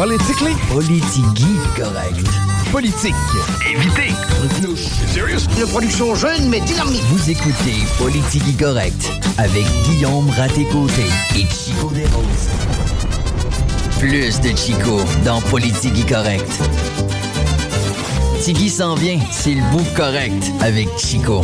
Politically? 0.00 0.54
Politigui 0.72 1.58
correct. 1.76 2.26
Politique. 2.72 3.14
Évitez. 3.70 4.14
Serious? 5.12 5.40
Une 5.58 5.66
production 5.66 6.14
jeune 6.14 6.48
mais 6.48 6.60
dynamique. 6.60 7.02
Vous 7.10 7.28
écoutez 7.28 7.74
Politigui 7.98 8.54
correct 8.54 9.12
avec 9.36 9.66
Guillaume 9.84 10.30
Raté-Côté 10.30 11.04
et 11.36 11.42
Chico 11.42 11.90
Desroses. 11.90 12.48
Plus 13.98 14.40
de 14.40 14.56
Chico 14.56 15.00
dans 15.22 15.42
Politigui 15.42 16.06
correct. 16.06 16.50
Tigui 18.42 18.70
s'en 18.70 18.94
vient, 18.94 19.18
c'est 19.30 19.52
le 19.52 19.70
bout 19.70 19.84
correct 19.94 20.50
avec 20.62 20.88
Chico. 20.96 21.42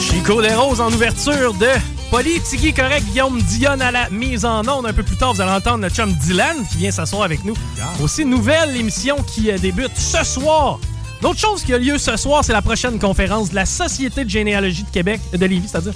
Chico 0.00 0.42
des 0.42 0.52
Roses 0.52 0.80
en 0.80 0.88
ouverture 0.88 1.54
de 1.54 1.68
Politigui 2.10 2.72
correct. 2.74 3.04
Guillaume 3.06 3.40
Dionne 3.40 3.80
à 3.80 3.92
la 3.92 4.10
mise 4.10 4.44
en 4.44 4.66
onde. 4.66 4.86
Un 4.86 4.92
peu 4.92 5.04
plus 5.04 5.16
tard, 5.16 5.32
vous 5.32 5.40
allez 5.40 5.52
entendre 5.52 5.78
notre 5.78 5.94
chum 5.94 6.12
Dylan 6.12 6.66
qui 6.70 6.78
vient 6.78 6.90
s'asseoir 6.90 7.22
avec 7.22 7.44
nous. 7.44 7.54
Aussi, 8.02 8.24
nouvelle 8.24 8.76
émission 8.76 9.16
qui 9.22 9.50
euh, 9.50 9.58
débute 9.58 9.96
ce 9.96 10.24
soir. 10.24 10.80
L'autre 11.22 11.38
chose 11.38 11.62
qui 11.62 11.72
a 11.72 11.78
lieu 11.78 11.98
ce 11.98 12.16
soir, 12.16 12.44
c'est 12.44 12.52
la 12.52 12.62
prochaine 12.62 12.98
conférence 12.98 13.50
de 13.50 13.54
la 13.54 13.64
Société 13.64 14.24
de 14.24 14.30
généalogie 14.30 14.82
de 14.82 14.90
Québec, 14.90 15.20
de 15.32 15.46
Lévis, 15.46 15.68
c'est-à-dire, 15.68 15.92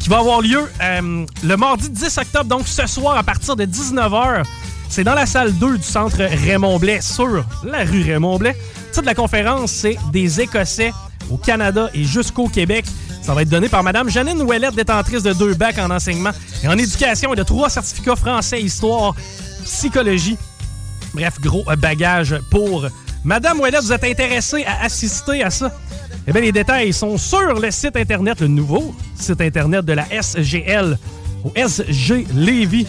qui 0.00 0.08
va 0.10 0.18
avoir 0.18 0.42
lieu 0.42 0.70
euh, 0.82 1.24
le 1.42 1.56
mardi 1.56 1.88
10 1.88 2.18
octobre, 2.18 2.44
donc 2.44 2.68
ce 2.68 2.86
soir 2.86 3.16
à 3.16 3.22
partir 3.22 3.56
de 3.56 3.64
19h. 3.64 4.44
C'est 4.88 5.04
dans 5.04 5.14
la 5.14 5.26
salle 5.26 5.52
2 5.52 5.78
du 5.78 5.82
centre 5.82 6.18
Raymond 6.18 6.78
Blais, 6.78 7.00
sur 7.00 7.44
la 7.64 7.84
rue 7.84 8.02
Raymond 8.02 8.38
Blais. 8.38 8.56
Le 8.76 8.90
titre 8.90 9.02
de 9.02 9.06
la 9.06 9.14
conférence, 9.14 9.72
c'est 9.72 9.96
Des 10.12 10.40
Écossais 10.40 10.92
au 11.30 11.36
Canada 11.36 11.90
et 11.94 12.04
jusqu'au 12.04 12.48
Québec. 12.48 12.84
Ça 13.22 13.34
va 13.34 13.42
être 13.42 13.48
donné 13.48 13.68
par 13.68 13.82
Mme 13.82 14.08
Janine 14.10 14.40
Ouellette, 14.42 14.74
détentrice 14.74 15.22
de 15.22 15.32
deux 15.32 15.54
bacs 15.54 15.78
en 15.78 15.90
enseignement 15.90 16.30
et 16.62 16.68
en 16.68 16.76
éducation 16.78 17.32
et 17.32 17.36
de 17.36 17.42
trois 17.42 17.70
certificats 17.70 18.16
français, 18.16 18.60
histoire, 18.60 19.14
psychologie. 19.64 20.36
Bref, 21.14 21.40
gros 21.40 21.64
bagage 21.78 22.36
pour 22.50 22.86
Madame 23.24 23.58
Ouellette. 23.60 23.82
Vous 23.82 23.92
êtes 23.92 24.04
intéressée 24.04 24.64
à 24.64 24.84
assister 24.84 25.42
à 25.42 25.50
ça? 25.50 25.72
Eh 26.26 26.32
bien, 26.32 26.40
les 26.42 26.52
détails 26.52 26.92
sont 26.92 27.18
sur 27.18 27.58
le 27.58 27.70
site 27.70 27.96
Internet, 27.96 28.40
le 28.40 28.48
nouveau 28.48 28.94
site 29.18 29.40
Internet 29.40 29.84
de 29.84 29.92
la 29.94 30.06
SGL 30.22 30.98
au 31.44 31.52
sglevy.ca. 31.68 32.86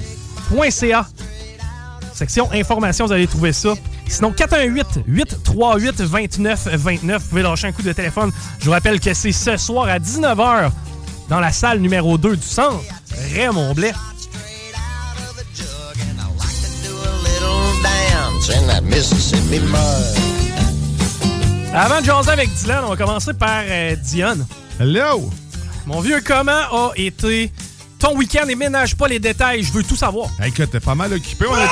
Section 2.15 2.49
information, 2.53 3.05
vous 3.05 3.11
allez 3.11 3.27
trouver 3.27 3.51
ça. 3.51 3.73
Sinon, 4.07 4.31
418-838-2929. 4.31 7.17
Vous 7.17 7.29
pouvez 7.29 7.41
lâcher 7.41 7.67
un 7.67 7.73
coup 7.73 7.81
de 7.81 7.91
téléphone. 7.91 8.31
Je 8.59 8.65
vous 8.65 8.71
rappelle 8.71 9.01
que 9.01 9.13
c'est 9.13 9.33
ce 9.33 9.57
soir 9.57 9.89
à 9.89 9.99
19h 9.99 10.71
dans 11.27 11.41
la 11.41 11.51
salle 11.51 11.79
numéro 11.79 12.17
2 12.17 12.37
du 12.37 12.41
centre, 12.41 12.79
Raymond 13.33 13.73
Blais. 13.73 13.91
Avant 21.73 21.99
de 21.99 22.05
jaser 22.05 22.31
avec 22.31 22.53
Dylan, 22.53 22.85
on 22.85 22.91
va 22.91 22.95
commencer 22.95 23.33
par 23.33 23.63
euh, 23.67 23.97
Dionne. 23.97 24.47
Hello! 24.79 25.29
Mon 25.85 25.99
vieux, 25.99 26.21
comment 26.25 26.51
a 26.51 26.91
été 26.95 27.51
ton 27.99 28.15
week-end 28.17 28.47
et 28.47 28.55
ménage 28.55 28.95
pas 28.95 29.07
les 29.07 29.19
détails, 29.19 29.63
je 29.63 29.71
veux 29.71 29.83
tout 29.83 29.95
savoir. 29.95 30.29
Hey, 30.39 30.49
écoute, 30.49 30.69
t'es 30.71 30.79
pas 30.79 30.95
mal 30.95 31.13
occupé, 31.13 31.45
on 31.49 31.55
est 31.55 31.59
allé 31.59 31.69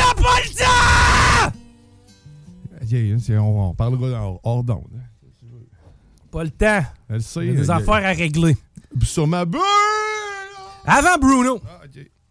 Ah, 0.00 0.14
pas 0.14 0.40
le 0.44 0.54
temps! 0.54 1.56
On, 3.42 3.70
on 3.70 3.74
parlera 3.74 4.32
hors, 4.42 4.64
d'onde. 4.64 5.00
Pas 6.32 6.42
le 6.44 6.50
temps. 6.50 6.84
Elle 7.08 7.22
sait. 7.22 7.40
Il 7.46 7.52
y 7.52 7.56
a 7.56 7.60
des 7.60 7.70
affaires 7.70 7.94
à 7.94 8.12
régler. 8.12 8.56
Sur 9.04 9.26
ma 9.26 9.44
bulle! 9.44 9.60
Avant 10.84 11.16
Bruno, 11.20 11.60
Ah, 11.64 11.82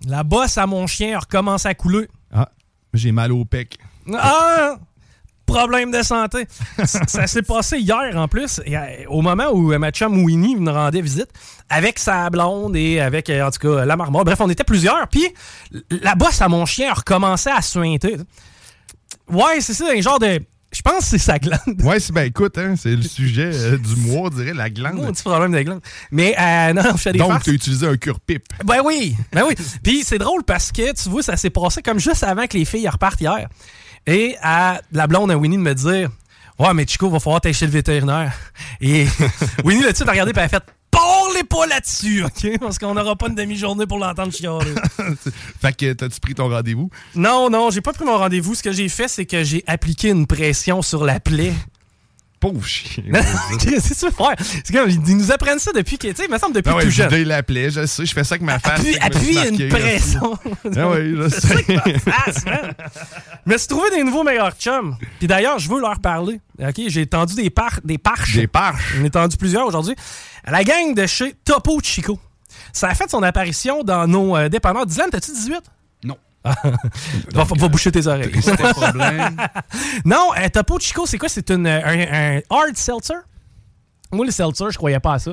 la 0.05 0.23
bosse 0.23 0.57
à 0.57 0.65
mon 0.67 0.87
chien 0.87 1.15
a 1.15 1.19
recommencé 1.19 1.67
à 1.67 1.75
couler. 1.75 2.07
Ah, 2.33 2.49
j'ai 2.93 3.11
mal 3.11 3.31
au 3.31 3.45
pec. 3.45 3.77
Ah! 4.13 4.77
Problème 5.53 5.91
de 5.91 6.01
santé. 6.03 6.45
ça 6.85 6.99
ça 7.07 7.27
s'est 7.27 7.41
passé 7.41 7.77
hier 7.79 8.11
en 8.15 8.27
plus, 8.27 8.61
et, 8.65 8.77
euh, 8.77 8.81
au 9.09 9.21
moment 9.21 9.49
où 9.51 9.71
euh, 9.73 9.77
ma 9.79 9.91
chum 9.91 10.23
Winnie 10.23 10.55
me 10.55 10.71
rendait 10.71 11.01
visite, 11.01 11.29
avec 11.69 11.99
sa 11.99 12.29
blonde 12.29 12.75
et 12.75 12.99
avec, 12.99 13.29
euh, 13.29 13.45
en 13.47 13.51
tout 13.51 13.59
cas, 13.59 13.85
la 13.85 13.95
marmotte. 13.95 14.25
Bref, 14.25 14.39
on 14.41 14.49
était 14.49 14.63
plusieurs. 14.63 15.07
Puis 15.07 15.27
la 15.89 16.15
bosse 16.15 16.41
à 16.41 16.47
mon 16.47 16.65
chien 16.65 16.91
a 16.91 16.93
recommencé 16.93 17.49
à 17.49 17.61
suinter. 17.61 18.17
Ouais, 19.29 19.59
c'est 19.61 19.73
ça, 19.73 19.85
un 19.95 20.01
genre 20.01 20.19
de. 20.19 20.39
Je 20.71 20.83
pense 20.83 20.99
que 20.99 21.03
c'est 21.05 21.17
sa 21.17 21.39
glande. 21.39 21.81
Ouais, 21.83 21.99
c'est 21.99 22.13
ben 22.13 22.25
écoute, 22.27 22.55
hein, 22.59 22.75
c'est 22.77 22.95
le 22.95 23.01
sujet 23.01 23.49
euh, 23.51 23.77
du 23.77 23.95
mois, 24.01 24.27
on 24.27 24.29
dirait, 24.29 24.53
la 24.53 24.65
Un 24.65 24.69
glande. 24.69 25.11
petit 25.13 25.23
problème 25.23 25.51
de 25.51 25.61
glande. 25.63 25.81
Mais 26.11 26.35
euh, 26.39 26.73
non, 26.73 26.83
je 26.91 26.97
fais 26.97 27.11
des 27.11 27.17
Donc, 27.17 27.31
farces. 27.31 27.45
t'as 27.45 27.51
utilisé 27.53 27.87
un 27.87 27.97
cure-pipe. 27.97 28.43
Ben 28.65 28.81
oui, 28.85 29.15
ben 29.33 29.45
oui. 29.47 29.55
Puis 29.81 30.03
c'est 30.03 30.19
drôle 30.19 30.43
parce 30.43 30.71
que, 30.71 30.93
tu 30.93 31.09
vois, 31.09 31.23
ça 31.23 31.37
s'est 31.37 31.49
passé 31.49 31.81
comme 31.81 31.99
juste 31.99 32.23
avant 32.23 32.45
que 32.45 32.55
les 32.55 32.65
filles 32.65 32.87
repartent 32.87 33.19
hier. 33.19 33.49
Et 34.09 34.35
à 34.41 34.81
la 34.91 35.05
blonde 35.05 35.29
à 35.29 35.37
Winnie 35.37 35.57
de 35.57 35.61
me 35.61 35.75
dire 35.75 36.09
Ouais, 36.57 36.73
mais 36.73 36.85
Chico, 36.87 37.09
va 37.11 37.19
falloir 37.19 37.41
chez 37.53 37.65
le 37.67 37.71
vétérinaire. 37.71 38.33
Et 38.81 39.05
Winnie, 39.63 39.83
là-dessus, 39.83 40.01
elle 40.01 40.09
a 40.09 40.11
regardé 40.13 40.31
et 40.31 40.33
elle 40.35 40.45
a 40.45 40.49
fait 40.49 40.63
Parlez 40.89 41.43
pas 41.43 41.67
là-dessus, 41.67 42.23
OK? 42.25 42.59
Parce 42.59 42.79
qu'on 42.79 42.95
n'aura 42.95 43.15
pas 43.15 43.27
une 43.27 43.35
demi-journée 43.35 43.85
pour 43.85 43.99
l'entendre 43.99 44.33
chialer. 44.33 44.73
fait 45.61 45.77
que 45.77 45.93
t'as-tu 45.93 46.19
pris 46.19 46.33
ton 46.33 46.49
rendez-vous? 46.49 46.89
non, 47.13 47.51
non, 47.51 47.69
j'ai 47.69 47.81
pas 47.81 47.93
pris 47.93 48.03
mon 48.03 48.17
rendez-vous. 48.17 48.55
Ce 48.55 48.63
que 48.63 48.71
j'ai 48.71 48.89
fait, 48.89 49.07
c'est 49.07 49.27
que 49.27 49.43
j'ai 49.43 49.63
appliqué 49.67 50.09
une 50.09 50.25
pression 50.25 50.81
sur 50.81 51.05
la 51.05 51.19
plaie. 51.19 51.53
Pauvre 52.39 52.65
chien. 52.65 53.03
c'est 53.59 53.93
ça, 53.93 54.11
frère. 54.11 54.35
C'est 54.39 54.71
comme, 54.71 54.89
ils 54.89 55.17
nous 55.17 55.31
apprennent 55.31 55.59
ça 55.59 55.71
depuis 55.73 55.97
que, 55.97 56.07
tu 56.07 56.15
sais, 56.15 56.25
il 56.25 56.31
me 56.31 56.37
semble 56.37 56.55
depuis 56.55 56.71
Ah 56.71 56.77
ouais, 56.77 56.83
tout 56.83 56.89
je 56.89 57.03
jeune. 57.03 57.09
je 57.09 57.85
sais, 57.85 58.05
je 58.05 58.13
fais 58.13 58.23
ça 58.23 58.35
avec 58.35 58.43
ma 58.43 58.59
face. 58.59 58.79
Appuie, 59.01 59.35
que 59.35 59.63
une 59.63 59.69
pression. 59.69 60.37
Ah 60.77 60.89
oui, 60.89 61.15
je 61.17 61.29
sais. 61.29 61.99
face, 61.99 62.45
man. 62.45 62.73
Je 63.45 63.51
me 63.51 63.57
suis 63.57 63.67
trouvé 63.67 63.89
des 63.89 64.03
nouveaux 64.03 64.23
meilleurs 64.23 64.53
chums. 64.53 64.95
Puis 65.17 65.27
d'ailleurs, 65.27 65.59
je 65.59 65.69
veux 65.69 65.81
leur 65.81 65.99
parler. 65.99 66.39
OK, 66.59 66.81
j'ai 66.87 67.05
tendu 67.07 67.35
des 67.35 67.49
par 67.49 67.79
des 67.83 67.97
parches. 67.97 68.35
Des 68.35 68.47
parches. 68.47 68.95
J'en 68.97 69.03
ai 69.03 69.09
tendu 69.09 69.35
plusieurs 69.37 69.65
aujourd'hui. 69.67 69.95
La 70.45 70.63
gang 70.63 70.93
de 70.93 71.05
chez 71.07 71.35
Topo 71.43 71.79
Chico. 71.83 72.19
Ça 72.73 72.87
a 72.87 72.95
fait 72.95 73.09
son 73.09 73.23
apparition 73.23 73.83
dans 73.83 74.07
nos 74.07 74.35
euh, 74.35 74.49
dépanneurs. 74.49 74.85
Dylan, 74.85 75.09
t'as-tu 75.09 75.31
18? 75.31 75.61
Va, 76.43 77.43
va 77.43 77.67
boucher 77.67 77.91
tes 77.91 78.07
oreilles. 78.07 78.31
C'est 78.41 78.55
non, 80.05 80.29
euh, 80.37 80.49
Topo 80.51 80.79
Chico, 80.79 81.05
c'est 81.05 81.17
quoi? 81.17 81.29
C'est 81.29 81.49
une, 81.51 81.67
euh, 81.67 81.81
un, 81.83 82.37
un 82.37 82.41
hard 82.49 82.75
seltzer? 82.75 83.15
Moi, 84.11 84.25
le 84.25 84.31
seltzer, 84.31 84.65
je 84.71 84.77
croyais 84.77 84.99
pas 84.99 85.13
à 85.15 85.19
ça. 85.19 85.31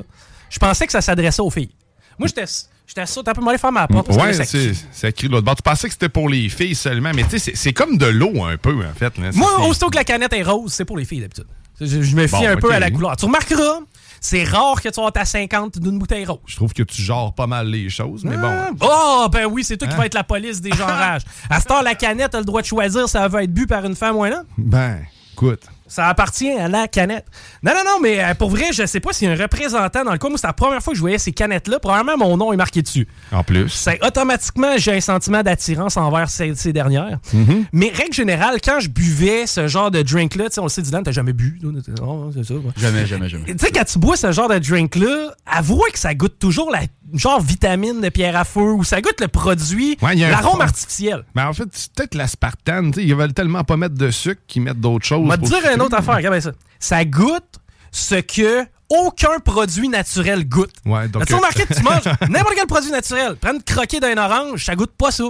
Je 0.49 0.59
pensais 0.59 0.85
que 0.85 0.91
ça 0.91 1.01
s'adressait 1.01 1.41
aux 1.41 1.49
filles. 1.49 1.71
Moi, 2.19 2.27
j'étais 2.27 2.45
j'étais 2.85 3.05
sûr. 3.05 3.23
T'as 3.23 3.31
un 3.31 3.33
peu 3.35 3.41
mal 3.41 3.57
faire 3.57 3.71
ma 3.71 3.87
porte. 3.87 4.09
Ouais, 4.09 4.27
là, 4.27 4.33
ça 4.33 4.45
c'est 4.45 4.57
crie. 4.71 4.85
c'est 4.91 5.23
l'autre 5.23 5.45
bord. 5.45 5.55
Tu 5.55 5.61
pensais 5.63 5.87
que 5.87 5.93
c'était 5.93 6.09
pour 6.09 6.29
les 6.29 6.49
filles 6.49 6.75
seulement, 6.75 7.11
mais 7.15 7.23
tu 7.23 7.31
sais, 7.31 7.39
c'est- 7.39 7.55
c'est 7.55 7.73
comme 7.73 7.97
de 7.97 8.05
l'eau 8.05 8.43
un 8.45 8.57
peu, 8.57 8.75
en 8.85 8.93
fait. 8.93 9.17
là. 9.17 9.31
Moi, 9.33 9.49
C'est- 9.57 9.67
aussitôt 9.67 9.89
que 9.89 9.95
la 9.95 10.03
canette 10.03 10.33
est 10.33 10.43
rose, 10.43 10.73
c'est 10.73 10.85
pour 10.85 10.97
les 10.97 11.05
filles 11.05 11.21
d'habitude. 11.21 11.47
Je, 11.79 11.85
je 12.01 12.15
me 12.15 12.25
fie 12.27 12.33
Bon, 12.33 12.47
un 12.47 12.57
peu 12.57 12.71
à 12.73 12.79
la 12.79 12.89
couleur. 12.91 13.15
Tu 13.17 13.25
remarqueras, 13.25 13.79
c'est 14.21 14.43
rare 14.43 14.81
que 14.81 14.89
tu 14.89 14.99
aies 14.99 15.11
ta 15.11 15.25
50 15.25 15.79
d'une 15.79 15.97
bouteille 15.99 16.25
rose. 16.25 16.37
Je 16.45 16.55
trouve 16.55 16.73
que 16.73 16.83
tu 16.83 17.01
genres 17.01 17.33
pas 17.33 17.47
mal 17.47 17.67
les 17.67 17.89
choses, 17.89 18.23
mais 18.23 18.37
bon. 18.37 18.49
Ah, 18.49 18.69
Oh, 18.81 19.27
ben 19.31 19.45
oui, 19.45 19.63
c'est 19.63 19.77
toi 19.77 19.87
qui 19.87 19.93
Hein? 19.93 19.97
vas 19.97 20.05
être 20.05 20.13
la 20.13 20.23
police 20.23 20.61
des 20.61 20.71
genrages. 20.75 21.21
À 21.49 21.59
ce 21.59 21.65
temps, 21.65 21.81
la 21.81 21.95
canette 21.95 22.35
a 22.35 22.39
le 22.39 22.45
droit 22.45 22.61
de 22.61 22.67
choisir 22.67 23.07
si 23.09 23.17
elle 23.17 23.29
veut 23.31 23.43
être 23.43 23.53
bu 23.53 23.67
par 23.67 23.83
une 23.85 23.95
femme 23.95 24.15
ou 24.15 24.23
un 24.23 24.31
homme. 24.31 24.45
Ben, 24.57 24.99
écoute. 25.33 25.63
Ça 25.87 26.07
appartient 26.07 26.51
à 26.51 26.67
la 26.67 26.87
canette. 26.87 27.25
Non, 27.63 27.71
non, 27.73 27.83
non, 27.85 27.99
mais 28.01 28.23
euh, 28.23 28.33
pour 28.33 28.49
vrai, 28.49 28.65
je 28.73 28.85
sais 28.85 28.99
pas 28.99 29.13
s'il 29.13 29.27
y 29.27 29.31
a 29.31 29.33
un 29.33 29.37
représentant 29.37 30.03
dans 30.03 30.11
le 30.11 30.17
coin. 30.17 30.29
Moi, 30.29 30.37
c'est 30.37 30.47
la 30.47 30.53
première 30.53 30.81
fois 30.81 30.91
que 30.91 30.97
je 30.97 31.01
voyais 31.01 31.17
ces 31.17 31.31
canettes-là. 31.31 31.79
Probablement, 31.79 32.17
mon 32.17 32.37
nom 32.37 32.53
est 32.53 32.57
marqué 32.57 32.81
dessus. 32.81 33.07
En 33.31 33.43
plus. 33.43 33.69
C'est 33.69 34.03
automatiquement, 34.05 34.77
j'ai 34.77 34.93
un 34.93 35.01
sentiment 35.01 35.43
d'attirance 35.43 35.97
envers 35.97 36.29
ces, 36.29 36.55
ces 36.55 36.73
dernières. 36.73 37.19
Mm-hmm. 37.33 37.65
Mais 37.71 37.91
règle 37.93 38.13
générale, 38.13 38.57
quand 38.63 38.79
je 38.79 38.89
buvais 38.89 39.47
ce 39.47 39.67
genre 39.67 39.91
de 39.91 40.01
drink-là, 40.01 40.45
tu 40.45 40.55
sais, 40.55 40.59
on 40.59 40.63
le 40.63 40.69
sait, 40.69 40.81
Dylan, 40.81 41.03
t'as 41.03 41.11
jamais 41.11 41.33
bu. 41.33 41.59
Non, 41.63 42.31
c'est 42.33 42.43
ça. 42.43 42.53
Jamais, 42.75 43.05
jamais, 43.05 43.29
jamais. 43.29 43.45
Tu 43.45 43.57
sais, 43.59 43.71
quand 43.71 43.85
tu 43.85 43.99
bois 43.99 44.17
ce 44.17 44.31
genre 44.31 44.49
de 44.49 44.59
drink-là, 44.59 45.33
avouez 45.45 45.91
que 45.91 45.99
ça 45.99 46.13
goûte 46.13 46.37
toujours 46.39 46.69
la 46.71 46.81
genre 47.13 47.41
vitamine 47.41 48.01
de 48.01 48.09
pierre 48.09 48.35
à 48.35 48.43
feu 48.43 48.73
ou 48.73 48.83
ça 48.83 49.01
goûte 49.01 49.19
le 49.21 49.27
produit, 49.27 49.97
Ouais, 50.01 50.15
l'arôme 50.15 50.61
artificiel. 50.61 51.23
Mais 51.35 51.43
en 51.43 51.53
fait, 51.53 51.67
c'est 51.71 51.91
peut-être 51.93 52.15
l'aspartame. 52.15 52.93
tu 52.93 53.01
Ils 53.01 53.15
veulent 53.15 53.33
tellement 53.33 53.63
pas 53.63 53.77
mettre 53.77 53.95
de 53.95 54.11
sucre 54.11 54.41
qu'ils 54.47 54.61
mettent 54.61 54.79
d'autres 54.79 55.05
choses. 55.05 55.19
On 55.23 55.27
va 55.27 55.37
te 55.37 55.45
dire 55.45 55.59
une 55.73 55.81
autre 55.81 55.95
affaire, 55.97 56.15
regarde 56.15 56.39
ça. 56.39 56.51
Ça 56.79 57.05
goûte 57.05 57.59
ce 57.91 58.15
que 58.15 58.65
aucun 58.89 59.39
produit 59.43 59.89
naturel 59.89 60.47
goûte. 60.47 60.71
Ouais, 60.85 61.07
donc, 61.07 61.23
As-tu 61.23 61.33
euh, 61.33 61.37
remarqué 61.37 61.65
que 61.65 61.73
tu 61.73 61.83
manges 61.83 62.03
n'importe 62.29 62.55
quel 62.55 62.67
produit 62.67 62.91
naturel? 62.91 63.35
Prends 63.39 63.53
une 63.53 63.63
croquée 63.63 63.99
d'un 63.99 64.17
orange, 64.17 64.63
ça 64.65 64.75
goûte 64.75 64.91
pas 64.97 65.11
ça. 65.11 65.25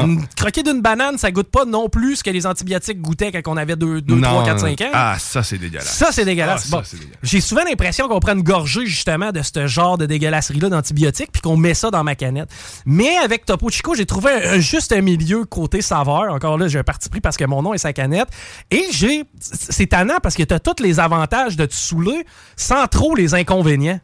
Une 0.00 0.26
croquée 0.36 0.62
d'une 0.62 0.80
banane, 0.80 1.18
ça 1.18 1.30
goûte 1.30 1.50
pas 1.50 1.64
non 1.64 1.88
plus 1.88 2.16
ce 2.16 2.24
que 2.24 2.30
les 2.30 2.46
antibiotiques 2.46 3.00
goûtaient 3.00 3.30
quand 3.32 3.52
on 3.52 3.56
avait 3.56 3.76
2, 3.76 4.02
3, 4.02 4.16
Non, 4.18 4.44
4, 4.44 4.60
5 4.60 4.80
ans. 4.82 4.90
Ah, 4.92 5.16
ça, 5.18 5.42
c'est 5.42 5.58
dégueulasse. 5.58 5.86
Ça, 5.96 6.08
c'est 6.12 6.24
dégueulasse. 6.24 6.68
Ah, 6.72 6.76
Bon. 6.76 6.82
dégueulasse. 6.82 7.18
J'ai 7.22 7.40
souvent 7.40 7.64
l'impression 7.64 8.08
qu'on 8.08 8.20
prend 8.20 8.32
une 8.34 8.42
gorgée, 8.42 8.86
justement, 8.86 9.32
de 9.32 9.40
ce 9.42 9.66
genre 9.66 9.98
de 9.98 10.06
dégueulasserie-là 10.06 10.68
d'antibiotiques, 10.68 11.30
puis 11.32 11.42
qu'on 11.42 11.56
met 11.56 11.74
ça 11.74 11.90
dans 11.90 12.04
ma 12.04 12.14
canette. 12.14 12.48
Mais 12.86 13.16
avec 13.18 13.44
Topo 13.44 13.68
Chico, 13.70 13.94
j'ai 13.94 14.06
trouvé 14.06 14.30
un, 14.32 14.54
un 14.54 14.58
juste 14.60 14.92
milieu 14.96 15.44
côté 15.44 15.82
saveur. 15.82 16.32
Encore 16.32 16.58
là, 16.58 16.68
j'ai 16.68 16.78
un 16.78 16.84
parti 16.84 17.08
pris 17.08 17.20
parce 17.20 17.36
que 17.36 17.44
mon 17.44 17.62
nom 17.62 17.74
est 17.74 17.78
sa 17.78 17.92
canette. 17.92 18.28
Et 18.70 18.84
j'ai. 18.92 19.24
C'est 19.40 19.86
tannant 19.86 20.18
parce 20.22 20.34
que 20.36 20.42
tu 20.42 20.54
as 20.54 20.60
tous 20.60 20.82
les 20.82 21.00
avantages 21.00 21.56
de 21.56 21.66
te 21.66 21.74
saouler 21.74 22.24
sans 22.56 22.86
trop 22.86 23.14
les 23.14 23.34
inconvénients. 23.34 24.00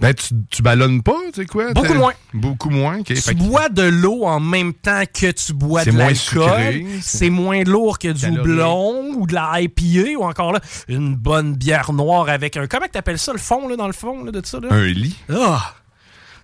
Ben, 0.00 0.14
tu, 0.14 0.34
tu 0.50 0.62
ballonnes 0.62 1.02
pas, 1.02 1.16
tu 1.32 1.42
sais 1.42 1.46
quoi? 1.46 1.72
Beaucoup 1.72 1.94
moins. 1.94 2.12
Beaucoup 2.32 2.70
moins. 2.70 3.02
Tu 3.02 3.34
bois 3.34 3.68
de 3.68 3.82
l'eau 3.82 4.24
en 4.24 4.40
même 4.40 4.72
temps 4.72 5.02
que 5.12 5.30
tu 5.30 5.52
bois 5.52 5.84
de 5.84 5.90
l'alcool. 5.90 6.84
C'est 7.02 7.30
moins 7.30 7.62
lourd 7.64 7.98
que 7.98 8.08
du 8.08 8.26
houblon 8.26 9.14
ou 9.16 9.26
de 9.26 9.34
la 9.34 9.60
IPA 9.60 10.18
ou 10.18 10.24
encore 10.24 10.52
là, 10.52 10.60
une 10.88 11.14
bonne 11.14 11.54
bière 11.54 11.92
noire 11.92 12.28
avec 12.28 12.56
un. 12.56 12.66
Comment 12.66 12.86
t'appelles 12.90 13.18
ça, 13.18 13.32
le 13.32 13.38
fond, 13.38 13.68
là, 13.68 13.76
dans 13.76 13.86
le 13.86 13.92
fond 13.92 14.24
là, 14.24 14.32
de 14.32 14.40
ça? 14.44 14.58
Là? 14.58 14.68
Un 14.70 14.86
lit. 14.86 15.16
Ah! 15.32 15.74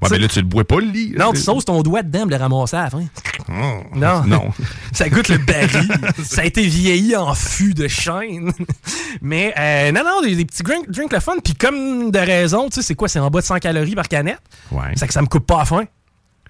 Ouais, 0.02 0.08
mais 0.10 0.18
là, 0.18 0.28
tu 0.28 0.40
le 0.40 0.46
bois 0.46 0.64
pas, 0.64 0.78
le 0.80 0.86
lit. 0.86 1.14
Non, 1.18 1.32
tu 1.32 1.40
sauces 1.40 1.64
ton 1.64 1.82
doigt 1.82 2.02
dedans 2.02 2.22
pour 2.22 2.30
le 2.30 2.36
ramasser 2.36 2.76
à 2.76 2.84
la 2.84 2.90
fin. 2.90 3.04
Oh, 3.48 3.82
Non. 3.94 4.24
Non. 4.26 4.50
Ça 4.92 5.08
goûte 5.08 5.28
le 5.28 5.38
baril. 5.38 5.88
ça 6.24 6.42
a 6.42 6.44
été 6.44 6.62
vieilli 6.66 7.16
en 7.16 7.34
fût 7.34 7.74
de 7.74 7.88
chêne. 7.88 8.52
Mais 9.22 9.54
euh, 9.58 9.92
non, 9.92 10.02
non, 10.04 10.22
des, 10.22 10.36
des 10.36 10.44
petits 10.44 10.62
drinks 10.62 10.90
drink 10.90 11.12
le 11.12 11.20
fun. 11.20 11.34
Puis 11.42 11.54
comme 11.54 12.10
de 12.10 12.18
raison, 12.18 12.68
tu 12.68 12.76
sais, 12.76 12.82
c'est 12.82 12.94
quoi? 12.94 13.08
C'est 13.08 13.18
en 13.20 13.30
bas 13.30 13.40
de 13.40 13.46
100 13.46 13.56
calories 13.58 13.94
par 13.94 14.08
canette. 14.08 14.40
Ouais. 14.70 14.92
C'est 14.96 15.06
que 15.06 15.12
ça 15.14 15.22
me 15.22 15.26
coupe 15.26 15.46
pas 15.46 15.62
à 15.62 15.64
faim. 15.64 15.84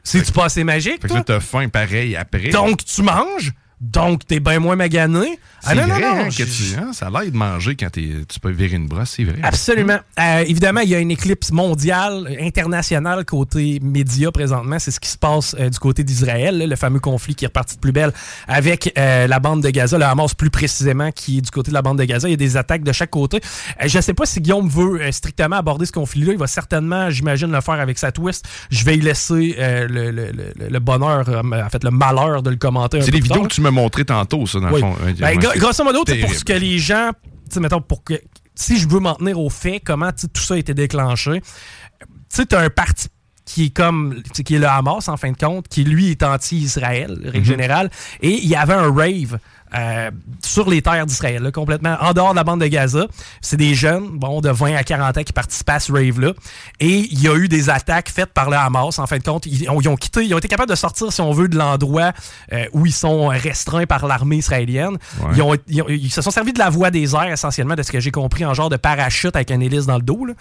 C'est-tu 0.03 0.31
pas 0.33 0.45
assez 0.45 0.63
magique, 0.63 1.03
Fait 1.03 1.09
que 1.09 1.15
là, 1.15 1.23
t'as 1.25 1.41
faim 1.41 1.69
pareil 1.69 2.15
après. 2.15 2.51
Donc, 2.51 2.85
tu 2.85 3.03
manges. 3.03 3.53
Donc, 3.81 4.25
t'es 4.27 4.41
bien 4.41 4.59
moins 4.61 4.77
magané. 4.77 5.39
Ah, 5.67 5.75
non, 5.75 5.83
non, 5.87 5.95
vrai 5.95 6.01
non, 6.03 6.21
hein, 6.23 6.29
que 6.29 6.43
tu, 6.45 6.77
hein, 6.79 6.91
ça 6.93 7.11
l'aide 7.11 7.33
de 7.33 7.37
manger 7.37 7.77
quand 7.77 7.91
t'es- 7.91 8.25
tu 8.29 8.41
peux 8.41 8.51
virer 8.51 8.77
une 8.77 8.87
brosse, 8.89 9.15
c'est 9.17 9.25
vrai. 9.25 9.39
Absolument. 9.43 9.99
Euh, 10.21 10.45
évidemment, 10.47 10.81
il 10.81 10.89
y 10.91 10.95
a 10.95 10.99
une 10.99 11.11
éclipse 11.11 11.51
mondiale, 11.53 12.29
internationale 12.41 13.25
côté 13.25 13.79
médias 13.83 14.31
présentement. 14.31 14.79
C'est 14.79 14.91
ce 14.91 15.01
qui 15.01 15.09
se 15.09 15.19
passe 15.19 15.55
euh, 15.59 15.69
du 15.69 15.79
côté 15.79 16.05
d'Israël, 16.05 16.67
le 16.69 16.77
fameux 16.77 17.01
conflit 17.01 17.35
qui 17.35 17.45
est 17.45 17.49
reparti 17.49 17.77
de 17.77 17.81
plus 17.81 17.93
belle 17.93 18.13
avec 18.49 18.93
euh, 18.99 19.27
la 19.27 19.39
bande 19.41 19.63
de 19.63 19.71
Gaza, 19.71 19.99
le 19.99 20.05
Hamas 20.05 20.35
plus 20.35 20.51
précisément, 20.51 21.11
qui 21.13 21.39
est 21.39 21.43
du 21.43 21.51
côté 21.51 21.71
de 21.71 21.75
la 21.75 21.83
bande 21.83 21.99
de 21.99 22.05
Gaza. 22.05 22.29
Il 22.29 22.33
y 22.33 22.35
a 22.35 22.37
des 22.37 22.57
attaques 22.57 22.83
de 22.83 22.93
chaque 22.93 23.11
côté. 23.11 23.41
Euh, 23.83 23.89
je 23.89 23.97
ne 23.97 24.03
sais 24.03 24.15
pas 24.15 24.27
si 24.27 24.41
Guillaume 24.41 24.69
veut 24.69 25.01
euh, 25.01 25.13
strictement 25.13 25.57
aborder 25.57 25.87
ce 25.87 25.93
conflit-là. 25.93 26.33
Il 26.33 26.39
va 26.39 26.47
certainement, 26.47 27.11
j'imagine, 27.11 27.51
le 27.53 27.61
faire 27.61 27.81
avec 27.81 27.99
sa 27.99 28.13
twist. 28.13 28.47
Je 28.71 28.85
vais 28.85 28.97
y 28.97 29.01
laisser 29.01 29.57
euh, 29.59 29.87
le, 29.89 30.11
le- 30.11 30.33
le- 30.33 30.69
le 30.69 30.79
bonheur, 30.79 31.29
en 31.29 31.69
fait, 31.71 31.85
le 31.85 31.91
malheur 31.91 32.43
de 32.43 32.51
le 32.51 32.57
commenter 32.57 33.01
C'est 33.03 33.11
les 33.11 33.21
vidéos 33.21 33.43
que 33.43 33.49
tu 33.55 33.61
m'as 33.61 33.71
montrées 33.71 34.05
tantôt, 34.05 34.47
ça, 34.47 34.61
dans 34.61 34.69
Oui. 34.69 34.75
le 34.75 34.81
fond. 34.81 34.95
Ouais, 35.05 35.13
Ben, 35.15 35.39
grosso 35.59 35.85
modo, 35.85 36.05
pour 36.05 36.35
ce 36.35 36.45
que 36.45 36.53
les 36.53 36.79
gens, 36.79 37.11
tu 37.49 37.55
sais, 37.55 37.61
mettons, 37.61 37.81
pour 37.81 38.03
que, 38.05 38.15
si 38.55 38.79
je 38.79 38.89
veux 38.89 39.01
m'en 39.01 39.15
tenir 39.15 39.39
aux 39.39 39.51
faits, 39.51 39.83
comment 39.85 40.11
tout 40.13 40.41
ça 40.43 40.55
a 40.55 40.57
été 40.57 40.75
déclenché, 40.75 41.41
tu 41.41 42.07
sais, 42.29 42.47
t'as 42.47 42.63
un 42.63 42.71
parti 42.71 43.09
qui 43.45 43.67
est 43.67 43.71
comme, 43.71 44.23
qui 44.45 44.57
est 44.57 44.59
le 44.59 44.67
Hamas, 44.67 45.09
en 45.09 45.17
fin 45.17 45.31
de 45.31 45.37
compte, 45.37 45.69
qui 45.69 45.85
lui 45.85 46.11
est 46.11 46.23
anti-Israël, 46.25 47.17
règle 47.23 47.39
Mhm. 47.39 47.45
générale, 47.45 47.91
et 48.21 48.31
il 48.31 48.47
y 48.49 48.57
avait 48.57 48.75
un 48.75 48.93
rave 48.93 49.39
euh, 49.75 50.11
sur 50.45 50.69
les 50.71 50.81
terres 50.83 51.07
d'Israël, 51.07 51.51
complètement 51.53 51.97
en 52.01 52.13
dehors 52.13 52.31
de 52.31 52.37
la 52.37 52.45
bande 52.45 52.61
de 52.61 52.67
Gaza. 52.67 53.07
C'est 53.41 53.57
des 53.57 53.75
jeunes, 53.75 54.09
bon, 54.19 54.41
de 54.41 54.51
20 54.51 54.75
à 54.77 54.85
40 54.85 55.19
ans 55.19 55.23
qui 55.25 55.33
participaient 55.33 55.73
à 55.73 55.81
ce 55.81 55.93
rave-là. 55.93 56.33
Et 56.81 57.09
il 57.11 57.21
y 57.21 57.29
a 57.29 57.35
eu 57.37 57.49
des 57.49 57.69
attaques 57.71 58.09
faites 58.11 58.33
par 58.33 58.49
le 58.51 58.57
Hamas. 58.57 58.99
En 58.99 59.07
fin 59.07 59.19
de 59.19 59.23
compte, 59.25 59.47
ils 59.47 59.69
ont, 59.69 59.81
ils 59.81 59.89
ont 59.89 59.97
quitté, 59.97 60.25
ils 60.25 60.35
ont 60.35 60.39
été 60.39 60.49
capables 60.49 60.71
de 60.71 60.77
sortir, 60.77 61.13
si 61.13 61.21
on 61.21 61.33
veut, 61.33 61.49
de 61.49 61.57
l'endroit 61.57 62.13
euh, 62.53 62.65
où 62.73 62.87
ils 62.87 62.93
sont 62.93 63.27
restreints 63.29 63.87
par 63.87 64.07
l'armée 64.07 64.37
israélienne. 64.37 64.99
Ouais. 65.21 65.31
Ils, 65.35 65.43
ont, 65.43 65.57
ils, 65.69 65.83
ont- 65.83 65.89
ils 65.89 66.11
se 66.13 66.23
sont 66.23 66.31
servis 66.31 66.53
de 66.53 66.59
la 66.59 66.71
voie 66.71 66.91
des 66.91 67.15
airs, 67.15 67.27
essentiellement, 67.33 67.75
de 67.75 67.83
ce 67.83 67.91
que 67.93 68.01
j'ai 68.01 68.11
compris, 68.13 68.45
en 68.45 68.55
genre 68.55 68.69
de 68.71 68.77
parachute 68.77 69.35
avec 69.37 69.51
un 69.51 69.61
hélice 69.61 69.87
dans 69.87 69.97
le 69.97 70.03
dos. 70.03 70.25
Là. 70.25 70.35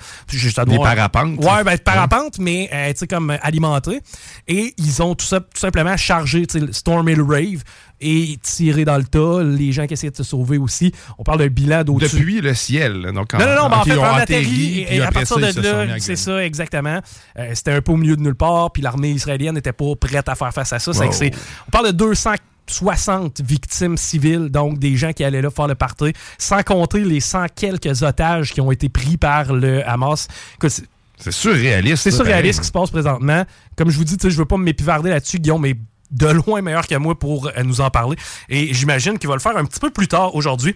Des 0.65 0.77
parapentes. 0.95 1.37
Ouais, 1.43 1.63
ben, 1.63 1.77
parapente, 1.77 2.37
mais 2.39 2.69
euh, 2.73 2.91
tu 2.93 2.99
sais, 2.99 3.07
comme 3.07 3.31
euh, 3.31 3.37
alimenté. 3.41 4.01
Et 4.47 4.73
ils 4.77 5.01
ont 5.01 5.15
tout, 5.15 5.25
ça, 5.25 5.39
tout 5.39 5.47
simplement 5.59 5.97
chargé, 5.97 6.45
tu 6.45 6.59
sais, 6.59 6.65
le 6.65 6.73
Storm 6.73 7.07
Hill 7.09 7.21
Rave 7.21 7.63
et 8.01 8.37
tiré 8.41 8.85
dans 8.85 8.97
le 8.97 9.03
tas. 9.03 9.43
Les 9.43 9.71
gens 9.71 9.87
qui 9.87 9.93
essaient 9.93 10.11
de 10.11 10.15
se 10.15 10.23
sauver 10.23 10.57
aussi. 10.57 10.91
On 11.17 11.23
parle 11.23 11.39
d'un 11.39 11.47
bilan 11.47 11.83
d'au-dessus. 11.83 12.17
Depuis 12.19 12.41
le 12.41 12.53
ciel. 12.53 13.11
Donc, 13.13 13.33
Non, 13.33 13.39
non, 13.39 13.55
non, 13.63 13.69
ben, 13.69 13.77
en 13.77 13.83
fait, 13.83 13.97
on 13.97 14.03
atterri, 14.03 14.19
atterri, 14.19 14.85
et, 14.89 15.01
à 15.01 15.11
partir 15.11 15.39
ça, 15.39 15.51
de 15.53 15.61
là, 15.61 15.95
c'est 15.99 16.15
ça, 16.15 16.43
exactement. 16.43 16.99
Euh, 17.39 17.51
C'était 17.53 17.71
un 17.71 17.81
peu 17.81 17.91
au 17.91 17.97
milieu 17.97 18.15
de 18.15 18.21
nulle 18.21 18.35
part, 18.35 18.71
puis 18.71 18.81
l'armée 18.81 19.11
israélienne 19.11 19.55
n'était 19.55 19.73
pas 19.73 19.95
prête 19.99 20.27
à 20.29 20.35
faire 20.35 20.53
face 20.53 20.73
à 20.73 20.79
ça. 20.79 20.91
Wow. 20.91 21.09
que 21.09 21.25
on 21.67 21.71
parle 21.71 21.87
de 21.87 21.91
260 21.91 23.41
victimes 23.41 23.97
civiles, 23.97 24.49
donc 24.49 24.79
des 24.79 24.95
gens 24.95 25.13
qui 25.13 25.23
allaient 25.23 25.41
là 25.41 25.49
faire 25.49 25.67
le 25.67 25.75
party, 25.75 26.13
sans 26.37 26.63
compter 26.63 26.99
les 27.01 27.19
100 27.19 27.45
quelques 27.55 28.03
otages 28.03 28.51
qui 28.53 28.61
ont 28.61 28.71
été 28.71 28.89
pris 28.89 29.17
par 29.17 29.53
le 29.53 29.87
Hamas. 29.87 30.27
C'est- 30.67 31.31
surréaliste. 31.31 32.03
c'est 32.03 32.11
surréaliste 32.11 32.57
ce 32.57 32.61
qui 32.61 32.67
se 32.67 32.71
passe 32.73 32.89
présentement. 32.91 33.45
Comme 33.77 33.89
je 33.89 33.97
vous 33.97 34.03
dis, 34.03 34.17
tu 34.17 34.23
sais, 34.23 34.29
je 34.29 34.37
veux 34.37 34.45
pas 34.45 34.57
m'épivarder 34.57 35.09
là-dessus, 35.09 35.39
Guillaume, 35.39 35.61
mais 35.61 35.75
de 36.11 36.27
loin 36.27 36.61
meilleur 36.61 36.87
que 36.87 36.95
moi 36.95 37.17
pour 37.17 37.47
euh, 37.47 37.63
nous 37.63 37.81
en 37.81 37.89
parler. 37.89 38.17
Et 38.49 38.73
j'imagine 38.73 39.17
qu'il 39.17 39.27
va 39.27 39.35
le 39.35 39.41
faire 39.41 39.57
un 39.57 39.65
petit 39.65 39.79
peu 39.79 39.89
plus 39.89 40.07
tard 40.07 40.35
aujourd'hui. 40.35 40.75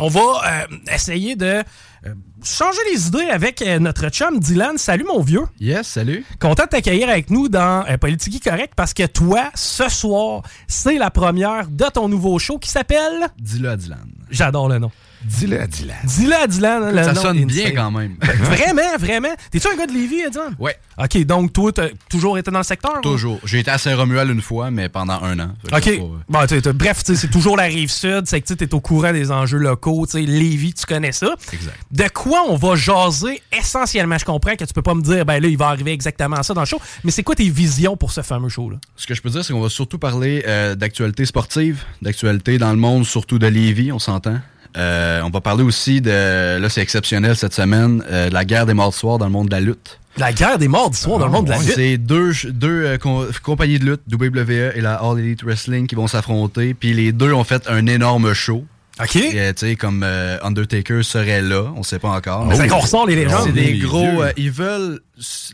On 0.00 0.08
va 0.08 0.20
euh, 0.20 0.94
essayer 0.94 1.34
de 1.34 1.64
euh, 2.06 2.14
changer 2.44 2.78
les 2.92 3.08
idées 3.08 3.28
avec 3.30 3.62
euh, 3.62 3.80
notre 3.80 4.08
chum 4.10 4.38
Dylan. 4.38 4.78
Salut 4.78 5.04
mon 5.04 5.20
vieux. 5.20 5.42
Yes, 5.58 5.88
salut. 5.88 6.24
Content 6.38 6.64
de 6.64 6.68
t'accueillir 6.68 7.08
avec 7.08 7.30
nous 7.30 7.48
dans 7.48 7.84
Politique 8.00 8.44
Correct 8.44 8.74
parce 8.76 8.94
que 8.94 9.06
toi, 9.06 9.50
ce 9.56 9.88
soir, 9.88 10.42
c'est 10.68 10.98
la 10.98 11.10
première 11.10 11.66
de 11.66 11.84
ton 11.92 12.08
nouveau 12.08 12.38
show 12.38 12.58
qui 12.58 12.70
s'appelle... 12.70 13.26
Dis-le 13.38 13.70
à 13.70 13.76
Dylan. 13.76 14.06
J'adore 14.30 14.68
le 14.68 14.78
nom. 14.78 14.92
Dis-le 15.24 15.60
à 15.60 15.66
Dylan. 15.66 15.96
Dis-le 16.04 16.34
à 16.34 16.46
Dylan. 16.46 16.82
hein, 16.98 17.02
Ça 17.04 17.14
sonne 17.14 17.44
bien 17.44 17.64
insane. 17.64 17.74
quand 17.76 17.90
même. 17.90 18.16
Vraiment, 18.22 18.96
vraiment. 18.98 19.28
T'es-tu 19.50 19.66
un 19.68 19.76
gars 19.76 19.86
de 19.86 19.92
Lévis, 19.92 20.30
Dylan? 20.30 20.54
Ouais, 20.58 20.76
OK, 20.96 21.24
donc 21.24 21.52
toi, 21.52 21.72
t'as 21.72 21.88
toujours 22.08 22.38
été 22.38 22.50
dans 22.50 22.58
le 22.58 22.64
secteur? 22.64 22.98
ou? 22.98 23.00
toujours. 23.00 23.38
J'ai 23.44 23.58
été 23.60 23.70
à 23.70 23.78
Saint-Romuald 23.78 24.30
une 24.30 24.40
fois, 24.42 24.70
mais 24.70 24.88
pendant 24.88 25.20
un 25.22 25.38
an. 25.40 25.50
OK. 25.64 25.70
pas, 25.70 25.90
euh, 25.90 25.96
Bon, 26.28 26.46
t'sais, 26.46 26.60
bref, 26.72 27.02
t'sais, 27.02 27.16
c'est 27.16 27.28
toujours 27.30 27.56
la 27.56 27.64
rive 27.64 27.90
sud. 27.90 28.22
C'est 28.26 28.40
que 28.40 28.52
tu 28.54 28.64
es 28.64 28.74
au 28.74 28.80
courant 28.80 29.12
des 29.12 29.30
enjeux 29.30 29.58
locaux. 29.58 30.06
t'sais, 30.06 30.22
Lévis, 30.22 30.74
tu 30.74 30.86
connais 30.86 31.12
ça. 31.12 31.34
Exact. 31.52 31.76
De 31.90 32.04
quoi 32.14 32.44
on 32.48 32.56
va 32.56 32.76
jaser 32.76 33.42
essentiellement? 33.56 34.18
Je 34.18 34.24
comprends 34.24 34.54
que 34.56 34.64
tu 34.64 34.72
peux 34.72 34.82
pas 34.82 34.94
me 34.94 35.02
dire, 35.02 35.24
ben 35.26 35.40
là, 35.42 35.48
il 35.48 35.56
va 35.58 35.68
arriver 35.68 35.92
exactement 35.92 36.42
ça 36.42 36.54
dans 36.54 36.62
le 36.62 36.66
show. 36.66 36.80
Mais 37.04 37.10
c'est 37.10 37.22
quoi 37.22 37.34
tes 37.34 37.48
visions 37.48 37.96
pour 37.96 38.12
ce 38.12 38.22
fameux 38.22 38.48
show-là? 38.48 38.76
Ce 38.96 39.06
que 39.06 39.14
je 39.14 39.22
peux 39.22 39.30
dire, 39.30 39.44
c'est 39.44 39.52
qu'on 39.52 39.60
va 39.60 39.68
surtout 39.68 39.98
parler 39.98 40.44
euh, 40.46 40.74
d'actualité 40.74 41.24
sportive, 41.24 41.82
d'actualité 42.02 42.58
dans 42.58 42.70
le 42.70 42.76
monde, 42.78 43.04
surtout 43.04 43.38
de 43.38 43.46
Lévis, 43.46 43.92
on 43.92 43.98
s'entend. 43.98 44.38
Euh, 44.76 45.22
on 45.24 45.30
va 45.30 45.40
parler 45.40 45.64
aussi 45.64 46.00
de, 46.00 46.58
là 46.58 46.68
c'est 46.68 46.82
exceptionnel 46.82 47.36
cette 47.36 47.54
semaine, 47.54 48.04
euh, 48.10 48.28
de 48.28 48.34
la 48.34 48.44
guerre 48.44 48.66
des 48.66 48.74
morts 48.74 48.90
du 48.90 48.96
soir 48.96 49.18
dans 49.18 49.26
le 49.26 49.32
monde 49.32 49.48
de 49.48 49.52
la 49.54 49.60
lutte. 49.60 49.98
La 50.16 50.32
guerre 50.32 50.58
des 50.58 50.66
morts 50.68 50.90
d'histoire 50.90 51.18
dans 51.20 51.26
le 51.26 51.32
monde 51.32 51.44
de 51.46 51.50
la 51.50 51.58
lutte? 51.58 51.72
C'est 51.74 51.96
deux, 51.96 52.32
deux 52.48 52.84
euh, 52.84 52.98
com- 52.98 53.28
compagnies 53.42 53.78
de 53.78 53.84
lutte, 53.84 54.00
WWE 54.12 54.72
et 54.76 54.80
la 54.80 54.94
All 54.96 55.18
Elite 55.20 55.44
Wrestling, 55.44 55.86
qui 55.86 55.94
vont 55.94 56.08
s'affronter. 56.08 56.74
Puis 56.74 56.92
les 56.92 57.12
deux 57.12 57.32
ont 57.32 57.44
fait 57.44 57.68
un 57.68 57.86
énorme 57.86 58.32
show. 58.32 58.64
OK. 59.00 59.16
Et, 59.16 59.40
euh, 59.40 59.52
tu 59.52 59.66
sais, 59.66 59.76
comme 59.76 60.02
euh, 60.04 60.38
Undertaker 60.42 61.02
serait 61.02 61.42
là, 61.42 61.72
on 61.76 61.82
sait 61.82 61.98
pas 61.98 62.08
encore. 62.08 62.44
Mais 62.46 62.56
c'est 62.56 62.68
qu'on 62.68 62.78
ressort 62.78 63.06
les 63.06 63.14
légendes. 63.16 63.42
C'est 63.46 63.52
des 63.52 63.78
gros. 63.78 64.22
euh, 64.22 64.32
ils 64.36 64.50
veulent. 64.50 65.00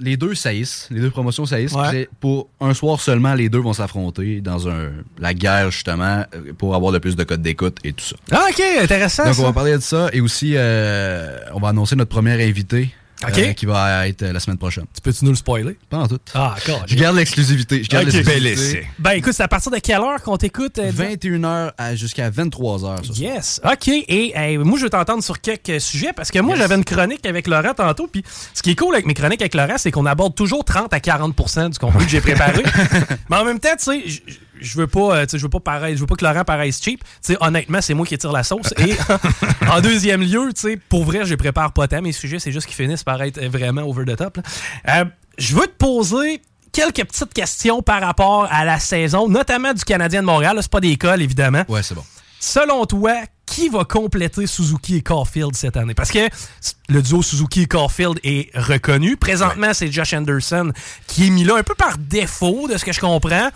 Les 0.00 0.16
deux 0.16 0.34
saillissent. 0.34 0.88
Les 0.90 1.00
deux 1.00 1.10
promotions 1.10 1.46
saillissent. 1.46 1.72
Ouais. 1.72 2.08
Pour 2.20 2.48
un 2.60 2.74
soir 2.74 3.00
seulement, 3.00 3.34
les 3.34 3.48
deux 3.48 3.60
vont 3.60 3.72
s'affronter 3.72 4.40
dans 4.42 4.68
un, 4.68 4.90
la 5.18 5.32
guerre, 5.34 5.70
justement, 5.70 6.24
euh, 6.34 6.52
pour 6.58 6.74
avoir 6.74 6.92
le 6.92 7.00
plus 7.00 7.16
de 7.16 7.24
codes 7.24 7.42
d'écoute 7.42 7.78
et 7.84 7.92
tout 7.92 8.04
ça. 8.04 8.16
Ah, 8.30 8.46
OK, 8.50 8.62
intéressant. 8.82 9.24
Donc, 9.24 9.34
ça. 9.34 9.42
on 9.42 9.46
va 9.46 9.52
parler 9.52 9.72
de 9.72 9.82
ça. 9.82 10.08
Et 10.12 10.20
aussi, 10.20 10.52
euh, 10.56 11.38
on 11.54 11.60
va 11.60 11.68
annoncer 11.68 11.96
notre 11.96 12.10
premier 12.10 12.42
invité. 12.44 12.90
Euh, 13.36 13.52
qui 13.52 13.66
va 13.66 14.08
être 14.08 14.22
euh, 14.22 14.32
la 14.32 14.40
semaine 14.40 14.58
prochaine. 14.58 14.84
Tu 14.94 15.00
peux-tu 15.00 15.24
nous 15.24 15.30
le 15.32 15.36
spoiler? 15.36 15.76
Pas 15.90 15.98
en 15.98 16.08
tout. 16.08 16.18
Ah, 16.34 16.54
d'accord. 16.56 16.84
Je 16.86 16.94
garde 16.96 17.16
l'exclusivité. 17.16 17.82
Je 17.82 17.88
garde 17.88 18.06
Ok. 18.08 18.12
l'exclusivité. 18.14 18.86
Ben 18.98 19.12
écoute, 19.12 19.32
c'est 19.34 19.42
à 19.42 19.48
partir 19.48 19.70
de 19.72 19.78
quelle 19.78 20.00
heure 20.00 20.22
qu'on 20.22 20.36
t'écoute? 20.36 20.78
euh, 20.78 20.90
21h 20.90 21.72
à- 21.78 21.94
jusqu'à 21.96 22.30
23h. 22.30 22.98
ce 23.06 23.12
soir. 23.14 23.18
Yes. 23.18 23.60
OK. 23.64 23.88
Et 23.88 24.32
hey, 24.36 24.58
moi, 24.58 24.78
je 24.78 24.84
veux 24.84 24.90
t'entendre 24.90 25.22
sur 25.22 25.40
quelques 25.40 25.80
sujets 25.80 26.12
parce 26.12 26.30
que 26.30 26.38
moi, 26.40 26.56
j'avais 26.56 26.74
une 26.74 26.84
chronique 26.84 27.24
avec 27.26 27.46
Laurent 27.46 27.74
tantôt. 27.74 28.06
Puis 28.06 28.24
ce 28.52 28.62
qui 28.62 28.70
est 28.70 28.76
cool 28.76 28.94
avec 28.94 29.06
mes 29.06 29.14
chroniques 29.14 29.40
avec 29.42 29.54
Laurent, 29.54 29.76
c'est 29.78 29.90
qu'on 29.90 30.06
aborde 30.06 30.34
toujours 30.34 30.64
30 30.64 30.92
à 30.92 30.98
40% 30.98 31.70
du 31.70 31.78
contenu 31.78 32.04
que 32.04 32.10
j'ai 32.10 32.20
préparé. 32.20 32.62
Mais 33.30 33.36
en 33.36 33.44
même 33.44 33.58
temps, 33.60 33.68
tu 33.78 33.84
sais, 33.84 34.22
je- 34.60 34.78
veux 34.78 34.86
pas, 34.86 35.16
euh, 35.16 35.26
je 35.32 35.38
veux 35.38 35.48
pas 35.48 35.60
paraître, 35.60 35.96
je 35.96 36.00
veux 36.00 36.06
pas 36.06 36.14
que 36.16 36.24
Laurent 36.24 36.44
paraisse 36.44 36.80
cheap. 36.82 37.02
Tu 37.04 37.08
sais, 37.32 37.36
honnêtement, 37.40 37.80
c'est 37.80 37.94
moi 37.94 38.06
qui 38.06 38.16
tire 38.18 38.32
la 38.32 38.42
sauce. 38.44 38.72
Et 38.78 38.94
en 39.70 39.80
deuxième 39.80 40.22
lieu, 40.22 40.50
pour 40.88 41.04
vrai, 41.04 41.24
je 41.24 41.34
prépare 41.34 41.72
pas 41.72 41.88
tant 41.88 42.02
mes 42.02 42.12
sujets, 42.12 42.38
c'est 42.38 42.52
juste 42.52 42.66
qu'ils 42.66 42.76
finissent 42.76 43.04
par 43.04 43.20
être 43.22 43.42
vraiment 43.46 43.82
over 43.82 44.04
the 44.04 44.16
top. 44.16 44.38
Euh, 44.88 45.04
je 45.38 45.54
veux 45.56 45.66
te 45.66 45.76
poser 45.76 46.40
quelques 46.72 47.04
petites 47.04 47.32
questions 47.32 47.82
par 47.82 48.00
rapport 48.00 48.48
à 48.50 48.64
la 48.64 48.78
saison, 48.80 49.28
notamment 49.28 49.72
du 49.72 49.84
Canadien 49.84 50.20
de 50.22 50.26
Montréal. 50.26 50.56
C'est 50.60 50.70
pas 50.70 50.80
des 50.80 50.96
cols, 50.96 51.22
évidemment. 51.22 51.62
Ouais, 51.68 51.82
c'est 51.82 51.94
bon. 51.94 52.04
Selon 52.40 52.84
toi, 52.84 53.12
qui 53.46 53.68
va 53.68 53.84
compléter 53.84 54.46
Suzuki 54.46 54.96
et 54.96 55.02
Caulfield 55.02 55.54
cette 55.54 55.76
année? 55.76 55.94
Parce 55.94 56.10
que 56.10 56.28
le 56.88 57.00
duo 57.02 57.22
Suzuki 57.22 57.62
et 57.62 57.66
Caulfield 57.66 58.18
est 58.24 58.50
reconnu. 58.54 59.16
Présentement, 59.16 59.72
c'est 59.72 59.90
Josh 59.90 60.12
Anderson 60.12 60.72
qui 61.06 61.26
est 61.26 61.30
mis 61.30 61.44
là 61.44 61.56
un 61.56 61.62
peu 61.62 61.74
par 61.74 61.96
défaut, 61.96 62.66
de 62.68 62.76
ce 62.76 62.84
que 62.84 62.92
je 62.92 63.00
comprends. 63.00 63.48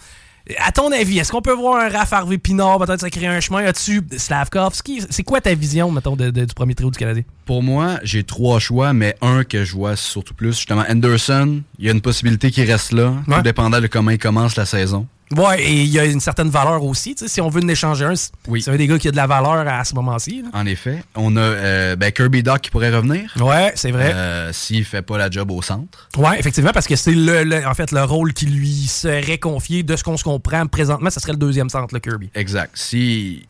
À 0.58 0.72
ton 0.72 0.90
avis, 0.92 1.18
est-ce 1.18 1.30
qu'on 1.30 1.42
peut 1.42 1.52
voir 1.52 1.80
un 1.84 1.88
Raph 1.90 2.12
Harvey 2.12 2.38
Pinard 2.38 2.78
peut-être 2.78 3.00
se 3.02 3.06
créer 3.08 3.26
un 3.26 3.40
chemin? 3.40 3.60
Là-dessus? 3.62 4.02
Slavkovski, 4.16 5.02
c'est 5.10 5.22
quoi 5.22 5.40
ta 5.40 5.54
vision, 5.54 5.90
mettons, 5.90 6.16
de- 6.16 6.30
de- 6.30 6.44
du 6.44 6.54
premier 6.54 6.74
trio 6.74 6.90
du 6.90 6.98
Canadien? 6.98 7.22
Pour 7.44 7.62
moi, 7.62 7.98
j'ai 8.02 8.24
trois 8.24 8.58
choix, 8.58 8.92
mais 8.92 9.14
un 9.20 9.44
que 9.44 9.64
je 9.64 9.72
vois 9.74 9.96
surtout 9.96 10.34
plus. 10.34 10.54
Justement, 10.56 10.84
Anderson, 10.88 11.62
il 11.78 11.84
y 11.86 11.88
a 11.88 11.92
une 11.92 12.00
possibilité 12.00 12.50
qu'il 12.50 12.70
reste 12.70 12.92
là, 12.92 13.12
Ouais. 13.26 13.36
tout 13.36 13.42
dépendant 13.42 13.80
de 13.80 13.86
comment 13.88 14.10
il 14.10 14.18
commence 14.18 14.56
la 14.56 14.64
saison. 14.66 15.06
Ouais, 15.36 15.62
et 15.62 15.82
il 15.82 15.88
y 15.88 15.98
a 15.98 16.04
une 16.06 16.20
certaine 16.20 16.48
valeur 16.48 16.82
aussi. 16.84 17.14
Si 17.26 17.40
on 17.40 17.48
veut 17.48 17.62
en 17.62 17.68
échanger 17.68 18.04
un, 18.06 18.14
c'est 18.16 18.30
Oui. 18.48 18.62
c'est 18.62 18.70
un 18.70 18.76
des 18.76 18.86
gars 18.86 18.98
qui 18.98 19.08
a 19.08 19.10
de 19.10 19.16
la 19.16 19.26
valeur 19.26 19.66
à 19.68 19.84
ce 19.84 19.94
moment-ci. 19.94 20.42
En 20.52 20.64
effet. 20.66 21.02
On 21.14 21.36
a 21.36 21.40
euh, 21.40 21.96
ben, 21.96 22.10
Kirby 22.12 22.42
Doc 22.42 22.60
qui 22.62 22.70
pourrait 22.70 22.94
revenir. 22.94 23.32
Ouais, 23.40 23.72
c'est 23.74 23.90
vrai. 23.90 24.12
Euh, 24.14 24.52
S'il 24.52 24.84
fait 24.84 25.02
pas 25.02 25.18
la 25.18 25.30
job 25.30 25.50
au 25.50 25.60
centre. 25.62 26.08
Ouais, 26.16 26.38
effectivement, 26.38 26.72
parce 26.72 26.86
que 26.86 26.96
c'est 26.96 27.12
le, 27.14 27.44
le- 27.44 27.66
en 27.66 27.74
fait 27.74 27.92
le 27.92 28.02
rôle 28.04 28.32
qui 28.32 28.46
lui 28.46 28.86
serait 28.86 29.38
confié 29.38 29.82
de 29.82 29.96
ce 29.96 30.04
qu'on 30.04 30.16
se 30.16 30.24
comprend 30.24 30.66
présentement, 30.66 31.10
ce 31.10 31.20
serait 31.20 31.32
le 31.32 31.38
deuxième 31.38 31.68
centre, 31.68 31.92
le 31.92 32.00
Kirby. 32.00 32.30
Exact. 32.34 32.70
Si 32.74 33.44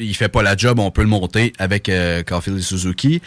il 0.00 0.14
fait 0.14 0.28
pas 0.28 0.42
la 0.42 0.56
job, 0.56 0.78
on 0.78 0.90
peut 0.90 1.02
le 1.02 1.08
monter 1.08 1.52
avec 1.58 1.88
euh, 1.88 2.22
Caulfield 2.22 2.58
et 2.58 2.62
Suzuki. 2.62 3.20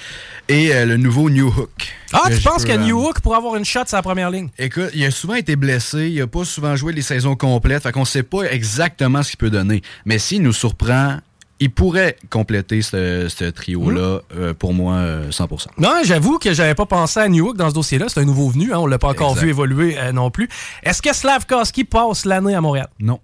Et 0.50 0.74
euh, 0.74 0.86
le 0.86 0.98
nouveau 0.98 1.30
New 1.30 1.48
Hook. 1.48 1.94
Ah, 2.12 2.24
tu 2.30 2.42
penses 2.42 2.66
que 2.66 2.72
euh, 2.72 2.78
New 2.78 3.00
Hook 3.00 3.22
pourrait 3.22 3.38
avoir 3.38 3.56
une 3.56 3.66
shot 3.66 3.86
sur 3.88 3.96
la 3.98 4.02
première 4.04 4.30
ligne? 4.30 4.50
Écoute, 4.60 4.90
il 4.94 5.04
a 5.06 5.12
souvent 5.12 5.36
été 5.36 5.56
blessé, 5.56 6.10
il 6.10 6.22
a 6.22 6.28
pas 6.28 6.44
souvent 6.46 6.76
joué 6.76 6.94
les 6.94 7.02
saisons 7.02 7.36
complètes, 7.36 7.84
fait 7.84 7.92
qu'on 7.92 8.06
sait 8.06 8.24
pas 8.24 8.44
exactement 8.52 9.24
ce 9.24 9.30
qu'il 9.30 9.38
peut 9.38 9.50
donner. 9.50 9.82
Mais 10.06 10.20
s'il 10.20 10.42
nous 10.42 10.54
surprend, 10.54 11.18
il 11.60 11.72
pourrait 11.72 12.18
compléter 12.30 12.82
ce, 12.82 13.28
ce 13.30 13.46
trio-là, 13.46 14.18
Hmm. 14.34 14.38
euh, 14.38 14.54
pour 14.54 14.74
moi, 14.74 14.96
euh, 14.96 15.30
100%. 15.32 15.68
Non, 15.78 15.92
j'avoue 16.04 16.38
que 16.40 16.54
j'avais 16.54 16.76
pas 16.76 16.86
pensé 16.86 17.20
à 17.22 17.30
New 17.30 17.48
Hook 17.50 17.58
dans 17.58 17.70
ce 17.70 17.76
dossier-là. 17.76 18.08
C'est 18.10 18.20
un 18.20 18.26
nouveau 18.26 18.50
venu, 18.50 18.74
hein, 18.74 18.80
on 18.80 18.86
l'a 18.88 18.98
pas 18.98 19.10
encore 19.10 19.30
Exact. 19.32 19.44
vu 19.44 19.50
évoluer 19.52 19.98
euh, 19.98 20.12
non 20.12 20.30
plus. 20.30 20.50
Est-ce 20.84 21.02
que 21.02 21.14
Slavkovski 21.14 21.86
passe 21.86 22.26
l'année 22.26 22.56
à 22.56 22.60
Montréal? 22.62 22.88
Non. 23.00 23.20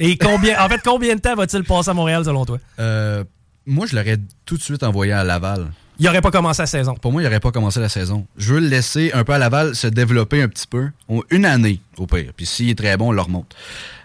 Et 0.00 0.16
combien, 0.16 0.58
en 0.64 0.68
fait, 0.68 0.80
combien 0.82 1.14
de 1.14 1.20
temps 1.20 1.36
va-t-il 1.36 1.62
passer 1.62 1.90
à 1.90 1.94
Montréal 1.94 2.24
selon 2.24 2.46
toi? 2.46 2.58
Euh, 2.78 3.22
moi, 3.66 3.86
je 3.86 3.94
l'aurais 3.94 4.16
tout 4.46 4.56
de 4.56 4.62
suite 4.62 4.82
envoyé 4.82 5.12
à 5.12 5.22
Laval. 5.22 5.70
Il 5.98 6.08
aurait 6.08 6.22
pas 6.22 6.30
commencé 6.30 6.62
la 6.62 6.66
saison. 6.66 6.94
Pour 6.94 7.12
moi, 7.12 7.20
il 7.20 7.26
n'aurait 7.26 7.40
pas 7.40 7.52
commencé 7.52 7.78
la 7.78 7.90
saison. 7.90 8.26
Je 8.38 8.54
veux 8.54 8.60
le 8.60 8.68
laisser 8.68 9.10
un 9.12 9.22
peu 9.22 9.34
à 9.34 9.38
Laval 9.38 9.76
se 9.76 9.86
développer 9.86 10.40
un 10.40 10.48
petit 10.48 10.66
peu. 10.66 10.88
Une 11.28 11.44
année, 11.44 11.82
au 11.98 12.06
pire. 12.06 12.32
Puis 12.34 12.46
s'il 12.46 12.70
est 12.70 12.74
très 12.74 12.96
bon, 12.96 13.08
on 13.08 13.12
le 13.12 13.20
remonte. 13.20 13.54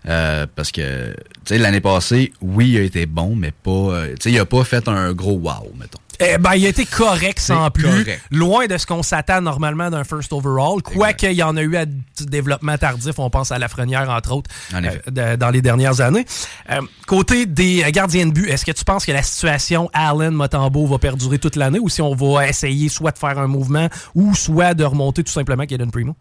Euh, 0.08 0.46
parce 0.54 0.74
que, 0.74 1.16
sais, 1.54 1.58
l'année 1.58 1.82
passée, 1.82 2.34
oui, 2.42 2.70
il 2.72 2.78
a 2.78 2.82
été 2.82 3.06
bon, 3.06 3.36
mais 3.36 3.52
pas. 3.52 3.70
euh, 3.72 4.08
tu 4.12 4.16
sais, 4.24 4.32
il 4.32 4.40
a 4.40 4.46
pas 4.46 4.64
fait 4.64 4.88
un 4.88 5.14
gros 5.14 5.34
wow, 5.38 5.72
mettons. 5.80 6.00
Eh 6.22 6.38
ben, 6.38 6.54
il 6.56 6.66
a 6.66 6.70
été 6.70 6.86
correct 6.86 7.40
sans 7.42 7.70
plus. 7.72 7.84
correct. 7.84 8.22
Loin 8.32 8.68
de 8.68 8.78
ce 8.78 8.86
qu'on 8.86 9.04
s'attend 9.04 9.42
normalement 9.42 9.90
d'un 9.90 10.06
first 10.06 10.32
overall. 10.32 10.82
Quoique, 10.82 11.26
il 11.26 11.34
y 11.34 11.44
en 11.44 11.58
a 11.58 11.62
eu 11.62 11.76
à 11.76 11.86
du 11.86 11.98
développement 12.22 12.78
tardif. 12.78 13.20
On 13.20 13.30
pense 13.30 13.52
à 13.52 13.60
Lafrenière, 13.60 14.10
entre 14.10 14.32
autres, 14.32 14.50
En 14.74 14.82
euh, 14.82 14.92
de- 15.12 15.36
dans 15.36 15.50
les 15.50 15.62
dernières 15.62 16.00
années. 16.00 16.26
Euh, 16.72 16.80
côté 17.06 17.46
des 17.46 17.84
gardiens 17.92 18.28
de 18.28 18.32
but, 18.32 18.48
est-ce 18.50 18.64
que 18.64 18.72
tu 18.72 18.86
penses 18.86 19.06
que 19.06 19.12
la 19.12 19.24
situation 19.24 19.90
Allen 19.92 20.32
Motambo 20.32 20.88
va 20.88 21.00
perdurer 21.00 21.38
toute 21.38 21.58
l'année 21.58 21.80
ou 21.80 21.90
si 21.90 22.02
on 22.02 22.16
va 22.16 22.48
essayer 22.48 22.88
soit 22.88 23.12
de 23.12 23.18
faire 23.18 23.38
un 23.38 23.48
mouvement 23.48 23.90
ou 24.16 24.34
soit 24.36 24.74
de 24.74 24.86
remonter 24.86 25.22
tout 25.22 25.34
simplement 25.34 25.66
Kaden 25.66 25.92
Primo? 25.92 26.16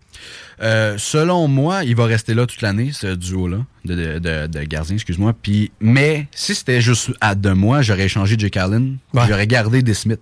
Euh, 0.62 0.96
selon 0.98 1.48
moi, 1.48 1.84
il 1.84 1.96
va 1.96 2.06
rester 2.06 2.34
là 2.34 2.46
toute 2.46 2.62
l'année, 2.62 2.92
ce 2.92 3.14
duo-là, 3.14 3.58
de, 3.84 3.94
de, 3.94 4.18
de, 4.18 4.46
de 4.46 4.60
gardiens, 4.64 4.94
excuse-moi. 4.94 5.32
Puis, 5.40 5.72
mais 5.80 6.28
si 6.32 6.54
c'était 6.54 6.80
juste 6.80 7.10
à 7.20 7.34
deux 7.34 7.54
mois, 7.54 7.82
j'aurais 7.82 8.04
échangé 8.04 8.36
Jake 8.38 8.56
Allen. 8.56 8.98
Ouais. 9.12 9.22
J'aurais 9.28 9.46
gardé 9.46 9.82
des 9.82 9.94
Smith. 9.94 10.20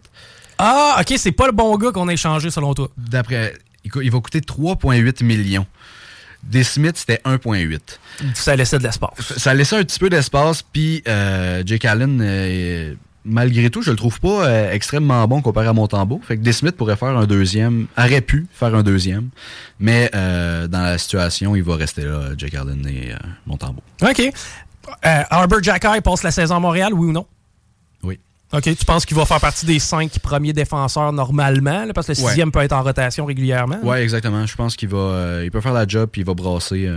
Ah, 0.59 0.97
ok, 1.01 1.15
c'est 1.17 1.33
pas 1.33 1.47
le 1.47 1.53
bon 1.53 1.77
gars 1.77 1.91
qu'on 1.93 2.09
a 2.09 2.12
échangé 2.12 2.51
selon 2.51 2.75
toi. 2.75 2.89
D'après, 2.97 3.55
il 3.85 4.11
va 4.11 4.21
coûter 4.21 4.41
3,8 4.41 5.25
millions. 5.25 5.67
Des 6.43 6.65
Smith, 6.65 6.97
c'était 6.97 7.21
1,8. 7.25 7.79
Ça 8.35 8.57
laissait 8.57 8.79
de 8.79 8.83
l'espace. 8.83 9.37
Ça 9.37 9.55
laissait 9.55 9.77
un 9.77 9.85
petit 9.85 9.99
peu 9.99 10.11
d'espace, 10.11 10.62
puis 10.62 11.03
euh, 11.07 11.62
Jake 11.65 11.85
Allen, 11.85 12.21
euh, 12.21 12.95
malgré 13.25 13.71
tout, 13.71 13.83
je 13.83 13.91
le 13.91 13.97
trouve 13.97 14.19
pas 14.21 14.47
euh, 14.47 14.73
extrêmement 14.73 15.26
bon 15.29 15.41
comparé 15.43 15.67
à 15.69 15.73
Montembeau. 15.73 16.21
Fait 16.23 16.37
que 16.37 16.43
Desmith 16.43 16.76
pourrait 16.76 16.97
faire 16.97 17.17
un 17.17 17.26
deuxième, 17.26 17.87
aurait 17.97 18.21
pu 18.21 18.47
faire 18.52 18.75
un 18.75 18.83
deuxième, 18.83 19.29
mais 19.79 20.11
euh, 20.14 20.67
dans 20.69 20.83
la 20.83 20.99
situation, 20.99 21.55
il 21.57 21.62
va 21.62 21.76
rester 21.76 22.02
là, 22.02 22.31
Jake 22.37 22.55
Allen 22.55 22.87
et 22.87 23.12
euh, 23.12 23.17
Montembeau. 23.47 23.83
OK. 24.02 24.21
Euh, 24.21 25.23
Arbor 25.31 25.62
Jacky 25.62 26.00
passe 26.02 26.23
la 26.23 26.31
saison 26.33 26.57
à 26.57 26.61
Montréal, 26.61 26.93
oui 26.95 27.09
ou 27.09 27.12
non? 27.12 27.26
Oui. 28.02 28.19
OK, 28.52 28.62
tu 28.62 28.85
penses 28.85 29.07
qu'il 29.07 29.17
va 29.17 29.25
faire 29.25 29.41
partie 29.41 29.64
des 29.67 29.79
cinq 29.79 30.19
premiers 30.19 30.52
défenseurs 30.52 31.12
normalement, 31.12 31.85
là, 31.85 31.93
parce 31.93 32.09
que 32.09 32.12
le 32.12 32.19
Ouais. 32.21 32.29
sixième 32.29 32.50
peut 32.50 32.61
être 32.61 32.73
en 32.73 32.83
rotation 32.83 33.25
régulièrement? 33.25 33.79
Ouais, 33.83 34.02
exactement. 34.02 34.45
Je 34.45 34.57
pense 34.57 34.75
qu'il 34.76 34.88
va, 34.88 35.41
il 35.45 35.50
peut 35.50 35.61
faire 35.61 35.73
la 35.73 35.87
job, 35.87 36.09
puis 36.11 36.23
il 36.23 36.26
va 36.26 36.35
brasser. 36.35 36.91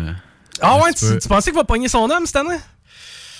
Ah 0.61 0.77
ouais, 0.77 0.93
tu, 0.93 1.05
tu 1.19 1.27
pensais 1.27 1.51
qu'il 1.51 1.57
va 1.59 1.63
pogner 1.63 1.87
son 1.87 2.09
homme 2.09 2.25
cette 2.25 2.37
année? 2.37 2.57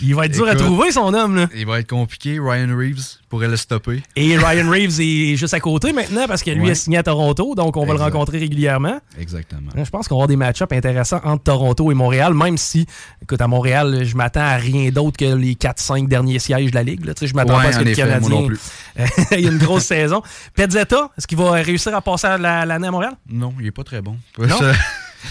Il 0.01 0.13
va 0.15 0.25
être 0.25 0.33
dur 0.33 0.47
à 0.47 0.55
trouver, 0.55 0.91
son 0.91 1.13
homme. 1.13 1.35
Là. 1.35 1.47
Il 1.55 1.65
va 1.65 1.79
être 1.79 1.89
compliqué. 1.89 2.37
Ryan 2.39 2.75
Reeves 2.75 3.19
pourrait 3.29 3.47
le 3.47 3.55
stopper. 3.57 4.03
Et 4.15 4.37
Ryan 4.37 4.69
Reeves 4.69 4.99
est 4.99 5.35
juste 5.35 5.53
à 5.53 5.59
côté 5.59 5.93
maintenant 5.93 6.25
parce 6.27 6.43
que 6.43 6.51
lui 6.51 6.65
Ouais. 6.65 6.71
a 6.71 6.75
signé 6.75 6.97
à 6.97 7.03
Toronto, 7.03 7.55
donc 7.55 7.77
on 7.77 7.85
va 7.85 7.93
le 7.93 7.99
rencontrer 7.99 8.39
régulièrement. 8.39 8.99
Exactement. 9.19 9.71
Je 9.75 9.89
pense 9.89 10.07
qu'on 10.07 10.15
va 10.15 10.19
avoir 10.23 10.27
des 10.27 10.35
match-ups 10.35 10.71
intéressants 10.71 11.21
entre 11.23 11.43
Toronto 11.43 11.91
et 11.91 11.95
Montréal, 11.95 12.33
même 12.33 12.57
si, 12.57 12.85
écoute, 13.21 13.39
à 13.41 13.47
Montréal, 13.47 14.03
je 14.03 14.15
m'attends 14.15 14.41
à 14.41 14.55
rien 14.55 14.89
d'autre 14.89 15.17
que 15.17 15.33
les 15.35 15.55
4-5 15.55 16.07
derniers 16.07 16.39
sièges 16.39 16.71
de 16.71 16.75
la 16.75 16.83
Ligue. 16.83 17.05
Là. 17.05 17.13
Tu 17.13 17.21
sais, 17.21 17.27
Je 17.27 17.33
m'attends 17.35 17.57
Ouais, 17.57 17.63
pas 17.63 17.69
à 17.69 17.73
ce 17.73 17.79
que 17.79 17.83
le 17.85 17.95
Canadien 17.95 18.19
moi 18.19 18.29
non 18.41 18.47
plus. 18.47 18.59
il 19.31 19.39
y 19.39 19.47
a 19.47 19.51
une 19.51 19.57
grosse 19.57 19.85
saison. 19.85 20.21
Petzetta, 20.55 21.09
est-ce 21.17 21.27
qu'il 21.27 21.37
va 21.37 21.51
réussir 21.51 21.95
à 21.95 22.01
passer 22.01 22.27
l'année 22.39 22.87
à 22.87 22.91
Montréal? 22.91 23.13
Non, 23.29 23.53
il 23.59 23.67
est 23.67 23.71
pas 23.71 23.83
très 23.83 24.01
bon. 24.01 24.17
Non? 24.39 24.47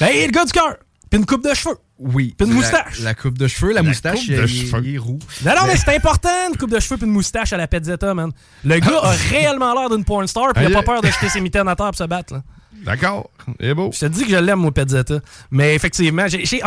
Hey, 0.00 0.26
le 0.26 0.32
gars 0.32 0.44
du 0.44 0.50
cœur! 0.50 0.74
Puis 1.14 1.20
une 1.20 1.26
coupe 1.26 1.44
de 1.48 1.54
cheveux! 1.54 1.76
Oui. 1.96 2.34
Puis 2.36 2.44
une 2.44 2.54
La- 2.54 2.60
moustache. 2.60 2.98
La, 2.98 3.14
coupe 3.14 3.38
de 3.38 3.46
cheveux, 3.46 3.72
la, 3.72 3.84
moustache, 3.84 4.18
coupe 4.26 4.34
de 4.34 4.42
il, 4.42 4.48
cheveux. 4.48 4.82
il 4.84 4.94
est 4.96 4.98
roux. 4.98 5.20
Non, 5.44 5.52
non, 5.52 5.66
mais 5.68 5.76
c'est 5.76 5.94
important, 5.94 6.28
une 6.50 6.56
coupe 6.56 6.70
de 6.70 6.80
cheveux 6.80 6.96
puis 6.96 7.06
une 7.06 7.12
moustache 7.12 7.52
à 7.52 7.56
la 7.56 7.68
Petzetta, 7.68 8.12
man. 8.14 8.32
Le 8.64 8.80
gars 8.80 8.98
a 9.00 9.10
réellement 9.30 9.72
l'air 9.74 9.90
d'une 9.90 10.04
porn 10.04 10.26
star 10.26 10.52
puis 10.54 10.64
il 10.64 10.74
a 10.74 10.82
pas 10.82 10.82
peur 10.82 11.02
de 11.02 11.06
jeter 11.06 11.28
ses 11.28 11.40
mitaines 11.40 11.68
à 11.68 11.76
terre 11.76 11.86
pour 11.86 11.94
se 11.94 12.02
battre, 12.02 12.34
là. 12.34 12.42
D'accord. 12.84 13.30
C'est 13.60 13.74
beau. 13.74 13.90
Je 13.92 14.00
te 14.00 14.06
dis 14.06 14.24
que 14.24 14.30
je 14.30 14.36
l'aime, 14.38 14.58
moi, 14.58 14.72
Petzetta. 14.72 15.20
Mais 15.52 15.76
effectivement, 15.76 16.26
tu 16.26 16.44
sais, 16.44 16.60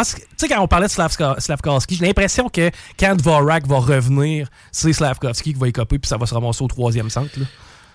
quand 0.47 0.61
on 0.61 0.67
parlait 0.69 0.87
de 0.87 0.91
Slavkovski, 1.39 1.97
j'ai 1.97 2.05
l'impression 2.05 2.47
que 2.47 2.71
quand 2.97 3.17
Dvorak 3.17 3.67
va 3.67 3.79
revenir, 3.79 4.47
c'est 4.71 4.93
Slavkovski 4.93 5.53
qui 5.53 5.59
va 5.59 5.67
y 5.67 5.73
copier, 5.73 5.99
puis 5.99 6.07
ça 6.07 6.15
va 6.15 6.25
se 6.25 6.33
ramasser 6.33 6.63
au 6.63 6.67
troisième 6.69 7.09
centre. 7.09 7.37
là. 7.37 7.45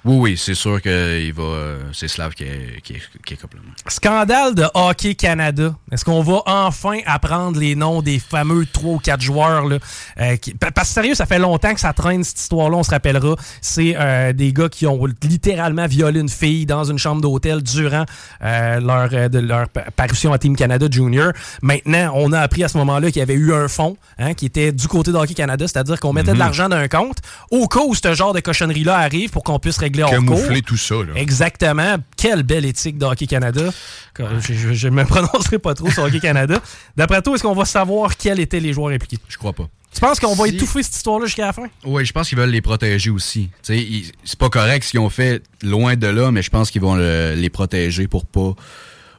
Oui, 0.04 0.16
oui, 0.16 0.36
c'est 0.36 0.54
sûr 0.54 0.82
que 0.82 1.20
il 1.20 1.32
va, 1.32 1.42
euh, 1.44 1.82
c'est 1.92 2.08
Slav 2.08 2.34
qui 2.34 2.42
est, 2.42 2.80
qui 2.82 2.94
est, 2.94 3.02
qui 3.24 3.34
est 3.34 3.36
complètement. 3.36 3.70
Scandale 3.86 4.52
de 4.56 4.64
Hockey 4.74 5.14
Canada. 5.14 5.74
Est-ce 5.92 6.04
qu'on 6.04 6.22
va 6.22 6.42
enfin 6.46 6.98
apprendre 7.06 7.60
les 7.60 7.76
noms 7.76 8.02
des 8.02 8.18
fameux 8.18 8.66
3 8.66 8.94
ou 8.94 8.98
4 8.98 9.20
joueurs? 9.20 9.64
Là, 9.68 9.78
euh, 10.20 10.34
qui- 10.36 10.54
parce 10.54 10.88
que 10.88 10.94
sérieux, 10.94 11.14
ça 11.14 11.24
fait 11.24 11.38
longtemps 11.38 11.72
que 11.72 11.78
ça 11.78 11.92
traîne 11.92 12.24
cette 12.24 12.40
histoire-là, 12.40 12.78
on 12.78 12.82
se 12.82 12.90
rappellera. 12.90 13.36
C'est 13.60 13.94
euh, 13.96 14.32
des 14.32 14.52
gars 14.52 14.68
qui 14.68 14.88
ont 14.88 15.06
littéralement 15.22 15.86
violé 15.86 16.18
une 16.18 16.28
fille 16.28 16.66
dans 16.66 16.82
une 16.82 16.98
chambre 16.98 17.20
d'hôtel 17.20 17.62
durant 17.62 18.04
euh, 18.42 18.80
leur, 18.80 19.08
euh, 19.12 19.28
de 19.28 19.38
leur 19.38 19.68
pa- 19.68 19.84
parution 19.94 20.32
à 20.32 20.38
Team 20.38 20.56
Canada 20.56 20.86
Junior. 20.90 21.32
Maintenant, 21.62 22.10
on 22.16 22.32
a 22.32 22.40
appris 22.40 22.64
à 22.64 22.68
ce 22.68 22.76
moment-là 22.78 23.08
qu'il 23.12 23.20
y 23.20 23.22
avait 23.22 23.34
eu 23.34 23.54
un 23.54 23.68
fonds 23.68 23.96
hein, 24.18 24.34
qui 24.34 24.46
était 24.46 24.72
du 24.72 24.88
côté 24.88 25.12
de 25.12 25.16
Hockey 25.16 25.34
Canada, 25.34 25.64
c'est-à-dire 25.68 26.00
qu'on 26.00 26.12
mettait 26.12 26.32
de 26.32 26.38
l'argent 26.40 26.68
dans 26.68 26.76
un 26.76 26.88
compte 26.88 27.18
au 27.52 27.68
cas 27.68 27.80
où 27.86 27.94
ce 27.94 28.14
genre 28.14 28.32
de 28.34 28.40
cochonnerie-là 28.40 28.96
arrive 28.98 29.30
pour 29.30 29.44
qu'on 29.44 29.60
puisse 29.60 29.78
régler 29.78 29.91
hors 30.00 30.10
cours. 30.10 30.18
Camoufler 30.18 30.62
tout 30.62 30.76
ça, 30.76 30.94
là. 30.96 31.12
Exactement. 31.16 31.96
Quelle 32.16 32.42
belle 32.44 32.64
éthique 32.64 32.96
de 32.98 33.04
Hockey 33.04 33.26
Canada. 33.26 33.70
Je 34.18 34.88
ne 34.88 34.94
me 34.94 35.04
prononcerai 35.06 35.58
pas 35.58 35.74
trop 35.74 35.90
sur 35.90 36.04
Hockey 36.04 36.20
Canada. 36.20 36.60
D'après 36.96 37.20
toi, 37.22 37.34
est-ce 37.34 37.42
qu'on 37.42 37.54
va 37.54 37.64
savoir 37.64 38.16
quels 38.16 38.40
étaient 38.40 38.60
les 38.60 38.72
joueurs 38.72 38.92
impliqués? 38.94 39.18
Je 39.28 39.36
crois 39.36 39.52
pas. 39.52 39.68
Tu 39.94 40.00
penses 40.00 40.18
qu'on 40.20 40.34
va 40.34 40.46
Si- 40.46 40.54
étouffer 40.54 40.82
cette 40.82 40.94
histoire-là 40.96 41.26
jusqu'à 41.26 41.46
la 41.46 41.52
fin? 41.52 41.66
Oui, 41.84 42.04
je 42.06 42.12
pense 42.12 42.28
qu'ils 42.30 42.38
veulent 42.38 42.48
les 42.50 42.62
protéger 42.62 43.10
aussi. 43.10 43.50
Ils- 43.68 44.10
c'est 44.24 44.38
pas 44.38 44.48
correct 44.48 44.84
ce 44.84 44.90
qu'ils 44.92 45.00
ont 45.00 45.10
fait 45.10 45.42
loin 45.62 45.96
de 45.96 46.06
là, 46.06 46.30
mais 46.30 46.40
je 46.40 46.48
pense 46.48 46.70
qu'ils 46.70 46.80
vont 46.80 46.94
le- 46.94 47.34
les 47.36 47.50
protéger 47.50 48.08
pour 48.08 48.24
pas 48.24 48.54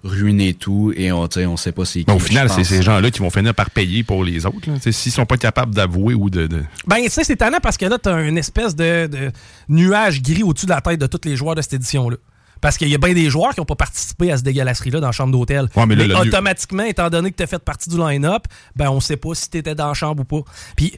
ruiner 0.03 0.53
tout 0.53 0.93
et 0.95 1.11
on, 1.11 1.27
tu 1.27 1.45
on 1.45 1.55
sait 1.57 1.71
pas 1.71 1.85
c'est 1.85 1.99
qui. 1.99 2.05
Mais 2.07 2.13
au 2.13 2.19
final, 2.19 2.49
c'est 2.49 2.63
ces 2.63 2.81
gens-là 2.81 3.09
qui 3.09 3.19
vont 3.19 3.29
finir 3.29 3.53
par 3.55 3.69
payer 3.69 4.03
pour 4.03 4.23
les 4.23 4.45
autres. 4.45 4.57
Tu 4.81 4.91
S'ils 4.93 5.11
sont 5.11 5.25
pas 5.25 5.37
capables 5.37 5.73
d'avouer 5.73 6.13
ou 6.13 6.29
de. 6.29 6.47
de- 6.47 6.63
Ben, 6.87 6.97
tu 7.03 7.09
sais, 7.09 7.23
c'est 7.23 7.37
tannant 7.37 7.59
parce 7.61 7.77
que 7.77 7.85
là, 7.85 7.97
t'as 7.97 8.21
une 8.27 8.37
espèce 8.37 8.75
de, 8.75 9.07
de 9.07 9.31
nuage 9.69 10.21
gris 10.21 10.43
au-dessus 10.43 10.65
de 10.65 10.71
la 10.71 10.81
tête 10.81 10.99
de 10.99 11.07
tous 11.07 11.21
les 11.27 11.35
joueurs 11.35 11.55
de 11.55 11.61
cette 11.61 11.73
édition-là. 11.73 12.17
Parce 12.59 12.77
qu'il 12.77 12.87
y 12.87 12.95
a 12.95 12.97
bien 12.97 13.13
des 13.13 13.29
joueurs 13.29 13.53
qui 13.53 13.59
n'ont 13.59 13.65
pas 13.65 13.75
participé 13.75 14.31
à 14.31 14.37
ce 14.37 14.43
dégueulasserie-là 14.43 15.01
dans 15.01 15.07
la 15.07 15.11
chambre 15.11 15.31
d'hôtel. 15.33 15.67
Ouais, 15.75 15.85
mais 15.85 15.95
là, 15.95 16.05
le- 16.07 16.15
automatiquement, 16.17 16.83
étant 16.83 17.09
donné 17.09 17.29
que 17.31 17.35
tu 17.37 17.43
as 17.43 17.47
fait 17.47 17.59
partie 17.59 17.89
du 17.89 17.97
line-up, 17.97 18.43
ben 18.75 18.89
on 18.89 18.99
sait 19.01 19.17
pas 19.17 19.33
si 19.35 19.49
tu 19.49 19.57
étais 19.57 19.75
dans 19.75 19.87
la 19.89 19.93
chambre 19.93 20.21
ou 20.21 20.25
pas. 20.25 20.49
Puis 20.75 20.93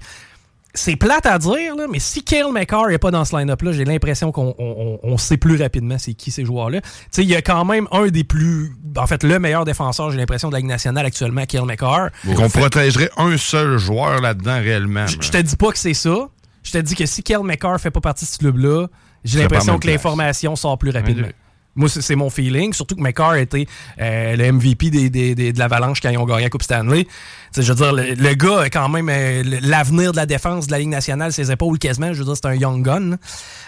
c'est 0.76 0.96
plate 0.96 1.26
à 1.26 1.40
dire, 1.40 1.76
là, 1.76 1.86
mais 1.90 2.00
si 2.00 2.24
Kale 2.24 2.52
McCarr 2.52 2.88
n'est 2.90 2.98
pas 2.98 3.10
dans 3.12 3.26
ce 3.26 3.36
line-up-là, 3.36 3.72
j'ai 3.72 3.86
l'impression 3.86 4.32
qu'on 4.32 4.54
on- 4.60 5.00
on- 5.04 5.10
on 5.12 5.18
sait 5.18 5.38
plus 5.38 5.60
rapidement 5.62 5.98
c'est 5.98 6.14
qui 6.14 6.30
ces 6.32 6.46
joueurs-là. 6.46 6.82
Tu 6.82 6.88
sais, 7.12 7.24
il 7.24 7.30
y 7.30 7.36
a 7.36 7.42
quand 7.42 7.66
même 7.66 7.88
un 7.92 8.08
des 8.08 8.24
plus. 8.24 8.72
En 8.98 9.08
fait, 9.08 9.24
le 9.24 9.40
meilleur 9.40 9.66
défenseur, 9.66 10.12
j'ai 10.12 10.18
l'impression, 10.18 10.50
de 10.50 10.54
la 10.54 10.60
Ligue 10.60 10.68
nationale 10.70 11.06
actuellement, 11.06 11.46
Kale 11.46 11.66
McCarr. 11.66 12.10
Qu'on 12.36 12.50
protégerait 12.50 13.10
un 13.18 13.36
seul 13.38 13.78
joueur 13.78 14.22
là-dedans 14.22 14.60
réellement. 14.60 15.08
Je 15.08 15.30
te 15.32 15.38
dis 15.38 15.56
pas 15.56 15.72
que 15.72 15.78
c'est 15.80 15.94
ça. 15.94 16.30
Je 16.64 16.72
te 16.72 16.78
dis 16.80 16.96
que 16.96 17.06
si 17.06 17.22
Kel 17.24 17.42
McCarr 17.44 17.80
fait 17.80 17.92
pas 17.92 18.02
partie 18.02 18.26
de 18.26 18.30
ce 18.30 18.38
club-là, 18.40 18.88
j'ai 19.24 19.40
l'impression 19.44 19.74
que 19.80 19.88
l'information 19.88 20.56
sort 20.56 20.78
plus 20.78 20.90
rapidement. 20.92 21.28
Moi, 21.76 21.90
c'est 21.90 22.16
mon 22.16 22.30
feeling. 22.30 22.72
Surtout 22.74 22.96
que 22.96 23.02
McCarr 23.02 23.36
était 23.36 23.68
euh, 24.00 24.36
le 24.38 24.52
MVP 24.54 24.90
des, 24.90 25.10
des- 25.10 25.36
des- 25.36 25.52
de 25.52 25.60
l'Avalanche 25.60 26.00
quand 26.02 26.10
ils 26.10 26.18
ont 26.18 26.26
gagné 26.26 26.44
la 26.44 26.50
Coupe 26.50 26.64
Stanley. 26.64 27.04
Tu 27.04 27.10
sais, 27.52 27.62
je 27.64 27.74
veux 27.74 27.76
dire, 27.76 27.92
le, 27.94 28.14
le 28.14 28.34
gars 28.34 28.62
a 28.62 28.70
quand 28.70 28.88
même 28.88 29.10
euh, 29.10 29.44
l'avenir 29.62 30.12
de 30.14 30.18
la 30.18 30.26
défense 30.26 30.68
de 30.68 30.72
la 30.72 30.80
Ligue 30.80 30.90
nationale, 30.90 31.34
ses 31.34 31.52
épaules 31.52 31.78
quasiment. 31.78 32.14
Je 32.14 32.20
veux 32.20 32.26
dire, 32.26 32.36
c'est 32.36 32.46
un 32.48 32.54
young 32.56 32.82
gun. 32.82 33.18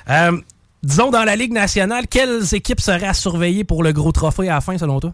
Euh, 0.10 0.40
disons, 0.84 1.12
dans 1.12 1.24
la 1.26 1.36
Ligue 1.36 1.52
nationale, 1.52 2.08
quelles 2.08 2.54
équipes 2.56 2.80
seraient 2.80 3.08
à 3.08 3.14
surveiller 3.14 3.64
pour 3.66 3.84
le 3.84 3.92
gros 3.92 4.12
trophée 4.14 4.48
à 4.50 4.54
la 4.56 4.62
fin, 4.62 4.78
selon 4.78 5.00
toi? 5.02 5.14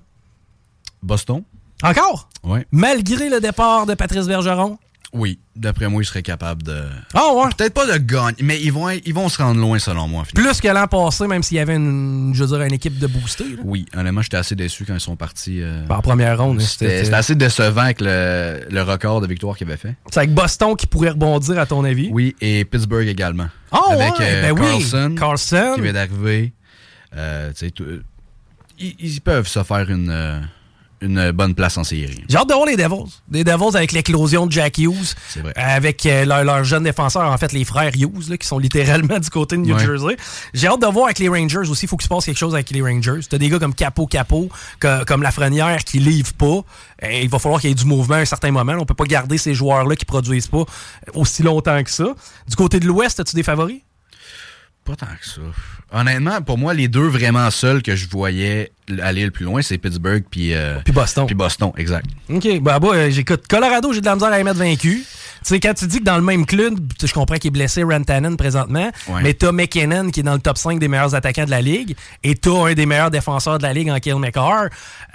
Boston? 1.01 1.43
Encore? 1.83 2.29
Oui. 2.43 2.59
Malgré 2.71 3.29
le 3.29 3.39
départ 3.41 3.85
de 3.85 3.93
Patrice 3.93 4.27
Bergeron? 4.27 4.77
Oui. 5.13 5.39
D'après 5.55 5.87
moi, 5.87 6.01
ils 6.01 6.05
seraient 6.05 6.23
capables 6.23 6.63
de. 6.63 6.81
Ah 7.13 7.31
ouais? 7.35 7.49
Peut-être 7.55 7.73
pas 7.75 7.85
de 7.85 7.97
gagner, 8.03 8.35
mais 8.41 8.59
ils 8.59 8.71
vont, 8.73 8.89
ils 8.89 9.13
vont 9.13 9.29
se 9.29 9.39
rendre 9.39 9.61
loin 9.61 9.77
selon 9.77 10.07
moi. 10.07 10.23
finalement. 10.25 10.49
Plus 10.51 10.59
que 10.61 10.67
l'an 10.73 10.87
passé, 10.87 11.27
même 11.27 11.43
s'il 11.43 11.57
y 11.57 11.59
avait 11.59 11.75
une, 11.75 12.31
je 12.33 12.43
veux 12.43 12.57
dire, 12.57 12.65
une 12.65 12.73
équipe 12.73 12.97
de 12.97 13.05
boostés. 13.05 13.43
là. 13.43 13.61
Oui, 13.63 13.85
honnêtement, 13.95 14.23
j'étais 14.23 14.37
assez 14.37 14.55
déçu 14.55 14.83
quand 14.85 14.95
ils 14.95 14.99
sont 14.99 15.15
partis. 15.15 15.61
euh, 15.61 15.85
Ben, 15.87 15.97
en 15.97 16.01
première 16.01 16.39
ronde, 16.39 16.59
C'était 16.61 17.03
c'était 17.03 17.15
assez 17.15 17.35
décevant 17.35 17.81
avec 17.81 18.01
le, 18.01 18.61
le 18.69 18.81
record 18.81 19.21
de 19.21 19.27
victoire 19.27 19.55
qu'ils 19.55 19.67
avaient 19.67 19.77
fait. 19.77 19.95
C'est 20.11 20.17
avec 20.17 20.33
Boston 20.33 20.75
qui 20.75 20.87
pourrait 20.87 21.09
rebondir, 21.11 21.59
à 21.59 21.67
ton 21.67 21.83
avis? 21.83 22.09
Oui, 22.11 22.35
et 22.41 22.65
Pittsburgh 22.65 23.07
également. 23.07 23.47
Ah 23.71 23.81
avec 23.91 24.17
ouais, 24.17 24.25
euh, 24.27 24.41
ben 24.41 24.59
oui, 24.59 24.67
Carlson, 24.67 25.15
Carlson. 25.17 25.71
qui 25.75 25.81
vient 25.81 25.93
d'arriver. 25.93 26.53
Euh, 27.15 27.51
tu 27.51 27.57
sais, 27.65 27.69
tout- 27.71 27.85
ils, 28.79 28.95
ils 28.99 29.21
peuvent 29.21 29.47
se 29.47 29.61
faire 29.63 29.87
une, 29.91 30.09
euh, 30.09 30.39
une 31.03 31.31
bonne 31.31 31.53
place 31.53 31.77
en 31.77 31.83
série. 31.83 32.23
J'ai 32.29 32.37
hâte 32.37 32.47
de 32.49 32.53
voir 32.53 32.65
les 32.65 32.75
Devils. 32.77 33.11
Les 33.31 33.43
Devils 33.43 33.75
avec 33.75 33.91
l'éclosion 33.91 34.47
de 34.47 34.51
Jack 34.51 34.77
Hughes. 34.77 35.13
C'est 35.29 35.41
vrai. 35.41 35.53
Avec 35.55 36.05
euh, 36.05 36.25
leur, 36.25 36.43
leur 36.43 36.63
jeune 36.63 36.83
défenseur, 36.83 37.29
en 37.31 37.37
fait, 37.37 37.51
les 37.51 37.65
frères 37.65 37.91
Hughes, 37.95 38.29
là, 38.29 38.37
qui 38.37 38.47
sont 38.47 38.57
littéralement 38.59 39.19
du 39.19 39.29
côté 39.29 39.57
de 39.57 39.61
New 39.61 39.75
Ouais. 39.75 39.85
Jersey. 39.85 40.17
J'ai 40.53 40.67
hâte 40.67 40.81
de 40.81 40.87
voir 40.87 41.05
avec 41.05 41.19
les 41.19 41.27
Rangers 41.29 41.69
aussi. 41.69 41.85
Il 41.85 41.89
faut 41.89 41.97
qu'il 41.97 42.05
se 42.05 42.09
passe 42.09 42.25
quelque 42.25 42.37
chose 42.37 42.53
avec 42.53 42.69
les 42.71 42.81
Rangers. 42.81 43.19
T'as 43.29 43.37
des 43.37 43.49
gars 43.49 43.59
comme 43.59 43.73
Capo 43.75 44.07
Capo, 44.07 44.49
que- 44.79 45.03
comme 45.03 45.23
Lafrenière, 45.23 45.83
qui 45.83 45.99
livrent 45.99 46.33
pas. 46.33 46.61
Et 47.01 47.23
il 47.23 47.29
va 47.29 47.37
falloir 47.39 47.59
qu'il 47.59 47.69
y 47.69 47.73
ait 47.73 47.75
du 47.75 47.85
mouvement 47.85 48.15
à 48.15 48.19
un 48.19 48.25
certain 48.25 48.51
moment. 48.51 48.73
On 48.79 48.85
peut 48.85 48.93
pas 48.93 49.03
garder 49.05 49.37
ces 49.37 49.53
joueurs-là 49.53 49.95
qui 49.95 50.05
produisent 50.05 50.47
pas 50.47 50.63
aussi 51.13 51.43
longtemps 51.43 51.83
que 51.83 51.91
ça. 51.91 52.05
Du 52.47 52.55
côté 52.55 52.79
de 52.79 52.85
l'Ouest, 52.87 53.19
as-tu 53.19 53.35
des 53.35 53.43
favoris? 53.43 53.81
Pas 54.85 54.95
tant 54.97 55.05
que 55.05 55.25
ça. 55.25 55.41
Honnêtement, 55.93 56.41
pour 56.41 56.57
moi, 56.57 56.73
les 56.73 56.89
deux 56.89 57.07
vraiment 57.07 57.49
seuls 57.51 57.81
que 57.81 57.95
je 57.95 58.07
voyais 58.09 58.71
aller 59.01 59.23
le 59.23 59.31
plus 59.31 59.45
loin, 59.45 59.61
c'est 59.61 59.77
Pittsburgh 59.77 60.23
puis 60.29 60.53
euh, 60.53 60.79
Puis 60.83 60.93
Boston. 60.93 61.25
Puis 61.25 61.35
Boston, 61.35 61.71
exact. 61.77 62.05
OK. 62.29 62.59
Bah, 62.61 62.79
bah, 62.79 62.89
euh, 62.93 63.09
j'écoute. 63.09 63.47
Colorado, 63.47 63.93
j'ai 63.93 64.01
de 64.01 64.05
la 64.05 64.15
misère 64.15 64.29
à 64.29 64.37
les 64.37 64.43
mettre 64.43 64.59
vaincus. 64.59 65.05
Tu 65.45 65.49
sais, 65.49 65.59
quand 65.59 65.73
tu 65.73 65.87
dis 65.87 65.99
que 65.99 66.03
dans 66.03 66.15
le 66.15 66.21
même 66.23 66.45
club, 66.45 66.79
je 67.03 67.11
comprends 67.13 67.35
qu'il 67.35 67.49
est 67.49 67.51
blessé 67.51 67.83
Rantanen 67.83 68.37
présentement, 68.37 68.89
Ouais. 69.09 69.21
mais 69.23 69.33
t'as 69.33 69.51
McKinnon 69.51 70.09
qui 70.09 70.21
est 70.21 70.23
dans 70.23 70.33
le 70.33 70.39
top 70.39 70.57
5 70.57 70.79
des 70.79 70.87
meilleurs 70.87 71.13
attaquants 71.15 71.45
de 71.45 71.51
la 71.51 71.61
ligue 71.61 71.95
et 72.23 72.35
t'as 72.35 72.51
un 72.69 72.73
des 72.73 72.85
meilleurs 72.85 73.11
défenseurs 73.11 73.57
de 73.57 73.63
la 73.63 73.73
ligue 73.73 73.89
en 73.89 73.99
Kill 73.99 74.15
McCarr. 74.15 74.65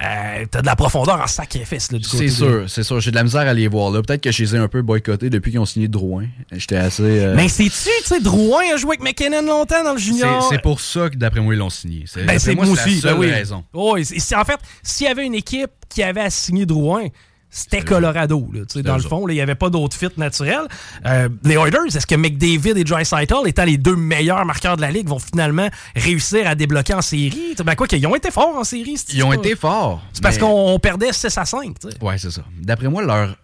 Euh, 0.05 0.45
t'as 0.51 0.61
de 0.61 0.67
la 0.67 0.77
profondeur 0.77 1.21
en 1.21 1.27
sacrifice 1.27 1.91
là, 1.93 1.99
du 1.99 2.07
côté 2.07 2.29
C'est 2.29 2.35
sûr, 2.35 2.65
c'est 2.69 2.83
sûr. 2.83 3.01
J'ai 3.01 3.11
de 3.11 3.17
la 3.17 3.25
misère 3.25 3.41
à 3.49 3.55
les 3.55 3.69
voir 3.69 3.91
là. 3.91 4.03
Peut-être 4.03 4.23
que 4.23 4.31
je 4.31 4.43
les 4.43 4.55
ai 4.55 4.59
un 4.59 4.69
peu 4.69 4.83
boycottés 4.83 5.31
depuis 5.31 5.51
qu'ils 5.51 5.61
ont 5.61 5.67
signé 5.67 5.89
Drouin. 5.89 6.27
J'étais 6.53 6.77
assez. 6.77 7.03
euh, 7.03 7.35
Mais 7.35 7.49
c'est-tu, 7.49 7.71
tu 7.71 8.05
sais, 8.05 8.21
Drouin 8.21 8.63
a 8.75 8.77
joué 8.77 8.97
avec 8.97 9.03
McKinnon 9.03 9.43
longtemps 9.43 9.83
dans 9.83 9.93
le 9.95 9.99
junior. 9.99 10.47
c'est 10.51 10.63
pour 10.63 10.81
ça 10.81 11.09
que 11.11 11.17
d'après 11.17 11.41
moi 11.41 11.55
ils 11.55 11.59
l'ont 11.59 11.71
signé. 11.71 12.05
C'est 12.07 12.25
Ben, 12.25 12.39
moi, 12.55 12.65
moi 12.67 12.75
aussi. 12.75 12.97
la 12.97 13.01
seule 13.01 13.13
ben 13.15 13.19
oui. 13.21 13.31
raison. 13.31 13.65
Oh, 13.73 13.97
en 13.97 14.45
fait, 14.45 14.59
s'il 14.83 15.07
y 15.07 15.11
avait 15.11 15.27
une 15.27 15.35
équipe 15.35 15.71
qui 15.89 16.03
avait 16.03 16.21
à 16.21 16.31
signer 16.31 16.67
Drouin, 16.67 17.07
c'était 17.51 17.81
Colorado. 17.83 18.49
Là, 18.53 18.83
dans 18.83 18.97
le 18.97 19.03
fond, 19.03 19.27
il 19.29 19.35
n'y 19.35 19.41
avait 19.41 19.55
pas 19.55 19.71
d'autre 19.71 19.97
fit 19.97 20.09
naturel. 20.17 20.61
Euh, 21.07 21.29
les 21.45 21.55
Oilers, 21.55 21.87
est-ce 21.87 22.07
que 22.07 22.15
McDavid 22.15 22.79
et 22.79 22.85
Dreisaitl, 22.85 23.47
étant 23.47 23.65
les 23.65 23.79
deux 23.79 23.97
meilleurs 23.97 24.45
marqueurs 24.45 24.77
de 24.77 24.83
la 24.83 24.91
Ligue, 24.91 25.09
vont 25.09 25.19
finalement 25.19 25.69
réussir 25.97 26.47
à 26.47 26.55
débloquer 26.55 26.95
en 26.95 27.03
série? 27.03 27.55
Ben 27.65 27.75
quoi 27.75 27.87
qu'ils 27.87 28.07
ont 28.07 28.15
été 28.15 28.31
forts 28.31 28.57
en 28.57 28.65
série. 28.65 28.97
Ils 29.13 29.25
ont 29.25 29.33
été 29.33 29.57
forts. 29.57 30.03
C'est 30.13 30.23
parce 30.23 30.39
qu'on 30.39 30.47
on 30.75 30.79
perdait 30.79 31.13
6 31.13 31.37
à 31.39 31.45
5. 31.45 31.79
tu 31.81 31.91
sais. 31.91 32.03
Ouais, 32.03 32.19
c'est 32.19 32.31
ça. 32.31 32.43
D'après 32.61 32.89
moi, 32.89 33.03
leur, 33.03 33.37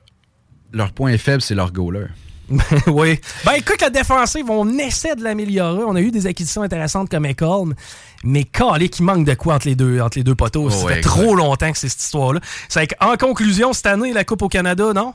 leur 0.72 0.92
point 0.92 1.16
faible, 1.16 1.40
c'est 1.40 1.54
leur 1.54 1.72
goaler. 1.72 2.06
oui. 2.88 3.18
Ben 3.44 3.52
écoute, 3.52 3.80
la 3.80 3.90
défensive, 3.90 4.50
on 4.50 4.78
essaie 4.78 5.16
de 5.16 5.22
l'améliorer. 5.24 5.82
On 5.84 5.94
a 5.96 6.00
eu 6.00 6.10
des 6.10 6.26
acquisitions 6.26 6.62
intéressantes 6.62 7.08
comme 7.10 7.24
Echolm, 7.26 7.74
mais 8.22 8.44
calé 8.44 8.88
qui 8.88 9.02
manque 9.02 9.24
de 9.24 9.34
quoi 9.34 9.54
entre 9.54 9.66
les 9.68 9.74
deux, 9.74 10.00
entre 10.00 10.18
les 10.18 10.24
deux 10.24 10.34
poteaux. 10.34 10.64
Oh, 10.66 10.70
Ça 10.70 10.84
ouais, 10.84 10.92
fait 10.94 10.98
exact. 10.98 11.10
trop 11.16 11.34
longtemps 11.34 11.72
que 11.72 11.78
c'est 11.78 11.88
cette 11.88 12.02
histoire-là. 12.02 12.40
C'est 12.68 12.86
qu'en 12.88 13.16
conclusion, 13.16 13.72
cette 13.72 13.86
année, 13.86 14.12
la 14.12 14.24
Coupe 14.24 14.42
au 14.42 14.48
Canada, 14.48 14.92
non? 14.94 15.14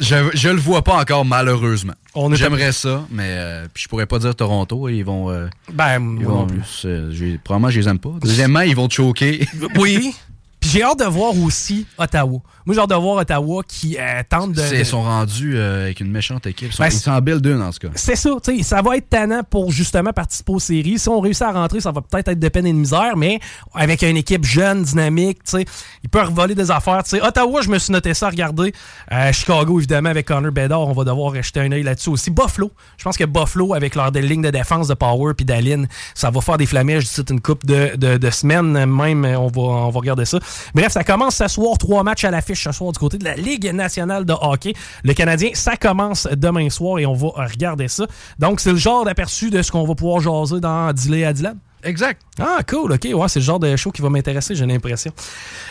Je, 0.00 0.16
je 0.34 0.48
le 0.48 0.56
vois 0.58 0.82
pas 0.82 0.96
encore, 1.00 1.24
malheureusement. 1.24 1.92
On 2.16 2.32
est 2.32 2.36
J'aimerais 2.36 2.72
ça, 2.72 3.04
mais 3.08 3.28
euh, 3.28 3.66
puis 3.72 3.84
je 3.84 3.88
pourrais 3.88 4.06
pas 4.06 4.18
dire 4.18 4.34
Toronto. 4.34 4.88
Ils 4.88 5.04
vont. 5.04 5.30
euh, 5.30 5.46
Ben, 5.72 5.94
ils 5.94 6.00
moi 6.00 6.24
vont 6.32 6.40
non 6.40 6.46
plus. 6.48 6.82
euh, 6.86 7.36
probablement, 7.44 7.70
je 7.70 7.78
les 7.80 7.88
aime 7.88 8.00
pas. 8.00 8.10
Deuxièmement, 8.20 8.62
ils 8.62 8.74
vont 8.74 8.88
te 8.88 8.94
choquer. 8.94 9.46
Oui. 9.76 10.12
J'ai 10.72 10.82
hâte 10.82 10.98
de 10.98 11.04
voir 11.04 11.32
aussi 11.42 11.86
Ottawa. 11.98 12.40
Moi, 12.64 12.74
j'ai 12.74 12.80
hâte 12.80 12.90
de 12.90 12.94
voir 12.94 13.16
Ottawa 13.18 13.62
qui 13.66 13.96
euh, 13.98 14.22
tente 14.28 14.52
de. 14.52 14.62
Ils 14.74 14.84
sont 14.84 15.02
rendus 15.02 15.56
euh, 15.56 15.84
avec 15.84 16.00
une 16.00 16.10
méchante 16.10 16.46
équipe. 16.46 16.68
Ils 16.70 16.74
sont- 16.74 16.82
Ben, 16.82 16.88
ils 16.88 16.92
c'est- 16.92 17.04
s'en 17.04 17.20
build 17.20 17.46
en 17.46 17.70
tout 17.70 17.78
cas. 17.80 17.88
C'est 17.94 18.16
ça, 18.16 18.30
tu 18.42 18.56
sais, 18.58 18.62
ça 18.62 18.82
va 18.82 18.96
être 18.96 19.08
tannant 19.08 19.42
pour 19.48 19.70
justement 19.70 20.12
participer 20.12 20.52
aux 20.52 20.58
séries. 20.58 20.98
Si 20.98 21.08
on 21.08 21.20
réussit 21.20 21.42
à 21.42 21.52
rentrer, 21.52 21.80
ça 21.80 21.92
va 21.92 22.00
peut-être 22.00 22.28
être 22.28 22.38
de 22.40 22.48
peine 22.48 22.66
et 22.66 22.72
de 22.72 22.78
misère, 22.78 23.16
mais 23.16 23.38
avec 23.74 24.02
une 24.02 24.16
équipe 24.16 24.44
jeune, 24.44 24.82
dynamique, 24.82 25.38
tu 25.44 25.50
sais, 25.58 25.64
ils 26.02 26.08
peuvent 26.10 26.32
voler 26.32 26.54
des 26.54 26.70
affaires. 26.70 27.02
tu 27.04 27.10
sais. 27.10 27.22
Ottawa, 27.22 27.60
je 27.62 27.68
me 27.68 27.78
suis 27.78 27.92
noté 27.92 28.12
ça 28.14 28.26
à 28.26 28.30
regarder. 28.30 28.72
Euh, 29.12 29.32
Chicago, 29.32 29.78
évidemment, 29.78 30.08
avec 30.10 30.26
Connor 30.26 30.50
Bedard, 30.52 30.80
on 30.80 30.92
va 30.92 31.04
devoir 31.04 31.34
jeter 31.40 31.60
un 31.60 31.70
œil 31.72 31.82
là-dessus 31.84 32.10
aussi. 32.10 32.30
Buffalo, 32.30 32.72
je 32.96 33.04
pense 33.04 33.16
que 33.16 33.24
Buffalo, 33.24 33.74
avec 33.74 33.94
leur 33.94 34.10
des 34.10 34.22
lignes 34.22 34.42
de 34.42 34.50
défense 34.50 34.88
de 34.88 34.94
Power 34.94 35.34
puis 35.34 35.44
d'Aline, 35.46 35.86
ça 36.14 36.30
va 36.30 36.40
faire 36.40 36.56
des 36.58 36.66
flamèches 36.66 37.04
d'ici 37.04 37.22
une 37.30 37.40
coupe 37.40 37.64
de, 37.64 37.94
de, 37.96 38.16
de 38.16 38.30
semaines, 38.30 38.86
même, 38.86 39.24
on 39.24 39.46
va, 39.48 39.60
on 39.62 39.90
va 39.90 40.00
regarder 40.00 40.24
ça. 40.24 40.38
Bref, 40.74 40.92
ça 40.92 41.04
commence 41.04 41.36
ce 41.36 41.48
soir, 41.48 41.76
trois 41.78 42.02
matchs 42.02 42.24
à 42.24 42.30
l'affiche 42.30 42.64
ce 42.64 42.72
soir 42.72 42.92
du 42.92 42.98
côté 42.98 43.18
de 43.18 43.24
la 43.24 43.34
Ligue 43.34 43.70
nationale 43.72 44.24
de 44.24 44.32
hockey. 44.32 44.74
Le 45.04 45.14
Canadien, 45.14 45.50
ça 45.54 45.76
commence 45.76 46.26
demain 46.36 46.68
soir 46.70 46.98
et 46.98 47.06
on 47.06 47.14
va 47.14 47.28
regarder 47.46 47.88
ça. 47.88 48.06
Donc, 48.38 48.60
c'est 48.60 48.70
le 48.72 48.76
genre 48.78 49.04
d'aperçu 49.04 49.50
de 49.50 49.62
ce 49.62 49.70
qu'on 49.72 49.84
va 49.84 49.94
pouvoir 49.94 50.20
jaser 50.20 50.60
dans 50.60 50.92
Dilay 50.92 51.24
à 51.24 51.32
Dylan. 51.32 51.56
Exact. 51.84 52.20
Ah, 52.40 52.58
cool, 52.68 52.92
ok. 52.92 53.06
Ouais, 53.14 53.28
c'est 53.28 53.38
le 53.38 53.44
genre 53.44 53.60
de 53.60 53.76
show 53.76 53.92
qui 53.92 54.02
va 54.02 54.10
m'intéresser, 54.10 54.56
j'ai 54.56 54.66
l'impression. 54.66 55.12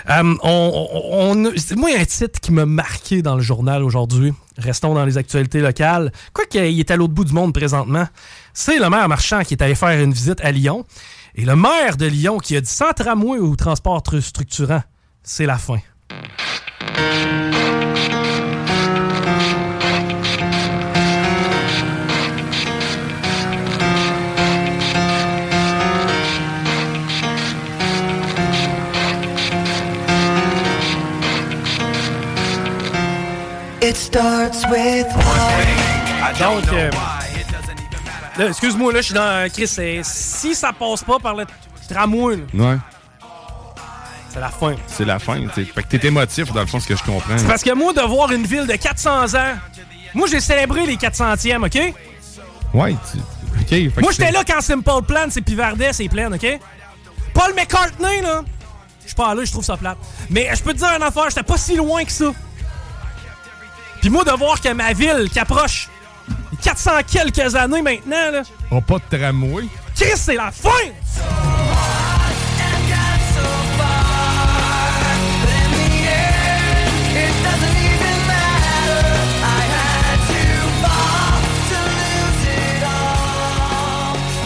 Euh, 0.10 0.36
on, 0.44 0.88
on- 1.04 1.46
on- 1.46 1.52
c'est- 1.58 1.76
moi, 1.76 1.90
il 1.90 1.96
y 1.96 1.98
a 1.98 2.02
un 2.02 2.06
titre 2.06 2.40
qui 2.40 2.54
m'a 2.54 2.66
marqué 2.66 3.22
dans 3.22 3.36
le 3.36 3.42
journal 3.42 3.84
aujourd'hui. 3.84 4.34
Restons 4.58 4.94
dans 4.94 5.04
les 5.04 5.18
actualités 5.18 5.60
locales. 5.60 6.14
Quoi 6.32 6.46
qu'il 6.46 6.80
est 6.80 6.90
à 6.92 6.96
l'autre 6.96 7.14
bout 7.14 7.26
du 7.26 7.34
monde 7.34 7.54
présentement, 7.54 8.08
c'est 8.54 8.80
le 8.80 8.90
maire 8.90 9.10
Marchand 9.10 9.42
qui 9.44 9.56
est 9.56 9.62
allé 9.62 9.76
faire 9.76 10.00
une 10.02 10.14
visite 10.14 10.40
à 10.42 10.52
Lyon. 10.54 10.86
Et 11.38 11.44
le 11.46 11.56
maire 11.56 11.98
de 11.98 12.06
Lyon 12.06 12.38
qui 12.38 12.56
a 12.56 12.62
dit 12.62 12.70
sans 12.70 12.94
tramway 12.94 13.40
ou 13.40 13.56
transport 13.56 14.02
tru- 14.02 14.22
structurant, 14.22 14.82
c'est 15.22 15.46
la 15.46 15.58
fin. 15.58 15.80
It 33.82 33.96
starts 33.96 34.66
with 34.72 35.06
Donc, 36.40 36.64
euh, 36.74 36.90
là, 36.90 37.15
excuse-moi, 38.40 38.94
là, 38.94 39.00
je 39.02 39.06
suis 39.06 39.14
dans. 39.14 39.50
Chris, 39.52 39.68
c'est- 39.68 40.02
si 40.04 40.56
ça 40.56 40.72
passe 40.74 41.04
pas 41.04 41.20
par 41.20 41.36
le 41.36 41.46
tramway, 41.90 42.38
là, 42.38 42.44
Ouais. 42.54 42.78
C'est 44.32 44.42
la 44.42 44.50
fin. 44.50 44.76
C'est 44.88 45.06
la 45.06 45.18
fin. 45.18 45.48
t'sais. 45.48 45.64
Fait 45.64 45.84
que 45.84 45.88
t'es 45.96 46.08
émotif, 46.08 46.52
dans 46.52 46.60
le 46.60 46.68
fond, 46.68 46.80
ce 46.82 46.88
que 46.88 46.96
je 46.98 47.04
comprends. 47.04 47.38
C'est 47.38 47.48
parce 47.48 47.64
que 47.64 47.74
moi, 47.74 47.94
de 47.94 48.02
voir 48.02 48.32
une 48.34 48.46
ville 48.46 48.68
de 48.68 48.76
400 48.76 49.34
ans, 49.34 49.54
moi, 50.14 50.28
j'ai 50.30 50.42
célébré 50.42 50.86
les 50.86 50.98
400e, 50.98 51.64
OK? 51.64 51.94
Ouais, 52.74 52.96
tu... 53.12 53.18
OK. 53.88 54.02
Moi, 54.02 54.12
j'étais 54.12 54.32
là 54.32 54.44
quand 54.46 54.60
Simple 54.60 55.04
Plan, 55.08 55.28
c'est 55.30 55.42
Pivardet, 55.42 55.94
c'est 55.94 56.10
plein, 56.10 56.30
OK? 56.34 56.46
Paul 57.34 57.54
McCartney, 57.56 58.22
là, 58.22 58.42
je 59.04 59.08
suis 59.08 59.16
pas 59.16 59.30
allé, 59.30 59.46
je 59.46 59.52
trouve 59.54 59.64
ça 59.64 59.78
plate. 59.78 59.98
Mais 60.30 60.50
je 60.54 60.62
peux 60.62 60.74
te 60.74 60.80
dire 60.80 60.90
une 60.98 61.04
affaire, 61.04 61.30
j'étais 61.30 61.44
pas 61.44 61.58
si 61.58 61.78
loin 61.78 62.04
que 62.04 62.12
ça. 62.12 62.34
Puis 64.02 64.10
moi, 64.10 64.26
de 64.26 64.32
voir 64.32 64.60
que 64.60 64.70
ma 64.74 64.92
ville, 64.92 65.30
qui 65.32 65.40
approche 65.40 65.88
400 66.62 66.92
quelques 67.12 67.56
années 67.56 67.82
maintenant, 67.82 68.32
là, 68.32 68.42
Oh, 68.72 68.82
pas 68.82 68.98
de 68.98 69.18
tramway. 69.18 69.66
Chris, 69.96 70.12
c'est 70.16 70.36
la 70.36 70.52
fin! 70.52 70.70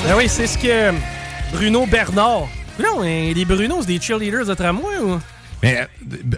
Ben 0.05 0.15
oui, 0.17 0.27
c'est 0.27 0.47
ce 0.47 0.57
que 0.57 0.93
Bruno 1.53 1.85
Bernard. 1.85 2.47
Non, 2.81 3.01
les 3.01 3.45
Bruno, 3.45 3.77
c'est 3.81 3.87
des 3.87 4.01
cheerleaders 4.01 4.45
de 4.45 4.53
tramway 4.53 4.97
ou? 4.97 5.19
Mais 5.62 5.78
euh, 5.82 5.86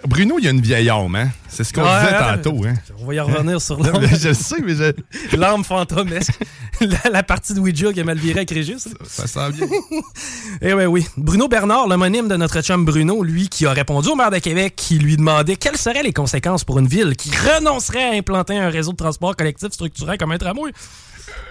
Bruno, 0.08 0.36
il 0.38 0.44
y 0.44 0.48
a 0.48 0.50
une 0.50 0.60
vieille 0.60 0.90
âme, 0.90 1.14
hein? 1.14 1.28
C'est 1.48 1.62
ce 1.62 1.72
qu'on 1.72 1.82
Ouais, 1.82 2.00
disait 2.00 2.12
ouais. 2.18 2.42
tantôt, 2.42 2.64
hein? 2.66 2.74
On 2.98 3.06
va 3.06 3.14
y 3.14 3.20
revenir 3.20 3.60
sur 3.62 3.80
l'âme. 3.82 4.04
je 4.18 4.32
sais, 4.32 4.56
mais 4.64 4.74
je... 4.74 5.36
L'âme 5.36 5.62
fantomesque. 5.62 6.32
la, 6.80 7.10
la 7.10 7.22
partie 7.22 7.54
de 7.54 7.60
Ouija 7.60 7.92
qui 7.92 8.00
a 8.00 8.04
mal 8.04 8.18
viré 8.18 8.40
avec 8.40 8.50
Régis. 8.50 8.88
ça 9.04 9.26
sent 9.28 9.52
bien. 9.52 9.66
Eh 10.60 10.74
ouais, 10.74 10.86
oui. 10.86 11.06
Bruno 11.16 11.46
Bernard, 11.48 11.86
l'homonyme 11.88 12.28
de 12.28 12.36
notre 12.36 12.60
chum 12.62 12.84
Bruno, 12.84 13.22
lui, 13.22 13.48
qui 13.48 13.64
a 13.66 13.72
répondu 13.72 14.08
au 14.08 14.14
maire 14.16 14.30
de 14.30 14.38
Québec, 14.38 14.74
qui 14.76 14.98
lui 14.98 15.16
demandait 15.16 15.56
quelles 15.56 15.76
seraient 15.78 16.02
les 16.02 16.12
conséquences 16.12 16.64
pour 16.64 16.78
une 16.78 16.86
ville 16.88 17.14
qui 17.16 17.30
renoncerait 17.30 18.04
à 18.04 18.12
implanter 18.12 18.56
un 18.58 18.70
réseau 18.70 18.92
de 18.92 18.96
transport 18.96 19.34
collectif 19.36 19.70
structuré 19.72 20.18
comme 20.18 20.32
un 20.32 20.38
tramway. 20.38 20.72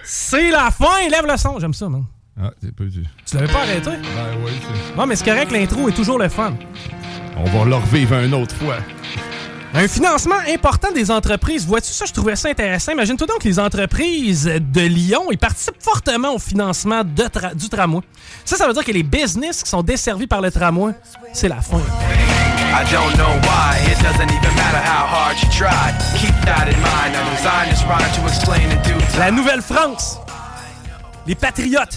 C'est 0.04 0.50
la 0.50 0.70
fin! 0.70 1.08
Lève 1.10 1.26
le 1.26 1.36
son! 1.36 1.58
J'aime 1.58 1.74
ça, 1.74 1.88
man. 1.88 2.04
Ah, 2.40 2.50
pas 2.76 2.84
du... 2.84 3.04
Tu 3.26 3.36
l'avais 3.36 3.52
pas 3.52 3.60
arrêté? 3.60 3.90
Ben 3.90 4.38
oui, 4.44 4.52
c'est... 4.60 4.96
Non, 4.96 5.06
mais 5.06 5.16
c'est 5.16 5.24
correct, 5.24 5.50
l'intro 5.52 5.88
est 5.88 5.92
toujours 5.92 6.18
le 6.18 6.28
fun. 6.30 6.54
On 7.36 7.44
va 7.44 7.64
le 7.64 7.74
revivre 7.76 8.14
une 8.18 8.34
autre 8.34 8.54
fois. 8.56 8.76
Un 9.74 9.88
financement 9.88 10.36
important 10.52 10.92
des 10.92 11.10
entreprises. 11.10 11.66
Vois-tu 11.66 11.92
ça? 11.92 12.04
Je 12.04 12.12
trouvais 12.12 12.36
ça 12.36 12.50
intéressant. 12.50 12.92
Imagine-toi 12.92 13.26
donc 13.26 13.38
que 13.38 13.48
les 13.48 13.58
entreprises 13.58 14.44
de 14.44 14.80
Lyon, 14.82 15.28
ils 15.30 15.38
participent 15.38 15.80
fortement 15.82 16.34
au 16.34 16.38
financement 16.38 17.02
de 17.02 17.22
tra- 17.24 17.54
du 17.54 17.70
tramway. 17.70 18.02
Ça, 18.44 18.56
ça 18.56 18.66
veut 18.66 18.74
dire 18.74 18.84
que 18.84 18.92
les 18.92 19.02
business 19.02 19.62
qui 19.62 19.70
sont 19.70 19.82
desservis 19.82 20.26
par 20.26 20.42
le 20.42 20.50
tramway, 20.50 20.92
c'est 21.32 21.48
la 21.48 21.62
fin. 21.62 21.78
I 21.78 22.84
don't 22.90 23.14
know 23.16 23.32
why, 23.42 23.78
it 23.90 23.98
doesn't 24.02 24.30
even 24.30 24.54
matter 24.56 24.78
how 24.84 25.06
hard 25.06 25.36
you 25.42 25.48
try. 25.50 25.92
Keep 26.18 26.34
that 26.44 26.68
in 26.68 26.78
mind. 26.80 27.14
I 27.14 27.36
designed 27.36 27.70
this 27.70 27.82
rhyme 27.84 28.12
to 28.14 28.28
explain 28.28 28.70
in 28.70 28.82
due 28.82 28.98
time. 29.06 29.18
La 29.18 29.30
Nouvelle-France. 29.30 30.18
Les 31.26 31.34
Patriotes. 31.34 31.96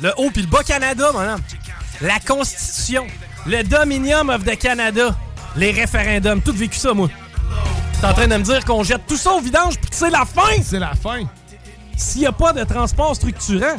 Le 0.00 0.12
Haut 0.16 0.30
puis 0.30 0.42
le 0.42 0.48
Bas-Canada, 0.48 1.10
madame. 1.12 1.40
La 2.00 2.20
Constitution. 2.20 3.06
Le 3.46 3.62
Dominium 3.62 4.28
of 4.30 4.44
the 4.44 4.56
Canada. 4.56 5.16
Les 5.56 5.72
référendums. 5.72 6.40
Tout 6.40 6.52
vécu 6.52 6.78
ça, 6.78 6.94
moi. 6.94 7.08
T'es 8.00 8.06
en 8.06 8.12
train 8.12 8.28
de 8.28 8.36
me 8.36 8.42
dire 8.42 8.64
qu'on 8.64 8.84
jette 8.84 9.06
tout 9.08 9.16
ça 9.16 9.32
au 9.32 9.40
vidange 9.40 9.76
puis 9.78 9.90
que 9.90 9.96
c'est 9.96 10.10
la 10.10 10.24
fin? 10.24 10.62
C'est 10.62 10.78
la 10.78 10.94
fin. 10.94 11.24
S'il 11.96 12.20
n'y 12.20 12.26
a 12.28 12.32
pas 12.32 12.52
de 12.52 12.62
transport 12.62 13.16
structurant. 13.16 13.76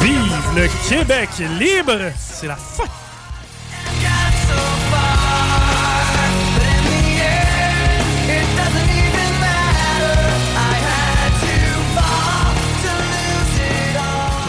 Vive 0.00 0.56
le 0.56 0.88
Québec 0.88 1.28
libre! 1.58 2.12
C'est 2.18 2.46
la 2.46 2.56
fin! 2.56 2.84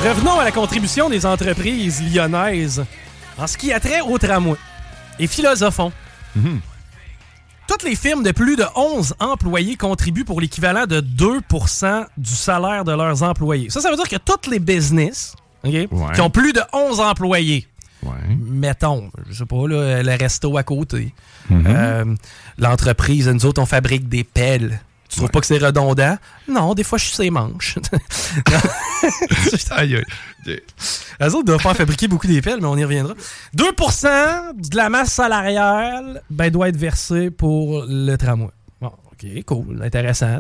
Revenons 0.05 0.39
à 0.39 0.43
la 0.43 0.51
contribution 0.51 1.09
des 1.09 1.25
entreprises 1.25 1.99
lyonnaises 2.13 2.85
en 3.39 3.47
ce 3.47 3.57
qui 3.57 3.73
a 3.73 3.79
trait 3.79 4.01
au 4.01 4.19
tramway. 4.19 4.55
Et 5.17 5.25
philosophons. 5.25 5.91
Toutes 7.67 7.81
les 7.81 7.95
firmes 7.95 8.21
de 8.21 8.29
plus 8.29 8.55
de 8.55 8.65
11 8.75 9.15
employés 9.19 9.77
contribuent 9.77 10.23
pour 10.23 10.39
l'équivalent 10.39 10.85
de 10.85 11.01
2% 11.01 12.05
du 12.17 12.29
salaire 12.35 12.85
de 12.85 12.91
leurs 12.91 13.23
employés. 13.23 13.71
Ça, 13.71 13.81
ça 13.81 13.89
veut 13.89 13.95
dire 13.95 14.07
que 14.07 14.17
toutes 14.17 14.45
les 14.45 14.59
business 14.59 15.33
qui 15.63 16.21
ont 16.21 16.29
plus 16.29 16.53
de 16.53 16.61
11 16.71 16.99
employés, 16.99 17.67
mettons, 18.39 19.09
je 19.27 19.39
sais 19.39 19.45
pas, 19.47 19.67
là, 19.67 20.03
le 20.03 20.17
resto 20.19 20.55
à 20.55 20.61
côté, 20.61 21.15
euh, 21.51 22.05
l'entreprise, 22.59 23.27
nous 23.27 23.47
autres, 23.47 23.59
on 23.59 23.65
fabrique 23.65 24.07
des 24.07 24.23
pelles. 24.23 24.81
Tu 25.15 25.21
trouves 25.21 25.31
pas 25.31 25.39
que 25.39 25.45
c'est 25.45 25.57
redondant? 25.57 26.17
Non, 26.49 26.73
des 26.73 26.83
fois, 26.83 26.97
je 26.97 27.05
suis 27.05 27.15
ses 27.15 27.29
manches. 27.29 27.77
Aïe, 29.71 29.95
aïe. 29.95 30.03
Eux 31.21 31.35
autres 31.35 31.45
doivent 31.45 31.63
pas 31.63 31.73
fabriquer 31.73 32.09
beaucoup 32.09 32.27
des 32.27 32.41
pelles, 32.41 32.59
mais 32.59 32.67
on 32.67 32.75
y 32.75 32.83
reviendra. 32.83 33.13
2% 33.55 34.69
de 34.69 34.75
la 34.75 34.89
masse 34.89 35.13
salariale 35.13 36.21
ben, 36.29 36.49
doit 36.49 36.67
être 36.67 36.75
versée 36.75 37.31
pour 37.31 37.85
le 37.87 38.15
tramway. 38.17 38.49
Bon, 38.81 38.91
OK, 39.05 39.43
cool, 39.45 39.81
intéressant. 39.83 40.39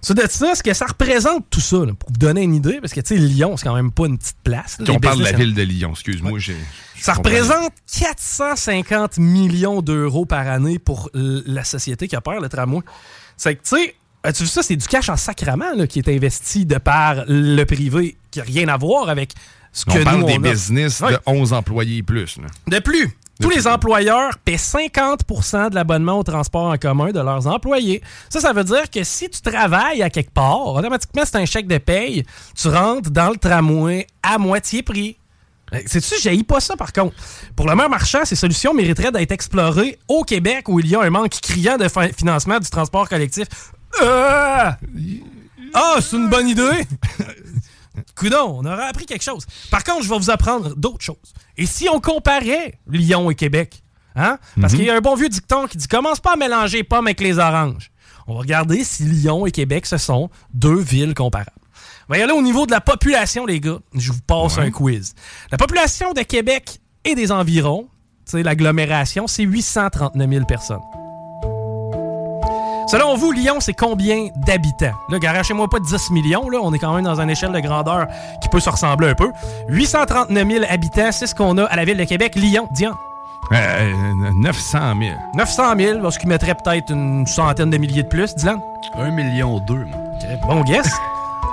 Ça, 0.00 0.14
de 0.14 0.22
ça, 0.28 0.56
ce 0.56 0.64
que 0.64 0.74
ça 0.74 0.86
représente 0.86 1.48
tout 1.48 1.60
ça, 1.60 1.76
là, 1.76 1.92
pour 1.96 2.10
vous 2.10 2.18
donner 2.18 2.42
une 2.42 2.56
idée, 2.56 2.80
parce 2.80 2.92
que, 2.92 3.00
tu 3.00 3.14
sais, 3.14 3.20
Lyon, 3.20 3.56
c'est 3.56 3.68
quand 3.68 3.76
même 3.76 3.92
pas 3.92 4.06
une 4.06 4.18
petite 4.18 4.42
place. 4.42 4.80
là, 4.80 4.86
On 4.88 4.94
les 4.94 4.98
parle 4.98 5.20
de 5.20 5.24
la 5.24 5.32
ville 5.32 5.54
de 5.54 5.62
Lyon, 5.62 5.90
excuse-moi. 5.92 6.40
Ça 6.98 7.14
représente 7.14 7.72
450 7.98 9.18
millions 9.18 9.80
d'euros 9.80 10.26
par 10.26 10.48
année 10.48 10.80
pour 10.80 11.08
la 11.14 11.62
société 11.62 12.08
qui 12.08 12.16
opère 12.16 12.40
le 12.40 12.48
tramway. 12.48 12.80
C'est 13.42 13.56
que, 13.56 13.62
tu 13.62 13.76
sais, 13.76 13.94
as-tu 14.22 14.44
vu 14.44 14.48
ça? 14.48 14.62
C'est 14.62 14.76
du 14.76 14.86
cash 14.86 15.08
en 15.08 15.16
sacrament 15.16 15.74
là, 15.74 15.88
qui 15.88 15.98
est 15.98 16.08
investi 16.08 16.64
de 16.64 16.78
par 16.78 17.24
le 17.26 17.64
privé, 17.64 18.16
qui 18.30 18.38
n'a 18.38 18.44
rien 18.44 18.68
à 18.68 18.76
voir 18.76 19.08
avec 19.08 19.32
ce 19.72 19.84
que 19.84 19.98
On 19.98 20.04
parle 20.04 20.20
nous, 20.20 20.26
des 20.26 20.34
on 20.34 20.44
a. 20.44 20.50
business 20.52 21.00
de 21.02 21.18
11 21.26 21.52
employés 21.52 21.96
et 21.96 22.02
plus. 22.04 22.36
là. 22.36 22.46
De 22.68 22.78
plus, 22.78 23.08
tous 23.40 23.50
les 23.50 23.66
employeurs 23.66 24.38
paient 24.38 24.56
50 24.56 25.70
de 25.70 25.74
l'abonnement 25.74 26.20
au 26.20 26.22
transport 26.22 26.66
en 26.66 26.76
commun 26.76 27.10
de 27.10 27.18
leurs 27.18 27.48
employés. 27.48 28.00
Ça, 28.28 28.38
ça 28.38 28.52
veut 28.52 28.62
dire 28.62 28.88
que 28.88 29.02
si 29.02 29.28
tu 29.28 29.40
travailles 29.40 30.04
à 30.04 30.10
quelque 30.10 30.32
part, 30.32 30.68
automatiquement, 30.68 31.22
c'est 31.24 31.36
un 31.38 31.44
chèque 31.44 31.66
de 31.66 31.78
paye. 31.78 32.24
Tu 32.54 32.68
rentres 32.68 33.10
dans 33.10 33.30
le 33.30 33.36
tramway 33.38 34.06
à 34.22 34.38
moitié 34.38 34.84
prix. 34.84 35.16
Euh, 35.74 35.78
Sais-tu, 35.86 36.14
j'ai 36.20 36.42
pas 36.42 36.60
ça 36.60 36.76
par 36.76 36.92
contre. 36.92 37.14
Pour 37.56 37.66
le 37.68 37.74
maire 37.74 37.88
marchand, 37.88 38.24
ces 38.24 38.36
solutions 38.36 38.74
mériteraient 38.74 39.12
d'être 39.12 39.32
explorées 39.32 39.98
au 40.08 40.22
Québec 40.24 40.68
où 40.68 40.80
il 40.80 40.86
y 40.88 40.94
a 40.96 41.00
un 41.00 41.10
manque 41.10 41.32
criant 41.40 41.76
de 41.78 41.88
fin- 41.88 42.08
financement 42.12 42.58
du 42.58 42.68
transport 42.70 43.08
collectif. 43.08 43.46
Euh! 44.02 44.70
Ah, 45.74 45.96
c'est 46.00 46.16
une 46.16 46.28
bonne 46.28 46.48
idée! 46.48 46.86
Coudon, 48.16 48.60
on 48.60 48.64
aurait 48.64 48.86
appris 48.88 49.06
quelque 49.06 49.22
chose. 49.24 49.46
Par 49.70 49.84
contre, 49.84 50.02
je 50.04 50.08
vais 50.08 50.18
vous 50.18 50.30
apprendre 50.30 50.74
d'autres 50.76 51.04
choses. 51.04 51.32
Et 51.56 51.66
si 51.66 51.88
on 51.88 52.00
comparait 52.00 52.78
Lyon 52.88 53.30
et 53.30 53.34
Québec? 53.34 53.82
Hein? 54.14 54.38
Parce 54.60 54.74
qu'il 54.74 54.84
y 54.84 54.90
a 54.90 54.94
un 54.96 55.00
bon 55.00 55.14
vieux 55.14 55.28
dicton 55.28 55.66
qui 55.66 55.78
dit 55.78 55.88
commence 55.88 56.20
pas 56.20 56.34
à 56.34 56.36
mélanger 56.36 56.84
pommes 56.84 57.06
avec 57.06 57.20
les 57.20 57.38
oranges. 57.38 57.90
On 58.26 58.34
va 58.34 58.40
regarder 58.40 58.84
si 58.84 59.04
Lyon 59.04 59.46
et 59.46 59.50
Québec, 59.50 59.86
ce 59.86 59.96
sont 59.96 60.30
deux 60.52 60.78
villes 60.80 61.14
comparables. 61.14 61.50
On 62.12 62.14
va 62.14 62.18
y 62.18 62.22
aller 62.24 62.34
au 62.34 62.42
niveau 62.42 62.66
de 62.66 62.72
la 62.72 62.82
population, 62.82 63.46
les 63.46 63.58
gars. 63.58 63.78
Je 63.94 64.12
vous 64.12 64.20
passe 64.20 64.58
un 64.58 64.70
quiz. 64.70 65.14
La 65.50 65.56
population 65.56 66.12
de 66.12 66.20
Québec 66.20 66.78
et 67.06 67.14
des 67.14 67.32
environs, 67.32 67.88
tu 68.26 68.32
sais, 68.32 68.42
l'agglomération, 68.42 69.26
c'est 69.26 69.44
839 69.44 70.28
000 70.28 70.44
personnes. 70.44 70.82
Selon 72.86 73.16
vous, 73.16 73.32
Lyon, 73.32 73.60
c'est 73.60 73.72
combien 73.72 74.28
d'habitants? 74.46 74.92
Là, 75.08 75.18
garachez-moi 75.20 75.70
pas 75.70 75.78
10 75.80 76.10
millions, 76.10 76.50
là. 76.50 76.58
On 76.62 76.74
est 76.74 76.78
quand 76.78 76.94
même 76.94 77.06
dans 77.06 77.18
une 77.18 77.30
échelle 77.30 77.52
de 77.52 77.60
grandeur 77.60 78.06
qui 78.42 78.50
peut 78.50 78.60
se 78.60 78.68
ressembler 78.68 79.08
un 79.08 79.14
peu. 79.14 79.30
839 79.70 80.46
000 80.46 80.64
habitants, 80.68 81.12
c'est 81.12 81.26
ce 81.26 81.34
qu'on 81.34 81.56
a 81.56 81.64
à 81.64 81.76
la 81.76 81.86
ville 81.86 81.96
de 81.96 82.04
Québec. 82.04 82.34
Lyon, 82.34 82.68
Diane. 82.72 82.92
Euh, 83.52 83.94
900 84.34 84.78
000. 85.00 85.14
900 85.34 85.62
000, 85.78 86.10
ce 86.10 86.18
qui 86.18 86.26
mettrait 86.26 86.56
peut-être 86.56 86.92
une 86.92 87.26
centaine 87.26 87.70
de 87.70 87.78
milliers 87.78 88.02
de 88.02 88.08
plus, 88.08 88.34
Dylan? 88.34 88.60
1 88.98 89.10
million 89.12 89.60
2, 89.60 89.74
moi. 89.86 89.98
Bon 90.46 90.62
guess. 90.64 90.92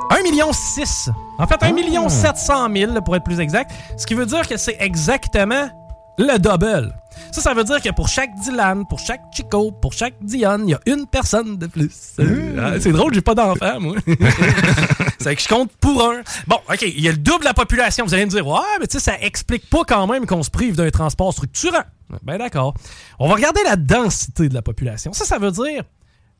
1 0.09 0.23
million 0.23 0.51
6. 0.51 1.09
En 1.37 1.47
fait, 1.47 1.61
1 1.61 1.71
million 1.71 2.09
700 2.09 2.69
000, 2.73 2.93
là, 2.93 3.01
pour 3.01 3.15
être 3.15 3.23
plus 3.23 3.39
exact. 3.39 3.71
Ce 3.97 4.05
qui 4.05 4.13
veut 4.13 4.25
dire 4.25 4.47
que 4.47 4.57
c'est 4.57 4.77
exactement 4.79 5.69
le 6.17 6.37
double. 6.37 6.93
Ça, 7.31 7.41
ça 7.41 7.53
veut 7.53 7.63
dire 7.63 7.81
que 7.81 7.89
pour 7.89 8.07
chaque 8.07 8.33
Dylan, 8.35 8.85
pour 8.87 8.99
chaque 8.99 9.21
Chico, 9.31 9.71
pour 9.71 9.93
chaque 9.93 10.15
Diane, 10.21 10.67
il 10.67 10.71
y 10.71 10.73
a 10.73 10.79
une 10.85 11.05
personne 11.05 11.57
de 11.57 11.67
plus. 11.67 12.13
Euh, 12.19 12.57
ah, 12.59 12.79
C'est 12.79 12.91
drôle, 12.91 13.13
j'ai 13.13 13.21
pas 13.21 13.35
d'enfant, 13.35 13.79
moi. 13.79 13.95
c'est 15.19 15.35
que 15.35 15.41
je 15.41 15.47
compte 15.47 15.71
pour 15.79 16.03
un. 16.03 16.21
Bon, 16.47 16.57
OK, 16.69 16.81
il 16.81 17.01
y 17.01 17.07
a 17.07 17.11
le 17.11 17.17
double 17.17 17.41
de 17.41 17.45
la 17.45 17.53
population. 17.53 18.05
Vous 18.05 18.13
allez 18.13 18.25
me 18.25 18.31
dire, 18.31 18.45
ouais, 18.47 18.59
mais 18.79 18.87
tu 18.87 18.97
sais, 18.97 19.11
ça 19.11 19.19
explique 19.21 19.69
pas 19.69 19.83
quand 19.87 20.07
même 20.07 20.25
qu'on 20.25 20.43
se 20.43 20.49
prive 20.49 20.75
d'un 20.75 20.89
transport 20.89 21.31
structurant. 21.33 21.83
Ben 22.23 22.37
d'accord. 22.37 22.73
On 23.19 23.27
va 23.27 23.35
regarder 23.35 23.61
la 23.63 23.75
densité 23.75 24.49
de 24.49 24.53
la 24.53 24.63
population. 24.63 25.13
Ça, 25.13 25.25
ça 25.25 25.37
veut 25.37 25.51
dire 25.51 25.83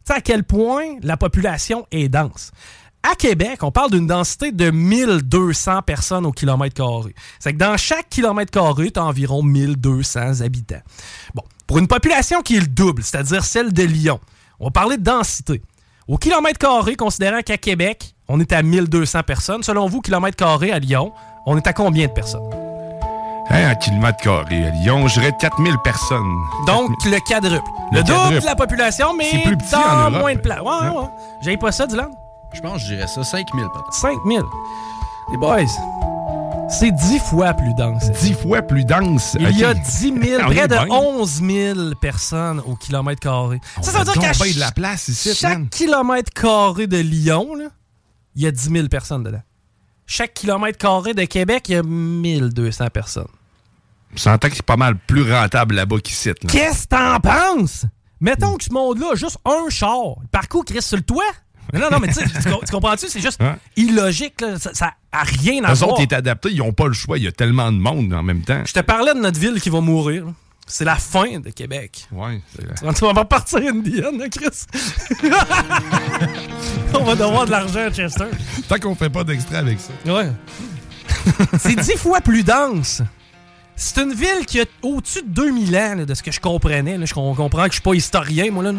à 0.10 0.22
quel 0.22 0.44
point 0.44 0.98
la 1.02 1.18
population 1.18 1.86
est 1.92 2.10
dense. 2.10 2.52
À 3.02 3.16
Québec, 3.16 3.64
on 3.64 3.72
parle 3.72 3.92
d'une 3.92 4.08
densité 4.08 4.52
de 4.52 4.72
1200 4.72 5.84
personnes 5.84 6.26
au 6.26 6.32
kilomètre 6.34 6.76
carré. 6.76 7.16
C'est 7.40 7.54
que 7.54 7.58
dans 7.58 7.78
chaque 7.78 8.10
kilomètre 8.10 8.52
carré, 8.52 8.92
tu 8.92 9.00
as 9.00 9.06
environ 9.06 9.42
1200 9.42 10.42
habitants. 10.42 10.82
Bon, 11.34 11.44
pour 11.66 11.80
une 11.80 11.88
population 11.88 12.42
qui 12.42 12.58
est 12.58 12.60
le 12.60 12.68
double, 12.68 13.02
c'est-à-dire 13.04 13.46
celle 13.46 13.72
de 13.72 13.84
Lyon, 13.84 14.20
on 14.60 14.66
va 14.66 14.72
parler 14.72 14.98
de 14.98 15.04
densité. 15.04 15.62
Au 16.10 16.18
kilomètre 16.18 16.60
carré, 16.60 16.96
considérant 16.96 17.40
qu'à 17.42 17.58
Québec, 17.58 18.16
on 18.28 18.40
est 18.42 18.52
à 18.52 18.62
1200 18.64 19.22
personnes, 19.24 19.64
selon 19.64 19.88
vous, 19.88 20.02
kilomètre 20.02 20.36
carré 20.36 20.72
à 20.72 20.80
Lyon, 20.80 21.14
on 21.46 21.56
est 21.56 21.68
à 21.68 21.74
combien 21.74 22.08
de 22.08 22.12
personnes? 22.12 22.50
Hein, 23.50 23.70
un 23.70 23.76
kilomètre 23.76 24.18
carré 24.18 24.68
à 24.68 24.72
Lyon, 24.72 25.08
je 25.08 25.20
dirais 25.22 25.34
4000 25.40 25.78
personnes. 25.84 26.36
Donc, 26.68 26.92
le 27.06 27.18
quadruple. 27.26 27.64
Le, 27.92 28.00
Le 28.00 28.04
double 28.04 28.42
de 28.42 28.46
la 28.46 28.56
population, 28.56 29.16
mais 29.16 29.42
plus 29.44 29.58
petit 29.58 29.72
dans 29.72 30.08
en 30.08 30.12
moins 30.12 30.36
de 30.36 30.40
place. 30.40 30.60
Ouais, 30.62 30.90
ouais, 30.90 30.98
ouais. 30.98 31.08
J'ai 31.42 31.58
pas 31.58 31.72
ça, 31.72 31.88
Dylan? 31.88 32.10
Je 32.54 32.62
pense 32.62 32.74
que 32.74 32.80
je 32.90 32.94
dirais 32.96 33.08
ça, 33.08 33.24
5000 33.24 33.66
peut-être. 33.74 33.94
5000. 33.94 34.42
Les 35.32 35.38
boys, 35.38 35.66
c'est 36.70 36.92
10 36.92 37.20
fois 37.20 37.54
plus 37.54 37.74
dense. 37.76 38.10
10 38.12 38.34
fois 38.34 38.62
plus 38.62 38.84
dense. 38.86 39.38
Il 39.40 39.58
y 39.58 39.64
a 39.64 39.72
Ok. 39.72 39.78
10 39.82 40.00
000, 40.22 40.42
Ah 40.44 40.46
près 40.48 40.68
de 40.68 40.76
ben. 40.76 40.88
11 40.90 41.42
000 41.44 41.80
personnes 42.02 42.62
au 42.66 42.76
kilomètre 42.76 43.20
carré. 43.22 43.60
Ça, 43.82 43.92
ça 43.92 44.00
veut 44.00 44.06
dire 44.06 44.14
qu'à 44.22 44.34
ch- 44.34 44.56
de 44.56 44.60
la 44.60 44.72
place 44.72 45.08
ici, 45.08 45.34
chaque 45.36 45.58
man. 45.60 45.70
kilomètre 45.70 46.32
carré 46.34 46.88
de 46.88 46.98
Lyon, 46.98 47.48
il 48.36 48.42
y 48.44 48.48
a 48.48 48.52
10 48.52 48.70
000 48.72 48.88
personnes 48.88 49.24
dedans. 49.24 49.42
Chaque 50.08 50.34
kilomètre 50.34 50.78
carré 50.80 51.14
de 51.14 51.24
Québec, 51.26 51.66
il 51.70 51.74
y 51.74 51.76
a 51.76 51.84
1200 51.84 52.88
personnes. 52.90 53.28
Je 54.16 54.22
sentais 54.22 54.50
que 54.50 54.56
c'est 54.56 54.66
pas 54.66 54.76
mal 54.78 54.96
plus 54.98 55.32
rentable 55.32 55.76
là-bas 55.76 55.98
qu'ici. 56.04 56.30
là. 56.30 56.34
Qu'est-ce 56.48 56.84
que 56.88 56.96
t'en 56.96 57.20
penses? 57.20 57.86
Mettons 58.20 58.56
que 58.58 58.64
ce 58.64 58.74
monde-là 58.74 59.12
a 59.14 59.16
juste 59.16 59.38
un 59.46 59.70
char. 59.70 60.16
Le 60.22 60.28
parcours 60.32 60.66
qui 60.66 60.74
reste 60.74 60.88
sur 60.88 60.98
le 60.98 61.04
toit. 61.04 61.24
Mais 61.74 61.80
non, 61.80 61.88
non, 61.92 62.00
mais 62.00 62.08
tu 62.08 62.16
tu 62.24 62.32
tu 62.66 62.72
comprends-tu? 62.72 63.08
C'est 63.08 63.22
juste 63.22 63.40
illogique. 63.76 64.42
là. 64.42 64.58
Ça 64.60 64.72
n'a 65.14 65.24
rien 65.24 65.64
à 65.64 65.72
Eux 65.74 65.76
voir. 65.76 65.92
autres, 65.92 66.02
ils 66.10 66.14
adaptés, 66.16 66.50
ils 66.52 66.58
n'ont 66.58 66.74
pas 66.74 66.88
le 66.88 66.94
choix. 66.94 67.18
Il 67.18 67.24
y 67.24 67.28
a 67.28 67.32
tellement 67.32 67.72
de 67.72 67.78
monde 67.78 68.14
en 68.14 68.24
même 68.24 68.42
temps. 68.42 68.62
Je 68.66 68.74
te 68.74 68.80
parlais 68.80 69.14
de 69.14 69.20
notre 69.20 69.40
ville 69.40 69.60
qui 69.62 69.70
va 69.70 69.82
mourir. 69.82 70.26
C'est 70.72 70.86
la 70.86 70.98
fin 70.98 71.40
de 71.40 71.50
Québec. 71.50 72.06
Ouais, 72.12 72.42
c'est 72.56 72.64
vrai. 72.64 72.76
On 73.02 73.14
va 73.14 73.26
partir 73.26 73.58
une 73.58 73.82
diane, 73.82 74.22
hein, 74.22 74.30
Chris? 74.30 74.66
On 76.94 77.04
va 77.04 77.16
devoir 77.16 77.46
de 77.46 77.52
l'argent 77.52 77.80
à 77.88 77.92
Chester. 77.92 78.26
Tant 78.68 78.78
qu'on 78.78 78.94
fait 78.96 79.10
pas 79.10 79.24
d'extrait 79.24 79.58
avec 79.58 79.80
ça. 79.80 79.94
Ouais. 80.12 80.30
C'est 81.60 81.76
dix 81.76 81.98
fois 81.98 82.22
plus 82.22 82.44
dense. 82.44 83.02
C'est 83.76 84.00
une 84.02 84.14
ville 84.14 84.46
qui 84.46 84.60
a 84.62 84.66
au-dessus 84.84 85.22
de 85.22 85.30
2000 85.30 85.76
ans, 85.78 85.96
là, 85.96 86.06
de 86.06 86.14
ce 86.14 86.22
que 86.22 86.32
je 86.32 86.40
comprenais. 86.40 86.98
là. 86.98 87.06
Je 87.06 87.14
com- 87.14 87.36
comprends 87.36 87.64
que 87.64 87.70
je 87.70 87.74
suis 87.76 87.82
pas 87.82 87.94
historien, 87.94 88.52
moi. 88.52 88.64
Là. 88.64 88.74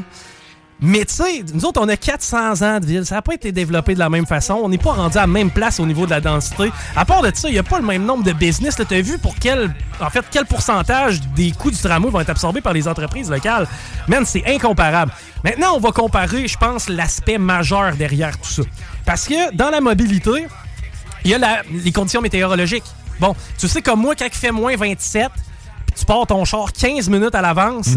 Mais 0.82 1.04
tu 1.04 1.14
sais, 1.14 1.44
nous 1.52 1.64
autres, 1.66 1.80
on 1.82 1.88
a 1.88 1.96
400 1.96 2.62
ans 2.62 2.80
de 2.80 2.86
ville. 2.86 3.04
Ça 3.04 3.16
n'a 3.16 3.22
pas 3.22 3.34
été 3.34 3.52
développé 3.52 3.92
de 3.94 3.98
la 3.98 4.08
même 4.08 4.24
façon. 4.26 4.54
On 4.62 4.68
n'est 4.70 4.78
pas 4.78 4.92
rendu 4.92 5.18
à 5.18 5.22
la 5.22 5.26
même 5.26 5.50
place 5.50 5.78
au 5.78 5.84
niveau 5.86 6.06
de 6.06 6.10
la 6.10 6.20
densité. 6.20 6.72
À 6.96 7.04
part 7.04 7.20
de 7.22 7.30
ça, 7.34 7.48
il 7.48 7.52
n'y 7.52 7.58
a 7.58 7.62
pas 7.62 7.78
le 7.78 7.84
même 7.86 8.04
nombre 8.04 8.24
de 8.24 8.32
business. 8.32 8.76
Tu 8.76 8.94
as 8.94 9.00
vu 9.02 9.18
pour 9.18 9.34
quel, 9.38 9.74
en 10.00 10.08
fait, 10.08 10.24
quel 10.30 10.46
pourcentage 10.46 11.20
des 11.36 11.52
coûts 11.52 11.70
du 11.70 11.76
tramway 11.76 12.10
vont 12.10 12.20
être 12.20 12.30
absorbés 12.30 12.62
par 12.62 12.72
les 12.72 12.88
entreprises 12.88 13.30
locales. 13.30 13.68
Man, 14.08 14.24
c'est 14.24 14.42
incomparable. 14.46 15.12
Maintenant, 15.44 15.74
on 15.76 15.80
va 15.80 15.92
comparer, 15.92 16.48
je 16.48 16.56
pense, 16.56 16.88
l'aspect 16.88 17.36
majeur 17.38 17.94
derrière 17.96 18.38
tout 18.38 18.48
ça. 18.48 18.62
Parce 19.04 19.26
que 19.26 19.54
dans 19.54 19.70
la 19.70 19.80
mobilité, 19.82 20.46
il 21.24 21.30
y 21.30 21.34
a 21.34 21.38
la- 21.38 21.62
les 21.70 21.92
conditions 21.92 22.22
météorologiques. 22.22 22.84
Bon, 23.20 23.34
tu 23.58 23.68
sais 23.68 23.82
comme 23.82 24.00
moi, 24.00 24.14
quand 24.14 24.24
il 24.26 24.34
fait 24.34 24.50
moins 24.52 24.74
27, 24.76 25.28
puis 25.86 25.94
tu 25.98 26.04
pars 26.06 26.26
ton 26.26 26.42
char 26.46 26.72
15 26.72 27.10
minutes 27.10 27.34
à 27.34 27.42
l'avance, 27.42 27.88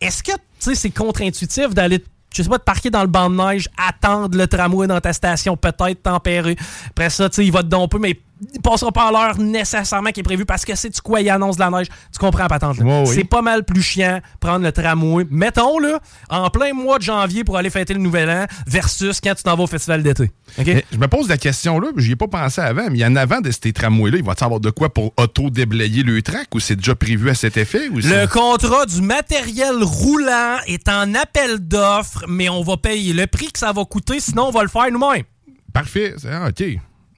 est-ce 0.00 0.24
que 0.24 0.32
tu 0.32 0.38
sais 0.58 0.74
c'est 0.74 0.90
contre-intuitif 0.90 1.68
d'aller 1.72 2.02
je 2.34 2.42
sais 2.42 2.48
pas, 2.48 2.58
te 2.58 2.64
parquer 2.64 2.90
dans 2.90 3.02
le 3.02 3.06
banc 3.06 3.30
de 3.30 3.36
neige, 3.36 3.68
attendre 3.76 4.36
le 4.36 4.46
tramway 4.46 4.86
dans 4.86 5.00
ta 5.00 5.12
station, 5.12 5.56
peut-être 5.56 6.02
tempéré. 6.02 6.56
Après 6.90 7.10
ça, 7.10 7.28
tu 7.28 7.36
sais, 7.36 7.46
il 7.46 7.52
va 7.52 7.62
te 7.62 7.68
domper, 7.68 7.98
mais 7.98 8.20
il 8.54 8.60
passera 8.60 8.92
pas 8.92 9.08
à 9.08 9.12
l'heure 9.12 9.38
nécessairement 9.38 10.10
qui 10.10 10.20
est 10.20 10.22
prévu 10.22 10.44
parce 10.44 10.64
que 10.64 10.74
c'est 10.74 10.90
tu 10.90 11.00
quoi, 11.00 11.20
il 11.20 11.30
annonce 11.30 11.56
de 11.56 11.60
la 11.60 11.70
neige. 11.70 11.86
Tu 12.12 12.18
comprends, 12.18 12.46
patente. 12.46 12.78
là. 12.78 12.84
Ouais, 12.84 13.04
oui. 13.06 13.14
C'est 13.14 13.24
pas 13.24 13.40
mal 13.42 13.64
plus 13.64 13.82
chiant 13.82 14.20
prendre 14.40 14.64
le 14.64 14.72
tramway. 14.72 15.26
Mettons, 15.30 15.78
là, 15.78 16.00
en 16.28 16.50
plein 16.50 16.72
mois 16.74 16.98
de 16.98 17.02
janvier 17.02 17.44
pour 17.44 17.56
aller 17.56 17.70
fêter 17.70 17.94
le 17.94 18.00
nouvel 18.00 18.28
an 18.28 18.46
versus 18.66 19.20
quand 19.20 19.34
tu 19.34 19.42
t'en 19.42 19.56
vas 19.56 19.62
au 19.64 19.66
festival 19.66 20.02
d'été. 20.02 20.30
Je 20.58 20.98
me 20.98 21.06
pose 21.08 21.28
la 21.28 21.38
question 21.38 21.80
là, 21.80 21.88
j'y 21.96 22.12
ai 22.12 22.16
pas 22.16 22.28
pensé 22.28 22.60
avant, 22.60 22.88
mais 22.90 23.04
en 23.04 23.16
avant 23.16 23.40
de 23.40 23.50
ces 23.50 23.72
tramways-là, 23.72 24.18
il 24.18 24.24
va 24.24 24.34
y 24.38 24.44
avoir 24.44 24.60
de 24.60 24.70
quoi 24.70 24.92
pour 24.92 25.12
auto-déblayer 25.16 26.02
le 26.02 26.20
track 26.22 26.54
ou 26.54 26.60
c'est 26.60 26.76
déjà 26.76 26.94
prévu 26.94 27.30
à 27.30 27.34
cet 27.34 27.56
effet? 27.56 27.88
Ou 27.88 27.98
Le 27.98 28.26
contrat 28.26 28.86
du 28.86 29.00
matériel 29.00 29.82
roulant 29.82 30.56
est 30.66 30.88
en 30.88 31.14
appel 31.14 31.58
d'offres, 31.60 32.24
mais 32.28 32.48
on 32.48 32.62
va 32.62 32.76
payer 32.76 33.12
le 33.12 33.26
prix 33.26 33.50
que 33.50 33.58
ça 33.58 33.72
va 33.72 33.84
coûter, 33.84 34.20
sinon 34.20 34.48
on 34.48 34.50
va 34.50 34.62
le 34.62 34.68
faire 34.68 34.90
nous-mêmes. 34.90 35.24
Parfait. 35.72 36.14
Ah, 36.30 36.48
OK. 36.48 36.64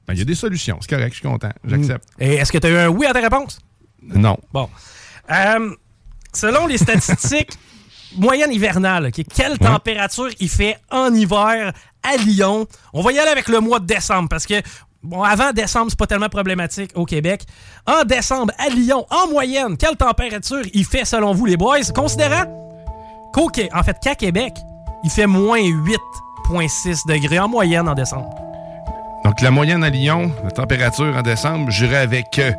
Ben, 0.08 0.14
Il 0.14 0.18
y 0.20 0.22
a 0.22 0.24
des 0.24 0.34
solutions. 0.34 0.78
C'est 0.80 0.88
correct, 0.88 1.10
je 1.12 1.18
suis 1.18 1.28
content. 1.28 1.50
J'accepte. 1.64 2.08
Et 2.18 2.34
est-ce 2.34 2.50
que 2.50 2.58
tu 2.58 2.66
as 2.66 2.70
eu 2.70 2.76
un 2.78 2.88
oui 2.88 3.06
à 3.06 3.12
ta 3.12 3.20
réponse? 3.20 3.60
Non. 4.02 4.38
Bon. 4.52 4.68
Euh, 5.30 5.70
selon 6.32 6.66
les 6.66 6.78
statistiques 6.78 7.52
moyenne 8.16 8.50
hivernale, 8.50 9.10
quelle 9.12 9.58
température 9.58 10.30
il 10.40 10.48
fait 10.48 10.78
en 10.90 11.14
hiver 11.14 11.74
à 12.02 12.16
Lyon? 12.16 12.66
On 12.94 13.02
va 13.02 13.12
y 13.12 13.18
aller 13.18 13.30
avec 13.30 13.48
le 13.48 13.60
mois 13.60 13.80
de 13.80 13.84
décembre 13.86 14.30
parce 14.30 14.46
que, 14.46 14.54
bon, 15.02 15.22
avant 15.22 15.52
décembre, 15.52 15.88
c'est 15.90 15.98
pas 15.98 16.06
tellement 16.06 16.30
problématique 16.30 16.92
au 16.94 17.04
Québec. 17.04 17.42
En 17.86 18.04
décembre, 18.04 18.54
à 18.58 18.70
Lyon, 18.70 19.06
en 19.10 19.28
moyenne, 19.28 19.76
quelle 19.76 19.96
température 19.96 20.62
il 20.72 20.86
fait 20.86 21.04
selon 21.04 21.34
vous, 21.34 21.44
les 21.44 21.58
boys? 21.58 21.84
Considérant 21.94 22.46
qu'au 23.34 23.50
en 23.74 23.82
fait, 23.82 23.96
qu'à 24.02 24.14
Québec, 24.14 24.54
il 25.04 25.10
fait 25.10 25.26
moins 25.26 25.60
8,6 25.60 27.06
degrés 27.06 27.38
en 27.38 27.48
moyenne 27.48 27.86
en 27.90 27.94
décembre. 27.94 28.47
Donc, 29.24 29.40
la 29.40 29.50
moyenne 29.50 29.84
à 29.84 29.90
Lyon, 29.90 30.30
la 30.44 30.50
température 30.50 31.16
en 31.16 31.22
décembre, 31.22 31.70
j'irai 31.70 31.96
avec 31.96 32.38
euh, 32.38 32.52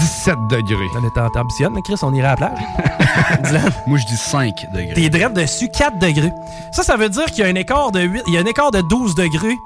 17 0.00 0.34
degrés. 0.50 0.86
T'es 1.14 1.38
ambitionne, 1.38 1.72
mais 1.74 1.82
Chris, 1.82 1.96
on 2.02 2.12
irait 2.14 2.28
à 2.28 2.30
la 2.30 2.36
plage. 2.36 2.58
Dylan? 3.44 3.70
Moi, 3.86 3.98
je 3.98 4.06
dis 4.06 4.16
5 4.16 4.66
degrés. 4.72 4.94
T'es 4.94 5.08
drette 5.08 5.34
dessus 5.34 5.68
4 5.68 5.98
degrés. 5.98 6.32
Ça, 6.72 6.82
ça 6.82 6.96
veut 6.96 7.08
dire 7.08 7.26
qu'il 7.26 7.38
y 7.38 7.42
a 7.42 7.46
un 7.46 7.54
écart 7.54 7.92
de 7.92 8.00
8, 8.00 8.22
il 8.26 8.34
y 8.34 8.38
a 8.38 8.40
un 8.40 8.46
écart 8.46 8.70
de 8.70 8.80
12 8.80 9.14
degrés 9.14 9.56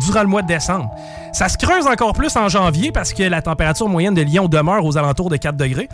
durant 0.00 0.22
le 0.22 0.28
mois 0.28 0.42
de 0.42 0.48
décembre. 0.48 0.90
Ça 1.32 1.48
se 1.48 1.58
creuse 1.58 1.86
encore 1.86 2.12
plus 2.12 2.34
en 2.36 2.48
janvier 2.48 2.92
parce 2.92 3.12
que 3.12 3.22
la 3.22 3.42
température 3.42 3.88
moyenne 3.88 4.14
de 4.14 4.22
Lyon 4.22 4.48
demeure 4.48 4.84
aux 4.84 4.96
alentours 4.96 5.30
de 5.30 5.36
4 5.36 5.56
degrés. 5.56 5.88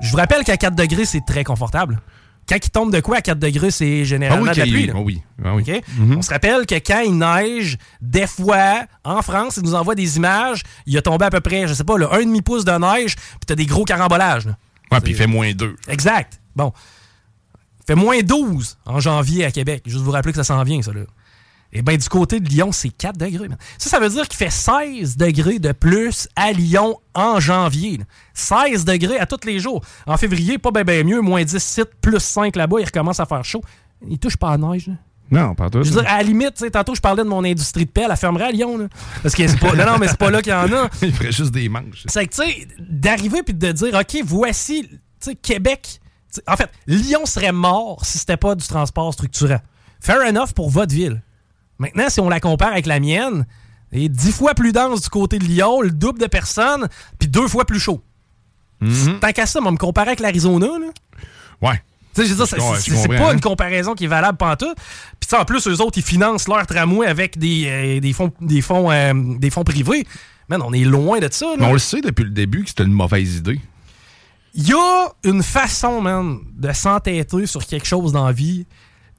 Je 0.00 0.10
vous 0.10 0.16
rappelle 0.16 0.44
qu'à 0.44 0.56
4 0.56 0.74
degrés, 0.74 1.04
c'est 1.04 1.24
très 1.24 1.44
confortable. 1.44 2.00
Quand 2.48 2.56
il 2.64 2.70
tombe 2.70 2.92
de 2.92 3.00
quoi 3.00 3.16
à 3.18 3.20
4 3.20 3.38
degrés, 3.38 3.70
c'est 3.70 4.00
Ah 4.00 4.04
généralement 4.04 4.44
oui, 4.46 4.54
de 4.54 4.58
la 4.58 4.64
pluie. 4.66 4.90
ah 4.94 4.98
oui. 5.00 5.22
Ah 5.44 5.54
oui. 5.54 5.64
OK? 5.68 5.82
On 6.16 6.22
se 6.22 6.30
rappelle 6.30 6.64
que 6.66 6.76
quand 6.76 7.00
il 7.00 7.18
neige, 7.18 7.76
des 8.00 8.26
fois, 8.26 8.84
en 9.04 9.20
France, 9.22 9.58
ils 9.58 9.62
nous 9.64 9.74
envoient 9.74 9.94
des 9.94 10.16
images, 10.16 10.62
il 10.86 10.96
a 10.96 11.02
tombé 11.02 11.26
à 11.26 11.30
peu 11.30 11.40
près, 11.40 11.68
je 11.68 11.74
sais 11.74 11.84
pas, 11.84 11.98
là, 11.98 12.08
un 12.12 12.20
demi-pouce 12.20 12.64
de 12.64 12.72
neige, 12.72 13.16
puis 13.16 13.40
t'as 13.46 13.54
des 13.54 13.66
gros 13.66 13.84
carambolages. 13.84 14.46
là. 14.46 14.56
Ouais, 14.90 15.00
puis 15.00 15.12
il 15.12 15.16
fait 15.16 15.26
moins 15.26 15.52
2. 15.52 15.76
Exact. 15.88 16.40
Bon. 16.56 16.72
Il 17.80 17.84
fait 17.86 17.94
moins 17.94 18.20
12 18.20 18.78
en 18.86 19.00
janvier 19.00 19.44
à 19.44 19.50
Québec. 19.50 19.82
Juste 19.86 20.02
vous 20.02 20.10
rappeler 20.10 20.32
que 20.32 20.36
ça 20.38 20.44
s'en 20.44 20.62
vient, 20.62 20.80
ça, 20.82 20.92
là. 20.92 21.00
Et 21.72 21.82
bien, 21.82 21.96
du 21.96 22.08
côté 22.08 22.40
de 22.40 22.48
Lyon, 22.48 22.72
c'est 22.72 22.88
4 22.88 23.18
degrés. 23.18 23.48
man. 23.48 23.58
Ça, 23.76 23.90
ça 23.90 24.00
veut 24.00 24.08
dire 24.08 24.26
qu'il 24.26 24.38
fait 24.38 24.50
16 24.50 25.16
degrés 25.16 25.58
de 25.58 25.72
plus 25.72 26.28
à 26.34 26.52
Lyon 26.52 26.96
en 27.14 27.40
janvier. 27.40 27.98
là. 27.98 28.04
16 28.32 28.84
degrés 28.86 29.18
à 29.18 29.26
tous 29.26 29.46
les 29.46 29.58
jours. 29.58 29.82
En 30.06 30.16
février, 30.16 30.56
pas 30.58 30.70
bien 30.70 30.84
ben 30.84 31.06
mieux. 31.06 31.20
Moins 31.20 31.44
10, 31.44 31.58
7, 31.58 31.90
plus 32.00 32.20
5 32.20 32.56
là-bas. 32.56 32.80
Il 32.80 32.84
recommence 32.86 33.20
à 33.20 33.26
faire 33.26 33.44
chaud. 33.44 33.62
Il 34.08 34.18
touche 34.18 34.36
pas 34.36 34.50
à 34.52 34.56
la 34.56 34.68
neige. 34.68 34.86
là. 34.86 34.94
Non, 35.30 35.54
pas 35.54 35.68
tout. 35.68 35.82
Je 35.82 35.90
veux 35.90 36.00
dire, 36.00 36.10
à 36.10 36.16
la 36.18 36.22
limite, 36.22 36.64
tantôt, 36.72 36.94
je 36.94 37.02
parlais 37.02 37.22
de 37.22 37.28
mon 37.28 37.44
industrie 37.44 37.84
de 37.84 37.90
paix. 37.90 38.06
Elle 38.08 38.16
fermerait 38.16 38.46
à 38.46 38.50
Lyon. 38.50 38.78
Là. 38.78 38.86
Parce 39.22 39.34
que 39.34 39.46
c'est 39.46 39.58
pas... 39.58 39.74
Non, 39.74 39.84
non, 39.84 39.98
mais 39.98 40.08
c'est 40.08 40.16
pas 40.16 40.30
là 40.30 40.40
qu'il 40.40 40.52
y 40.52 40.54
en 40.54 40.72
a. 40.72 40.88
il 41.02 41.12
ferait 41.12 41.32
juste 41.32 41.50
des 41.50 41.68
manches. 41.68 42.04
C'est 42.06 42.26
que, 42.26 42.34
tu 42.34 42.50
sais, 42.50 42.68
d'arriver 42.78 43.42
puis 43.42 43.52
de 43.52 43.72
dire, 43.72 43.94
OK, 43.94 44.22
voici, 44.24 44.88
tu 44.88 44.98
sais, 45.20 45.34
Québec. 45.34 46.00
En 46.46 46.56
fait, 46.56 46.70
Lyon 46.86 47.26
serait 47.26 47.52
mort 47.52 48.06
si 48.06 48.16
c'était 48.18 48.38
pas 48.38 48.54
du 48.54 48.66
transport 48.66 49.12
structurant. 49.12 49.60
Fair 50.00 50.26
enough 50.26 50.52
pour 50.54 50.70
votre 50.70 50.94
ville. 50.94 51.20
Maintenant, 51.78 52.08
si 52.08 52.20
on 52.20 52.28
la 52.28 52.40
compare 52.40 52.72
avec 52.72 52.86
la 52.86 53.00
mienne, 53.00 53.46
elle 53.92 54.02
est 54.02 54.08
dix 54.08 54.32
fois 54.32 54.54
plus 54.54 54.72
dense 54.72 55.00
du 55.02 55.08
côté 55.08 55.38
de 55.38 55.44
Lyon, 55.44 55.80
le 55.80 55.90
double 55.90 56.18
de 56.20 56.26
personnes, 56.26 56.88
puis 57.18 57.28
deux 57.28 57.48
fois 57.48 57.64
plus 57.64 57.80
chaud. 57.80 58.02
Tant 59.20 59.32
qu'à 59.32 59.46
ça, 59.46 59.60
on 59.64 59.72
me 59.72 59.76
comparer 59.76 60.08
avec 60.08 60.20
l'Arizona, 60.20 60.66
là. 60.66 60.86
Ouais. 61.60 61.82
Tu 62.14 62.22
sais, 62.22 62.28
je 62.28 62.34
veux 62.34 62.44
dire, 62.44 62.46
c'est- 62.80 63.08
pas 63.08 63.30
hein. 63.30 63.34
une 63.34 63.40
comparaison 63.40 63.94
qui 63.94 64.04
est 64.04 64.08
valable 64.08 64.38
pantoute. 64.38 64.76
Puis 64.76 65.28
tu 65.28 65.28
sais, 65.28 65.36
en 65.36 65.44
plus, 65.44 65.66
eux 65.68 65.80
autres, 65.80 65.98
ils 65.98 66.04
financent 66.04 66.48
leur 66.48 66.66
tramway 66.66 67.06
avec 67.06 67.38
des, 67.38 67.64
euh, 67.66 68.00
des 68.00 68.12
fonds, 68.12 68.32
des, 68.40 68.60
fonds, 68.60 68.90
euh, 68.90 69.12
des 69.38 69.50
fonds 69.50 69.64
privés. 69.64 70.06
Man, 70.48 70.62
on 70.64 70.72
est 70.72 70.84
loin 70.84 71.18
de 71.18 71.28
ça. 71.30 71.46
là. 71.46 71.56
Mais 71.58 71.66
on 71.66 71.72
le 71.72 71.78
sait 71.78 72.00
depuis 72.00 72.24
le 72.24 72.30
début 72.30 72.62
que 72.62 72.68
c'était 72.70 72.84
une 72.84 72.92
mauvaise 72.92 73.36
idée. 73.36 73.60
Il 74.54 74.66
y 74.66 74.72
a 74.72 75.08
une 75.24 75.42
façon, 75.42 76.00
man, 76.00 76.38
de 76.56 76.72
s'entêter 76.72 77.46
sur 77.46 77.64
quelque 77.66 77.86
chose 77.86 78.12
dans 78.12 78.26
la 78.26 78.32
vie. 78.32 78.66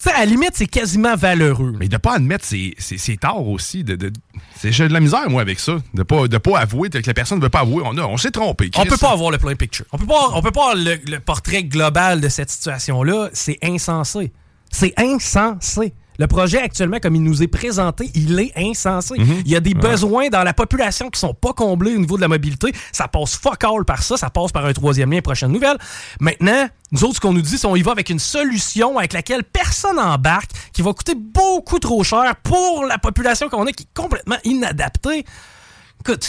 Tu 0.02 0.08
sais, 0.08 0.16
à 0.16 0.20
la 0.20 0.26
limite, 0.28 0.52
c'est 0.54 0.66
quasiment 0.68 1.16
valeureux. 1.18 1.74
Mais 1.78 1.90
de 1.90 1.98
pas 1.98 2.14
admettre, 2.16 2.46
c'est 2.46 2.74
c'est- 2.78 2.98
c'est 2.98 3.18
tard 3.18 3.46
aussi. 3.46 3.84
De, 3.84 3.96
de- 3.98 4.14
c'est- 4.56 4.72
J'ai 4.72 4.88
de 4.88 4.94
la 4.94 5.02
misère, 5.02 5.30
moi, 5.30 5.42
avec 5.42 5.60
ça. 5.60 5.78
De 5.94 6.04
pas, 6.04 6.28
de 6.30 6.38
pas 6.38 6.58
avouer, 6.60 6.90
que 6.90 7.00
la 7.06 7.14
personne 7.14 7.40
ne 7.40 7.44
veut 7.44 7.50
pas 7.50 7.60
avouer. 7.60 7.84
On, 7.86 7.98
a- 7.98 8.06
on 8.06 8.16
s'est 8.16 8.32
trompé. 8.32 8.72
On 8.78 8.86
peut 8.86 8.96
pas 8.98 9.12
avoir 9.12 9.30
le 9.32 9.38
plein 9.38 9.56
picture. 9.56 9.86
On 9.92 9.98
peut 9.98 10.06
pas, 10.06 10.30
on 10.34 10.42
peut 10.42 10.52
pas 10.52 10.72
avoir 10.72 10.76
le, 10.76 10.96
le 11.06 11.20
portrait 11.20 11.64
global 11.64 12.22
de 12.22 12.30
cette 12.30 12.50
situation-là. 12.50 13.30
C'est 13.34 13.58
insensé. 13.62 14.32
C'est 14.72 14.94
insensé. 14.98 15.94
Le 16.20 16.28
projet 16.28 16.62
actuellement, 16.62 17.00
comme 17.00 17.16
il 17.16 17.24
nous 17.24 17.42
est 17.42 17.48
présenté, 17.48 18.12
il 18.14 18.38
est 18.40 18.52
insensé. 18.58 19.18
Mhm. 19.18 19.44
Il 19.46 19.52
y 19.52 19.56
a 19.56 19.62
des 19.62 19.74
besoins 19.74 20.28
dans 20.28 20.44
la 20.44 20.54
population 20.54 21.10
qui 21.10 21.18
sont 21.18 21.34
pas 21.34 21.54
comblés 21.54 21.96
au 21.96 22.00
niveau 22.00 22.18
de 22.18 22.22
la 22.22 22.28
mobilité. 22.28 22.74
Ça 22.92 23.08
passe 23.08 23.38
fuck 23.38 23.64
all 23.64 23.86
par 23.86 24.04
ça, 24.04 24.18
ça 24.18 24.30
passe 24.30 24.52
par 24.52 24.66
un 24.66 24.74
troisième 24.74 25.12
lien, 25.12 25.22
prochaine 25.22 25.54
nouvelle. 25.54 25.78
Maintenant, 26.20 26.68
nous 26.92 27.06
autres, 27.06 27.16
ce 27.16 27.20
qu'on 27.22 27.32
nous 27.32 27.42
dit, 27.42 27.58
c'est 27.58 27.68
qu'on 27.68 27.76
y 27.78 27.82
va 27.82 27.94
avec 27.94 28.10
une 28.10 28.20
solution 28.20 28.98
avec 28.98 29.14
laquelle 29.14 29.46
personne 29.46 29.96
n'embarque, 29.96 30.52
qui 30.74 30.82
va 30.82 30.92
coûter 30.92 31.16
beaucoup 31.16 31.80
trop 31.80 32.04
cher 32.04 32.36
pour 32.44 32.84
la 32.84 32.98
population 32.98 33.48
qu'on 33.48 33.66
a, 33.66 33.72
qui 33.72 33.84
est 33.84 34.00
complètement 34.00 34.38
inadaptée. 34.44 35.24
Écoute, 36.02 36.28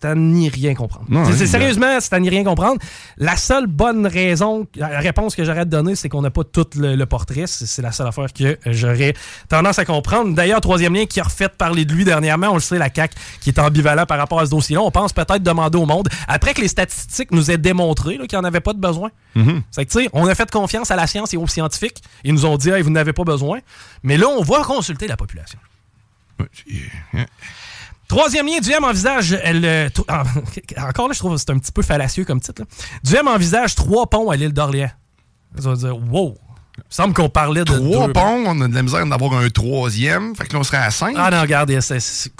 c'est 0.00 0.06
à 0.08 0.14
n'y 0.14 0.48
rien 0.48 0.74
comprendre. 0.74 1.06
Non, 1.08 1.24
C'est- 1.32 1.46
sérieusement, 1.46 1.98
c'est 2.00 2.12
à 2.12 2.20
n'y 2.20 2.28
rien 2.30 2.44
comprendre. 2.44 2.80
La 3.16 3.36
seule 3.36 3.66
bonne 3.66 4.06
raison, 4.06 4.66
la 4.76 5.00
réponse 5.00 5.34
que 5.34 5.44
j'aurais 5.44 5.60
à 5.60 5.64
te 5.64 5.70
donner, 5.70 5.94
c'est 5.96 6.08
qu'on 6.08 6.22
n'a 6.22 6.30
pas 6.30 6.44
tout 6.44 6.66
le, 6.76 6.94
le 6.94 7.06
portrait. 7.06 7.46
C'est 7.46 7.66
c'est 7.66 7.82
la 7.82 7.90
seule 7.92 8.06
affaire 8.06 8.32
que 8.32 8.58
j'aurais 8.66 9.14
tendance 9.48 9.78
à 9.78 9.84
comprendre. 9.84 10.34
D'ailleurs, 10.34 10.60
troisième 10.60 10.94
lien 10.94 11.06
qui 11.06 11.20
a 11.20 11.24
refait 11.24 11.48
parler 11.48 11.84
de 11.84 11.92
lui 11.92 12.04
dernièrement, 12.04 12.48
on 12.50 12.54
le 12.54 12.60
sait, 12.60 12.78
la 12.78 12.88
CAQ, 12.94 13.14
qui 13.40 13.50
est 13.50 13.58
ambivalent 13.58 14.06
par 14.06 14.18
rapport 14.18 14.40
à 14.40 14.46
ce 14.46 14.50
dossier-là. 14.50 14.82
On 14.82 14.90
pense 14.90 15.12
peut-être 15.12 15.42
demander 15.42 15.78
au 15.78 15.86
monde, 15.86 16.08
après 16.28 16.54
que 16.54 16.60
les 16.60 16.68
statistiques 16.68 17.30
nous 17.32 17.50
aient 17.50 17.58
démontré 17.58 18.16
là, 18.18 18.26
qu'il 18.26 18.38
n'y 18.38 18.42
en 18.44 18.46
avait 18.48 18.60
pas 18.60 18.72
de 18.72 18.78
besoin. 18.80 19.10
Mhm. 19.34 19.62
C'est 19.70 19.84
que, 19.84 19.90
tu 19.92 20.02
sais, 20.04 20.10
on 20.12 20.26
a 20.26 20.34
fait 20.34 20.50
confiance 20.50 20.90
à 20.90 20.96
la 20.96 21.06
science 21.06 21.34
et 21.34 21.36
aux 21.36 21.46
scientifiques. 21.46 22.02
Ils 22.24 22.32
nous 22.34 22.46
ont 22.46 22.56
dit, 22.56 22.70
Hey, 22.70 22.82
vous 22.82 22.90
n'avez 22.90 23.12
pas 23.12 23.24
besoin. 23.24 23.58
Mais 24.02 24.16
là, 24.16 24.26
on 24.28 24.42
va 24.42 24.62
consulter 24.62 25.06
la 25.08 25.16
population. 25.16 25.58
Troisième 28.08 28.46
lien, 28.46 28.58
Duhem 28.60 28.84
envisage. 28.84 29.32
euh, 29.32 29.38
le- 29.52 29.88
ah, 30.08 30.22
encore 30.88 31.08
là, 31.08 31.14
je 31.14 31.18
trouve 31.18 31.32
que 31.34 31.38
c'est 31.38 31.50
un 31.50 31.58
petit 31.58 31.72
peu 31.72 31.82
fallacieux 31.82 32.24
comme 32.24 32.40
titre. 32.40 32.62
Duhem 33.04 33.28
envisage 33.28 33.74
trois 33.74 34.08
ponts 34.08 34.30
à 34.30 34.36
l'île 34.36 34.52
d'Orléans. 34.52 34.90
Ça 35.58 35.70
veut 35.70 35.76
dire, 35.76 35.96
wow. 36.10 36.36
Il 36.76 36.80
me 36.80 36.84
semble 36.90 37.12
qu'on 37.14 37.28
parlait 37.28 37.64
de. 37.64 37.72
Trois 37.76 38.06
deux- 38.06 38.12
ponts, 38.12 38.44
on 38.46 38.60
a 38.62 38.68
de 38.68 38.74
la 38.74 38.82
misère 38.82 39.04
d'avoir 39.06 39.34
un 39.34 39.48
troisième. 39.50 40.34
Fait 40.36 40.46
que 40.46 40.52
là, 40.52 40.60
on 40.60 40.62
serait 40.62 40.76
à 40.78 40.90
cinq. 40.90 41.16
Ah 41.18 41.28
non, 41.30 41.40
regarde, 41.40 41.78
c'est- 41.80 42.30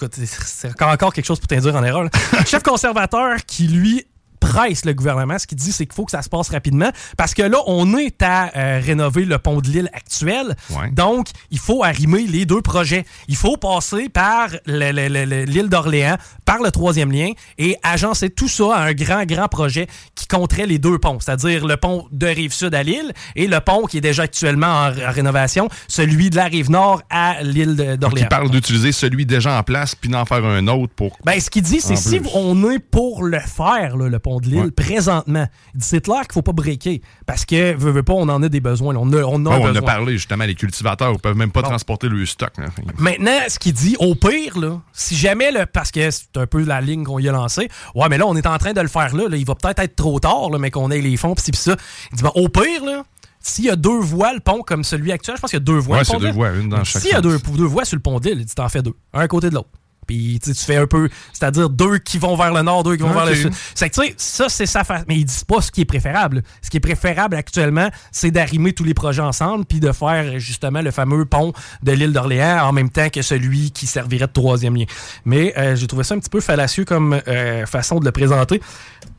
encore, 0.80 1.12
quelque 1.12 1.24
chose 1.26 1.40
pour 1.40 1.48
t'induire 1.48 1.74
en 1.74 1.82
erreur. 1.84 2.08
Chef 2.46 2.62
conservateur 2.62 3.36
qui, 3.46 3.66
lui, 3.66 4.06
presse 4.40 4.84
le 4.84 4.94
gouvernement, 4.94 5.38
ce 5.38 5.46
qu'il 5.46 5.58
dit, 5.58 5.72
c'est 5.72 5.86
qu'il 5.86 5.94
faut 5.94 6.04
que 6.04 6.10
ça 6.10 6.22
se 6.22 6.28
passe 6.28 6.48
rapidement 6.50 6.90
parce 7.16 7.34
que 7.34 7.42
là, 7.42 7.58
on 7.66 7.96
est 7.96 8.22
à 8.22 8.50
euh, 8.56 8.80
rénover 8.84 9.24
le 9.24 9.38
pont 9.38 9.60
de 9.60 9.68
l'île 9.68 9.90
actuel. 9.92 10.56
Ouais. 10.70 10.90
Donc, 10.92 11.28
il 11.50 11.58
faut 11.58 11.82
arrimer 11.84 12.26
les 12.26 12.44
deux 12.46 12.62
projets. 12.62 13.04
Il 13.28 13.36
faut 13.36 13.56
passer 13.56 14.08
par 14.08 14.48
le- 14.66 14.92
le- 14.92 15.08
le- 15.08 15.24
le- 15.24 15.44
l'île 15.44 15.68
d'Orléans, 15.68 16.16
par 16.44 16.58
le 16.62 16.70
troisième 16.70 17.12
lien 17.12 17.32
et 17.58 17.76
agencer 17.82 18.30
tout 18.30 18.48
ça 18.48 18.74
à 18.76 18.82
un 18.84 18.92
grand, 18.92 19.24
grand 19.24 19.48
projet 19.48 19.86
qui 20.14 20.26
compterait 20.26 20.66
les 20.66 20.78
deux 20.78 20.98
ponts, 20.98 21.18
c'est-à-dire 21.20 21.66
le 21.66 21.76
pont 21.76 22.06
de 22.12 22.26
Rive-Sud 22.26 22.74
à 22.74 22.82
l'île 22.82 23.12
et 23.36 23.46
le 23.46 23.60
pont 23.60 23.86
qui 23.86 23.98
est 23.98 24.02
déjà 24.02 24.22
actuellement 24.24 24.66
en, 24.66 24.88
en 24.90 25.12
rénovation, 25.12 25.68
celui 25.88 26.30
de 26.30 26.36
la 26.36 26.44
Rive-Nord 26.44 27.02
à 27.10 27.42
l'île 27.42 27.76
de- 27.76 27.92
Qui 27.92 27.98
d'Orléans. 27.98 28.26
parle 28.28 28.50
d'utiliser 28.50 28.92
celui 28.92 29.26
déjà 29.26 29.58
en 29.58 29.62
place 29.62 29.94
puis 29.94 30.10
d'en 30.10 30.24
faire 30.24 30.44
un 30.44 30.66
autre 30.68 30.92
pour. 30.94 31.16
Ben, 31.24 31.38
ce 31.40 31.50
qu'il 31.50 31.62
dit, 31.62 31.80
c'est 31.80 31.96
si 31.96 32.20
on 32.34 32.70
est 32.70 32.78
pour 32.78 33.22
le 33.24 33.40
faire, 33.40 33.96
là, 33.96 34.08
le 34.08 34.18
pont 34.18 34.27
de 34.36 34.46
l'île, 34.46 34.64
Ouais. 34.64 34.70
présentement, 34.70 35.46
il 35.74 35.80
dit, 35.80 35.86
c'est 35.86 36.00
clair 36.04 36.22
qu'il 36.22 36.32
faut 36.34 36.42
pas 36.42 36.52
breaker. 36.52 37.00
Parce 37.26 37.44
que, 37.44 37.74
veut, 37.74 37.90
veut 37.90 38.02
pas, 38.02 38.12
on 38.12 38.28
en 38.28 38.42
a 38.42 38.48
des 38.48 38.60
besoins. 38.60 38.92
là. 38.94 39.00
On 39.02 39.12
a, 39.12 39.22
on 39.22 39.44
a 39.46 39.58
Ouais, 39.58 39.70
on 39.70 39.74
a 39.74 39.82
parlé 39.82 40.12
justement, 40.12 40.44
les 40.44 40.54
cultivateurs 40.54 41.12
ne 41.12 41.18
peuvent 41.18 41.36
même 41.36 41.50
pas 41.50 41.62
Bon. 41.62 41.68
transporter 41.68 42.08
le 42.08 42.24
stock. 42.26 42.52
là. 42.58 42.66
Maintenant, 42.98 43.38
ce 43.48 43.58
qu'il 43.58 43.72
dit, 43.72 43.96
au 43.98 44.14
pire, 44.14 44.58
là, 44.58 44.80
si 44.92 45.16
jamais, 45.16 45.50
le, 45.50 45.66
parce 45.66 45.90
que 45.90 46.10
c'est 46.10 46.36
un 46.36 46.46
peu 46.46 46.62
la 46.62 46.80
ligne 46.80 47.04
qu'on 47.04 47.18
y 47.18 47.28
a 47.28 47.32
lancée, 47.32 47.68
ouais, 47.94 48.08
mais 48.08 48.18
là, 48.18 48.26
on 48.26 48.36
est 48.36 48.46
en 48.46 48.58
train 48.58 48.72
de 48.72 48.80
le 48.80 48.88
faire 48.88 49.14
là, 49.16 49.24
il 49.36 49.44
va 49.46 49.54
peut-être 49.54 49.78
être 49.80 49.96
trop 49.96 50.20
tard, 50.20 50.50
là, 50.50 50.58
mais 50.58 50.70
qu'on 50.70 50.90
ait 50.90 51.00
les 51.00 51.16
fonds, 51.16 51.34
pis 51.34 51.50
pis 51.50 51.56
ça. 51.56 51.76
Il 52.12 52.16
dit, 52.18 52.22
ben, 52.22 52.32
au 52.34 52.48
pire, 52.48 52.84
là, 52.84 53.04
s'il 53.40 53.64
y 53.66 53.70
a 53.70 53.76
deux 53.76 54.00
voies, 54.00 54.34
le 54.34 54.40
pont 54.40 54.62
comme 54.62 54.82
celui 54.84 55.12
actuel, 55.12 55.36
je 55.36 55.40
pense 55.40 55.50
qu'il 55.50 55.58
y 55.58 55.62
a 55.62 55.64
deux 55.64 55.78
voies. 55.78 55.96
Ouais, 55.98 56.02
le 56.02 56.04
c'est 56.04 56.18
deux 56.18 56.30
voies, 56.32 56.50
une 56.54 56.68
dans 56.68 56.84
chaque 56.84 57.02
S'il 57.02 57.12
y 57.12 57.14
a 57.14 57.20
deux, 57.20 57.38
deux 57.38 57.64
voies 57.64 57.84
sur 57.84 57.96
le 57.96 58.02
pont 58.02 58.18
d'île, 58.20 58.38
il 58.38 58.44
dit, 58.44 58.54
t'en 58.54 58.68
fais 58.68 58.82
deux, 58.82 58.94
un 59.14 59.20
à 59.20 59.28
côté 59.28 59.48
de 59.48 59.54
l'autre. 59.54 59.68
Puis 60.08 60.40
tu 60.42 60.54
fais 60.54 60.76
un 60.76 60.86
peu, 60.86 61.08
c'est-à-dire 61.32 61.68
deux 61.68 61.98
qui 61.98 62.18
vont 62.18 62.34
vers 62.34 62.52
le 62.52 62.62
nord, 62.62 62.82
deux 62.82 62.96
qui 62.96 63.02
vont 63.02 63.12
vers 63.12 63.26
le 63.26 63.34
sud. 63.34 63.52
C'est 63.74 63.90
que 63.90 63.94
tu 63.94 64.08
sais, 64.08 64.14
ça, 64.16 64.48
c'est 64.48 64.66
sa 64.66 64.82
façon. 64.82 65.04
Mais 65.06 65.16
ils 65.16 65.24
disent 65.24 65.44
pas 65.44 65.60
ce 65.60 65.70
qui 65.70 65.82
est 65.82 65.84
préférable. 65.84 66.42
Ce 66.62 66.70
qui 66.70 66.78
est 66.78 66.80
préférable 66.80 67.36
actuellement, 67.36 67.88
c'est 68.10 68.30
d'arrimer 68.30 68.72
tous 68.72 68.84
les 68.84 68.94
projets 68.94 69.22
ensemble 69.22 69.66
puis 69.66 69.80
de 69.80 69.92
faire 69.92 70.38
justement 70.38 70.80
le 70.80 70.90
fameux 70.90 71.26
pont 71.26 71.52
de 71.82 71.92
l'île 71.92 72.12
d'Orléans 72.12 72.66
en 72.66 72.72
même 72.72 72.88
temps 72.90 73.10
que 73.10 73.20
celui 73.20 73.70
qui 73.70 73.86
servirait 73.86 74.26
de 74.26 74.32
troisième 74.32 74.76
lien. 74.76 74.86
Mais 75.26 75.52
euh, 75.58 75.76
j'ai 75.76 75.86
trouvé 75.86 76.04
ça 76.04 76.14
un 76.14 76.18
petit 76.18 76.30
peu 76.30 76.40
fallacieux 76.40 76.86
comme 76.86 77.20
euh, 77.28 77.66
façon 77.66 78.00
de 78.00 78.06
le 78.06 78.12
présenter. 78.12 78.62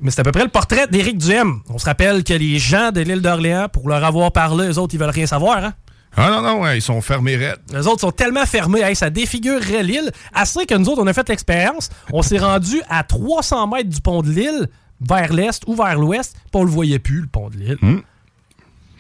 Mais 0.02 0.10
c'est 0.10 0.22
à 0.22 0.24
peu 0.24 0.32
près 0.32 0.44
le 0.44 0.50
portrait 0.50 0.88
d'Éric 0.88 1.20
Duhem. 1.20 1.62
On 1.70 1.78
se 1.78 1.86
rappelle 1.86 2.24
que 2.24 2.34
les 2.34 2.58
gens 2.58 2.92
de 2.92 3.02
l'île 3.02 3.22
d'Orléans, 3.22 3.68
pour 3.72 3.88
leur 3.90 4.04
avoir 4.04 4.32
parlé, 4.32 4.70
eux 4.70 4.80
autres, 4.80 4.96
ils 4.96 5.00
veulent 5.00 5.10
rien 5.10 5.28
savoir. 5.28 5.64
Hein? 5.64 5.74
Ah 6.16 6.32
non, 6.32 6.42
non, 6.42 6.62
ouais, 6.62 6.78
ils 6.78 6.82
sont 6.82 7.02
fermés 7.02 7.36
raides. 7.36 7.60
Les 7.72 7.88
autres 7.88 8.02
sont 8.02 8.12
tellement 8.12 8.46
fermés, 8.46 8.82
hey, 8.82 8.96
ça 8.96 9.10
défigurerait 9.10 9.84
l'île. 9.84 10.12
Assez 10.34 10.66
que 10.66 10.76
nous 10.76 10.90
autres, 10.90 11.02
on 11.02 11.08
a 11.08 11.14
fait 11.14 11.28
l'expérience. 11.30 11.90
On 12.12 12.22
s'est 12.22 12.40
rendu 12.40 12.82
à 12.90 13.04
300 13.04 13.68
mètres 13.68 13.90
du 13.90 14.02
pont 14.02 14.22
de 14.22 14.30
l'île, 14.30 14.68
vers 15.02 15.32
l'est 15.32 15.64
ou 15.68 15.76
vers 15.76 15.98
l'ouest, 15.98 16.36
puis 16.52 16.62
on 16.62 16.64
le 16.64 16.70
voyait 16.72 17.00
plus, 17.00 17.22
le 17.22 17.28
pont 17.28 17.50
de 17.50 17.58
l'île. 17.58 17.78
Hmm. 17.82 18.00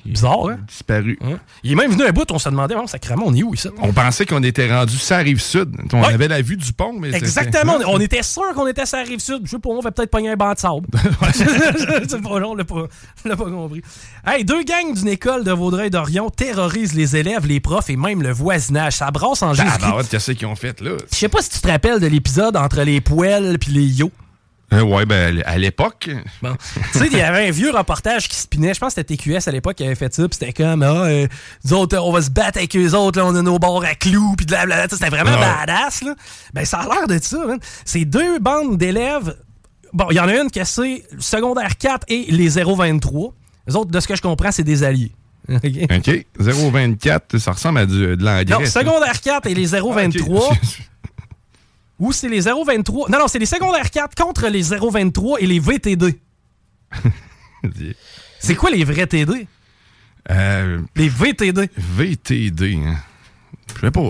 Bizarre, 0.05 0.49
hein? 0.49 0.57
Disparu. 0.67 1.19
Il 1.63 1.71
est 1.71 1.75
même 1.75 1.91
venu 1.91 2.03
un 2.03 2.11
bout, 2.11 2.29
on 2.31 2.39
se 2.39 2.49
demandait, 2.49 2.75
oh, 2.77 2.87
sacrément, 2.87 3.23
on 3.27 3.33
est 3.35 3.43
où 3.43 3.53
ici? 3.53 3.67
On 3.81 3.91
pensait 3.93 4.25
qu'on 4.25 4.41
était 4.43 4.73
rendu 4.73 4.97
sur 4.97 5.15
la 5.17 5.21
rive 5.23 5.41
sud. 5.41 5.75
On 5.93 6.01
Ouais. 6.01 6.13
avait 6.13 6.27
la 6.27 6.41
vue 6.41 6.57
du 6.57 6.71
pont, 6.73 6.93
mais 6.97 7.11
Exactement, 7.13 7.77
on, 7.85 7.95
on 7.95 7.99
était 7.99 8.23
sûr 8.23 8.43
qu'on 8.55 8.67
était 8.67 8.85
sur 8.85 8.97
la 8.97 9.03
rive 9.03 9.19
sud. 9.19 9.41
Je 9.45 9.51
sais 9.51 9.59
pas, 9.59 9.69
on 9.69 9.79
va 9.81 9.91
peut-être 9.91 10.09
pogner 10.11 10.29
un 10.31 10.35
banc 10.35 10.53
de 10.53 10.59
sable. 10.59 10.87
C'est 11.33 12.21
pas 12.23 12.39
long, 12.39 12.51
on 12.51 12.55
l'a 12.55 12.63
pas, 12.65 12.87
compris. 13.45 13.81
Hey, 14.25 14.45
deux 14.45 14.63
gangs 14.63 14.93
d'une 14.93 15.07
école 15.09 15.43
de 15.43 15.51
Vaudreuil-Dorion 15.51 16.29
terrorisent 16.29 16.93
les 16.93 17.15
élèves, 17.15 17.45
les 17.45 17.59
profs 17.59 17.89
et 17.89 17.95
même 17.97 18.21
le 18.23 18.31
voisinage. 18.31 18.93
Ça 18.93 19.11
brasse 19.11 19.41
en 19.43 19.49
Ah, 19.51 19.53
Jésus. 19.53 19.67
bah 19.81 19.97
qu'est-ce 20.09 20.31
qu'ils 20.31 20.47
ont 20.47 20.55
fait, 20.55 20.79
là? 20.81 20.91
Je 21.11 21.17
sais 21.17 21.29
pas 21.29 21.41
si 21.41 21.49
tu 21.49 21.59
te 21.59 21.67
rappelles 21.67 21.99
de 21.99 22.07
l'épisode 22.07 22.55
entre 22.57 22.81
les 22.83 23.01
poêles 23.01 23.57
puis 23.59 23.71
les 23.71 23.83
yo. 23.85 24.11
Euh, 24.73 24.81
ouais, 24.81 25.05
ben, 25.05 25.41
à 25.45 25.57
l'époque. 25.57 26.09
Bon. 26.43 26.55
tu 26.93 26.99
sais, 26.99 27.07
il 27.11 27.17
y 27.17 27.21
avait 27.21 27.47
un 27.47 27.51
vieux 27.51 27.71
reportage 27.71 28.27
qui 28.27 28.35
spinait. 28.37 28.73
Je 28.73 28.79
pense 28.79 28.93
que 28.93 29.01
c'était 29.01 29.15
TQS 29.17 29.47
à 29.47 29.51
l'époque 29.51 29.75
qui 29.75 29.83
avait 29.83 29.95
fait 29.95 30.13
ça. 30.13 30.27
Puis 30.27 30.37
c'était 30.39 30.53
comme, 30.53 30.83
ah, 30.83 31.05
euh, 31.05 31.27
nous 31.65 31.73
autres, 31.73 31.97
on 31.97 32.11
va 32.11 32.21
se 32.21 32.29
battre 32.29 32.57
avec 32.59 32.75
eux 32.75 32.93
autres. 32.93 33.19
Là, 33.19 33.25
on 33.25 33.35
a 33.35 33.41
nos 33.41 33.57
bords 33.57 33.83
à 33.83 33.95
clous. 33.95 34.35
Puis 34.37 34.45
blablabla. 34.45 34.87
C'était 34.89 35.09
vraiment 35.09 35.31
Ouais. 35.31 35.39
badass. 35.65 36.03
Là. 36.03 36.13
Ben, 36.53 36.65
ça 36.65 36.79
a 36.79 36.83
l'air 36.87 37.07
de 37.07 37.17
ça. 37.23 37.37
man. 37.45 37.59
C'est 37.85 38.05
deux 38.05 38.39
bandes 38.39 38.77
d'élèves. 38.77 39.35
Bon, 39.91 40.05
il 40.11 40.17
y 40.17 40.19
en 40.19 40.27
a 40.27 40.35
une 40.35 40.51
qui 40.51 40.59
c'est 40.63 41.03
secondaire 41.17 41.75
4 41.77 42.05
et 42.07 42.27
les 42.29 42.49
023. 42.49 43.33
Les 43.67 43.75
autres, 43.75 43.89
de 43.89 43.99
ce 43.99 44.07
que 44.07 44.15
je 44.15 44.21
comprends, 44.21 44.51
c'est 44.51 44.63
des 44.63 44.83
alliés. 44.83 45.11
OK? 45.51 45.65
OK. 45.65 46.25
0,24, 46.39 47.39
ça 47.39 47.53
ressemble 47.53 47.79
à 47.79 47.85
du- 47.87 48.15
de 48.15 48.23
l'engrais. 48.23 48.45
Non, 48.45 48.65
secondaire 48.65 49.19
4 49.19 49.47
et 49.47 49.55
les 49.55 49.65
023. 49.65 50.49
Ah. 50.51 50.55
Ou 51.99 52.11
c'est 52.13 52.29
les 52.29 52.41
023. 52.41 53.09
Non, 53.09 53.19
non, 53.19 53.27
c'est 53.27 53.39
les 53.39 53.45
secondaires 53.45 53.91
4 53.91 54.15
contre 54.15 54.47
les 54.47 54.61
023 54.63 55.41
et 55.41 55.45
les 55.47 55.59
VTD. 55.59 56.19
C'est 58.39 58.55
quoi 58.55 58.69
les 58.69 58.83
vrais 58.85 59.05
TD? 59.05 59.47
Euh, 60.31 60.79
Les 60.95 61.09
VTD. 61.09 61.69
VTD. 61.77 62.79
hein. 62.85 62.95
Je 63.75 63.81
sais 63.81 63.91
pas. 63.91 64.09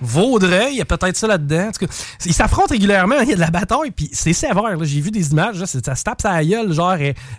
Vaudreuil, 0.00 0.72
il 0.72 0.78
y 0.78 0.80
a 0.80 0.84
peut-être 0.84 1.16
ça 1.16 1.26
là-dedans. 1.26 1.68
En 1.68 1.72
tout 1.72 1.86
cas, 1.86 1.92
ils 2.24 2.32
s'affrontent 2.34 2.72
régulièrement, 2.72 3.20
il 3.20 3.28
y 3.28 3.32
a 3.32 3.36
de 3.36 3.40
la 3.40 3.50
bataille, 3.50 3.90
puis 3.90 4.08
c'est 4.12 4.32
sévère. 4.32 4.82
J'ai 4.82 5.00
vu 5.00 5.10
des 5.10 5.30
images, 5.30 5.58
là, 5.60 5.66
ça 5.66 5.94
se 5.94 6.02
tape 6.02 6.20
sa 6.22 6.42
gueule, 6.44 6.72
genre, 6.72 6.96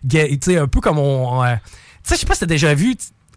tu 0.08 0.38
sais, 0.44 0.58
un 0.58 0.68
peu 0.68 0.80
comme 0.80 1.00
on... 1.00 1.44
euh, 1.44 1.56
tu 1.56 2.10
sais, 2.10 2.16
je 2.16 2.20
sais 2.22 2.26
pas 2.26 2.34
si 2.36 2.40
t'as 2.42 2.46
déjà 2.46 2.74
vu... 2.74 2.96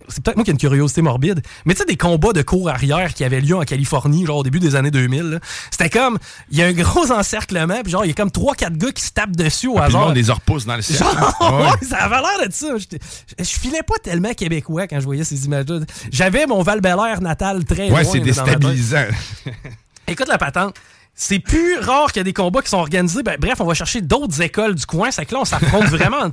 C'est 0.09 0.23
peut-être 0.23 0.37
moi 0.37 0.45
qui 0.45 0.51
ai 0.51 0.53
une 0.53 0.59
curiosité 0.59 1.03
morbide, 1.03 1.40
mais 1.64 1.75
tu 1.75 1.81
sais, 1.81 1.87
des 1.87 1.97
combats 1.97 2.33
de 2.33 2.43
cours 2.43 2.69
arrière 2.69 3.14
qui 3.14 3.25
avaient 3.25 3.40
lieu 3.40 3.57
en 3.57 3.62
Californie, 3.62 4.27
genre 4.27 4.38
au 4.38 4.43
début 4.43 4.61
des 4.61 4.77
années 4.77 4.90
2000, 4.90 5.23
là. 5.23 5.38
c'était 5.71 5.90
comme, 5.90 6.19
il 6.51 6.59
y 6.59 6.62
a 6.62 6.67
un 6.67 6.73
gros 6.73 7.11
encerclement, 7.11 7.81
puis 7.83 7.93
genre, 7.93 8.05
il 8.05 8.09
y 8.09 8.11
a 8.11 8.14
comme 8.14 8.29
3-4 8.29 8.77
gars 8.77 8.93
qui 8.93 9.03
se 9.03 9.12
tapent 9.12 9.37
dessus 9.37 9.69
au 9.69 9.79
Ah, 9.79 9.83
puis 9.85 9.93
le 9.93 9.97
hasard. 9.97 10.07
monde 10.09 10.17
les 10.17 10.31
repousse 10.31 10.67
dans 10.67 10.77
le 10.77 10.83
ciel. 10.83 10.99
Genre, 10.99 11.37
Ouais. 11.40 11.64
ouais, 11.71 11.87
ça 11.88 11.99
avait 11.99 12.17
l'air 12.17 12.49
de 12.49 12.53
ça. 12.53 12.69
Je, 12.77 12.97
je 13.38 13.59
filais 13.59 13.83
pas 13.83 13.95
tellement 14.03 14.35
québécois 14.35 14.87
quand 14.87 15.01
je 15.01 15.05
voyais 15.05 15.25
ces 15.25 15.45
images-là. 15.47 15.81
J'avais 16.11 16.47
mon 16.47 16.62
val 16.62 16.81
natal 17.21 17.64
très 17.64 17.88
loin. 17.88 17.99
Ouais, 17.99 18.05
c'est 18.05 18.21
déstabilisant. 18.21 19.07
Écoute 20.07 20.29
la 20.29 20.38
patente. 20.38 20.75
C'est 21.17 21.38
plus 21.38 21.79
rare 21.79 22.09
qu'il 22.09 22.19
y 22.19 22.21
a 22.21 22.25
des 22.25 22.33
combats 22.33 22.61
qui 22.61 22.69
sont 22.69 22.79
organisés. 22.79 23.23
Ben, 23.23 23.37
bref, 23.38 23.61
on 23.61 23.64
va 23.64 23.75
chercher 23.75 24.01
d'autres 24.01 24.40
écoles 24.43 24.75
du 24.75 24.85
coin. 24.85 25.11
C'est 25.12 25.25
que 25.25 25.33
là, 25.35 25.40
on 25.43 25.45
s'affronte 25.45 25.85
vraiment 25.88 26.19
en. 26.25 26.31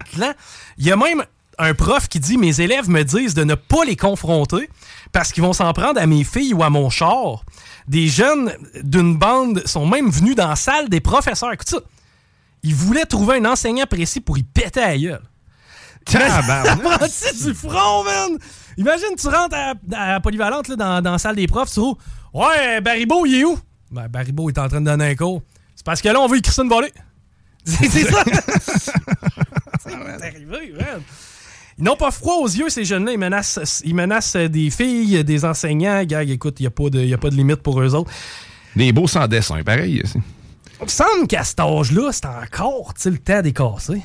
Il 0.78 0.86
y 0.88 0.92
a 0.92 0.96
même 0.96 1.24
un 1.58 1.74
prof 1.74 2.08
qui 2.08 2.20
dit 2.20 2.38
Mes 2.38 2.62
élèves 2.62 2.90
me 2.90 3.04
disent 3.04 3.34
de 3.34 3.44
ne 3.44 3.56
pas 3.56 3.84
les 3.86 3.96
confronter 3.96 4.70
parce 5.12 5.32
qu'ils 5.32 5.44
vont 5.44 5.54
s'en 5.54 5.72
prendre 5.74 6.00
à 6.00 6.06
mes 6.06 6.24
filles 6.24 6.54
ou 6.54 6.64
à 6.64 6.70
mon 6.70 6.90
char. 6.90 7.44
Des 7.88 8.08
jeunes 8.08 8.54
d'une 8.84 9.18
bande 9.18 9.62
sont 9.66 9.86
même 9.86 10.10
venus 10.10 10.36
dans 10.36 10.48
la 10.48 10.56
salle 10.56 10.90
des 10.90 11.00
professeurs. 11.00 11.52
Écoute 11.52 11.70
ça. 11.70 11.80
Ils 12.64 12.76
voulaient 12.76 13.06
trouver 13.06 13.38
un 13.38 13.46
enseignant 13.46 13.86
précis 13.86 14.22
pour 14.22 14.38
y 14.38 14.44
péter 14.44 14.82
à 14.82 14.90
la 14.90 14.98
gueule. 14.98 15.22
Du 17.44 17.54
front, 17.54 18.04
man! 18.04 18.38
Imagine, 18.78 19.16
tu 19.20 19.28
rentres 19.28 19.56
à, 19.56 19.74
à 19.94 20.12
la 20.14 20.20
polyvalente 20.20 20.68
là, 20.68 20.76
dans, 20.76 21.02
dans 21.02 21.12
la 21.14 21.18
salle 21.18 21.36
des 21.36 21.48
profs, 21.48 21.70
tu 21.70 21.76
trouves 21.76 21.98
Ouais, 22.34 22.82
Baribo, 22.82 23.26
il 23.26 23.36
est 23.36 23.44
où? 23.44 23.60
Ben, 23.92 24.08
Baribo 24.08 24.50
est 24.50 24.58
en 24.58 24.68
train 24.68 24.80
de 24.82 24.86
donner 24.86 25.10
un 25.10 25.16
cours. 25.16 25.42
C'est 25.76 25.86
parce 25.86 26.02
que 26.02 26.10
là, 26.10 26.20
on 26.20 26.28
veut 26.28 26.38
écrire 26.38 26.54
ça 26.54 26.64
une 26.64 26.70
volée. 26.70 26.94
C'est 27.66 27.90
ça! 27.90 28.24
c'est 29.84 29.94
arrivé, 30.24 30.74
man. 30.78 31.02
Ils 31.78 31.84
n'ont 31.84 31.96
pas 31.96 32.12
froid 32.12 32.36
aux 32.36 32.48
yeux, 32.48 32.70
ces 32.70 32.84
jeunes-là. 32.86 33.14
Ils 33.14 33.18
menacent, 33.20 33.82
ils 33.86 33.96
menacent 33.96 34.36
des 34.36 34.70
filles, 34.70 35.24
des 35.24 35.46
enseignants. 35.46 36.04
Gag, 36.04 36.30
écoute, 36.30 36.60
il 36.60 36.64
n'y 36.64 36.68
a, 36.68 36.72
pas 36.72 36.90
de- 36.90 37.04
y 37.04 37.14
a 37.14 37.18
pas 37.18 37.30
de 37.30 37.36
limite 37.36 37.62
pour 37.64 37.82
eux 37.82 37.96
autres. 37.96 38.12
Des 38.76 38.92
beaux 38.92 39.08
sans 39.08 39.28
dessin, 39.28 39.62
pareil. 39.64 40.02
Il 40.80 40.86
me 40.86 40.90
semble 40.90 41.28
qu'à 41.28 41.44
cet 41.44 41.60
âge-là, 41.60 42.10
c'est 42.12 42.26
encore 42.26 42.94
le 43.06 43.18
temps 43.18 43.42
des 43.42 43.54
casser. 43.54 44.02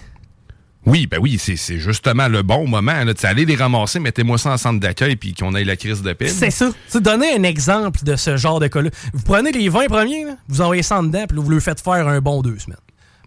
Oui, 0.85 1.09
ben 1.09 1.19
oui, 1.21 1.37
c'est 1.39 1.57
justement 1.79 2.29
le 2.29 2.43
bon 2.43 2.69
moment. 2.69 3.03
Là. 3.03 3.13
Allez 3.25 3.45
les 3.45 3.57
ramasser, 3.57 3.99
mettez-moi 3.99 4.39
ça 4.39 4.53
en 4.53 4.57
centre 4.57 4.79
d'accueil 4.79 5.17
puis 5.17 5.35
qu'on 5.35 5.53
ait 5.57 5.65
la 5.65 5.75
crise 5.75 6.01
de 6.01 6.13
paix. 6.13 6.29
C'est 6.29 6.53
ça. 6.53 6.69
Tu 6.69 6.75
sais, 6.89 7.01
donnez 7.01 7.37
un 7.37 7.43
exemple 7.43 8.05
de 8.05 8.15
ce 8.15 8.37
genre 8.37 8.61
de 8.61 8.69
cas-là. 8.69 8.91
Vous 9.13 9.23
prenez 9.25 9.51
les 9.51 9.69
20 9.69 9.87
premiers, 9.89 10.25
là, 10.25 10.37
vous 10.47 10.61
envoyez 10.61 10.85
ça 10.85 10.99
en 10.99 11.03
dedans, 11.03 11.25
puis 11.29 11.39
vous 11.39 11.51
leur 11.51 11.61
faites 11.61 11.81
faire 11.81 12.07
un 12.07 12.21
bon 12.21 12.41
deux 12.41 12.59
semaines. 12.61 12.79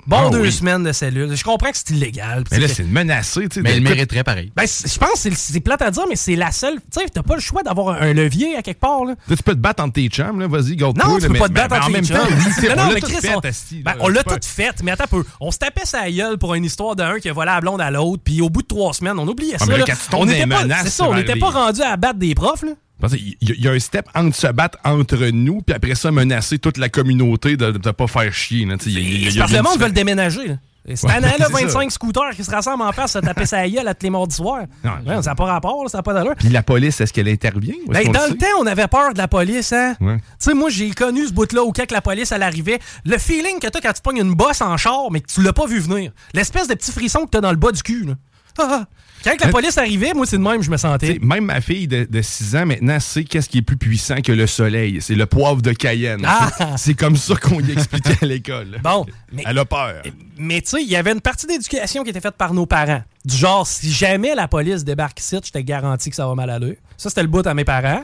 Bon 0.09 0.17
Ah 0.27 0.29
deux 0.31 0.41
oui. 0.41 0.51
semaines 0.51 0.83
de 0.83 0.91
cellule. 0.91 1.35
Je 1.35 1.43
comprends 1.43 1.69
que 1.69 1.77
c'est 1.77 1.91
illégal. 1.91 2.43
Mais 2.51 2.59
là, 2.59 2.67
c'est- 2.67 2.73
c'est 2.73 2.83
menacé. 2.83 3.47
tu 3.47 3.55
sais, 3.55 3.61
Mais 3.61 3.77
il 3.77 3.83
mériterait 3.83 4.23
pareil. 4.23 4.51
Ben, 4.55 4.65
je 4.65 4.97
pense 4.97 5.23
que 5.23 5.29
c'est- 5.35 5.59
plate 5.59 5.81
à 5.83 5.91
dire, 5.91 6.03
mais 6.09 6.15
c'est 6.15 6.35
la 6.35 6.51
seule. 6.51 6.75
Tu 6.91 6.99
sais, 6.99 7.05
t'as 7.13 7.21
pas 7.21 7.35
le 7.35 7.41
choix 7.41 7.61
d'avoir 7.63 7.89
un, 7.89 8.01
un 8.09 8.13
levier 8.13 8.55
à 8.57 8.61
quelque 8.63 8.79
part. 8.79 9.05
Là. 9.05 9.13
Là, 9.27 9.35
tu 9.35 9.43
peux 9.43 9.53
te 9.53 9.59
battre 9.59 9.83
entre 9.83 9.93
tes 9.93 10.07
chums, 10.07 10.39
là, 10.39 10.47
vas-y, 10.47 10.75
garde 10.75 10.97
Non, 10.97 11.17
tu 11.19 11.27
peux 11.27 11.33
pas 11.35 11.47
te 11.47 11.53
battre 11.53 11.75
en 11.75 11.77
entre 11.89 11.99
temps. 11.99 12.01
chums. 12.01 12.15
Non, 12.15 12.23
on 12.25 12.75
non, 12.75 12.87
l'a 12.87 12.93
mais 12.95 13.01
Chris, 13.01 13.15
on- 13.35 13.39
ben, 13.83 13.95
on 13.99 14.07
l'a 14.07 14.23
tout 14.23 14.35
fait, 14.43 14.73
mais 14.83 14.91
attends 14.91 15.03
un 15.03 15.07
peu. 15.07 15.23
On 15.39 15.51
se 15.51 15.57
tapait 15.59 15.85
sa 15.85 16.09
gueule 16.09 16.37
pour 16.37 16.55
une 16.55 16.65
histoire 16.65 16.95
d'un 16.95 17.19
qui 17.19 17.29
a 17.29 17.33
volé 17.33 17.45
la 17.51 17.61
blonde 17.61 17.79
à 17.81 17.91
l'autre, 17.91 18.23
puis 18.23 18.41
au 18.41 18.49
bout 18.49 18.61
de 18.63 18.67
trois 18.67 18.93
semaines, 18.93 19.19
on 19.19 19.27
oubliait 19.27 19.57
ça. 19.57 19.65
on 19.65 20.25
n'était 20.25 20.39
les 20.45 20.47
pas, 20.47 20.63
menaces, 20.63 20.79
c'est 20.83 20.89
ça, 20.89 21.03
ça 21.03 21.07
on 21.07 21.11
va 21.11 21.17
n'était 21.17 21.31
arriver. 21.31 21.45
pas 21.45 21.51
rendu 21.51 21.81
à 21.81 21.95
battre 21.97 22.19
des 22.19 22.33
profs. 22.33 22.65
Y, 23.07 23.37
il 23.41 23.61
y 23.63 23.67
a 23.67 23.71
un 23.71 23.79
step 23.79 24.07
entre 24.13 24.35
se 24.35 24.47
battre 24.47 24.77
entre 24.83 25.17
nous, 25.31 25.61
puis 25.61 25.75
après 25.75 25.95
ça, 25.95 26.11
menacer 26.11 26.59
toute 26.59 26.77
la 26.77 26.89
communauté 26.89 27.55
de 27.57 27.67
ne 27.71 27.91
pas 27.91 28.07
faire 28.07 28.33
chier. 28.33 28.65
là, 28.65 28.77
tu 28.77 28.85
sais, 28.85 28.89
il 28.91 28.93
y 28.93 28.97
a- 28.97 29.01
il 29.01 29.09
y 29.11 29.15
a- 29.15 29.17
il 29.17 29.27
y 29.27 29.31
C'est 29.31 29.37
a 29.37 29.41
parce 29.41 29.51
que 29.51 29.57
le 29.57 29.63
monde 29.63 29.79
veut 29.79 29.85
le 29.87 29.91
déménager. 29.93 30.47
Là. 30.47 30.55
Et 30.87 30.95
Cette 30.95 31.09
année-là, 31.11 31.35
c'est 31.37 31.53
ça. 31.53 31.59
25 31.59 31.91
scooters 31.91 32.31
qui 32.35 32.43
se 32.43 32.49
rassemblent 32.49 32.81
en 32.81 32.91
face, 32.91 33.11
se 33.13 33.19
taper 33.19 33.45
sa 33.45 33.67
gueule 33.69 33.87
à 33.87 33.93
tous 33.93 34.03
les 34.05 34.09
mardis 34.09 34.35
soirs. 34.35 34.63
Ouais, 34.83 35.21
ça 35.21 35.31
n'a 35.31 35.35
pas 35.35 35.45
rapport, 35.45 35.83
là, 35.83 35.89
ça 35.89 35.99
n'a 35.99 36.03
pas 36.03 36.13
d'allure. 36.13 36.33
Puis 36.35 36.49
la 36.49 36.63
police, 36.63 36.99
est-ce 36.99 37.13
qu'elle 37.13 37.27
intervient? 37.27 37.75
Ben, 37.87 38.11
dans 38.11 38.25
le 38.27 38.35
temps, 38.37 38.47
on 38.59 38.65
avait 38.65 38.87
peur 38.87 39.13
de 39.13 39.17
la 39.19 39.27
police, 39.27 39.71
hein? 39.71 39.95
Ouais. 40.01 40.15
Tu 40.17 40.23
sais, 40.39 40.53
moi, 40.55 40.69
j'ai 40.69 40.89
connu 40.91 41.27
ce 41.27 41.33
bout-là 41.33 41.63
où 41.63 41.71
quand 41.73 41.85
que 41.85 41.93
la 41.93 42.01
police, 42.01 42.31
elle 42.31 42.41
arrivait, 42.43 42.79
le 43.05 43.17
feeling 43.19 43.59
que 43.59 43.67
t'as 43.67 43.81
quand 43.81 43.93
tu 43.93 44.01
pognes 44.01 44.17
une 44.19 44.33
bosse 44.33 44.61
en 44.61 44.75
char, 44.77 45.11
mais 45.11 45.19
que 45.21 45.27
tu 45.31 45.43
l'as 45.43 45.53
pas 45.53 45.67
vu 45.67 45.79
venir. 45.79 46.11
L'espèce 46.33 46.67
de 46.67 46.73
petit 46.73 46.91
frisson 46.91 47.25
que 47.25 47.29
t'as 47.31 47.41
dans 47.41 47.51
le 47.51 47.57
bas 47.57 47.71
du 47.71 47.83
cul, 47.83 48.05
là. 48.05 48.13
Ah, 48.57 48.67
ah. 48.69 48.85
Quand 49.23 49.39
la 49.39 49.45
Mais- 49.47 49.51
police 49.51 49.77
arrivait, 49.77 50.13
moi, 50.13 50.25
c'est 50.25 50.37
de 50.37 50.41
même, 50.41 50.61
je 50.61 50.69
me 50.71 50.77
sentais. 50.77 51.19
même 51.21 51.45
ma 51.45 51.59
fille 51.61 51.87
de, 51.87 52.05
de 52.09 52.21
6 52.21 52.55
ans 52.55 52.65
maintenant 52.65 52.99
sait 52.99 53.23
qu'est-ce 53.23 53.49
qui 53.49 53.57
est 53.59 53.61
plus 53.61 53.77
puissant 53.77 54.21
que 54.21 54.31
le 54.31 54.47
soleil. 54.47 54.99
C'est 55.01 55.15
le 55.15 55.25
poivre 55.25 55.61
de 55.61 55.71
Cayenne. 55.73 56.23
Ah! 56.25 56.49
C'est 56.77 56.93
comme 56.93 57.17
ça 57.17 57.35
qu'on 57.35 57.59
y 57.59 57.71
expliquait 57.71 58.17
à 58.21 58.25
l'école. 58.25 58.79
Bon, 58.83 59.05
mais, 59.31 59.43
Elle 59.45 59.57
a 59.57 59.65
peur. 59.65 60.01
mais 60.37 60.61
tu 60.61 60.69
sais, 60.69 60.81
il 60.83 60.89
y 60.89 60.95
avait 60.95 61.11
une 61.11 61.21
partie 61.21 61.45
d'éducation 61.47 62.03
qui 62.03 62.09
était 62.11 62.21
faite 62.21 62.35
par 62.37 62.53
nos 62.53 62.65
parents. 62.65 63.03
Du 63.25 63.35
genre, 63.35 63.67
si 63.67 63.91
jamais 63.91 64.33
la 64.35 64.47
police 64.47 64.83
débarque 64.85 65.19
ici, 65.19 65.37
je 65.43 65.51
te 65.51 65.59
garantis 65.59 66.09
que 66.09 66.15
ça 66.15 66.25
va 66.25 66.33
mal 66.35 66.49
aller. 66.49 66.77
Ça, 66.97 67.09
c'était 67.09 67.21
le 67.23 67.27
bout 67.27 67.45
à 67.45 67.53
mes 67.53 67.65
parents. 67.65 68.03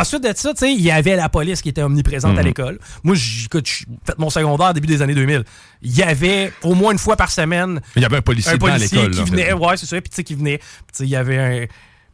Ensuite 0.00 0.22
de 0.24 0.32
ça, 0.36 0.52
tu 0.52 0.58
sais, 0.60 0.72
il 0.72 0.80
y 0.80 0.90
avait 0.90 1.16
la 1.16 1.28
police 1.28 1.62
qui 1.62 1.68
était 1.68 1.82
omniprésente 1.82 2.36
à 2.36 2.40
Mhm. 2.40 2.46
l'école. 2.46 2.78
Moi, 3.02 3.14
j'ai 3.16 3.46
fait 3.52 4.18
mon 4.18 4.30
secondaire 4.30 4.74
début 4.74 4.86
des 4.86 5.02
années 5.02 5.14
2000. 5.14 5.44
Il 5.82 5.96
y 5.96 6.02
avait 6.02 6.52
au 6.62 6.74
moins 6.74 6.92
une 6.92 6.98
fois 6.98 7.16
par 7.16 7.30
semaine 7.30 7.80
Il 7.96 8.02
y 8.02 8.04
avait 8.04 8.16
un 8.18 8.22
policier, 8.22 8.52
un 8.52 8.56
devant 8.56 8.68
policier 8.68 8.98
l'école. 8.98 9.10
qui 9.12 9.16
là, 9.16 9.22
en 9.22 9.26
fait. 9.26 9.30
venait, 9.32 9.52
ouais, 9.52 9.76
c'est 9.76 9.86
ça, 9.86 10.00
puis 10.00 10.10
tu 10.10 10.16
sais, 10.16 10.24
qui 10.24 10.34
venait. 10.34 10.58
Puis 10.58 10.66
tu 10.92 10.98
sais, 10.98 11.04
il 11.04 11.10
y 11.10 11.16
avait 11.16 11.38
un. 11.38 11.66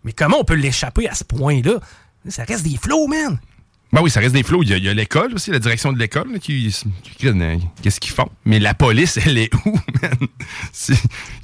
Mais 0.04 0.12
comment 0.12 0.38
on 0.40 0.44
peut 0.44 0.54
l'échapper 0.54 1.08
à 1.08 1.14
ce 1.14 1.24
point-là? 1.24 1.74
Ça 2.28 2.44
reste 2.44 2.64
des 2.64 2.76
flots, 2.76 3.06
man! 3.06 3.38
Ben 3.92 4.00
oui, 4.02 4.10
ça 4.10 4.20
reste 4.20 4.34
des 4.34 4.44
flots. 4.44 4.62
Il 4.62 4.68
y 4.84 4.88
a- 4.88 4.94
l'école 4.94 5.34
aussi, 5.34 5.50
la 5.50 5.58
direction 5.58 5.92
de 5.92 5.98
l'école 5.98 6.38
qui, 6.38 6.72
qui- 7.18 7.26
euh, 7.28 7.56
Qu'est-ce 7.82 7.98
qu'ils 7.98 8.12
font? 8.12 8.28
Mais 8.44 8.60
la 8.60 8.72
police, 8.72 9.18
elle 9.26 9.36
est 9.38 9.52
où, 9.66 9.72
man? 10.00 10.12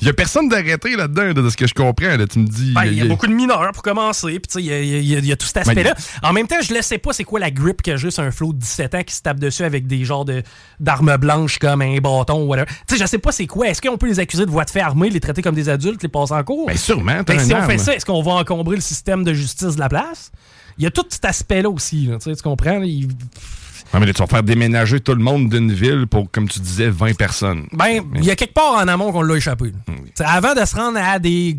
Il 0.00 0.06
y 0.06 0.10
a 0.10 0.12
personne 0.12 0.48
d'arrêté 0.48 0.94
là-dedans, 0.96 1.24
là, 1.24 1.32
de 1.34 1.50
ce 1.50 1.56
que 1.56 1.66
je 1.66 1.74
comprends. 1.74 2.16
Là. 2.16 2.26
Tu 2.26 2.38
me 2.38 2.46
dis. 2.46 2.72
Ben, 2.72 2.84
il 2.84 2.94
y 2.94 3.00
a 3.00 3.04
beaucoup 3.06 3.26
de 3.26 3.32
mineurs 3.32 3.72
pour 3.72 3.82
commencer, 3.82 4.38
puis 4.38 4.42
tu 4.48 4.52
sais, 4.52 4.62
il 4.62 4.66
y 4.66 4.68
y, 5.08 5.16
a- 5.16 5.18
il 5.18 5.26
y 5.26 5.32
a 5.32 5.36
tout 5.36 5.46
cet 5.46 5.56
aspect-là. 5.58 5.94
En 6.22 6.32
même 6.32 6.46
temps, 6.46 6.60
je 6.62 6.72
ne 6.72 6.80
sais 6.82 6.98
pas 6.98 7.12
c'est 7.12 7.24
quoi 7.24 7.40
la 7.40 7.50
grip 7.50 7.82
que 7.82 7.96
sur 7.96 8.22
un 8.22 8.30
flot 8.30 8.52
de 8.52 8.58
17 8.58 8.94
ans 8.94 9.02
qui 9.02 9.14
se 9.14 9.22
tape 9.22 9.40
dessus 9.40 9.64
avec 9.64 9.86
des 9.88 10.04
genres 10.04 10.24
de- 10.24 10.42
d'armes 10.78 11.16
blanches 11.16 11.58
comme 11.58 11.82
un 11.82 11.96
bâton 11.98 12.42
ou 12.44 12.46
whatever. 12.46 12.66
Tu 12.86 12.94
sais, 12.96 13.02
je 13.02 13.06
sais 13.08 13.18
pas 13.18 13.32
c'est 13.32 13.46
quoi. 13.46 13.68
Est-ce 13.68 13.82
qu'on 13.82 13.98
peut 13.98 14.06
les 14.06 14.20
accuser 14.20 14.46
de 14.46 14.50
voie 14.50 14.64
de 14.64 14.70
fait 14.70 14.80
armée, 14.80 15.10
les 15.10 15.20
traiter 15.20 15.42
comme 15.42 15.54
des 15.56 15.68
adultes, 15.68 16.02
les 16.02 16.08
passer 16.08 16.32
en 16.34 16.44
cours? 16.44 16.66
Ben 16.68 16.76
sûrement, 16.76 17.24
t'as 17.24 17.34
Ben, 17.34 17.40
si 17.44 17.54
on 17.54 17.62
fait 17.62 17.78
ça, 17.78 17.94
est-ce 17.94 18.06
qu'on 18.06 18.22
va 18.22 18.32
encombrer 18.32 18.76
le 18.76 18.82
système 18.82 19.24
de 19.24 19.34
justice 19.34 19.74
de 19.74 19.80
la 19.80 19.88
place? 19.88 20.30
Il 20.78 20.84
y 20.84 20.86
a 20.86 20.90
tout 20.90 21.04
cet 21.08 21.24
aspect-là 21.24 21.70
aussi, 21.70 22.06
là, 22.06 22.18
tu 22.18 22.34
comprends? 22.42 22.82
il- 22.82 23.08
Ah, 23.92 24.00
mais 24.00 24.06
là, 24.06 24.12
tu 24.12 24.18
vas 24.20 24.26
faire 24.26 24.42
déménager 24.42 25.00
tout 25.00 25.14
le 25.14 25.22
monde 25.22 25.48
d'une 25.48 25.72
ville 25.72 26.06
pour, 26.06 26.30
comme 26.30 26.48
tu 26.48 26.58
disais, 26.60 26.88
20 26.90 27.16
personnes. 27.16 27.66
Ben, 27.72 28.02
il 28.16 28.24
y 28.24 28.30
a 28.30 28.36
quelque 28.36 28.52
part 28.54 28.74
en 28.74 28.88
amont 28.88 29.12
qu'on 29.12 29.22
l'a 29.22 29.36
échappé. 29.36 29.72
Avant 30.20 30.54
de 30.54 30.64
se 30.64 30.74
rendre 30.74 30.98
à 31.00 31.18
des 31.18 31.56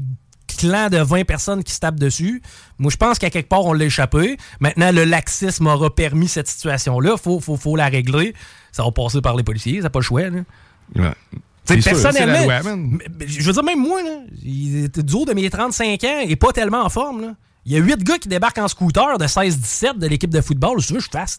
clans 0.57 0.89
de 0.89 0.97
20 0.97 1.23
personnes 1.25 1.63
qui 1.63 1.73
se 1.73 1.79
tapent 1.79 1.99
dessus, 1.99 2.41
moi, 2.79 2.91
je 2.91 2.97
pense 2.97 3.17
qu'à 3.17 3.29
quelque 3.29 3.47
part, 3.47 3.65
on 3.65 3.73
l'a 3.73 3.85
échappé. 3.85 4.37
Maintenant, 4.59 4.91
le 4.91 5.05
laxisme 5.05 5.67
aura 5.67 5.93
permis 5.93 6.27
cette 6.27 6.47
situation-là. 6.47 7.15
Faut, 7.17 7.39
faut, 7.39 7.55
faut 7.57 7.75
la 7.75 7.87
régler. 7.87 8.33
Ça 8.71 8.83
va 8.83 8.91
passer 8.91 9.21
par 9.21 9.35
les 9.35 9.43
policiers, 9.43 9.77
ça 9.77 9.83
n'a 9.83 9.89
pas 9.89 9.99
le 9.99 10.03
choix. 10.03 10.29
Là. 10.29 10.39
Ouais. 10.95 11.11
Sûr, 11.81 11.91
personnellement, 12.01 12.43
loi, 12.45 12.61
je 13.25 13.41
veux 13.43 13.53
dire, 13.53 13.63
même 13.63 13.79
moi, 13.81 14.01
là, 14.03 14.19
il 14.43 14.85
était 14.85 15.03
du 15.03 15.13
haut 15.15 15.25
de 15.25 15.33
mes 15.33 15.49
35 15.49 16.03
ans 16.05 16.19
et 16.27 16.35
pas 16.35 16.51
tellement 16.53 16.83
en 16.83 16.89
forme. 16.89 17.21
Là. 17.21 17.33
Il 17.67 17.73
y 17.73 17.75
a 17.75 17.79
8 17.79 18.01
gars 18.01 18.17
qui 18.17 18.29
débarquent 18.29 18.59
en 18.59 18.69
scooter 18.69 19.17
de 19.17 19.25
16-17 19.25 19.97
de 19.97 20.07
l'équipe 20.07 20.29
de 20.29 20.39
football. 20.39 20.81
Si 20.81 20.87
tu 20.87 20.93
veux, 20.93 20.99
je 21.01 21.09
fasse. 21.09 21.37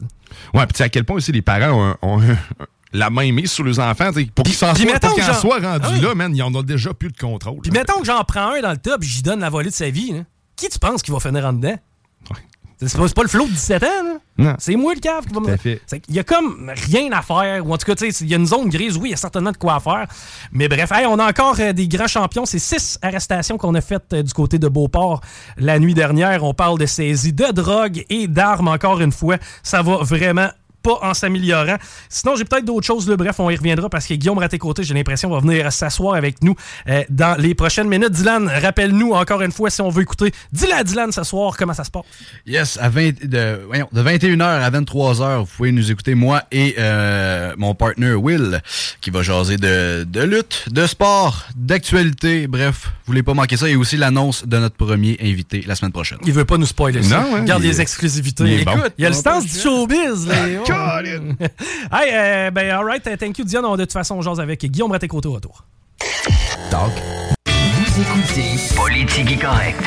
Ouais, 0.52 0.66
puis 0.66 0.74
tu 0.74 0.76
sais 0.78 0.84
à 0.84 0.88
quel 0.90 1.04
point 1.04 1.16
aussi 1.16 1.32
les 1.32 1.40
parents 1.40 1.96
ont, 2.02 2.16
ont 2.18 2.20
la 2.92 3.08
main 3.08 3.32
mise 3.32 3.50
sur 3.50 3.64
les 3.64 3.80
enfants. 3.80 4.10
Pour 4.34 4.44
qu'ils 4.44 4.54
s'en 4.54 4.74
soient, 4.74 5.00
pour 5.00 5.14
que 5.14 5.30
en 5.30 5.34
soient 5.34 5.58
rendus 5.58 5.86
Ah 5.88 5.90
oui. 5.94 6.00
là, 6.00 6.14
man, 6.14 6.36
ils 6.36 6.42
en 6.42 6.54
ont 6.54 6.62
déjà 6.62 6.92
plus 6.92 7.10
de 7.10 7.16
contrôle. 7.16 7.60
Puis 7.62 7.70
mettons 7.70 7.98
que 8.00 8.04
j'en 8.06 8.22
prends 8.24 8.52
un 8.52 8.60
dans 8.60 8.72
le 8.72 8.76
top 8.76 9.02
et 9.02 9.06
j'y 9.06 9.22
donne 9.22 9.40
la 9.40 9.48
volée 9.48 9.70
de 9.70 9.74
sa 9.74 9.88
vie. 9.88 10.22
Qui 10.54 10.68
tu 10.68 10.78
penses 10.78 11.02
qui 11.02 11.10
va 11.10 11.18
finir 11.18 11.46
en 11.46 11.54
dedans? 11.54 11.78
C'est 12.80 13.14
pas, 13.14 13.22
le 13.22 13.28
flot 13.28 13.46
de 13.46 13.50
17 13.50 13.82
ans, 13.82 13.86
là. 13.86 14.14
Non. 14.38 14.54
C'est 14.60 14.76
moi 14.76 14.94
le 14.94 15.00
cave 15.00 15.26
qui 15.26 15.34
va 15.34 15.40
me. 15.40 15.56
Qu'il 15.56 16.14
y 16.14 16.18
a 16.20 16.24
comme 16.24 16.72
rien 16.72 17.10
à 17.10 17.22
faire. 17.22 17.66
Ou 17.66 17.74
en 17.74 17.76
tout 17.76 17.86
cas, 17.86 17.96
tu 17.96 18.12
sais, 18.12 18.24
il 18.24 18.30
y 18.30 18.34
a 18.34 18.36
une 18.36 18.46
zone 18.46 18.68
grise, 18.68 18.96
oui, 18.96 19.08
il 19.08 19.10
y 19.10 19.14
a 19.14 19.16
certainement 19.16 19.50
de 19.50 19.56
quoi 19.56 19.80
faire. 19.80 20.06
Mais 20.52 20.68
bref, 20.68 20.92
hey, 20.92 21.04
on 21.06 21.18
a 21.18 21.28
encore 21.28 21.56
euh, 21.58 21.72
des 21.72 21.88
grands 21.88 22.06
champions. 22.06 22.46
C'est 22.46 22.60
six 22.60 22.98
arrestations 23.02 23.58
qu'on 23.58 23.74
a 23.74 23.80
faites 23.80 24.12
euh, 24.12 24.22
du 24.22 24.32
côté 24.32 24.60
de 24.60 24.68
Beauport 24.68 25.22
la 25.56 25.80
nuit 25.80 25.94
dernière. 25.94 26.44
On 26.44 26.54
parle 26.54 26.78
de 26.78 26.86
saisie 26.86 27.32
de 27.32 27.50
drogue 27.50 28.04
et 28.10 28.28
d'armes 28.28 28.68
encore 28.68 29.00
une 29.00 29.12
fois. 29.12 29.38
Ça 29.64 29.82
va 29.82 29.96
vraiment 29.96 30.50
en 30.92 31.14
s'améliorant. 31.14 31.76
Sinon, 32.08 32.36
j'ai 32.36 32.44
peut-être 32.44 32.64
d'autres 32.64 32.86
choses. 32.86 33.08
Là. 33.08 33.16
Bref, 33.16 33.38
on 33.38 33.50
y 33.50 33.56
reviendra 33.56 33.88
parce 33.88 34.06
que 34.06 34.14
Guillaume 34.14 34.38
Raté-Côté, 34.38 34.82
j'ai 34.82 34.94
l'impression, 34.94 35.30
va 35.30 35.40
venir 35.40 35.72
s'asseoir 35.72 36.14
avec 36.14 36.42
nous 36.42 36.54
euh, 36.88 37.02
dans 37.10 37.38
les 37.40 37.54
prochaines 37.54 37.88
minutes. 37.88 38.10
Dylan, 38.10 38.48
rappelle-nous 38.48 39.12
encore 39.12 39.42
une 39.42 39.52
fois 39.52 39.70
si 39.70 39.80
on 39.80 39.88
veut 39.88 40.02
écouter. 40.02 40.32
Dis-le 40.52 40.74
à 40.74 40.84
Dylan 40.84 41.12
ce 41.12 41.22
soir 41.22 41.56
comment 41.56 41.74
ça 41.74 41.84
se 41.84 41.90
passe. 41.90 42.04
Yes, 42.46 42.78
à 42.80 42.88
20, 42.88 43.24
de, 43.26 43.60
voyons, 43.66 43.88
de 43.92 44.02
21h 44.02 44.42
à 44.42 44.70
23h, 44.70 45.40
vous 45.40 45.46
pouvez 45.46 45.72
nous 45.72 45.90
écouter, 45.90 46.14
moi 46.14 46.42
et 46.50 46.76
euh, 46.78 47.54
mon 47.56 47.74
partner 47.74 48.14
Will, 48.14 48.60
qui 49.00 49.10
va 49.10 49.22
jaser 49.22 49.56
de, 49.56 50.22
lutte, 50.22 50.66
de 50.70 50.86
sport, 50.86 51.46
d'actualité. 51.56 52.46
Bref, 52.46 52.90
voulez 53.08 53.22
pas 53.22 53.34
manquer 53.34 53.56
ça. 53.56 53.68
Et 53.68 53.76
aussi 53.76 53.96
l'annonce 53.96 54.46
de 54.46 54.58
notre 54.58 54.76
premier 54.76 55.16
invité 55.20 55.64
la 55.66 55.74
semaine 55.74 55.92
prochaine. 55.92 56.18
Il 56.24 56.32
veut 56.32 56.44
pas 56.44 56.56
nous 56.58 56.66
spoiler 56.66 57.02
ça. 57.02 57.20
Non, 57.20 57.36
hein, 57.36 57.40
Regarde 57.40 57.62
il- 57.64 57.68
les 57.70 57.80
exclusivités. 57.80 58.44
il 58.44 58.64
bon. 58.64 58.72
Écoute, 58.72 58.92
il 58.98 59.02
y 59.02 59.06
a 59.06 59.10
le 59.10 59.14
le 59.16 59.42
du 59.42 59.48
showbiz. 59.58 60.26
là. 60.28 60.34
Oh. 60.60 60.64
Hey, 61.92 62.10
euh, 62.12 62.50
ben, 62.50 62.70
alright, 62.70 63.02
thank 63.18 63.38
you, 63.38 63.44
Dion. 63.44 63.62
On, 63.64 63.76
de 63.76 63.82
toute 63.84 63.92
façon, 63.92 64.16
on 64.16 64.22
jase 64.22 64.40
avec 64.40 64.64
Guillaume 64.64 64.92
Raté-Côté 64.92 65.28
au 65.28 65.32
retour. 65.32 65.64
Talk. 66.70 66.92
Vous 67.46 68.02
écoutez 68.02 68.74
Politique 68.76 69.40
correct. 69.40 69.82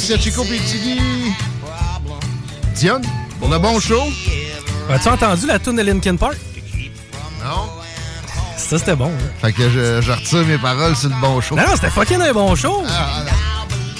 Merci 0.00 0.14
à 0.14 0.18
Chico. 0.18 0.46
Dion, 2.74 3.02
pour 3.38 3.50
le 3.50 3.58
bon 3.58 3.78
show. 3.78 4.00
As-tu 4.88 5.08
entendu 5.08 5.46
la 5.46 5.58
tune 5.58 5.76
de 5.76 5.82
Linkin 5.82 6.16
Park? 6.16 6.38
Non? 7.44 7.68
Ça, 8.56 8.78
c'était 8.78 8.96
bon. 8.96 9.10
hein. 9.10 9.30
Fait 9.42 9.52
que 9.52 9.68
je, 9.68 10.00
je 10.00 10.10
retire 10.10 10.46
mes 10.46 10.56
paroles 10.56 10.96
sur 10.96 11.10
le 11.10 11.20
bon 11.20 11.38
show. 11.42 11.54
Non, 11.54 11.64
non, 11.66 11.74
c'était 11.74 11.90
fucking 11.90 12.18
un 12.22 12.32
bon 12.32 12.54
show. 12.54 12.82
Ah, 12.88 13.24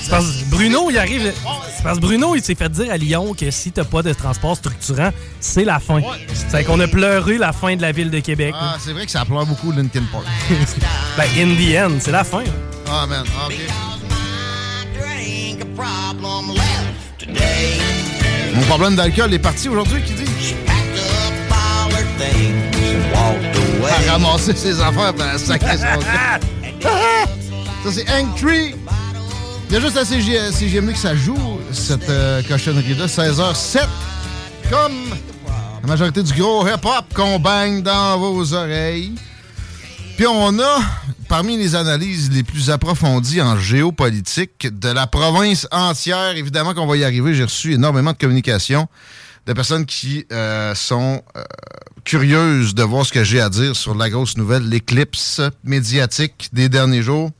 C'est 0.02 0.08
parce 0.10 0.24
que 0.24 0.44
Bruno, 0.46 0.88
il 0.90 0.96
arrive. 0.96 1.34
C'est 1.76 1.82
parce 1.82 1.96
que 1.98 2.02
Bruno, 2.02 2.34
il 2.34 2.42
s'est 2.42 2.54
fait 2.54 2.70
dire 2.70 2.90
à 2.90 2.96
Lyon 2.96 3.34
que 3.38 3.50
si 3.50 3.70
t'as 3.70 3.84
pas 3.84 4.02
de 4.02 4.14
transport 4.14 4.56
structurant, 4.56 5.10
c'est 5.38 5.64
la 5.64 5.80
fin. 5.80 6.00
C'est 6.48 6.64
qu'on 6.64 6.80
a 6.80 6.88
pleuré 6.88 7.36
la 7.36 7.52
fin 7.52 7.76
de 7.76 7.82
la 7.82 7.92
ville 7.92 8.10
de 8.10 8.20
Québec. 8.20 8.54
Ah, 8.58 8.76
c'est 8.82 8.94
vrai 8.94 9.04
que 9.04 9.12
ça 9.12 9.26
pleure 9.26 9.44
beaucoup 9.44 9.70
Linkin 9.70 10.04
Park. 10.10 10.24
ben, 11.18 11.24
in 11.36 11.54
the 11.56 11.76
end, 11.92 11.98
c'est 12.00 12.12
la 12.12 12.24
fin. 12.24 12.44
Ah, 12.90 13.06
man. 13.06 13.22
Ah, 13.38 13.48
OK. 13.48 13.99
Mon 18.54 18.62
problème 18.62 18.96
d'alcool 18.96 19.32
est 19.34 19.38
parti 19.38 19.68
aujourd'hui, 19.68 20.02
qui 20.02 20.14
dit? 20.14 20.54
À 23.88 24.12
ramasser 24.12 24.54
ses 24.54 24.80
affaires 24.80 25.14
pour 25.14 25.24
sacrer 25.38 25.76
son 25.76 26.00
Ça, 27.84 27.90
c'est 27.92 28.08
Hank 28.10 28.36
Tree. 28.36 28.74
Il 29.68 29.74
y 29.74 29.76
a 29.76 29.80
juste 29.80 29.96
à 29.96 30.04
CG, 30.04 30.52
CGMD 30.52 30.92
que 30.92 30.98
ça 30.98 31.14
joue, 31.14 31.60
cette 31.72 32.08
euh, 32.10 32.42
cochonnerie-là. 32.42 33.06
16h07. 33.06 33.86
Comme 34.68 35.10
la 35.82 35.88
majorité 35.88 36.22
du 36.22 36.34
gros 36.34 36.66
hip-hop 36.66 37.04
qu'on 37.14 37.38
baigne 37.38 37.82
dans 37.82 38.18
vos 38.18 38.52
oreilles. 38.52 39.14
Puis 40.20 40.26
on 40.26 40.58
a, 40.58 40.80
parmi 41.28 41.56
les 41.56 41.74
analyses 41.74 42.30
les 42.30 42.42
plus 42.42 42.68
approfondies 42.68 43.40
en 43.40 43.56
géopolitique 43.56 44.68
de 44.70 44.90
la 44.90 45.06
province 45.06 45.66
entière, 45.70 46.36
évidemment 46.36 46.74
qu'on 46.74 46.86
va 46.86 46.98
y 46.98 47.04
arriver, 47.04 47.32
j'ai 47.32 47.44
reçu 47.44 47.72
énormément 47.72 48.12
de 48.12 48.18
communications 48.18 48.86
de 49.46 49.52
personnes 49.54 49.86
qui 49.86 50.26
euh, 50.30 50.74
sont 50.74 51.22
euh, 51.38 51.42
curieuses 52.04 52.74
de 52.74 52.82
voir 52.82 53.06
ce 53.06 53.14
que 53.14 53.24
j'ai 53.24 53.40
à 53.40 53.48
dire 53.48 53.74
sur 53.74 53.94
la 53.94 54.10
grosse 54.10 54.36
nouvelle, 54.36 54.68
l'éclipse 54.68 55.40
médiatique 55.64 56.50
des 56.52 56.68
derniers 56.68 57.02
jours. 57.02 57.30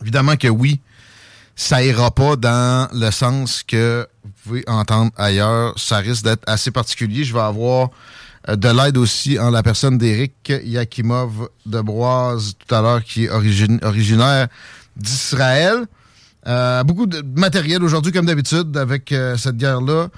Évidemment 0.00 0.36
que 0.36 0.48
oui, 0.48 0.80
ça 1.56 1.84
ira 1.84 2.10
pas 2.10 2.36
dans 2.36 2.88
le 2.94 3.10
sens 3.10 3.62
que 3.62 4.08
vous 4.24 4.30
pouvez 4.44 4.64
entendre 4.66 5.12
ailleurs. 5.18 5.78
Ça 5.78 5.98
risque 5.98 6.24
d'être 6.24 6.42
assez 6.46 6.70
particulier. 6.70 7.24
Je 7.24 7.34
vais 7.34 7.40
avoir 7.40 7.90
de 8.48 8.68
l'aide 8.68 8.96
aussi 8.96 9.38
en 9.38 9.50
la 9.50 9.62
personne 9.62 9.98
d'Éric 9.98 10.52
Yakimov 10.64 11.48
de 11.66 11.80
Broise 11.80 12.54
tout 12.58 12.74
à 12.74 12.82
l'heure, 12.82 13.04
qui 13.04 13.24
est 13.24 13.30
originaire 13.30 14.48
d'Israël. 14.96 15.86
beaucoup 16.84 17.06
de 17.06 17.22
matériel 17.38 17.82
aujourd'hui, 17.82 18.12
comme 18.12 18.26
d'habitude, 18.26 18.76
avec 18.76 19.14
cette 19.36 19.56
guerre-là. 19.56 20.08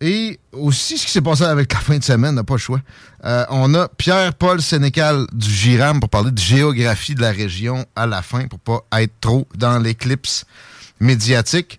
Et 0.00 0.38
aussi, 0.52 0.98
ce 0.98 1.06
qui 1.06 1.12
s'est 1.12 1.22
passé 1.22 1.44
avec 1.44 1.72
la 1.72 1.78
fin 1.78 1.96
de 1.96 2.04
semaine, 2.04 2.34
n'a 2.34 2.44
pas 2.44 2.54
le 2.54 2.58
choix. 2.58 2.80
Euh, 3.24 3.46
on 3.48 3.72
a 3.74 3.88
Pierre-Paul 3.88 4.60
Sénécal 4.60 5.26
du 5.32 5.48
GIRAM 5.48 6.00
pour 6.00 6.10
parler 6.10 6.30
de 6.30 6.38
géographie 6.38 7.14
de 7.14 7.20
la 7.20 7.30
région 7.30 7.86
à 7.94 8.06
la 8.06 8.20
fin, 8.20 8.46
pour 8.48 8.58
pas 8.58 9.00
être 9.00 9.14
trop 9.20 9.46
dans 9.56 9.78
l'éclipse 9.78 10.44
médiatique. 11.00 11.78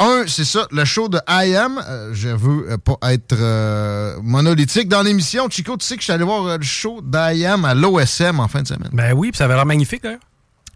Un, 0.00 0.24
c'est 0.28 0.44
ça, 0.44 0.66
le 0.70 0.84
show 0.84 1.08
de 1.08 1.18
I 1.28 1.56
Am. 1.56 1.82
Euh, 1.84 2.10
je 2.14 2.28
veux 2.28 2.70
euh, 2.70 2.78
pas 2.78 2.98
être 3.10 4.20
monolithique. 4.22 4.88
Dans 4.88 5.02
l'émission, 5.02 5.48
Chico, 5.50 5.76
tu 5.76 5.84
sais 5.84 5.96
que 5.96 6.00
je 6.00 6.04
suis 6.04 6.12
allé 6.12 6.24
voir 6.24 6.56
le 6.56 6.64
show 6.64 7.00
d'I 7.02 7.44
Am 7.44 7.64
à 7.64 7.74
l'OSM 7.74 8.38
en 8.38 8.48
fin 8.48 8.62
de 8.62 8.68
semaine. 8.68 8.90
Ben 8.92 9.12
oui, 9.12 9.30
puis 9.30 9.38
ça 9.38 9.44
avait 9.44 9.54
l'air 9.54 9.66
magnifique, 9.66 10.02
d'ailleurs. 10.02 10.20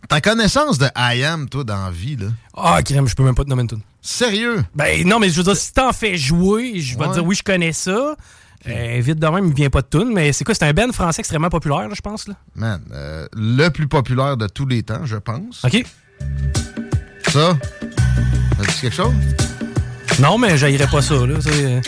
Ta 0.08 0.20
connaissance 0.20 0.78
de 0.78 0.86
I 0.96 1.22
Am, 1.24 1.48
toi, 1.48 1.62
dans 1.62 1.84
la 1.84 1.90
vie, 1.90 2.16
là? 2.16 2.26
Ah, 2.56 2.82
crème, 2.82 3.06
je 3.06 3.14
peux 3.14 3.22
même 3.22 3.34
pas 3.34 3.44
te 3.44 3.48
nommer 3.48 3.62
une 3.62 3.80
Sérieux? 4.00 4.64
Ben 4.74 5.06
non, 5.06 5.20
mais 5.20 5.28
je 5.28 5.36
veux 5.36 5.44
dire, 5.44 5.56
si 5.56 5.72
t'en 5.72 5.92
fais 5.92 6.16
jouer, 6.16 6.80
je 6.80 6.98
vais 6.98 7.06
te 7.06 7.14
dire 7.14 7.24
oui, 7.24 7.36
je 7.36 7.44
connais 7.44 7.72
ça. 7.72 8.16
Euh, 8.68 9.00
vite 9.00 9.18
de 9.18 9.26
même, 9.26 9.46
il 9.46 9.54
vient 9.54 9.70
pas 9.70 9.82
de 9.82 9.88
tune, 9.88 10.12
mais 10.12 10.32
c'est 10.32 10.44
quoi? 10.44 10.54
C'est 10.54 10.64
un 10.64 10.72
band 10.72 10.92
français 10.92 11.20
extrêmement 11.20 11.50
populaire, 11.50 11.88
je 11.94 12.00
pense. 12.00 12.28
Là. 12.28 12.34
Man, 12.54 12.82
euh, 12.92 13.26
le 13.32 13.68
plus 13.68 13.88
populaire 13.88 14.36
de 14.36 14.46
tous 14.46 14.66
les 14.66 14.82
temps, 14.82 15.04
je 15.04 15.16
pense. 15.16 15.64
OK. 15.64 15.84
Ça, 17.28 17.56
ça 18.62 18.72
dit 18.72 18.80
quelque 18.80 18.96
chose? 18.96 19.12
Non, 20.18 20.38
mais 20.38 20.56
j'aillerais 20.56 20.86
pas 20.86 21.02
ça. 21.02 21.14
Là. 21.14 21.34
Euh. 21.46 21.80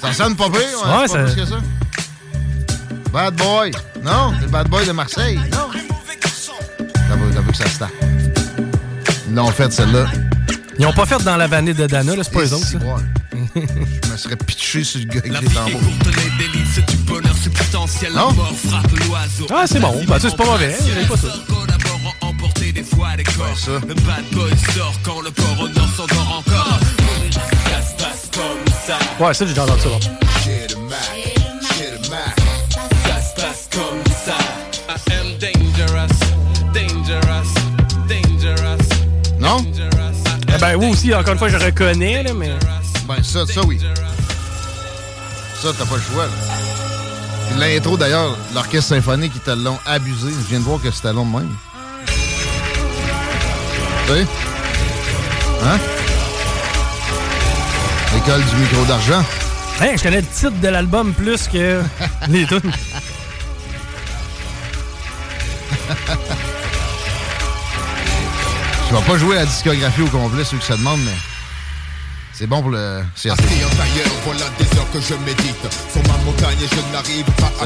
Ça 0.00 0.12
sonne 0.12 0.36
pas 0.36 0.48
pire, 0.48 0.60
ouais, 0.60 1.00
ouais 1.00 1.08
ça... 1.08 1.18
Pas 1.18 1.24
plus 1.24 1.34
que 1.42 1.46
ça. 1.46 1.56
Bad 3.12 3.34
Boy. 3.36 3.70
Non, 4.02 4.32
c'est 4.36 4.44
le 4.44 4.50
Bad 4.50 4.68
Boy 4.68 4.86
de 4.86 4.92
Marseille. 4.92 5.36
Non. 5.52 5.68
T'as 6.94 7.16
vu, 7.16 7.50
que 7.50 7.56
ça 7.56 7.66
se 7.66 7.84
Ils 9.28 9.34
l'ont 9.34 9.50
fait, 9.50 9.72
celle-là. 9.72 10.06
Ils 10.78 10.86
ont 10.86 10.92
pas 10.92 11.06
fait 11.06 11.22
dans 11.22 11.36
la 11.36 11.46
vanille 11.46 11.74
de 11.74 11.86
Dana, 11.86 12.12
c'est 12.22 12.32
pas 12.32 12.40
eux 12.40 12.52
autres. 12.52 12.66
Je 13.54 14.10
me 14.10 14.16
serais 14.16 14.36
pitché 14.36 14.82
sur 14.82 15.00
le 15.00 15.06
gars 15.06 15.20
avec 15.20 15.40
les 15.40 15.48
tambours. 15.48 15.80
Non? 18.14 18.34
Ah, 19.50 19.64
c'est 19.66 19.80
bon. 19.80 20.04
Bah, 20.06 20.16
c'est 20.20 20.36
pas 20.36 20.44
mauvais. 20.44 20.76
J'ai 20.84 21.06
pas 21.06 21.16
ça. 21.16 21.28
Ouais, 23.16 23.54
ça. 23.54 23.70
Ouais, 29.20 29.34
ça, 29.34 29.46
j'ai 29.46 29.52
déjà 29.52 29.62
entendu 29.64 29.82
ça. 29.82 29.88
Non? 39.38 39.64
Eh 40.48 40.58
ben, 40.58 40.74
oui 40.76 40.86
aussi, 40.90 41.14
encore 41.14 41.34
une 41.34 41.38
fois, 41.38 41.48
je 41.48 41.56
reconnais, 41.56 42.24
là, 42.24 42.34
mais. 42.34 42.50
Ben, 43.06 43.22
ça, 43.22 43.46
ça, 43.46 43.60
oui. 43.64 43.78
Ça, 45.62 45.68
t'as 45.78 45.84
pas 45.86 45.96
le 45.96 46.02
choix, 46.02 46.26
là. 46.26 46.32
L'intro, 47.58 47.96
d'ailleurs, 47.96 48.36
l'orchestre 48.54 48.88
symphonique, 48.88 49.32
ils 49.36 49.40
te 49.40 49.50
l'ont 49.52 49.78
abusé. 49.86 50.30
Je 50.30 50.48
viens 50.48 50.58
de 50.58 50.64
voir 50.64 50.80
que 50.82 50.90
c'était 50.90 51.12
long 51.12 51.26
de 51.26 51.36
même. 51.36 51.56
Tu 54.06 54.12
sais? 54.12 54.26
Hein? 55.64 55.78
L'école 58.14 58.44
du 58.44 58.56
micro 58.56 58.84
d'argent. 58.84 59.24
Hey, 59.80 59.96
je 59.96 60.02
connais 60.02 60.20
le 60.20 60.26
titre 60.26 60.60
de 60.60 60.68
l'album 60.68 61.12
plus 61.14 61.48
que 61.48 61.80
les 62.28 62.46
tunes. 62.46 62.60
Je 68.88 68.94
vais 68.94 69.02
pas 69.02 69.18
jouer 69.18 69.36
la 69.36 69.46
discographie 69.46 70.02
au 70.02 70.06
complet, 70.08 70.44
ceux 70.44 70.58
qui 70.58 70.66
se 70.66 70.72
demandent, 70.74 71.00
mais 71.04 71.16
c'est 72.32 72.46
bon 72.46 72.60
pour 72.62 72.70
le 72.70 73.02
CRT. 73.16 73.42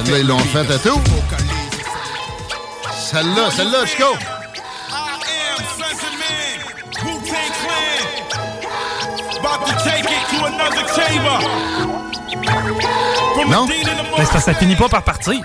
Celle-là, 0.05 0.19
ils 0.19 0.27
l'ont 0.27 0.39
fait 0.39 0.71
à 0.73 0.79
tout. 0.79 1.01
Celle-là, 3.11 3.51
celle-là, 3.55 3.87
Chico. 3.87 4.05
Non? 13.49 13.67
Mais 14.19 14.25
ça, 14.27 14.41
ça 14.41 14.55
finit 14.55 14.77
pas 14.77 14.89
par 14.89 15.03
partir. 15.03 15.35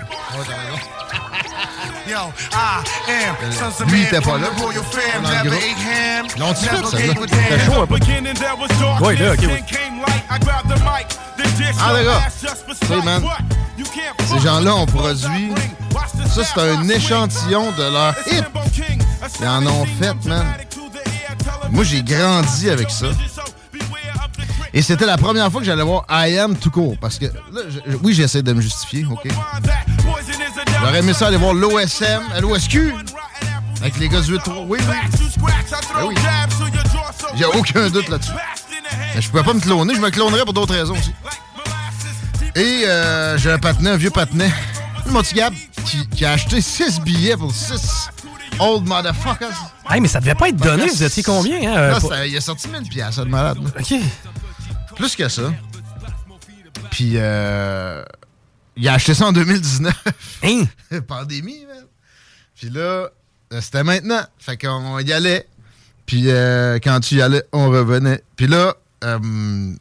Lui, 3.88 4.00
il 4.00 4.06
était 4.06 4.20
pas 4.20 4.38
là. 4.38 4.48
L'ont-tu 6.38 6.64
fait, 6.64 6.86
celle-là? 6.86 7.14
C'était 7.28 7.64
chaud 7.64 7.80
un 7.82 7.86
peu. 7.86 7.94
Oui, 9.00 9.16
là, 9.16 9.32
OK, 9.32 9.38
oui. 9.42 9.48
Ah, 11.80 11.92
d'accord. 11.92 12.22
Tu 12.68 12.86
sais, 12.86 13.02
man, 13.02 13.22
ces 14.26 14.38
gens-là 14.40 14.74
ont 14.74 14.86
produit... 14.86 15.52
Ça, 16.34 16.42
c'est 16.44 16.60
un 16.60 16.88
échantillon 16.88 17.72
de 17.72 17.82
leur 17.84 18.14
hit. 18.26 18.44
Ils 19.40 19.46
en 19.48 19.66
ont 19.66 19.86
fait, 19.98 20.14
man. 20.26 20.44
Moi, 21.70 21.84
j'ai 21.84 22.02
grandi 22.02 22.70
avec 22.70 22.90
ça. 22.90 23.06
Et 24.76 24.82
c'était 24.82 25.06
la 25.06 25.16
première 25.16 25.50
fois 25.52 25.60
que 25.60 25.66
j'allais 25.66 25.84
voir 25.84 26.04
I 26.10 26.36
Am 26.36 26.56
tout 26.56 26.70
court. 26.70 26.96
Parce 27.00 27.18
que, 27.20 27.26
là, 27.26 27.62
oui, 28.02 28.12
j'essaie 28.12 28.42
de 28.42 28.52
me 28.52 28.60
justifier, 28.60 29.06
OK? 29.08 29.28
J'aurais 30.80 30.98
aimé 30.98 31.14
ça 31.14 31.28
aller 31.28 31.36
voir 31.36 31.54
l'OSM, 31.54 32.22
l'OSQ, 32.40 32.92
avec 33.80 33.96
les 33.98 34.08
gars 34.08 34.20
du 34.20 34.32
8 34.32 34.40
Oui, 34.66 34.78
oui. 34.80 34.94
Ben 35.94 36.06
oui. 36.06 36.14
J'ai 37.36 37.44
aucun 37.44 37.88
doute 37.88 38.08
là-dessus. 38.08 38.32
Mais 39.14 39.22
je 39.22 39.30
pouvais 39.30 39.44
pas 39.44 39.54
me 39.54 39.60
cloner, 39.60 39.94
je 39.94 40.00
me 40.00 40.10
clonerais 40.10 40.44
pour 40.44 40.52
d'autres 40.52 40.74
raisons 40.74 40.94
aussi. 40.94 41.14
Et 42.56 42.82
euh, 42.86 43.38
j'ai 43.38 43.52
un 43.52 43.58
patinet, 43.58 43.90
un 43.90 43.96
vieux 43.96 44.10
patinet, 44.10 44.50
mon 45.06 45.22
petit 45.22 45.34
Gab, 45.34 45.54
qui, 46.16 46.24
a 46.24 46.32
acheté 46.32 46.60
6 46.60 47.00
billets 47.00 47.36
pour 47.36 47.54
6 47.54 48.08
old 48.58 48.88
motherfuckers. 48.88 49.54
Hey, 49.88 50.00
mais 50.00 50.08
ça 50.08 50.18
devait 50.18 50.34
pas 50.34 50.48
être 50.48 50.56
donné, 50.56 50.88
vous 50.88 51.02
étiez 51.02 51.22
combien? 51.22 51.58
Hein, 51.58 51.98
il 52.26 52.36
a 52.36 52.40
sorti 52.40 52.68
1000 52.68 52.88
pièces 52.88 53.16
de 53.16 53.24
malade. 53.24 53.58
OK. 53.58 53.94
Plus 54.96 55.16
que 55.16 55.28
ça. 55.28 55.52
Puis, 56.90 57.12
euh, 57.14 58.04
il 58.76 58.88
a 58.88 58.94
acheté 58.94 59.14
ça 59.14 59.26
en 59.26 59.32
2019. 59.32 59.92
Hein? 60.42 60.64
Pandémie, 61.06 61.64
man. 61.66 61.84
Puis 62.54 62.70
là, 62.70 63.10
euh, 63.52 63.60
c'était 63.60 63.84
maintenant. 63.84 64.22
Fait 64.38 64.56
qu'on 64.56 64.98
y 64.98 65.12
allait. 65.12 65.46
Puis 66.06 66.24
euh, 66.26 66.78
quand 66.82 67.00
tu 67.00 67.16
y 67.16 67.22
allais, 67.22 67.42
on 67.52 67.70
revenait. 67.70 68.22
Puis 68.36 68.46
là, 68.46 68.74
euh, 69.04 69.72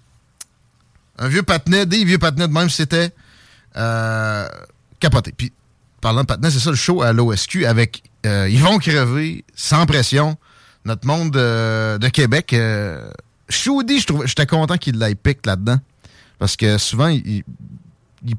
un 1.18 1.28
vieux 1.28 1.43
patinet, 1.43 1.86
des 1.86 2.03
vieux 2.05 2.18
patinets 2.18 2.47
de 2.47 2.53
même, 2.53 2.70
c'était 2.70 3.11
capoté. 4.99 5.34
Puis, 5.36 5.51
parlant 6.01 6.22
de 6.22 6.28
patinet, 6.28 6.51
c'est 6.51 6.59
ça 6.59 6.70
le 6.70 6.76
show 6.76 7.01
à 7.01 7.14
l'OSQ 7.14 7.66
avec 7.66 8.03
Ils 8.24 8.61
vont 8.61 8.78
crever, 8.78 9.43
sans 9.55 9.86
pression. 9.86 10.38
Notre 10.86 11.07
monde 11.07 11.32
de 11.32 12.07
Québec. 12.09 12.55
Shoudi, 13.54 14.04
j'étais 14.26 14.45
content 14.45 14.78
qu'il 14.78 14.97
l'ait 14.97 15.16
pick 15.16 15.45
là-dedans. 15.45 15.80
Parce 16.39 16.56
que 16.56 16.78
souvent, 16.78 17.08
il, 17.08 17.43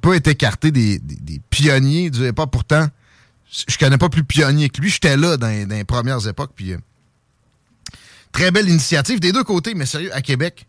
peut 0.01 0.15
être 0.15 0.29
écarté 0.29 0.71
des, 0.71 1.01
pionniers 1.51 2.11
du 2.11 2.29
hip 2.29 2.35
Pourtant, 2.51 2.87
je 3.69 3.79
connais 3.79 3.99
pas 3.99 4.09
plus 4.09 4.25
pionnier 4.25 4.69
que 4.69 4.81
lui. 4.81 4.91
J'étais 4.91 5.17
là 5.17 5.37
dans, 5.37 5.49
les 5.49 5.85
premières 5.85 6.27
époques. 6.27 6.53
Puis, 6.55 6.73
euh, 6.73 6.79
très 8.33 8.51
belle 8.51 8.69
initiative 8.69 9.21
des 9.21 9.33
deux 9.33 9.45
côtés, 9.45 9.75
mais 9.75 9.87
sérieux, 9.87 10.15
à 10.15 10.21
Québec. 10.21 10.67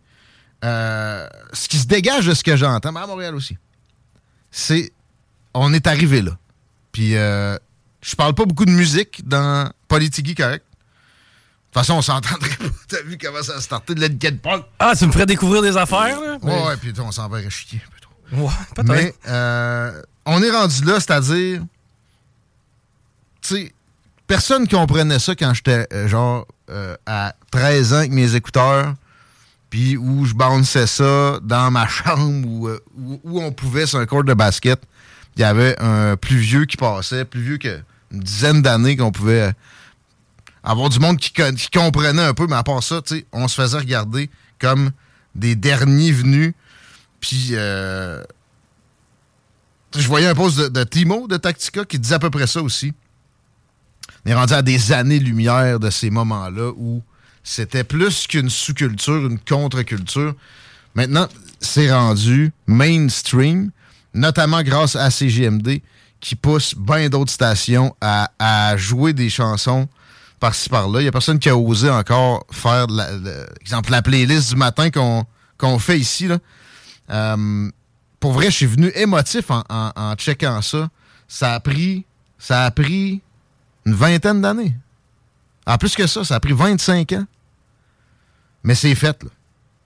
euh, 0.64 1.28
ce 1.54 1.68
qui 1.68 1.78
se 1.78 1.88
dégage 1.88 2.26
de 2.26 2.34
ce 2.34 2.44
que 2.44 2.56
j'entends, 2.56 2.92
mais 2.92 3.02
à 3.02 3.08
Montréal 3.08 3.36
aussi, 3.36 3.58
c'est 4.50 4.94
on 5.54 5.74
est 5.74 5.88
arrivé 5.88 6.22
là. 6.22 6.38
Puis 6.92 7.16
euh, 7.16 7.58
je 8.02 8.16
parle 8.16 8.34
pas 8.34 8.46
beaucoup 8.46 8.66
de 8.66 8.72
musique 8.72 9.28
dans 9.28 9.70
Politigui 9.88 10.36
correct? 10.36 10.65
De 11.76 11.82
toute 11.82 11.88
façon, 11.88 11.98
on 11.98 12.02
s'entendrait 12.02 12.56
pas. 12.56 12.66
T'as 12.88 13.02
vu 13.02 13.18
comment 13.22 13.44
ça 13.44 13.58
a 13.58 13.60
starté 13.60 13.96
de 13.96 14.00
l'Ed 14.00 14.40
Punk? 14.40 14.64
Ah, 14.80 14.94
tu 14.98 15.08
me 15.08 15.12
ferais 15.12 15.26
découvrir 15.26 15.62
des 15.62 15.76
affaires, 15.76 16.22
là? 16.22 16.38
Ouais, 16.42 16.68
ouais, 16.68 16.78
puis 16.78 16.94
on 17.02 17.12
s'en 17.12 17.28
va 17.28 17.50
chier 17.50 17.82
un 17.86 17.92
peu 17.92 18.00
trop. 18.00 18.46
Ouais, 18.46 18.54
peut-être. 18.74 18.88
Mais 18.88 19.14
euh, 19.28 20.02
on 20.26 20.42
est 20.42 20.52
rendu 20.52 20.86
là, 20.86 21.02
c'est-à-dire, 21.02 21.62
tu 23.42 23.56
sais, 23.56 23.74
personne 24.26 24.70
comprenait 24.70 25.20
ça 25.20 25.36
quand 25.36 25.54
j'étais 25.54 25.86
euh, 25.92 26.08
genre 26.08 26.48
euh, 26.70 26.96
à 27.06 27.36
13 27.52 27.94
ans 27.94 27.98
avec 27.98 28.12
mes 28.12 28.36
écouteurs, 28.36 28.94
puis 29.70 29.98
où 29.98 30.24
je 30.24 30.34
bounçais 30.34 30.88
ça 30.88 31.40
dans 31.44 31.72
ma 31.72 31.88
chambre, 31.90 32.48
où, 32.48 32.70
euh, 32.70 32.80
où, 32.98 33.20
où 33.26 33.42
on 33.42 33.52
pouvait 33.52 33.86
sur 33.86 34.00
un 34.00 34.06
court 34.06 34.24
de 34.24 34.34
basket. 34.34 34.82
Il 35.36 35.42
y 35.42 35.44
avait 35.44 35.76
un 35.82 36.16
plus 36.16 36.38
vieux 36.38 36.64
qui 36.64 36.78
passait, 36.78 37.26
plus 37.26 37.42
vieux 37.42 37.58
qu'une 37.58 37.84
dizaine 38.12 38.62
d'années 38.62 38.96
qu'on 38.96 39.12
pouvait 39.12 39.52
avoir 40.66 40.90
du 40.90 41.00
monde 41.00 41.18
qui, 41.18 41.32
comprenait 41.72 42.24
un 42.24 42.34
peu, 42.34 42.48
mais 42.48 42.56
à 42.56 42.64
part 42.64 42.82
ça, 42.82 43.02
on 43.32 43.48
se 43.48 43.62
faisait 43.62 43.78
regarder 43.78 44.30
comme 44.60 44.92
des 45.36 45.56
derniers 45.56 46.12
venus. 46.12 46.54
Puis 47.20 47.50
euh, 47.52 48.24
je 49.96 50.08
voyais 50.08 50.28
un 50.28 50.34
post 50.34 50.60
de, 50.60 50.84
Timo 50.84 51.28
de 51.28 51.38
Tactica 51.38 51.86
qui 51.86 52.00
disait 52.00 52.16
à 52.16 52.20
peu 52.20 52.32
près 52.32 52.48
ça 52.48 52.62
aussi. 52.62 52.94
On 54.26 54.32
est 54.32 54.34
rendu 54.34 54.54
à 54.54 54.64
des 54.64 54.92
années-lumière 54.92 55.80
de 55.80 55.92
ces 55.92 56.10
moments-là 56.10 56.72
où 56.76 57.04
c'était 57.44 57.84
plus 57.84 58.26
qu'une 58.26 58.50
sous-culture, 58.50 59.28
une 59.28 59.40
contre-culture. 59.40 60.34
Maintenant, 60.96 61.28
c'est 61.60 61.94
rendu 61.94 62.52
mainstream, 62.66 63.70
notamment 64.16 64.64
grâce 64.64 64.96
à 64.96 65.12
CGMD 65.12 65.82
qui 66.20 66.36
pousse 66.36 66.74
bien 66.76 67.08
d'autres 67.10 67.32
stations 67.32 67.96
à 68.02 68.76
jouer 68.78 69.14
des 69.14 69.30
chansons 69.30 69.88
par-ci 70.40 70.70
par-là. 70.70 71.00
Il 71.00 71.04
n'y 71.04 71.08
a 71.10 71.12
personne 71.12 71.40
qui 71.40 71.50
a 71.50 71.58
osé 71.58 71.90
encore 71.90 72.46
faire, 72.52 72.88
la, 72.88 73.12
le- 73.12 73.46
exemple, 73.62 73.92
la 73.92 74.02
playlist 74.02 74.50
du 74.50 74.56
matin 74.56 74.90
qu'on 75.58 75.80
fait 75.80 75.98
ici. 76.00 76.28
Là. 76.28 76.38
Euh, 77.10 77.70
pour 78.20 78.34
vrai, 78.34 78.46
je 78.46 78.56
suis 78.56 78.66
venu 78.66 78.92
émotif 78.96 79.50
en, 79.52 79.64
en- 79.70 80.16
checkant 80.16 80.62
ça. 80.62 80.90
Ça 81.28 81.54
a 81.54 81.60
pris, 81.60 82.06
ça 82.38 82.66
a 82.66 82.72
pris 82.72 83.22
une 83.86 83.94
vingtaine 83.94 84.42
d'années. 84.42 84.76
En 85.66 85.78
plus 85.78 85.96
que 85.96 86.06
ça, 86.08 86.24
ça 86.24 86.36
a 86.36 86.40
pris 86.40 86.54
25 86.54 87.14
ans. 87.14 87.26
Mais 88.64 88.76
c'est 88.76 88.94
fait, 88.96 89.22
là. 89.24 89.30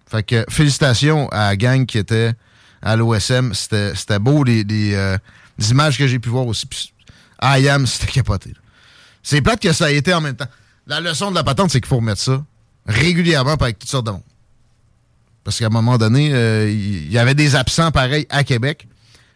Fait 0.09 0.23
que 0.23 0.43
félicitations 0.49 1.29
à 1.29 1.49
la 1.49 1.55
gang 1.55 1.85
qui 1.85 1.97
était 1.99 2.33
à 2.81 2.95
l'OSM. 2.95 3.53
C'était 3.53 4.19
beau, 4.19 4.43
les, 4.43 4.65
euh, 4.95 5.17
les 5.57 5.71
images 5.71 5.97
que 5.97 6.07
j'ai 6.07 6.17
pu 6.17 6.29
voir 6.29 6.47
aussi. 6.47 6.65
Puis, 6.65 6.93
I 7.41 7.67
am, 7.69 7.85
c'était 7.85 8.11
capoté. 8.11 8.53
C'est 9.29 9.41
plate 9.41 9.59
que 9.59 9.71
ça 9.73 9.85
a 9.85 9.91
été 9.91 10.11
en 10.11 10.21
même 10.21 10.35
temps. 10.35 10.47
La 10.87 10.99
leçon 10.99 11.29
de 11.29 11.35
la 11.35 11.43
patente, 11.43 11.69
c'est 11.69 11.79
qu'il 11.79 11.87
faut 11.87 11.97
remettre 11.97 12.19
ça 12.19 12.43
régulièrement 12.87 13.53
avec 13.53 13.77
toutes 13.77 13.87
sortes 13.87 14.07
de 14.07 14.11
monde. 14.11 14.23
Parce 15.43 15.59
qu'à 15.59 15.67
un 15.67 15.69
moment 15.69 15.99
donné, 15.99 16.33
euh, 16.33 16.67
il 16.67 17.11
y, 17.11 17.19
avait 17.19 17.35
des 17.35 17.55
absents 17.55 17.91
pareils 17.91 18.25
à 18.31 18.43
Québec. 18.43 18.87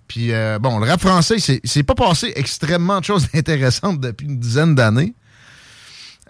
Puis, 0.07 0.33
euh, 0.33 0.57
bon, 0.57 0.79
le 0.79 0.89
rap 0.89 0.99
français, 0.99 1.35
c'est 1.63 1.83
pas 1.83 1.93
passé 1.93 2.33
extrêmement 2.35 3.01
de 3.01 3.05
choses 3.05 3.27
intéressantes 3.35 3.99
depuis 3.99 4.25
une 4.25 4.39
dizaine 4.39 4.73
d'années. 4.73 5.13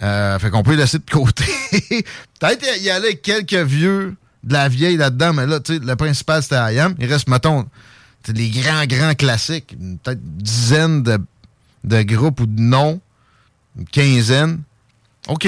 Euh, 0.01 0.38
fait 0.39 0.49
qu'on 0.49 0.64
peut 0.64 0.76
laisser 0.76 0.99
de 0.99 1.09
côté. 1.09 1.45
Peut-être 2.41 2.82
y 2.82 2.89
aller 2.89 3.16
quelques 3.16 3.53
vieux 3.53 4.18
de 4.43 4.53
la 4.53 4.68
vieille 4.68 4.97
là-dedans, 4.97 5.32
mais 5.32 5.47
là, 5.47 5.61
tu 5.61 5.76
sais, 5.76 5.80
le 5.80 5.95
principal, 5.95 6.43
c'était 6.43 6.76
IAM. 6.76 6.95
Il 6.99 7.05
reste, 7.05 7.30
mettons, 7.30 7.66
les 8.28 8.49
grands, 8.49 8.86
grands 8.88 9.14
classiques. 9.14 9.74
Peut-être 10.03 10.20
une 10.20 10.43
dizaine 10.43 11.01
de 11.01 12.01
groupes 12.01 12.41
ou 12.41 12.45
de 12.45 12.59
noms. 12.59 12.99
Une 13.78 13.86
quinzaine. 13.86 14.62
OK. 15.28 15.48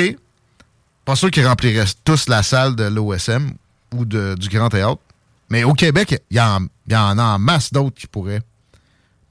Pas 1.06 1.16
sûr 1.16 1.30
qu'ils 1.32 1.46
rempliraient 1.46 1.86
tous 2.04 2.28
la 2.28 2.42
salle 2.44 2.76
de 2.76 2.86
l'OSM 2.86 3.52
ou 3.94 4.06
de- 4.06 4.36
du 4.40 4.50
Grand 4.50 4.70
Théâtre. 4.70 5.00
Mais 5.50 5.64
au 5.64 5.74
Québec, 5.74 6.20
il 6.32 6.38
y, 6.38 6.40
y 6.40 6.96
en 6.96 7.18
a 7.20 7.24
en 7.24 7.40
masse 7.40 7.72
d'autres 7.72 7.96
qui 7.96 8.08
pourraient 8.08 8.42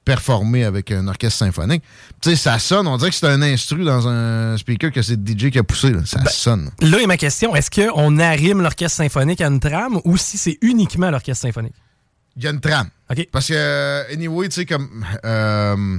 performer 0.04 0.64
avec 0.64 0.92
un 0.92 1.08
orchestre 1.08 1.38
symphonique. 1.38 1.82
Tu 2.20 2.30
sais, 2.30 2.36
ça 2.36 2.58
sonne, 2.58 2.86
on 2.86 2.96
dirait 2.98 3.08
que 3.10 3.16
c'est 3.16 3.26
un 3.26 3.40
instru 3.40 3.84
dans 3.84 4.06
un 4.06 4.56
speaker 4.58 4.92
que 4.92 5.00
c'est 5.02 5.18
DJ 5.18 5.50
qui 5.50 5.58
a 5.58 5.64
poussé. 5.64 5.90
là. 5.90 6.04
Ça 6.04 6.22
sonne. 6.26 6.70
Là 6.82 7.00
est 7.00 7.06
ma 7.06 7.16
question. 7.16 7.56
Est-ce 7.56 7.70
qu'on 7.70 8.18
arrime 8.18 8.60
l'orchestre 8.60 8.98
symphonique 8.98 9.40
à 9.40 9.46
une 9.48 9.60
trame 9.60 9.98
ou 10.04 10.16
si 10.18 10.36
c'est 10.38 10.58
uniquement 10.60 11.10
l'orchestre 11.10 11.42
symphonique? 11.46 11.74
Il 12.36 12.44
y 12.44 12.46
a 12.46 12.50
une 12.50 12.60
trame. 12.60 12.88
OK. 13.10 13.28
Parce 13.32 13.48
que, 13.48 13.54
euh, 13.56 14.04
anyway, 14.12 14.48
tu 14.48 14.56
sais, 14.56 14.66
comme. 14.66 15.04
euh, 15.24 15.98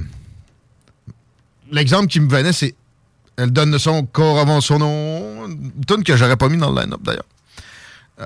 L'exemple 1.72 2.06
qui 2.06 2.20
me 2.20 2.28
venait, 2.30 2.52
c'est. 2.52 2.74
Elle 3.36 3.50
donne 3.50 3.78
son 3.78 4.04
corps 4.04 4.38
avant 4.38 4.60
son 4.60 4.78
nom. 4.78 5.46
Une 5.46 5.84
tune 5.86 6.02
que 6.04 6.16
j'aurais 6.16 6.36
pas 6.36 6.48
mis 6.48 6.56
dans 6.56 6.70
le 6.72 6.80
line-up, 6.82 7.00
d'ailleurs. 7.02 7.24
Euh, 8.20 8.24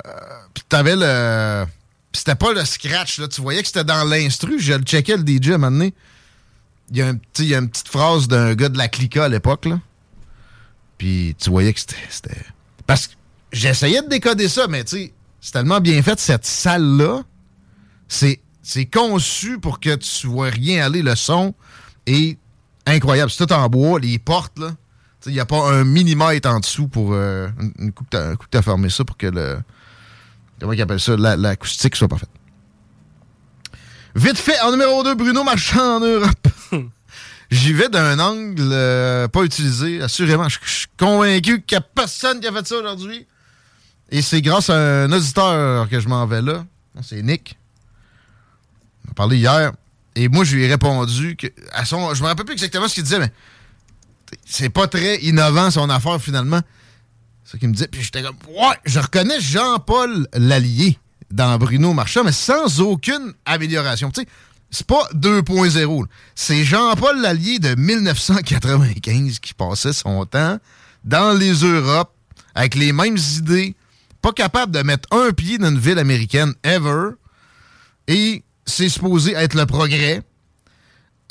Puis 0.55 0.63
t'avais 0.69 0.95
le. 0.97 1.67
C'était 2.13 2.35
pas 2.37 2.53
le 2.53 2.65
scratch, 2.65 3.19
là. 3.19 3.29
Tu 3.29 3.41
voyais 3.41 3.61
que 3.61 3.67
c'était 3.67 3.85
dans 3.85 4.05
l'instru. 4.05 4.59
Je 4.61 4.73
le 4.73 4.83
checkais, 4.83 5.17
le 5.17 5.25
DJ, 5.25 5.51
à 5.51 5.55
un 5.55 5.59
moment 5.59 5.71
donné. 5.73 5.95
Il 6.91 6.97
y 6.97 7.03
a, 7.03 7.07
un 7.09 7.15
petit- 7.15 7.47
y 7.47 7.55
a 7.55 7.59
une 7.59 7.69
petite 7.69 7.89
phrase 7.89 8.27
d'un 8.29 8.55
gars 8.55 8.69
de 8.69 8.79
la 8.79 8.89
Clica 8.89 9.25
à 9.25 9.29
l'époque, 9.29 9.65
là. 9.67 9.79
Puis 10.99 11.35
tu 11.39 11.51
voyais 11.51 11.73
que 11.73 11.81
c'était. 11.81 11.97
c'était- 12.09 12.45
Parce 12.87 13.07
que 13.09 13.15
j'essayais 13.53 14.03
de 14.03 14.09
décoder 14.09 14.49
ça, 14.49 14.67
mais 14.69 14.85
tu 14.85 14.97
sais, 14.97 15.13
c'est 15.41 15.53
tellement 15.53 15.81
bien 15.81 16.03
fait, 16.03 16.19
cette 16.21 16.45
salle-là 16.47 17.23
c'est 18.09 18.41
c'est 18.63 18.87
conçu 18.87 19.59
pour 19.61 19.81
que 19.81 19.95
tu 19.97 20.27
vois 20.27 20.49
rien 20.51 20.85
aller. 20.85 21.03
Le 21.03 21.15
son 21.15 21.55
est 22.07 22.37
incroyable. 22.87 23.31
C'est 23.31 23.47
tout 23.47 23.53
en 23.53 23.69
bois, 23.69 23.99
les 24.01 24.19
portes, 24.19 24.59
là. 24.59 24.73
Il 25.27 25.33
n'y 25.33 25.41
a 25.41 25.45
pas 25.47 25.71
un 25.71 25.85
millimètre 25.85 26.49
en 26.49 26.61
dessous 26.61 26.89
pour. 26.89 27.13
euh, 27.13 27.49
une, 27.79 27.93
coup 27.93 28.05
que 28.11 28.35
que 28.37 28.45
t'as 28.51 28.63
fermé 28.63 28.89
ça 28.91 29.05
pour 29.05 29.17
que 29.17 29.27
le. 29.27 29.59
Comment 30.61 30.73
ils 30.73 30.81
appellent 30.83 31.01
ça? 31.01 31.17
la- 31.17 31.37
L'acoustique 31.37 31.97
soit 31.97 32.09
parfaite. 32.09 32.31
Vite 34.15 34.39
fait, 34.39 34.59
en 34.63 34.73
numéro 34.73 35.03
2, 35.05 35.15
Bruno 35.15 35.45
Marchand 35.45 35.97
en 35.97 36.01
Europe. 36.01 36.49
J'y 37.51 37.73
vais 37.73 37.89
d'un 37.89 38.19
angle 38.19 38.63
euh, 38.73 39.29
pas 39.29 39.43
utilisé, 39.43 40.01
assurément. 40.03 40.49
Je 40.49 40.59
suis 40.65 40.87
convaincu 40.97 41.63
qu'il 41.63 41.77
n'y 41.77 41.83
a 41.85 41.87
personne 41.95 42.41
qui 42.41 42.47
a 42.47 42.53
fait 42.53 42.67
ça 42.67 42.77
aujourd'hui. 42.77 43.27
Et 44.11 44.23
c'est 44.23 44.41
grâce 44.43 44.71
à 44.71 45.05
un 45.05 45.13
auditeur 45.13 45.89
que 45.89 46.01
je 46.01 46.09
m'en 46.09 46.27
vais 46.27 46.43
là. 46.43 46.65
C'est 47.03 47.23
Nick. 47.23 47.57
On 49.07 49.11
a 49.13 49.15
parlé 49.15 49.37
hier. 49.39 49.73
Et 50.17 50.29
moi, 50.29 50.45
je 50.45 50.57
lui 50.57 50.65
ai 50.65 50.69
répondu 50.69 51.37
que. 51.37 51.47
À 51.73 51.85
son, 51.85 52.13
je 52.15 52.23
me 52.23 52.27
rappelle 52.29 52.45
plus 52.47 52.55
exactement 52.55 52.89
ce 52.89 52.95
qu'il 52.95 53.05
disait, 53.05 53.19
mais 53.21 53.33
c'est 54.45 54.71
pas 54.71 54.87
très 54.87 55.17
innovant 55.19 55.71
son 55.71 55.91
affaire 55.91 56.21
finalement. 56.21 56.61
Ça 57.45 57.59
qu'il 57.59 57.69
me 57.69 57.75
disait. 57.75 57.89
Puis 57.89 58.03
j'étais 58.03 58.23
comme, 58.23 58.37
ouais, 58.49 58.77
je 58.85 59.01
reconnais 59.01 59.41
Jean-Paul 59.41 60.29
Lallier 60.35 60.99
dans 61.31 61.59
Bruno 61.59 61.93
Marchand, 61.93 62.25
mais 62.25 62.33
sans 62.33 62.81
aucune 62.81 63.33
amélioration. 63.45 64.11
Tu 64.11 64.23
sais, 64.23 64.29
c'est 64.71 64.87
pas 64.87 65.09
2.0. 65.15 66.01
là. 66.01 66.09
C'est 66.35 66.65
Jean-Paul 66.65 67.21
Lallier 67.21 67.59
de 67.59 67.75
1995 67.75 69.41
qui 69.41 69.55
passait 69.55 69.93
son 69.93 70.25
temps 70.27 70.59
dans 71.05 71.37
les 71.37 71.53
Europes 71.53 72.15
avec 72.55 72.75
les 72.75 72.93
mêmes 72.93 73.19
idées, 73.39 73.75
pas 74.23 74.33
capable 74.33 74.73
de 74.73 74.83
mettre 74.83 75.09
un 75.13 75.33
pied 75.33 75.59
dans 75.59 75.71
une 75.71 75.79
ville 75.79 75.99
américaine 75.99 76.55
ever. 76.63 77.11
Et 78.07 78.45
c'est 78.67 78.89
supposé 78.89 79.33
être 79.33 79.55
le 79.55 79.67
progrès. 79.67 80.23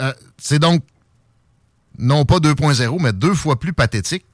Euh, 0.02 0.14
c'est 0.38 0.60
donc 0.60 0.84
non 2.00 2.26
pas 2.26 2.38
2.0, 2.38 3.02
mais 3.02 3.14
deux 3.14 3.34
fois 3.34 3.60
plus 3.60 3.74
pathétique. 3.74 4.26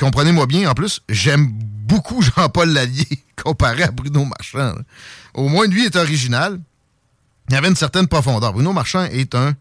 Comprenez-moi 0.00 0.46
bien, 0.46 0.68
en 0.70 0.74
plus, 0.74 1.02
j'aime 1.08 1.46
beaucoup 1.52 2.22
Jean-Paul 2.22 2.70
Lallier 2.70 3.06
comparé 3.42 3.82
à 3.82 3.90
Bruno 3.90 4.24
Marchand. 4.24 4.74
Au 5.34 5.48
moins, 5.48 5.66
lui 5.66 5.84
est 5.84 5.96
original. 5.96 6.58
Il 7.48 7.54
avait 7.56 7.68
une 7.68 7.76
certaine 7.76 8.08
profondeur. 8.08 8.52
Bruno 8.52 8.72
Marchand 8.72 9.04
est 9.04 9.34
un, 9.34 9.54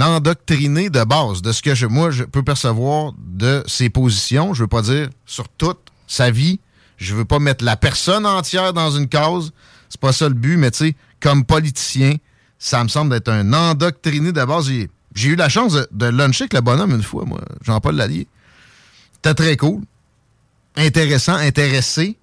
endoctriné 0.00 0.88
de 0.88 1.04
base 1.04 1.42
de 1.42 1.52
ce 1.52 1.60
que 1.60 1.74
je, 1.74 1.86
moi 1.86 2.10
je 2.10 2.24
peux 2.24 2.42
percevoir 2.42 3.12
de 3.18 3.62
ses 3.66 3.90
positions. 3.90 4.54
Je 4.54 4.62
veux 4.62 4.68
pas 4.68 4.82
dire 4.82 5.10
sur 5.26 5.48
toute 5.48 5.80
sa 6.06 6.30
vie. 6.30 6.60
Je 6.96 7.14
veux 7.14 7.24
pas 7.24 7.40
mettre 7.40 7.64
la 7.64 7.76
personne 7.76 8.24
entière 8.24 8.72
dans 8.72 8.92
une 8.92 9.08
cause. 9.08 9.52
C'est 9.88 10.00
pas 10.00 10.12
ça 10.12 10.28
le 10.28 10.34
but, 10.34 10.56
mais 10.56 10.70
tu 10.70 10.78
sais, 10.78 10.96
comme 11.20 11.44
politicien, 11.44 12.14
ça 12.58 12.82
me 12.82 12.88
semble 12.88 13.14
être 13.14 13.28
un 13.28 13.52
endoctriné 13.52 14.32
de 14.32 14.44
base. 14.44 14.68
J'ai- 14.68 14.88
J'ai 15.14 15.30
eu 15.30 15.36
la 15.36 15.48
chance 15.48 15.78
de, 15.90 16.06
luncher 16.06 16.44
avec 16.44 16.54
le 16.54 16.60
bonhomme 16.60 16.90
une 16.90 17.02
fois, 17.02 17.24
moi, 17.24 17.40
Jean-Paul 17.62 17.94
Lallier. 17.94 18.26
C'était 19.14 19.34
très 19.34 19.56
cool. 19.56 19.82
Intéressant, 20.76 21.34
intéressé. 21.34 22.18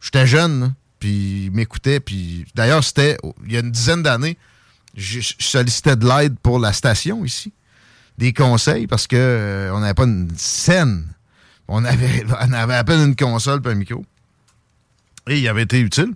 J'étais 0.00 0.26
jeune, 0.26 0.60
là, 0.60 0.70
puis 0.98 1.44
il 1.46 1.50
m'écoutait. 1.52 2.00
Puis 2.00 2.46
d'ailleurs, 2.54 2.82
c'était 2.82 3.16
il 3.46 3.52
y 3.52 3.56
a 3.56 3.60
une 3.60 3.70
dizaine 3.70 4.02
d'années, 4.02 4.36
je, 4.96 5.20
sollicitais 5.38 5.96
de 5.96 6.06
l'aide 6.06 6.36
pour 6.40 6.58
la 6.58 6.72
station 6.72 7.24
ici. 7.24 7.52
Des 8.18 8.32
conseils 8.32 8.88
parce 8.88 9.06
que 9.06 9.16
euh, 9.16 9.72
on 9.72 9.78
n'avait 9.78 9.94
pas 9.94 10.04
une 10.04 10.28
scène. 10.36 11.06
On 11.68 11.84
avait, 11.84 12.24
on 12.40 12.52
avait 12.52 12.74
à 12.74 12.82
peine 12.82 13.08
une 13.08 13.16
console 13.16 13.60
et 13.64 13.68
un 13.68 13.74
micro. 13.74 14.04
Et 15.28 15.38
il 15.38 15.48
avait 15.48 15.62
été 15.62 15.78
utile. 15.78 16.14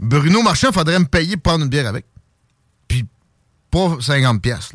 Bruno 0.00 0.42
Marchand, 0.42 0.72
faudrait 0.72 0.98
me 0.98 1.04
payer 1.04 1.36
pour 1.36 1.52
prendre 1.52 1.64
une 1.64 1.70
bière 1.70 1.86
avec. 1.86 2.06
Pas 3.70 3.96
50 4.00 4.40
pièces. 4.40 4.72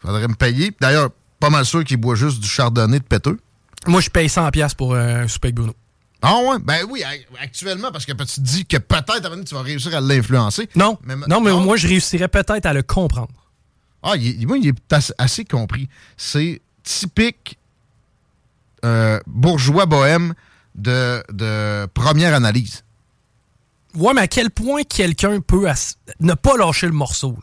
Faudrait 0.00 0.28
me 0.28 0.34
payer. 0.34 0.72
D'ailleurs, 0.80 1.10
pas 1.40 1.50
mal 1.50 1.64
sûr 1.64 1.84
qu'il 1.84 1.96
boit 1.98 2.14
juste 2.14 2.40
du 2.40 2.48
chardonnay 2.48 2.98
de 2.98 3.04
péteux. 3.04 3.38
Moi, 3.86 4.00
je 4.00 4.10
paye 4.10 4.28
100 4.28 4.50
pièces 4.50 4.74
pour 4.74 4.94
euh, 4.94 5.22
un 5.22 5.28
souper 5.28 5.48
avec 5.48 5.56
Bruno. 5.56 5.74
Ah 6.22 6.38
ouais? 6.38 6.56
Ben 6.58 6.86
oui, 6.88 7.02
actuellement, 7.38 7.92
parce 7.92 8.06
que 8.06 8.12
tu 8.12 8.24
te 8.24 8.40
dis 8.40 8.64
que 8.64 8.78
peut-être 8.78 9.44
tu 9.44 9.54
vas 9.54 9.60
réussir 9.60 9.94
à 9.94 10.00
l'influencer. 10.00 10.70
Non, 10.74 10.98
non, 11.28 11.42
mais 11.42 11.52
moins, 11.52 11.76
je 11.76 11.86
réussirais 11.86 12.28
peut-être 12.28 12.64
à 12.64 12.72
le 12.72 12.82
comprendre. 12.82 13.34
Ah, 14.02 14.16
il, 14.16 14.46
moi, 14.46 14.56
il 14.56 14.68
est 14.68 14.94
assez 15.18 15.44
compris. 15.44 15.88
C'est 16.16 16.62
typique 16.82 17.58
euh, 18.86 19.20
bourgeois 19.26 19.84
bohème 19.84 20.34
de, 20.74 21.22
de 21.30 21.86
première 21.92 22.34
analyse. 22.34 22.84
Ouais, 23.94 24.14
mais 24.14 24.22
à 24.22 24.28
quel 24.28 24.50
point 24.50 24.82
quelqu'un 24.82 25.40
peut 25.40 25.66
ne 26.20 26.34
pas 26.34 26.56
lâcher 26.56 26.86
le 26.86 26.92
morceau? 26.92 27.38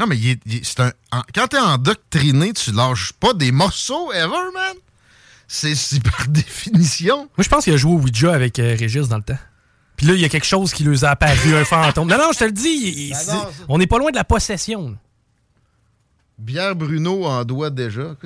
Non, 0.00 0.06
mais 0.06 0.16
c'est 0.62 0.80
un, 0.80 0.92
quand 1.34 1.48
t'es 1.48 1.58
endoctriné, 1.58 2.54
tu 2.54 2.72
lâches 2.72 3.12
pas 3.12 3.34
des 3.34 3.52
morceaux 3.52 4.10
ever, 4.12 4.50
man. 4.54 4.76
C'est 5.46 5.74
par 6.02 6.26
définition. 6.26 7.18
Moi, 7.18 7.44
je 7.44 7.48
pense 7.50 7.64
qu'il 7.64 7.74
a 7.74 7.76
joué 7.76 7.92
au 7.92 7.98
Ouija 7.98 8.32
avec 8.32 8.58
euh, 8.58 8.74
Régis 8.78 9.08
dans 9.08 9.18
le 9.18 9.22
temps. 9.22 9.38
Puis 9.96 10.06
là, 10.06 10.14
il 10.14 10.20
y 10.20 10.24
a 10.24 10.30
quelque 10.30 10.46
chose 10.46 10.72
qui 10.72 10.84
lui 10.84 11.04
a 11.04 11.10
apparu, 11.10 11.54
un 11.54 11.66
fantôme. 11.66 12.08
Non, 12.08 12.16
non, 12.16 12.30
je 12.32 12.38
te 12.38 12.44
le 12.44 12.52
dis, 12.52 13.12
ben 13.12 13.46
on 13.68 13.76
n'est 13.76 13.86
pas 13.86 13.98
loin 13.98 14.10
de 14.10 14.16
la 14.16 14.24
possession. 14.24 14.96
Bière 16.38 16.74
Bruno 16.74 17.26
en 17.26 17.44
doit 17.44 17.68
déjà. 17.68 18.16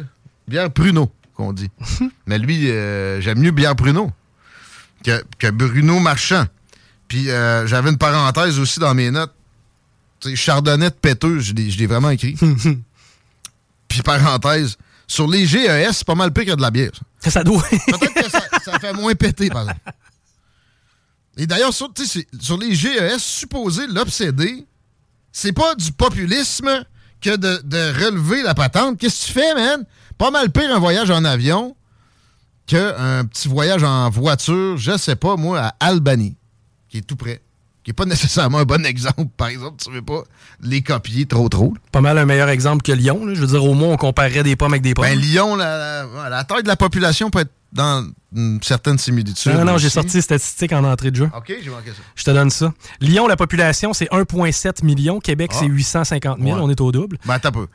Bière 0.47 0.71
Bruno, 0.71 1.11
qu'on 1.35 1.53
dit. 1.53 1.71
Mais 2.27 2.39
lui, 2.39 2.71
euh, 2.71 3.21
j'aime 3.21 3.41
mieux 3.41 3.51
Bière 3.51 3.75
Bruno 3.75 4.13
que, 5.05 5.25
que 5.41 5.51
Bruno 5.51 5.99
Marchand. 5.99 6.45
Puis 7.09 7.31
euh, 7.31 7.67
j'avais 7.67 7.91
une 7.91 7.99
parenthèse 7.99 8.61
aussi 8.61 8.79
dans 8.79 8.95
mes 8.95 9.11
notes. 9.11 9.35
Chardonnay 10.35 10.91
de 10.91 10.95
péteux, 10.95 11.41
je 11.41 11.53
l'ai 11.53 11.87
vraiment 11.87 12.11
écrit. 12.11 12.37
Puis 13.89 14.03
parenthèse, 14.03 14.77
sur 15.07 15.29
les 15.29 15.47
GES, 15.47 15.93
c'est 15.93 16.07
pas 16.07 16.15
mal 16.15 16.33
pire 16.33 16.47
que 16.47 16.57
de 16.57 16.63
la 16.63 16.71
bière. 16.71 16.93
Ça, 17.21 17.45
doit. 17.45 17.63
Peut-être 17.63 18.15
que 18.15 18.31
ça, 18.31 18.79
fait 18.79 18.93
moins 18.93 19.15
péter, 19.15 19.49
par 19.49 19.63
exemple. 19.63 19.81
Et 21.37 21.47
d'ailleurs, 21.47 21.75
sur, 21.75 21.93
sur, 22.41 22.59
les 22.59 22.75
GES, 22.75 23.19
supposé 23.19 23.87
l'obséder, 23.87 24.67
c'est 25.33 25.53
pas 25.53 25.75
du 25.75 25.91
populisme 25.93 26.85
que 27.21 27.37
de, 27.37 27.61
de 27.65 28.05
relever 28.05 28.43
la 28.43 28.55
patente. 28.55 28.99
Qu'est-ce 28.99 29.23
que 29.23 29.27
tu 29.27 29.33
fais, 29.33 29.55
man? 29.55 29.85
Pas 30.17 30.31
mal 30.31 30.51
pire 30.51 30.75
un 30.75 30.79
voyage 30.79 31.11
en 31.11 31.25
avion 31.25 31.77
qu'un 32.67 33.25
petit 33.27 33.49
voyage 33.49 33.83
en 33.83 34.09
voiture, 34.11 34.77
je 34.79 34.97
sais 34.97 35.17
pas, 35.17 35.37
moi, 35.37 35.61
à 35.61 35.77
Albanie, 35.81 36.37
qui 36.89 36.99
est 36.99 37.03
tout 37.03 37.17
près 37.17 37.44
qui 37.85 37.91
n'est 37.91 37.95
pas 37.95 38.07
nécessairement 38.07 38.59
un 38.59 38.65
bon 38.65 38.85
exemple. 38.87 39.27
Par 39.37 39.49
exemple, 39.49 39.77
tu 39.83 39.91
ne 39.91 39.97
veux 39.97 40.03
pas 40.03 40.23
les 40.63 40.83
copier 40.83 41.27
trop 41.27 41.49
trop. 41.51 41.75
Pas 41.93 42.01
mal 42.01 42.17
un 42.17 42.25
meilleur 42.25 42.49
exemple 42.49 42.83
que 42.83 42.93
Lyon. 42.93 43.29
Je 43.35 43.41
veux 43.41 43.47
dire, 43.47 43.63
au 43.63 43.75
moins, 43.75 43.89
on 43.89 43.97
comparerait 43.97 44.43
des 44.43 44.57
pommes 44.57 44.73
avec 44.73 44.83
des 44.83 44.95
pommes. 44.95 45.05
Ben, 45.05 45.19
Lyon, 45.19 45.55
la, 45.57 46.45
taille 46.49 46.63
de 46.63 46.69
la 46.69 46.77
population 46.77 47.29
peut 47.31 47.41
être 47.41 47.53
dans 47.73 48.09
une 48.35 48.63
certaine 48.63 48.99
similitude. 48.99 49.53
Non, 49.53 49.65
non, 49.65 49.79
j'ai 49.79 49.91
sorti 49.91 50.17
les 50.17 50.23
statistiques 50.23 50.73
en 50.73 50.85
entrée 50.85 51.11
de 51.11 51.17
jeu. 51.17 51.31
OK, 51.37 51.53
j'ai 51.63 51.71
manqué 51.71 51.91
ça. 51.91 52.03
Je 52.15 52.25
te 52.25 52.31
donne 52.31 52.51
ça. 52.51 52.73
Lyon, 53.01 53.27
la 53.27 53.37
population, 53.37 53.93
c'est 53.93 54.09
1,7 54.11 54.85
million. 54.85 55.21
Québec, 55.21 55.51
c'est 55.53 55.67
850 55.67 56.41
000. 56.41 56.59
On 56.59 56.71
est 56.71 56.81
au 56.81 56.91
double. 56.91 57.19
Ben, 57.27 57.39
t'as 57.39 57.51
peu. 57.51 57.67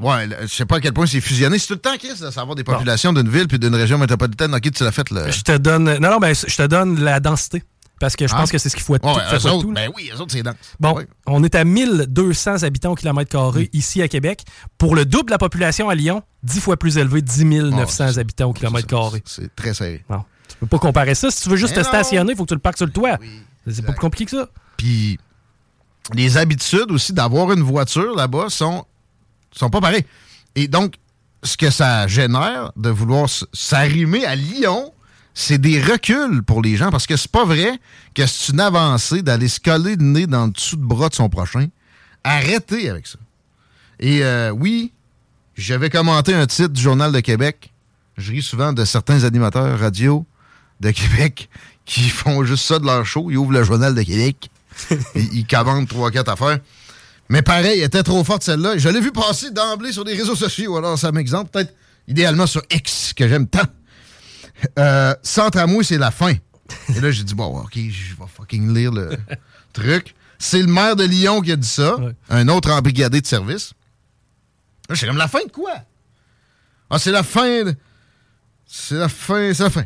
Ouais, 0.00 0.28
je 0.42 0.46
sais 0.48 0.64
pas 0.64 0.78
à 0.78 0.80
quel 0.80 0.92
point 0.92 1.06
c'est 1.06 1.20
fusionné. 1.20 1.56
C'est 1.56 1.68
tout 1.68 1.74
le 1.74 1.78
temps, 1.78 1.96
Chris, 1.96 2.20
de 2.20 2.30
savoir 2.30 2.56
des 2.56 2.64
populations 2.64 3.12
d'une 3.12 3.28
ville 3.28 3.46
puis 3.46 3.60
d'une 3.60 3.76
région 3.76 3.96
métropolitaine. 3.96 4.52
OK, 4.52 4.72
tu 4.72 4.82
l'as 4.82 4.90
fait. 4.90 5.06
Je 5.08 5.42
te 5.42 5.56
donne. 5.56 5.98
Non, 5.98 6.10
non, 6.10 6.18
ben, 6.18 6.34
je 6.34 6.56
te 6.56 6.66
donne 6.66 7.00
la 7.00 7.20
densité. 7.20 7.62
Parce 8.00 8.16
que 8.16 8.26
je 8.26 8.34
pense 8.34 8.48
ah. 8.48 8.52
que 8.52 8.58
c'est 8.58 8.68
ce 8.68 8.76
qu'il 8.76 8.84
faut 8.84 8.96
être 8.96 9.02
tout. 9.02 9.72
Ben 9.72 9.90
oui, 9.96 10.10
eux 10.12 10.20
autres, 10.20 10.32
c'est 10.32 10.42
dense. 10.42 10.56
Bon, 10.80 10.98
on 11.26 11.42
est 11.44 11.54
à 11.54 11.64
1200 11.64 12.62
habitants 12.62 12.92
au 12.92 12.94
kilomètre 12.94 13.30
carré 13.30 13.70
ici 13.72 14.02
à 14.02 14.08
Québec. 14.08 14.44
Pour 14.78 14.94
le 14.94 15.04
double 15.04 15.26
de 15.26 15.30
la 15.30 15.38
population 15.38 15.88
à 15.88 15.94
Lyon, 15.94 16.22
10 16.42 16.60
fois 16.60 16.76
plus 16.76 16.98
élevé, 16.98 17.22
10 17.22 17.44
900 17.44 18.18
habitants 18.18 18.50
au 18.50 18.52
kilomètre 18.52 18.86
carré. 18.86 19.22
C'est 19.24 19.54
très 19.54 19.74
serré. 19.74 20.04
Non, 20.10 20.24
tu 20.48 20.56
peux 20.56 20.66
pas 20.66 20.78
comparer 20.78 21.14
ça. 21.14 21.30
Si 21.30 21.42
tu 21.42 21.48
veux 21.48 21.56
juste 21.56 21.74
te 21.74 21.82
stationner, 21.82 22.32
il 22.32 22.36
faut 22.36 22.44
que 22.44 22.48
tu 22.48 22.54
le 22.54 22.60
parques 22.60 22.78
sur 22.78 22.86
le 22.86 22.92
toit. 22.92 23.18
c'est 23.66 23.84
pas 23.84 23.92
plus 23.92 24.00
compliqué 24.00 24.24
que 24.24 24.42
ça. 24.42 24.48
Puis, 24.76 25.18
les 26.12 26.36
habitudes 26.36 26.90
aussi 26.90 27.12
d'avoir 27.12 27.52
une 27.52 27.62
voiture 27.62 28.14
là-bas 28.14 28.50
sont, 28.50 28.84
sont 29.52 29.70
pas 29.70 29.80
pareilles. 29.80 30.04
Et 30.56 30.68
donc, 30.68 30.96
ce 31.42 31.56
que 31.56 31.70
ça 31.70 32.06
génère 32.06 32.72
de 32.76 32.88
vouloir 32.88 33.28
s'arrimer 33.52 34.24
à 34.24 34.34
Lyon 34.34 34.92
c'est 35.34 35.58
des 35.58 35.82
reculs 35.82 36.42
pour 36.44 36.62
les 36.62 36.76
gens 36.76 36.90
parce 36.90 37.06
que 37.06 37.16
c'est 37.16 37.30
pas 37.30 37.44
vrai 37.44 37.78
que 38.14 38.24
c'est 38.26 38.52
une 38.52 38.60
avancée 38.60 39.22
d'aller 39.22 39.48
se 39.48 39.58
coller 39.58 39.96
le 39.96 40.04
nez 40.04 40.26
dans 40.26 40.46
le 40.46 40.52
dessous 40.52 40.76
de 40.76 40.84
bras 40.84 41.08
de 41.08 41.14
son 41.14 41.28
prochain. 41.28 41.66
Arrêtez 42.22 42.88
avec 42.88 43.06
ça. 43.08 43.18
Et 43.98 44.24
euh, 44.24 44.50
oui, 44.50 44.92
j'avais 45.56 45.90
commenté 45.90 46.34
un 46.34 46.46
titre 46.46 46.68
du 46.68 46.80
Journal 46.80 47.12
de 47.12 47.20
Québec. 47.20 47.72
Je 48.16 48.30
ris 48.30 48.42
souvent 48.42 48.72
de 48.72 48.84
certains 48.84 49.24
animateurs 49.24 49.78
radio 49.78 50.24
de 50.80 50.90
Québec 50.92 51.48
qui 51.84 52.08
font 52.08 52.44
juste 52.44 52.64
ça 52.64 52.78
de 52.78 52.86
leur 52.86 53.04
show. 53.04 53.30
Ils 53.30 53.36
ouvrent 53.36 53.52
le 53.52 53.64
Journal 53.64 53.94
de 53.94 54.02
Québec. 54.02 54.50
et 54.90 54.98
ils 55.32 55.46
commandent 55.46 55.88
trois, 55.88 56.12
quatre 56.12 56.30
affaires. 56.30 56.60
Mais 57.28 57.42
pareil, 57.42 57.80
elle 57.80 57.86
était 57.86 58.02
trop 58.02 58.22
forte 58.22 58.42
celle-là. 58.42 58.78
Je 58.78 58.88
l'ai 58.88 59.00
vu 59.00 59.10
passer 59.10 59.50
d'emblée 59.50 59.92
sur 59.92 60.04
des 60.04 60.14
réseaux 60.14 60.36
sociaux. 60.36 60.76
Alors, 60.76 60.98
ça 60.98 61.10
m'exemple. 61.10 61.50
Peut-être 61.50 61.74
idéalement 62.06 62.46
sur 62.46 62.62
X, 62.70 63.12
que 63.14 63.26
j'aime 63.26 63.46
tant. 63.48 63.66
Euh, 64.78 65.14
sans 65.22 65.50
tramway, 65.50 65.84
c'est 65.84 65.98
la 65.98 66.10
fin. 66.10 66.34
Et 66.94 67.00
là, 67.00 67.10
j'ai 67.10 67.24
dit, 67.24 67.34
bon, 67.34 67.60
OK, 67.60 67.74
je 67.74 68.14
vais 68.14 68.26
fucking 68.26 68.74
lire 68.74 68.92
le 68.92 69.16
truc. 69.72 70.14
C'est 70.38 70.60
le 70.60 70.66
maire 70.66 70.96
de 70.96 71.04
Lyon 71.04 71.40
qui 71.40 71.52
a 71.52 71.56
dit 71.56 71.68
ça. 71.68 71.96
Un 72.28 72.48
autre 72.48 72.70
embrigadé 72.70 73.20
de 73.20 73.26
service. 73.26 73.72
Là, 74.88 74.94
j'ai 74.94 75.06
comme 75.06 75.16
la 75.16 75.28
fin 75.28 75.44
de 75.44 75.50
quoi? 75.50 75.74
Ah, 76.90 76.98
c'est 76.98 77.12
la 77.12 77.22
fin. 77.22 77.64
De... 77.64 77.74
C'est 78.66 78.96
la 78.96 79.08
fin. 79.08 79.52
C'est 79.54 79.62
la 79.62 79.70
fin. 79.70 79.84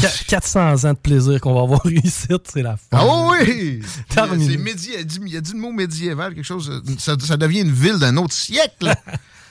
400 0.00 0.84
ans 0.84 0.92
de 0.94 0.98
plaisir 0.98 1.40
qu'on 1.40 1.54
va 1.54 1.62
avoir 1.62 1.86
ici, 2.04 2.28
c'est 2.50 2.62
la 2.62 2.76
fin. 2.76 2.86
Ah 2.92 3.28
oui! 3.28 3.82
C'est 4.10 4.56
médi... 4.56 4.90
il, 4.94 5.36
a 5.36 5.40
dit, 5.40 5.52
le 5.52 5.58
mot 5.58 5.72
médiéval, 5.72 6.34
quelque 6.34 6.44
chose. 6.44 6.82
Ça, 6.98 7.36
devient 7.36 7.60
une 7.60 7.72
ville 7.72 7.98
d'un 7.98 8.16
autre 8.16 8.32
siècle. 8.32 8.94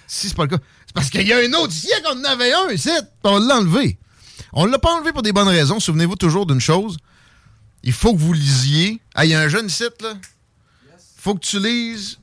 si 0.08 0.30
c'est 0.30 0.36
pas 0.36 0.44
le 0.44 0.50
cas. 0.50 0.64
C'est 0.88 0.94
parce 0.94 1.10
qu'il 1.10 1.28
y 1.28 1.34
a 1.34 1.38
un 1.38 1.54
autre 1.54 1.74
siècle, 1.74 2.08
on 2.12 2.20
en 2.20 2.24
avait 2.24 2.54
un 2.54 2.70
ici, 2.72 2.90
on 3.24 3.40
l'a 3.40 3.58
enlevé. 3.58 4.00
On 4.54 4.66
ne 4.66 4.72
l'a 4.72 4.80
pas 4.80 4.94
enlevé 4.96 5.12
pour 5.14 5.22
des 5.22 5.34
bonnes 5.34 5.48
raisons. 5.48 5.80
Souvenez-vous 5.80 6.16
toujours 6.16 6.46
d'une 6.46 6.60
chose. 6.60 6.98
Il 7.84 7.94
faut 7.94 8.14
que 8.14 8.20
vous 8.20 8.34
lisiez. 8.34 9.00
Ah, 9.16 9.26
il 9.26 9.32
y 9.32 9.36
a 9.36 9.42
un 9.42 9.48
jeune 9.48 9.70
site, 9.70 10.02
là. 10.02 10.14
Il 10.94 11.22
faut 11.22 11.36
que 11.36 11.40
tu 11.40 11.60
lises 11.60 12.20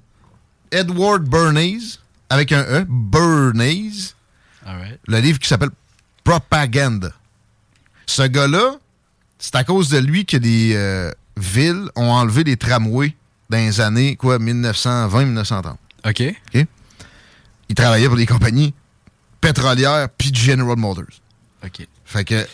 Edward 0.71 1.23
Bernays, 1.23 1.99
avec 2.29 2.53
un 2.53 2.63
E, 2.63 2.87
Bernays. 2.89 4.15
Le 5.07 5.21
livre 5.21 5.39
qui 5.39 5.49
s'appelle 5.49 5.71
Propaganda. 6.25 7.11
Ce 8.07 8.23
gars-là, 8.23 8.77
c'est 9.39 9.55
à 9.55 9.65
cause 9.65 9.89
de 9.89 9.99
lui 9.99 10.27
que 10.27 10.37
les 10.37 10.75
euh, 10.75 11.11
villes 11.37 11.89
ont 11.97 12.11
enlevé 12.11 12.45
les 12.45 12.57
tramways 12.57 13.15
dans 13.49 13.57
les 13.59 13.81
années, 13.81 14.17
quoi, 14.17 14.39
1920-1930. 14.39 15.77
OK. 16.05 16.23
OK? 16.55 16.67
Il 17.71 17.75
travaillait 17.75 18.09
pour 18.09 18.17
des 18.17 18.27
compagnies 18.27 18.75
pétrolières 19.41 20.09
puis 20.17 20.35
General 20.35 20.77
Motors. 20.77 21.21
OK. 21.65 21.87
Fait 22.09 22.25
que 22.25 22.49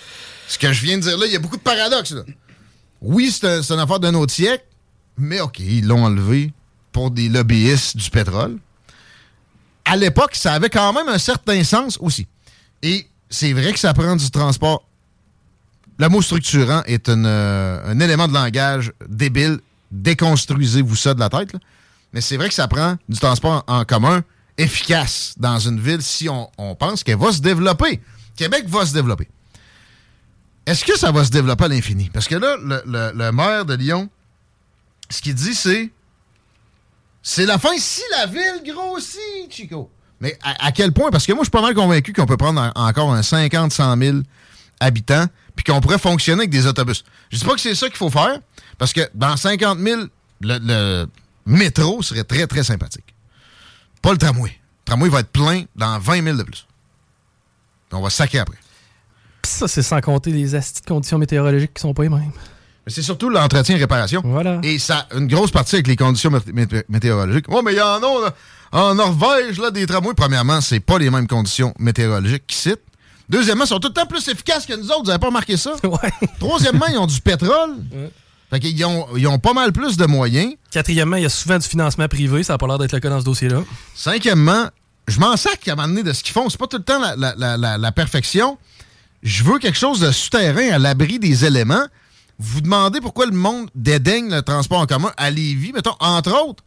ce 0.49 0.59
que 0.59 0.73
je 0.73 0.85
viens 0.85 0.99
de 0.99 1.03
dire 1.03 1.17
là, 1.17 1.27
il 1.27 1.33
y 1.33 1.37
a 1.37 1.39
beaucoup 1.39 1.57
de 1.57 1.63
paradoxes. 1.63 2.11
Là. 2.11 2.23
Oui, 3.01 3.31
c'est 3.31 3.47
un, 3.47 3.63
une 3.63 3.79
affaire 3.79 4.01
d'un 4.01 4.15
autre 4.15 4.33
siècle, 4.33 4.65
mais 5.17 5.41
OK, 5.41 5.61
ils 5.61 5.87
l'ont 5.87 6.05
enlevé 6.05 6.53
pour 6.91 7.13
des 7.13 7.29
lobbyistes 7.29 7.97
du 7.97 8.11
pétrole. 8.11 8.59
À 9.85 9.97
l'époque, 9.97 10.35
ça 10.35 10.55
avait 10.55 10.71
quand 10.71 10.93
même 10.93 11.09
un 11.09 11.19
certain 11.19 11.63
sens 11.63 11.99
aussi. 12.01 12.27
Et 12.83 13.07
c'est 13.31 13.53
vrai 13.53 13.73
que 13.73 13.79
ça 13.79 13.95
prend 13.95 14.17
du 14.17 14.29
transport. 14.29 14.85
Le 15.99 16.09
mot 16.09 16.21
structurant 16.21 16.83
est 16.87 17.09
euh, 17.09 17.81
un 17.87 18.01
élément 18.01 18.27
de 18.27 18.35
langage 18.35 18.93
débile. 19.09 19.61
Déconstruisez-vous 19.93 20.97
ça 20.97 21.15
de 21.15 21.21
la 21.21 21.29
tête. 21.29 21.53
Mais 22.13 22.21
c'est 22.21 22.37
vrai 22.37 22.49
que 22.49 22.55
ça 22.55 22.67
prend 22.67 22.97
du 23.09 23.21
transport 23.21 23.63
en 23.69 23.85
commun 23.85 24.25
efficace 24.59 25.35
dans 25.37 25.61
une 25.61 25.79
ville 25.79 26.03
si 26.03 26.29
on 26.29 26.75
pense 26.75 27.05
qu'elle 27.05 27.19
va 27.19 27.31
se 27.31 27.41
développer. 27.41 28.01
Québec 28.37 28.65
va 28.69 28.85
se 28.85 28.93
développer. 28.93 29.29
Est-ce 30.67 30.85
que 30.85 30.97
ça 30.99 31.13
va 31.13 31.25
se 31.25 31.31
développer 31.31 31.65
à 31.65 31.69
l'infini? 31.69 32.11
Parce 32.13 32.27
que 32.27 32.37
là, 32.37 32.57
le, 32.59 33.31
maire 33.33 33.65
de 33.65 33.75
Lyon, 33.75 34.09
ce 35.11 35.21
qu'il 35.21 35.35
dit, 35.35 35.55
c'est 35.55 35.91
c'est 37.23 37.47
la 37.47 37.59
fin 37.59 37.77
si 37.79 38.03
la 38.11 38.27
ville 38.27 38.63
grossit, 38.67 39.51
Chico. 39.51 39.91
Mais 40.21 40.39
à, 40.43 40.73
quel 40.73 40.93
point? 40.93 41.11
Parce 41.11 41.27
que 41.27 41.33
moi, 41.33 41.41
je 41.43 41.47
suis 41.47 41.51
pas 41.51 41.63
mal 41.63 41.75
convaincu 41.75 42.13
qu'on 42.13 42.27
peut 42.27 42.37
prendre 42.37 42.73
encore 42.75 43.13
un 43.13 43.23
50, 43.23 43.73
100 43.73 43.97
000 43.99 44.19
habitants, 44.81 45.27
puis 45.57 45.65
qu'on 45.65 45.81
pourrait 45.81 45.99
fonctionner 45.99 46.41
avec 46.41 46.51
des 46.51 46.67
autobus. 46.67 47.05
Je 47.31 47.39
dis 47.39 47.45
pas 47.45 47.55
que 47.55 47.61
c'est 47.61 47.75
ça 47.75 47.89
qu'il 47.89 47.97
faut 47.97 48.11
faire, 48.11 48.39
parce 48.79 48.93
que 48.93 49.01
dans 49.15 49.37
50 49.37 49.79
000, 49.79 50.03
le, 50.41 51.07
métro 51.47 52.03
serait 52.03 52.25
très, 52.25 52.47
très 52.47 52.63
sympathique. 52.63 53.15
Pas 54.01 54.13
le 54.13 54.19
tramway. 54.19 54.51
Le 54.51 54.85
tramway 54.85 55.09
va 55.09 55.21
être 55.21 55.31
plein 55.31 55.65
dans 55.77 55.99
20 55.99 56.23
000 56.23 56.37
de 56.37 56.43
plus. 56.43 56.67
on 57.93 58.01
va 58.01 58.11
saquer 58.11 58.39
après 58.39 58.59
ça, 59.47 59.69
c'est 59.69 59.83
sans 59.83 60.01
compter 60.01 60.31
les 60.31 60.47
conditions 60.87 61.19
météorologiques 61.19 61.75
qui 61.75 61.81
sont 61.81 61.95
pas 61.95 62.03
les 62.05 62.09
mêmes. 62.09 62.31
Mais 62.87 62.93
c'est 62.93 63.03
surtout 63.03 63.31
l'entretien 63.31 63.77
et 63.77 63.79
réparation. 63.79 64.21
Voilà. 64.25 64.61
Et 64.63 64.79
ça 64.79 65.07
une 65.17 65.27
grosse 65.27 65.51
partie 65.51 65.77
avec 65.77 65.87
les 65.87 65.97
conditions 65.97 66.31
mé- 66.31 66.53
mé- 66.53 66.85
météorologiques. 66.89 67.47
Oh, 67.49 67.63
mais 67.65 67.73
il 67.73 67.79
y 67.79 67.81
en 67.81 67.97
a 67.97 68.01
là, 68.01 68.35
en 68.73 68.95
Norvège, 68.95 69.59
là, 69.59 69.71
des 69.71 69.87
tramways. 69.87 70.15
Premièrement, 70.15 70.61
c'est 70.61 70.81
pas 70.81 70.99
les 70.99 71.09
mêmes 71.11 71.27
conditions 71.27 71.73
météorologiques 71.79 72.45
citent. 72.51 72.81
Deuxièmement, 73.29 73.65
ils 73.65 73.69
sont 73.69 73.79
tout 73.79 73.89
le 73.89 73.95
temps 73.95 74.05
plus 74.05 74.27
efficaces 74.29 74.67
que 74.67 74.75
nous 74.75 74.87
autres. 74.91 75.05
Vous 75.05 75.11
avez 75.11 75.19
pas 75.19 75.29
remarqué 75.29 75.57
ça? 75.57 75.73
Troisièmement, 76.39 76.87
ils 76.91 76.99
ont 76.99 77.07
du 77.07 77.21
pétrole. 77.23 77.77
Fait 78.51 78.61
qu'ils 78.61 78.85
ont, 78.85 79.07
ils 79.17 79.27
ont 79.27 79.39
pas 79.39 79.55
mal 79.55 79.73
plus 79.73 79.97
de 79.97 80.05
moyens. 80.05 80.53
Quatrièmement, 80.71 81.17
il 81.17 81.23
y 81.23 81.27
a 81.27 81.31
souvent 81.31 81.57
du 81.59 81.67
financement 81.67 82.07
privé. 82.09 82.43
Ça 82.43 82.53
n'a 82.53 82.59
pas 82.59 82.67
l'air 82.67 82.77
d'être 82.79 82.93
le 82.93 83.01
cas 83.01 83.09
dans 83.09 83.21
ce 83.21 83.25
dossier-là. 83.25 83.63
Cinquièmement, 83.95 84.67
je 85.09 85.19
m'en 85.21 85.37
sac 85.39 85.67
à 85.69 85.73
un 85.73 85.77
moment 85.77 85.89
donné 85.89 86.03
de 86.03 86.13
ce 86.13 86.23
qu'ils 86.23 86.35
font. 86.35 86.51
C'est 86.51 86.59
pas 86.59 86.67
tout 86.67 86.77
le 86.77 86.83
temps 86.85 87.01
la, 87.01 87.17
la- 87.17 87.35
la- 87.39 87.57
la- 87.57 87.79
la 87.79 87.93
perfection. 87.93 88.59
Je 89.25 89.43
veux 89.43 89.59
quelque 89.59 89.79
chose 89.79 90.01
de 90.01 90.13
souterrain 90.13 90.71
à 90.71 90.79
l'abri 90.79 91.19
des 91.19 91.47
éléments. 91.47 91.87
Vous 92.39 92.57
vous 92.57 92.61
demandez 92.61 93.01
pourquoi 93.01 93.25
le 93.25 93.33
monde 93.33 93.71
dédaigne 93.75 94.31
le 94.31 94.43
transport 94.43 94.81
en 94.81 94.87
commun 94.87 95.13
à 95.17 95.31
Lévis, 95.31 95.73
mettons, 95.73 95.97
entre 95.99 96.33
autres. 96.47 96.63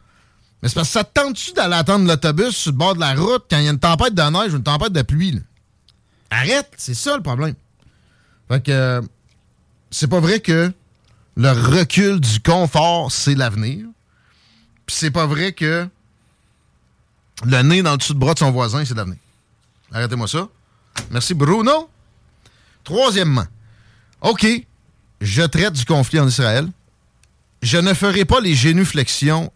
Mais 0.62 0.70
c'est 0.70 0.76
parce 0.76 0.88
que 0.88 0.94
ça 0.94 1.04
te 1.04 1.14
tente-tu 1.14 1.54
d'aller 1.54 1.76
attendre 1.76 2.08
l'autobus 2.08 2.56
sur 2.56 2.72
le 2.72 2.78
bord 2.78 2.96
de 2.96 3.00
la 3.00 3.14
route 3.14 3.46
quand 3.50 3.60
il 3.60 3.66
y 3.66 3.68
a 3.68 3.72
une 3.72 3.80
tempête 3.80 4.16
de 4.16 4.22
neige 4.24 4.54
ou 4.54 4.58
une 4.58 4.64
tempête 4.64 4.92
de 4.92 5.04
pluie? 5.04 5.40
Arrête, 6.32 6.72
c'est 6.78 6.96
ça 6.96 7.16
le 7.16 7.22
problème. 7.22 7.54
Fait 8.48 8.64
que 8.64 9.04
c'est 9.92 10.08
pas 10.08 10.20
vrai 10.20 10.40
que 10.40 10.72
le 11.36 11.52
recul 11.52 12.20
du 12.20 12.40
confort, 12.40 13.12
c'est 13.12 13.36
l'avenir. 13.36 13.86
Puis 14.88 14.96
c'est 14.96 15.12
pas 15.12 15.28
vrai 15.28 15.52
que 15.52 15.88
le 17.46 17.62
nez 17.62 17.84
dans 17.84 17.92
le 17.92 17.98
dessous 17.98 18.16
de 18.16 18.20
bras 18.20 18.34
de 18.34 18.40
son 18.40 18.52
voisin, 18.52 18.84
c'est 18.84 18.96
l'avenir. 18.96 19.20
Arrêtez-moi 19.92 20.28
ça. 20.28 20.48
Merci, 21.12 21.36
Bruno. 21.36 21.88
Troisièmement, 22.88 23.44
OK, 24.22 24.48
je 25.20 25.42
traite 25.42 25.74
du 25.74 25.84
conflit 25.84 26.22
en 26.22 26.28
Israël. 26.30 26.70
Je 27.62 27.78
ne 27.78 27.94
ferai 27.94 28.24
pas 28.24 28.40
les 28.40 28.56
génuflexions 28.56 29.52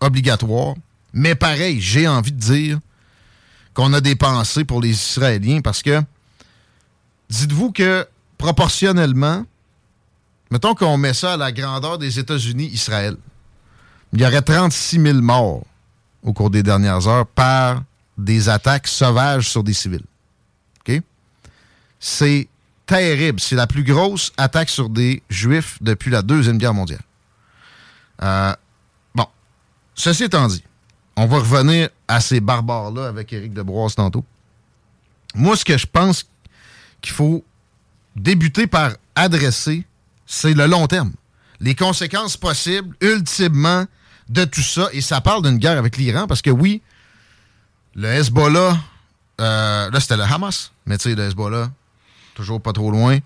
obligatoires, 0.00 0.74
mais 1.12 1.36
pareil, 1.36 1.80
j'ai 1.80 2.08
envie 2.08 2.32
de 2.32 2.40
dire 2.40 2.80
qu'on 3.72 3.92
a 3.92 4.00
des 4.00 4.16
pensées 4.16 4.64
pour 4.64 4.80
les 4.80 4.90
Israéliens 4.90 5.60
parce 5.60 5.80
que 5.80 6.02
dites-vous 7.30 7.70
que 7.70 8.04
proportionnellement, 8.36 9.46
mettons 10.50 10.74
qu'on 10.74 10.96
met 10.96 11.14
ça 11.14 11.34
à 11.34 11.36
la 11.36 11.52
grandeur 11.52 11.98
des 11.98 12.18
États-Unis, 12.18 12.66
Israël, 12.72 13.16
il 14.12 14.20
y 14.20 14.26
aurait 14.26 14.42
36 14.42 15.00
000 15.00 15.20
morts 15.20 15.62
au 16.24 16.32
cours 16.32 16.50
des 16.50 16.64
dernières 16.64 17.06
heures 17.06 17.28
par 17.28 17.84
des 18.18 18.48
attaques 18.48 18.88
sauvages 18.88 19.48
sur 19.48 19.62
des 19.62 19.72
civils. 19.72 20.02
OK? 20.80 21.00
C'est 22.00 22.48
terrible. 22.86 23.40
C'est 23.40 23.56
la 23.56 23.66
plus 23.66 23.84
grosse 23.84 24.32
attaque 24.36 24.68
sur 24.68 24.88
des 24.88 25.22
Juifs 25.28 25.78
depuis 25.80 26.10
la 26.10 26.22
Deuxième 26.22 26.58
Guerre 26.58 26.74
mondiale. 26.74 27.02
Euh, 28.22 28.54
bon. 29.14 29.26
Ceci 29.94 30.24
étant 30.24 30.46
dit, 30.46 30.62
on 31.16 31.26
va 31.26 31.38
revenir 31.38 31.88
à 32.08 32.20
ces 32.20 32.40
barbares-là 32.40 33.08
avec 33.08 33.32
Éric 33.32 33.52
Debroise 33.52 33.94
tantôt. 33.94 34.24
Moi, 35.34 35.56
ce 35.56 35.64
que 35.64 35.76
je 35.76 35.86
pense 35.86 36.26
qu'il 37.02 37.12
faut 37.12 37.44
débuter 38.14 38.66
par 38.66 38.92
adresser, 39.14 39.84
c'est 40.26 40.54
le 40.54 40.66
long 40.66 40.86
terme. 40.86 41.12
Les 41.60 41.74
conséquences 41.74 42.36
possibles, 42.36 42.96
ultimement, 43.00 43.86
de 44.28 44.44
tout 44.44 44.62
ça. 44.62 44.88
Et 44.92 45.00
ça 45.00 45.20
parle 45.20 45.42
d'une 45.42 45.58
guerre 45.58 45.78
avec 45.78 45.96
l'Iran 45.96 46.26
parce 46.26 46.42
que 46.42 46.50
oui, 46.50 46.82
le 47.94 48.08
Hezbollah, 48.08 48.78
euh, 49.40 49.90
là 49.90 50.00
c'était 50.00 50.16
le 50.16 50.22
Hamas, 50.22 50.72
mais 50.86 50.98
tu 50.98 51.10
sais, 51.10 51.14
le 51.14 51.24
Hezbollah, 51.24 51.70
toujours 52.36 52.60
pas 52.60 52.72
trop 52.72 52.90
loin. 52.92 53.18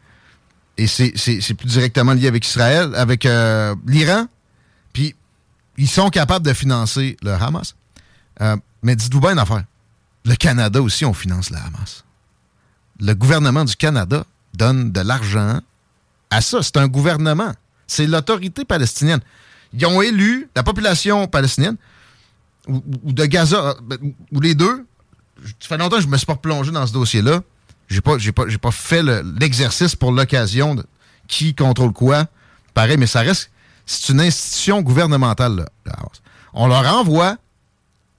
Et 0.78 0.86
c'est 0.86 1.54
plus 1.54 1.68
directement 1.68 2.14
lié 2.14 2.28
avec 2.28 2.46
Israël, 2.46 2.94
avec 2.94 3.26
euh, 3.26 3.74
l'Iran. 3.86 4.26
Puis 4.94 5.14
ils 5.76 5.88
sont 5.88 6.08
capables 6.08 6.46
de 6.46 6.54
financer 6.54 7.18
le 7.22 7.32
Hamas. 7.32 7.74
Euh, 8.40 8.56
mais 8.82 8.96
dites-vous 8.96 9.20
bien 9.20 9.32
une 9.32 9.38
affaire. 9.38 9.64
Le 10.24 10.34
Canada 10.36 10.80
aussi, 10.80 11.04
on 11.04 11.12
finance 11.12 11.50
le 11.50 11.56
Hamas. 11.58 12.04
Le 12.98 13.12
gouvernement 13.14 13.64
du 13.64 13.76
Canada 13.76 14.24
donne 14.54 14.90
de 14.92 15.00
l'argent 15.00 15.60
à 16.30 16.40
ça. 16.40 16.62
C'est 16.62 16.78
un 16.78 16.88
gouvernement. 16.88 17.52
C'est 17.86 18.06
l'autorité 18.06 18.64
palestinienne. 18.64 19.20
Ils 19.74 19.84
ont 19.86 20.00
élu 20.00 20.48
la 20.56 20.62
population 20.62 21.26
palestinienne 21.26 21.76
ou, 22.68 22.82
de 23.12 23.26
Gaza, 23.26 23.76
euh, 23.90 23.96
ou, 24.02 24.14
ou 24.32 24.40
les 24.40 24.54
deux. 24.54 24.86
Ça 25.60 25.68
fait 25.68 25.78
longtemps 25.78 25.96
que 25.96 26.02
je 26.02 26.08
me 26.08 26.16
suis 26.16 26.26
pas 26.26 26.36
plongé 26.36 26.70
dans 26.70 26.86
ce 26.86 26.92
dossier-là. 26.92 27.42
J'ai 27.90 28.00
pas, 28.00 28.18
j'ai 28.18 28.32
pas, 28.32 28.44
j'ai 28.48 28.58
pas 28.58 28.70
fait 28.70 29.02
le- 29.02 29.22
l'exercice 29.40 29.96
pour 29.96 30.12
l'occasion 30.12 30.74
de 30.76 30.84
qui 31.28 31.54
contrôle 31.54 31.92
quoi. 31.92 32.26
Pareil, 32.72 32.96
mais 32.96 33.06
ça 33.06 33.20
reste, 33.20 33.50
c'est 33.84 34.12
une 34.12 34.20
institution 34.20 34.80
gouvernementale. 34.80 35.66
là. 35.84 35.96
On 36.54 36.66
leur 36.68 36.86
envoie 36.94 37.36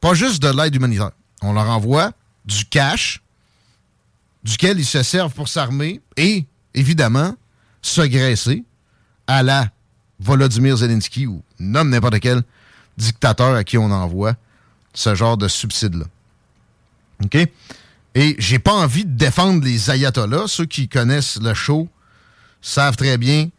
pas 0.01 0.13
juste 0.13 0.41
de 0.43 0.49
l'aide 0.49 0.75
humanitaire. 0.75 1.11
On 1.41 1.53
leur 1.53 1.69
envoie 1.69 2.11
du 2.45 2.65
cash 2.65 3.21
duquel 4.43 4.79
ils 4.79 4.85
se 4.85 5.03
servent 5.03 5.33
pour 5.33 5.47
s'armer 5.47 6.01
et, 6.17 6.45
évidemment, 6.73 7.35
se 7.81 8.01
graisser 8.01 8.63
à 9.27 9.43
la 9.43 9.69
Volodymyr 10.19 10.77
Zelensky 10.77 11.27
ou 11.27 11.43
nomme 11.59 11.89
n'importe 11.89 12.19
quel 12.19 12.41
dictateur 12.97 13.55
à 13.55 13.63
qui 13.63 13.77
on 13.77 13.89
envoie 13.91 14.35
ce 14.93 15.15
genre 15.15 15.37
de 15.37 15.47
subside-là. 15.47 16.05
OK? 17.23 17.37
Et 18.13 18.35
j'ai 18.39 18.59
pas 18.59 18.73
envie 18.73 19.05
de 19.05 19.17
défendre 19.17 19.63
les 19.63 19.89
ayatollahs. 19.89 20.47
Ceux 20.47 20.65
qui 20.65 20.89
connaissent 20.89 21.39
le 21.41 21.53
show 21.53 21.87
savent 22.61 22.97
très 22.97 23.17
bien 23.17 23.49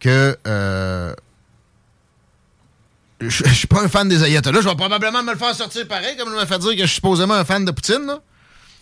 que 0.00 0.36
euh, 0.46 1.14
je 3.20 3.52
suis 3.52 3.66
pas 3.66 3.82
un 3.82 3.88
fan 3.88 4.08
des 4.08 4.22
ayatollahs. 4.22 4.62
Je 4.62 4.68
vais 4.68 4.76
probablement 4.76 5.22
me 5.22 5.32
le 5.32 5.38
faire 5.38 5.54
sortir 5.54 5.86
pareil, 5.86 6.16
comme 6.16 6.30
je 6.30 6.34
me 6.34 6.46
fait 6.46 6.58
dire 6.58 6.72
que 6.72 6.82
je 6.82 6.86
suis 6.86 6.96
supposément 6.96 7.34
un 7.34 7.44
fan 7.44 7.64
de 7.64 7.70
Poutine, 7.70 8.18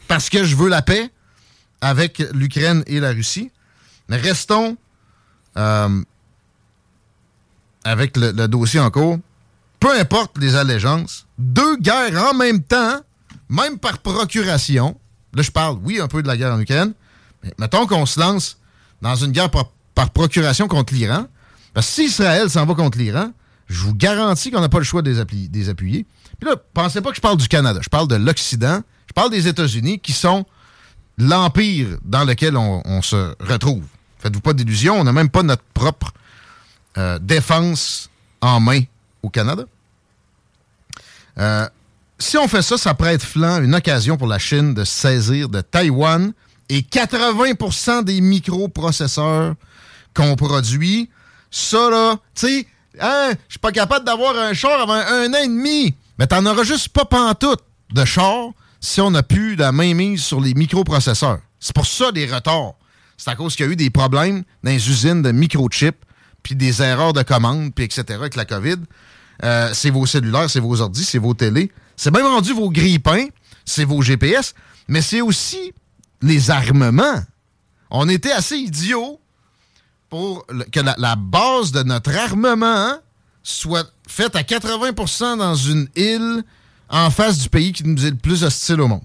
parce 0.06 0.30
que 0.30 0.44
je 0.44 0.54
veux 0.54 0.68
la 0.68 0.82
paix 0.82 1.10
avec 1.80 2.18
l'Ukraine 2.32 2.84
et 2.86 3.00
la 3.00 3.10
Russie. 3.10 3.50
Mais 4.08 4.16
restons 4.16 4.76
euh, 5.56 6.02
avec 7.84 8.16
le 8.16 8.32
dossier 8.46 8.78
en 8.78 8.90
cours. 8.90 9.18
Peu 9.80 9.92
importe 9.98 10.38
les 10.38 10.54
allégeances, 10.54 11.26
deux 11.38 11.76
guerres 11.76 12.30
en 12.30 12.34
même 12.34 12.62
temps, 12.62 13.00
même 13.48 13.78
par 13.78 13.98
procuration. 13.98 14.98
Là, 15.36 15.42
je 15.42 15.50
parle, 15.50 15.78
oui, 15.84 16.00
un 16.00 16.08
peu 16.08 16.22
de 16.22 16.26
la 16.26 16.36
guerre 16.36 16.52
en 16.52 16.60
Ukraine, 16.60 16.92
mais 17.44 17.52
mettons 17.58 17.86
qu'on 17.86 18.06
se 18.06 18.18
lance 18.18 18.58
dans 19.02 19.14
une 19.14 19.32
guerre 19.32 19.50
par, 19.50 19.70
par 19.94 20.10
procuration 20.10 20.66
contre 20.66 20.94
l'Iran. 20.94 21.26
Parce 21.74 21.86
que 21.86 21.92
si 21.92 22.04
Israël 22.06 22.48
s'en 22.48 22.64
va 22.64 22.74
contre 22.74 22.96
l'Iran, 22.98 23.32
je 23.68 23.82
vous 23.82 23.94
garantis 23.94 24.50
qu'on 24.50 24.60
n'a 24.60 24.68
pas 24.70 24.78
le 24.78 24.84
choix 24.84 25.02
de 25.02 25.10
les, 25.10 25.20
appli- 25.20 25.50
des 25.50 25.68
appuyer. 25.68 26.06
Puis 26.40 26.48
là, 26.48 26.56
pensez 26.72 27.00
pas 27.00 27.10
que 27.10 27.16
je 27.16 27.20
parle 27.20 27.36
du 27.36 27.48
Canada. 27.48 27.80
Je 27.82 27.88
parle 27.88 28.08
de 28.08 28.16
l'Occident. 28.16 28.80
Je 29.06 29.12
parle 29.12 29.30
des 29.30 29.46
États-Unis 29.46 30.00
qui 30.00 30.12
sont 30.12 30.46
l'empire 31.18 31.98
dans 32.02 32.24
lequel 32.24 32.56
on, 32.56 32.82
on 32.84 33.02
se 33.02 33.34
retrouve. 33.40 33.84
Faites-vous 34.18 34.40
pas 34.40 34.54
d'illusions, 34.54 34.98
on 34.98 35.04
n'a 35.04 35.12
même 35.12 35.28
pas 35.28 35.42
notre 35.42 35.62
propre 35.74 36.12
euh, 36.96 37.18
défense 37.18 38.08
en 38.40 38.60
main 38.60 38.80
au 39.22 39.28
Canada. 39.28 39.64
Euh, 41.38 41.68
si 42.18 42.38
on 42.38 42.48
fait 42.48 42.62
ça, 42.62 42.78
ça 42.78 42.94
prête 42.94 43.22
flanc 43.22 43.62
une 43.62 43.74
occasion 43.74 44.16
pour 44.16 44.26
la 44.26 44.38
Chine 44.38 44.74
de 44.74 44.84
saisir 44.84 45.48
de 45.48 45.60
Taïwan 45.60 46.32
et 46.68 46.80
80% 46.80 48.04
des 48.04 48.20
microprocesseurs 48.20 49.54
qu'on 50.14 50.34
produit. 50.36 51.10
Ça, 51.50 51.90
là, 51.90 52.16
tu 52.34 52.46
sais, 52.46 52.66
hein, 53.00 53.32
je 53.48 53.52
suis 53.52 53.58
pas 53.58 53.72
capable 53.72 54.04
d'avoir 54.04 54.36
un 54.36 54.54
char 54.54 54.80
avant 54.80 54.94
un 54.94 55.32
an 55.32 55.42
et 55.42 55.48
demi. 55.48 55.94
Mais 56.18 56.26
t'en 56.26 56.44
auras 56.46 56.64
juste 56.64 56.88
pas 56.88 57.04
pantoute 57.04 57.62
de 57.92 58.04
char 58.04 58.50
si 58.80 59.00
on 59.00 59.10
n'a 59.10 59.22
plus 59.22 59.56
la 59.56 59.72
main 59.72 59.94
mise 59.94 60.22
sur 60.22 60.40
les 60.40 60.54
microprocesseurs. 60.54 61.40
C'est 61.60 61.74
pour 61.74 61.86
ça 61.86 62.10
les 62.14 62.26
retards. 62.26 62.74
C'est 63.16 63.30
à 63.30 63.36
cause 63.36 63.56
qu'il 63.56 63.66
y 63.66 63.68
a 63.68 63.72
eu 63.72 63.76
des 63.76 63.90
problèmes 63.90 64.42
dans 64.62 64.70
les 64.70 64.90
usines 64.90 65.22
de 65.22 65.32
microchips, 65.32 65.96
puis 66.42 66.54
des 66.54 66.82
erreurs 66.82 67.12
de 67.12 67.22
commande, 67.22 67.74
puis 67.74 67.84
etc. 67.84 68.04
avec 68.10 68.36
la 68.36 68.44
COVID. 68.44 68.76
Euh, 69.44 69.70
c'est 69.72 69.90
vos 69.90 70.06
cellulaires, 70.06 70.48
c'est 70.48 70.60
vos 70.60 70.80
ordis, 70.80 71.04
c'est 71.04 71.18
vos 71.18 71.34
télés. 71.34 71.70
C'est 71.96 72.10
même 72.12 72.26
rendu 72.26 72.52
vos 72.52 72.70
grille-pains, 72.70 73.26
c'est 73.64 73.84
vos 73.84 74.02
GPS, 74.02 74.54
mais 74.88 75.02
c'est 75.02 75.20
aussi 75.20 75.72
les 76.22 76.50
armements. 76.50 77.22
On 77.90 78.08
était 78.08 78.32
assez 78.32 78.56
idiots 78.56 79.20
pour 80.08 80.44
le- 80.50 80.64
que 80.64 80.80
la, 80.80 80.94
la 80.98 81.16
base 81.16 81.72
de 81.72 81.82
notre 81.82 82.14
armement 82.16 82.66
hein, 82.66 83.00
soit 83.42 83.90
faite 84.08 84.36
à 84.36 84.42
80% 84.42 85.38
dans 85.38 85.54
une 85.54 85.88
île 85.96 86.42
en 86.88 87.10
face 87.10 87.38
du 87.38 87.48
pays 87.48 87.72
qui 87.72 87.84
nous 87.84 88.04
est 88.06 88.10
le 88.10 88.16
plus 88.16 88.44
hostile 88.44 88.80
au 88.80 88.88
monde. 88.88 89.02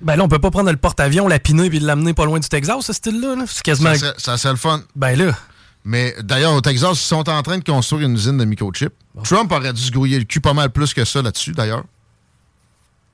Ben 0.00 0.16
là, 0.16 0.24
on 0.24 0.28
peut 0.28 0.38
pas 0.40 0.50
prendre 0.50 0.70
le 0.70 0.76
porte-avions, 0.76 1.28
l'apiner 1.28 1.70
puis 1.70 1.78
l'amener 1.78 2.12
pas 2.12 2.24
loin 2.24 2.40
du 2.40 2.48
Texas, 2.48 2.84
ce 2.84 2.92
style-là. 2.92 3.36
là. 3.36 3.44
C'est 3.46 3.62
quasiment. 3.62 3.94
Ça 3.94 3.98
serait, 4.00 4.14
ça 4.18 4.36
serait 4.36 4.52
le 4.54 4.58
fun. 4.58 4.82
Ben 4.96 5.16
là. 5.16 5.32
Mais 5.84 6.14
d'ailleurs, 6.22 6.54
au 6.54 6.60
Texas, 6.60 6.92
ils 6.92 7.06
sont 7.06 7.28
en 7.28 7.42
train 7.42 7.58
de 7.58 7.64
construire 7.64 8.06
une 8.08 8.14
usine 8.14 8.38
de 8.38 8.44
microchips. 8.44 8.92
Trump 9.24 9.50
aurait 9.50 9.72
dû 9.72 9.82
se 9.82 9.90
grouiller 9.90 10.18
le 10.18 10.24
cul 10.24 10.40
pas 10.40 10.54
mal 10.54 10.70
plus 10.70 10.94
que 10.94 11.04
ça 11.04 11.22
là-dessus, 11.22 11.52
d'ailleurs. 11.52 11.84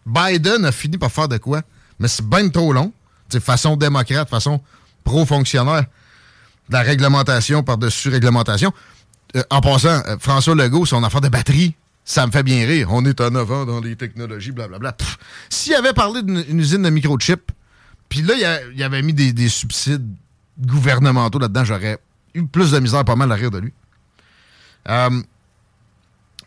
Biden 0.06 0.64
a 0.64 0.72
fini 0.72 0.98
par 0.98 1.10
faire 1.10 1.28
de 1.28 1.38
quoi? 1.38 1.62
Mais 1.98 2.08
c'est 2.08 2.24
bien 2.24 2.48
trop 2.48 2.72
long. 2.72 2.92
C'est 3.28 3.40
façon 3.42 3.76
démocrate, 3.76 4.28
façon 4.28 4.60
pro-fonctionnaire. 5.04 5.84
de 6.68 6.72
la 6.74 6.82
réglementation 6.82 7.62
par-dessus 7.62 8.08
réglementation. 8.10 8.72
Euh, 9.36 9.42
en 9.50 9.60
passant, 9.60 10.02
euh, 10.06 10.16
François 10.18 10.54
Legault, 10.54 10.86
son 10.86 11.02
affaire 11.04 11.20
de 11.20 11.28
batterie, 11.28 11.74
ça 12.04 12.26
me 12.26 12.32
fait 12.32 12.42
bien 12.42 12.66
rire. 12.66 12.88
On 12.90 13.04
est 13.04 13.20
en 13.20 13.34
avant 13.34 13.66
dans 13.66 13.80
les 13.80 13.96
technologies, 13.96 14.52
blablabla. 14.52 14.96
S'il 15.50 15.74
avait 15.74 15.92
parlé 15.92 16.22
d'une 16.22 16.58
usine 16.58 16.82
de 16.82 16.90
microchips, 16.90 17.50
puis 18.08 18.22
là, 18.22 18.62
il 18.74 18.82
avait 18.82 19.02
mis 19.02 19.12
des, 19.12 19.32
des 19.34 19.48
subsides 19.48 20.06
gouvernementaux 20.58 21.38
là-dedans, 21.38 21.64
j'aurais 21.64 21.98
eu 22.34 22.46
plus 22.46 22.70
de 22.72 22.78
misère 22.78 23.04
pas 23.04 23.16
mal 23.16 23.30
à 23.32 23.34
rire 23.34 23.50
de 23.50 23.58
lui. 23.58 23.72
Euh, 24.88 25.10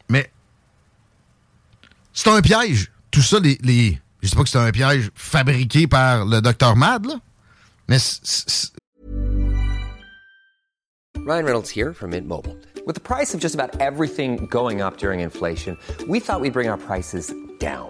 mais 0.09 0.31
c'est 2.13 2.29
un 2.29 2.41
piège. 2.41 2.91
Tout 3.11 3.21
ça, 3.21 3.39
les, 3.39 3.57
les- 3.61 3.99
je 4.21 4.35
pas 4.35 4.43
que 4.43 4.49
c'est 4.49 4.57
un 4.57 4.71
piège 4.71 5.09
fabriqué 5.15 5.87
par 5.87 6.25
le 6.25 6.41
docteur 6.41 6.75
Mad, 6.75 7.05
là, 7.05 7.15
mais 7.87 7.97
Ryan 11.25 11.43
Reynolds 11.45 11.69
here 11.69 11.93
from 11.93 12.11
Mint 12.11 12.27
Mobile. 12.27 12.55
With 12.87 12.95
the 12.95 12.99
price 13.01 13.33
of 13.35 13.39
just 13.39 13.53
about 13.53 13.79
everything 13.79 14.47
going 14.49 14.81
up 14.81 14.97
during 14.97 15.19
inflation, 15.19 15.77
we 16.07 16.19
thought 16.19 16.41
we'd 16.41 16.53
bring 16.53 16.67
our 16.67 16.77
prices 16.79 17.31
down. 17.59 17.89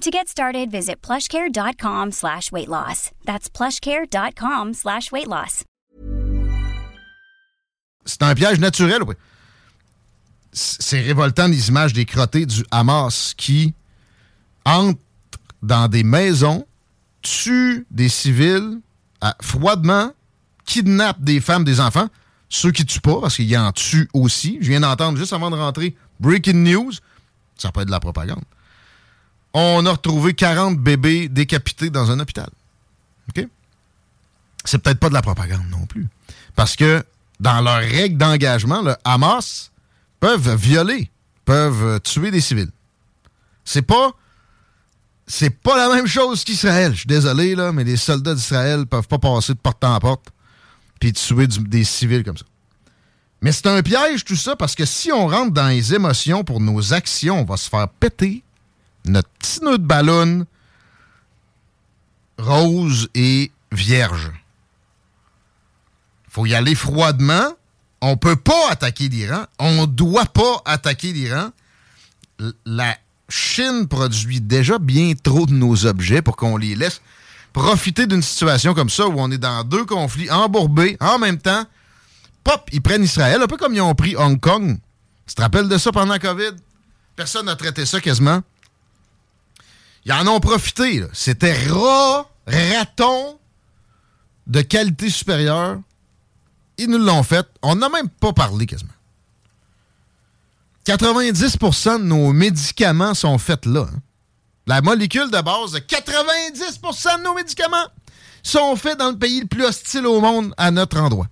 To 0.00 0.10
get 0.10 0.26
started, 0.28 0.70
visit 0.70 1.00
plushcare.com 1.00 2.10
slash 2.10 2.50
weight 2.50 2.68
loss. 2.68 3.10
That's 3.24 3.48
plushcare.com 3.48 4.74
slash 4.74 5.12
weight 5.12 5.28
loss. 5.28 5.62
c'est 8.04 8.22
un 8.24 8.34
piège 8.34 8.58
naturel. 8.58 9.02
oui. 9.06 9.14
C'est 10.52 11.00
révoltant 11.00 11.46
les 11.46 11.68
images 11.68 11.92
des 11.92 12.04
crottés 12.04 12.46
du 12.46 12.64
Hamas 12.72 13.32
qui 13.36 13.74
entrent 14.66 14.98
dans 15.62 15.88
des 15.88 16.02
maisons, 16.02 16.66
tuent 17.22 17.86
des 17.92 18.08
civils 18.08 18.80
à- 19.20 19.36
froidement, 19.40 20.10
kidnappent 20.66 21.22
des 21.22 21.40
femmes, 21.40 21.62
des 21.64 21.78
enfants. 21.80 22.08
Ceux 22.48 22.72
qui 22.72 22.84
tuent 22.84 23.00
pas, 23.00 23.20
parce 23.20 23.36
qu'ils 23.36 23.56
en 23.56 23.70
tuent 23.72 24.10
aussi. 24.12 24.58
Je 24.60 24.68
viens 24.68 24.80
d'entendre 24.80 25.16
juste 25.16 25.32
avant 25.32 25.48
de 25.50 25.56
rentrer 25.56 25.96
Breaking 26.20 26.54
News. 26.64 26.92
Ça 27.56 27.70
peut 27.70 27.80
être 27.82 27.86
de 27.86 27.92
la 27.92 28.00
propagande. 28.00 28.42
On 29.54 29.84
a 29.86 29.90
retrouvé 29.90 30.34
40 30.34 30.78
bébés 30.78 31.28
décapités 31.28 31.90
dans 31.90 32.10
un 32.10 32.20
hôpital. 32.20 32.48
OK? 33.28 33.46
C'est 34.64 34.78
peut-être 34.78 34.98
pas 34.98 35.08
de 35.08 35.14
la 35.14 35.22
propagande 35.22 35.68
non 35.70 35.86
plus. 35.86 36.08
Parce 36.54 36.76
que 36.76 37.04
dans 37.40 37.60
leurs 37.60 37.80
règles 37.80 38.16
d'engagement, 38.16 38.82
le 38.82 38.94
Hamas 39.04 39.70
peuvent 40.20 40.54
violer, 40.56 41.10
peuvent 41.44 42.00
tuer 42.00 42.30
des 42.30 42.40
civils. 42.40 42.70
C'est 43.64 43.82
pas. 43.82 44.12
C'est 45.26 45.50
pas 45.50 45.76
la 45.76 45.94
même 45.94 46.06
chose 46.06 46.44
qu'Israël. 46.44 46.92
Je 46.92 46.98
suis 46.98 47.06
désolé, 47.06 47.54
là, 47.54 47.72
mais 47.72 47.84
les 47.84 47.96
soldats 47.96 48.34
d'Israël 48.34 48.86
peuvent 48.86 49.06
pas 49.06 49.18
passer 49.18 49.54
de 49.54 49.58
porte 49.58 49.82
en 49.84 49.98
porte 49.98 50.32
puis 51.02 51.12
tuer 51.12 51.46
des 51.46 51.84
civils 51.84 52.22
comme 52.22 52.36
ça. 52.36 52.44
Mais 53.40 53.50
c'est 53.50 53.66
un 53.66 53.82
piège, 53.82 54.24
tout 54.24 54.36
ça, 54.36 54.54
parce 54.54 54.76
que 54.76 54.84
si 54.84 55.10
on 55.10 55.26
rentre 55.26 55.52
dans 55.52 55.66
les 55.66 55.94
émotions 55.94 56.44
pour 56.44 56.60
nos 56.60 56.92
actions, 56.92 57.40
on 57.40 57.44
va 57.44 57.56
se 57.56 57.68
faire 57.68 57.88
péter 57.88 58.44
notre 59.06 59.28
petit 59.30 59.64
nœud 59.64 59.78
de 59.78 59.86
ballon 59.86 60.46
rose 62.38 63.08
et 63.14 63.50
vierge 63.70 64.32
faut 66.32 66.46
y 66.46 66.54
aller 66.54 66.74
froidement. 66.74 67.52
On 68.00 68.16
peut 68.16 68.36
pas 68.36 68.70
attaquer 68.70 69.08
l'Iran. 69.08 69.44
On 69.58 69.86
doit 69.86 70.24
pas 70.24 70.62
attaquer 70.64 71.12
l'Iran. 71.12 71.50
La 72.64 72.96
Chine 73.28 73.86
produit 73.86 74.40
déjà 74.40 74.78
bien 74.78 75.12
trop 75.22 75.46
de 75.46 75.52
nos 75.52 75.86
objets 75.86 76.22
pour 76.22 76.36
qu'on 76.36 76.56
les 76.56 76.74
laisse 76.74 77.02
profiter 77.52 78.06
d'une 78.06 78.22
situation 78.22 78.72
comme 78.72 78.88
ça 78.88 79.06
où 79.06 79.14
on 79.18 79.30
est 79.30 79.38
dans 79.38 79.62
deux 79.62 79.84
conflits 79.84 80.30
embourbés 80.30 80.96
en 81.00 81.18
même 81.18 81.38
temps. 81.38 81.64
Pop, 82.44 82.68
ils 82.72 82.80
prennent 82.80 83.04
Israël, 83.04 83.40
un 83.42 83.46
peu 83.46 83.58
comme 83.58 83.74
ils 83.74 83.82
ont 83.82 83.94
pris 83.94 84.16
Hong 84.16 84.40
Kong. 84.40 84.78
Tu 85.26 85.34
te 85.34 85.42
rappelles 85.42 85.68
de 85.68 85.78
ça 85.78 85.92
pendant 85.92 86.14
la 86.14 86.18
COVID? 86.18 86.56
Personne 87.14 87.46
n'a 87.46 87.56
traité 87.56 87.84
ça 87.84 88.00
quasiment. 88.00 88.40
Ils 90.04 90.12
en 90.12 90.26
ont 90.26 90.40
profité. 90.40 91.04
C'était 91.12 91.54
rat, 91.68 92.28
raton, 92.46 93.38
de 94.46 94.60
qualité 94.62 95.10
supérieure. 95.10 95.78
Ils 96.78 96.88
nous 96.88 96.98
l'ont 96.98 97.22
fait. 97.22 97.46
On 97.62 97.76
n'a 97.76 97.88
même 97.88 98.08
pas 98.08 98.32
parlé 98.32 98.66
quasiment. 98.66 98.90
90% 100.84 101.98
de 101.98 102.04
nos 102.04 102.32
médicaments 102.32 103.14
sont 103.14 103.38
faits 103.38 103.66
là. 103.66 103.86
hein. 103.92 103.98
La 104.66 104.80
molécule 104.80 105.30
de 105.30 105.40
base 105.40 105.72
de 105.72 105.78
90% 105.78 107.18
de 107.18 107.22
nos 107.22 107.34
médicaments 107.34 107.86
sont 108.42 108.74
faits 108.76 108.98
dans 108.98 109.10
le 109.10 109.18
pays 109.18 109.40
le 109.40 109.46
plus 109.46 109.64
hostile 109.64 110.06
au 110.06 110.20
monde 110.20 110.52
à 110.56 110.70
notre 110.70 110.98
endroit. 110.98 111.26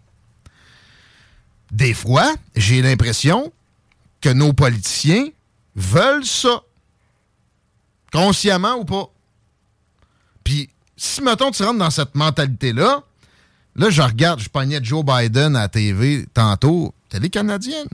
Des 1.72 1.94
fois, 1.94 2.32
j'ai 2.56 2.82
l'impression 2.82 3.52
que 4.20 4.28
nos 4.28 4.52
politiciens 4.52 5.28
veulent 5.74 6.24
ça. 6.24 6.62
Consciemment 8.12 8.74
ou 8.76 8.84
pas. 8.84 9.08
Puis, 10.44 10.68
si, 10.96 11.22
mettons, 11.22 11.50
tu 11.50 11.62
rentres 11.62 11.78
dans 11.78 11.90
cette 11.90 12.14
mentalité-là, 12.14 13.02
là, 13.76 13.90
je 13.90 14.02
regarde, 14.02 14.40
je 14.40 14.48
pognais 14.48 14.80
Joe 14.82 15.04
Biden 15.04 15.54
à 15.56 15.60
la 15.62 15.68
TV 15.68 16.26
tantôt, 16.34 16.94
télé 17.08 17.30
canadienne, 17.30 17.88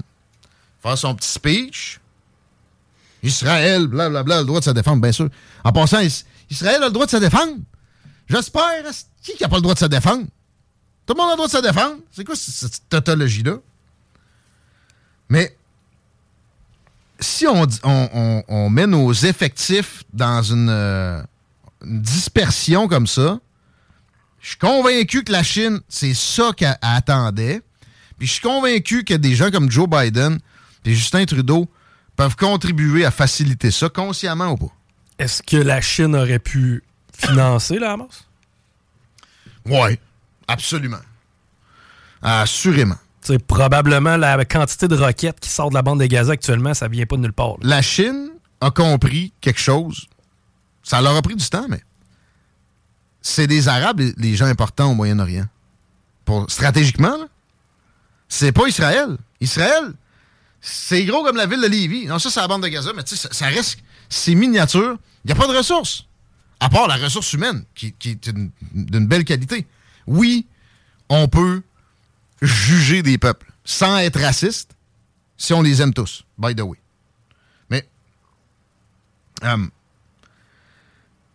faire 0.83 0.97
son 0.97 1.15
petit 1.15 1.29
speech. 1.29 2.01
Israël, 3.23 3.87
blablabla, 3.89 4.41
le 4.41 4.45
droit 4.47 4.61
de 4.61 4.65
se 4.65 4.71
défendre, 4.71 5.03
bien 5.03 5.13
sûr. 5.13 5.29
En 5.65 5.73
passant, 5.73 6.01
Is- 6.01 6.25
Israël 6.51 6.83
a 6.83 6.87
le 6.87 6.93
droit 6.93 7.07
de 7.07 7.11
se 7.11 7.17
défendre. 7.17 7.57
J'espère. 8.29 8.85
Qui 9.23 9.33
n'a 9.41 9.49
pas 9.49 9.57
le 9.57 9.63
droit 9.63 9.75
de 9.75 9.79
se 9.81 9.85
défendre? 9.87 10.27
Tout 11.07 11.15
le 11.15 11.19
monde 11.21 11.29
a 11.29 11.33
le 11.33 11.37
droit 11.37 11.47
de 11.49 11.53
se 11.53 11.63
défendre. 11.63 11.97
C'est 12.13 12.25
quoi 12.25 12.37
cette 12.37 12.89
tautologie-là? 12.89 13.57
Mais 15.29 15.57
si 17.21 17.47
on, 17.47 17.67
dit- 17.67 17.81
on- 17.83 18.09
on- 18.13 18.45
on 18.49 18.71
met 18.71 18.87
nos 18.87 19.13
effectifs 19.13 20.03
dans 20.13 20.43
une, 20.43 20.69
euh, 20.69 21.23
une 21.85 22.01
dispersion 22.03 22.89
comme 22.89 23.07
ça, 23.07 23.39
je 24.41 24.49
suis 24.51 24.59
convaincu 24.59 25.25
que 25.25 25.33
la 25.33 25.43
Chine, 25.43 25.81
c'est 25.89 26.15
ça 26.15 26.51
qu'elle 26.57 26.79
attendait. 26.83 27.63
Puis 28.19 28.27
je 28.29 28.33
suis 28.35 28.43
convaincu 28.43 29.05
que 29.05 29.15
des 29.15 29.35
gens 29.35 29.51
comme 29.51 29.71
Joe 29.71 29.89
Biden 29.89 30.39
et 30.85 30.95
Justin 30.95 31.25
Trudeau 31.25 31.69
peuvent 32.17 32.37
contribuer 32.37 33.05
à 33.05 33.11
faciliter 33.11 33.71
ça, 33.71 33.89
consciemment 33.89 34.53
ou 34.53 34.57
pas. 34.57 34.73
Est-ce 35.19 35.43
que 35.43 35.57
la 35.57 35.81
Chine 35.81 36.15
aurait 36.15 36.39
pu 36.39 36.83
financer 37.13 37.79
la 37.79 37.93
Hamas? 37.93 38.25
Oui, 39.67 39.99
absolument. 40.47 41.01
Assurément. 42.23 42.99
C'est 43.27 43.45
probablement 43.45 44.17
la 44.17 44.45
quantité 44.45 44.87
de 44.87 44.95
roquettes 44.95 45.41
qui 45.41 45.49
sort 45.49 45.71
de 45.71 45.75
la 45.75 45.83
bande 45.83 45.99
de 45.99 46.07
Gaza 46.07 46.35
actuellement, 46.35 46.75
ça 46.75 46.87
vient 46.87 47.07
pas 47.07 47.17
de 47.17 47.23
nulle 47.23 47.33
part. 47.33 47.57
La 47.61 47.83
Chine 47.83 48.31
a 48.61 48.71
compris 48.71 49.33
quelque 49.41 49.59
chose. 49.59 50.07
Ça 50.85 51.01
leur 51.01 51.17
a 51.17 51.23
pris 51.23 51.35
du 51.35 51.45
temps, 51.45 51.67
mais 51.69 51.83
c'est 53.21 53.49
des 53.49 53.67
Arabes, 53.67 54.01
les, 54.17 54.37
gens 54.37 54.47
importants 54.47 54.93
au 54.93 54.95
Moyen-Orient. 54.95 55.47
Pour, 56.25 56.49
stratégiquement, 56.49 57.17
c'est 58.29 58.53
pas 58.53 58.69
Israël. 58.69 59.17
Israël, 59.41 59.93
c'est 60.61 61.05
gros 61.05 61.25
comme 61.25 61.37
la 61.37 61.47
ville 61.47 61.61
de 61.61 61.67
Lévis. 61.67 62.07
Non, 62.07 62.21
ça, 62.21 62.31
c'est 62.31 62.39
la 62.39 62.47
bande 62.47 62.63
de 62.63 62.69
Gaza, 62.69 62.93
mais 62.95 63.03
ça, 63.07 63.29
ça 63.33 63.47
reste. 63.47 63.79
C'est 64.09 64.37
miniature. 64.37 64.99
Il 65.25 65.27
n'y 65.27 65.33
a 65.33 65.35
pas 65.35 65.53
de 65.53 65.59
ressources. 65.59 66.07
À 66.61 66.69
part 66.69 66.87
la 66.87 66.95
ressource 66.95 67.33
humaine, 67.33 67.65
qui, 67.75 67.93
est 68.05 68.27
une- 68.29 68.53
d'une 68.73 69.09
belle 69.09 69.25
qualité. 69.25 69.67
Oui, 70.07 70.47
on 71.09 71.27
peut 71.27 71.63
juger 72.43 73.03
des 73.03 73.19
peuples 73.19 73.51
sans 73.65 73.99
être 73.99 74.21
raciste 74.21 74.77
si 75.37 75.53
on 75.53 75.63
les 75.63 75.83
aime 75.83 75.93
tous, 75.93 76.25
by 76.39 76.55
the 76.55 76.63
way. 76.63 76.79
Mais 77.71 77.87
euh, 79.45 79.67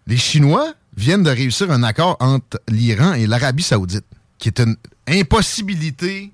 les 0.07 0.17
Chinois 0.17 0.73
viennent 0.95 1.23
de 1.23 1.29
réussir 1.29 1.71
un 1.71 1.83
accord 1.83 2.17
entre 2.19 2.61
l'Iran 2.67 3.13
et 3.13 3.27
l'Arabie 3.27 3.63
saoudite, 3.63 4.05
qui 4.37 4.49
est 4.49 4.59
une 4.59 4.75
impossibilité 5.07 6.31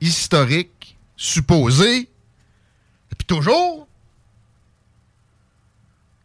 historique, 0.00 0.98
supposée, 1.16 2.10
puis 3.16 3.26
toujours, 3.26 3.86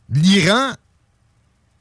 l'Iran 0.09 0.73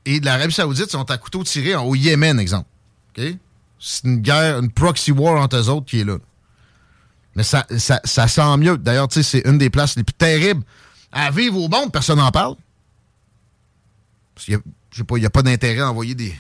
et 0.05 0.21
l'Arabie 0.21 0.53
saoudite 0.53 0.91
sont 0.91 1.11
à 1.11 1.19
couteau 1.19 1.43
tiré 1.45 1.75
au 1.75 1.95
Yémen, 1.95 2.39
exemple. 2.39 2.69
OK? 3.17 3.37
C'est 3.79 4.05
une 4.05 4.19
guerre, 4.19 4.59
une 4.59 4.71
proxy 4.71 5.13
war 5.13 5.41
entre 5.41 5.57
eux 5.57 5.69
autres 5.69 5.87
qui 5.87 6.01
est 6.01 6.05
là. 6.05 6.19
Mais 7.35 7.45
ça, 7.45 7.65
ça, 7.79 8.29
sent 8.29 8.57
mieux. 8.57 8.77
D'ailleurs, 8.77 9.07
tu 9.09 9.23
sais, 9.23 9.23
c'est 9.23 9.49
une 9.49 9.59
des 9.59 9.71
places 9.71 9.97
les 9.97 10.03
plus 10.03 10.15
terribles 10.15 10.63
à 11.13 11.31
vivre 11.31 11.57
au 11.57 11.69
monde. 11.69 11.93
Personne 11.93 12.19
n'en 12.19 12.33
parle. 12.33 12.57
Parce 14.35 14.47
qu'il 14.47 14.59
n'y 15.19 15.27
a 15.27 15.31
pas 15.31 15.43
d'intérêt 15.43 15.81
à 15.81 15.91
envoyer 15.91 16.15
des, 16.17 16.35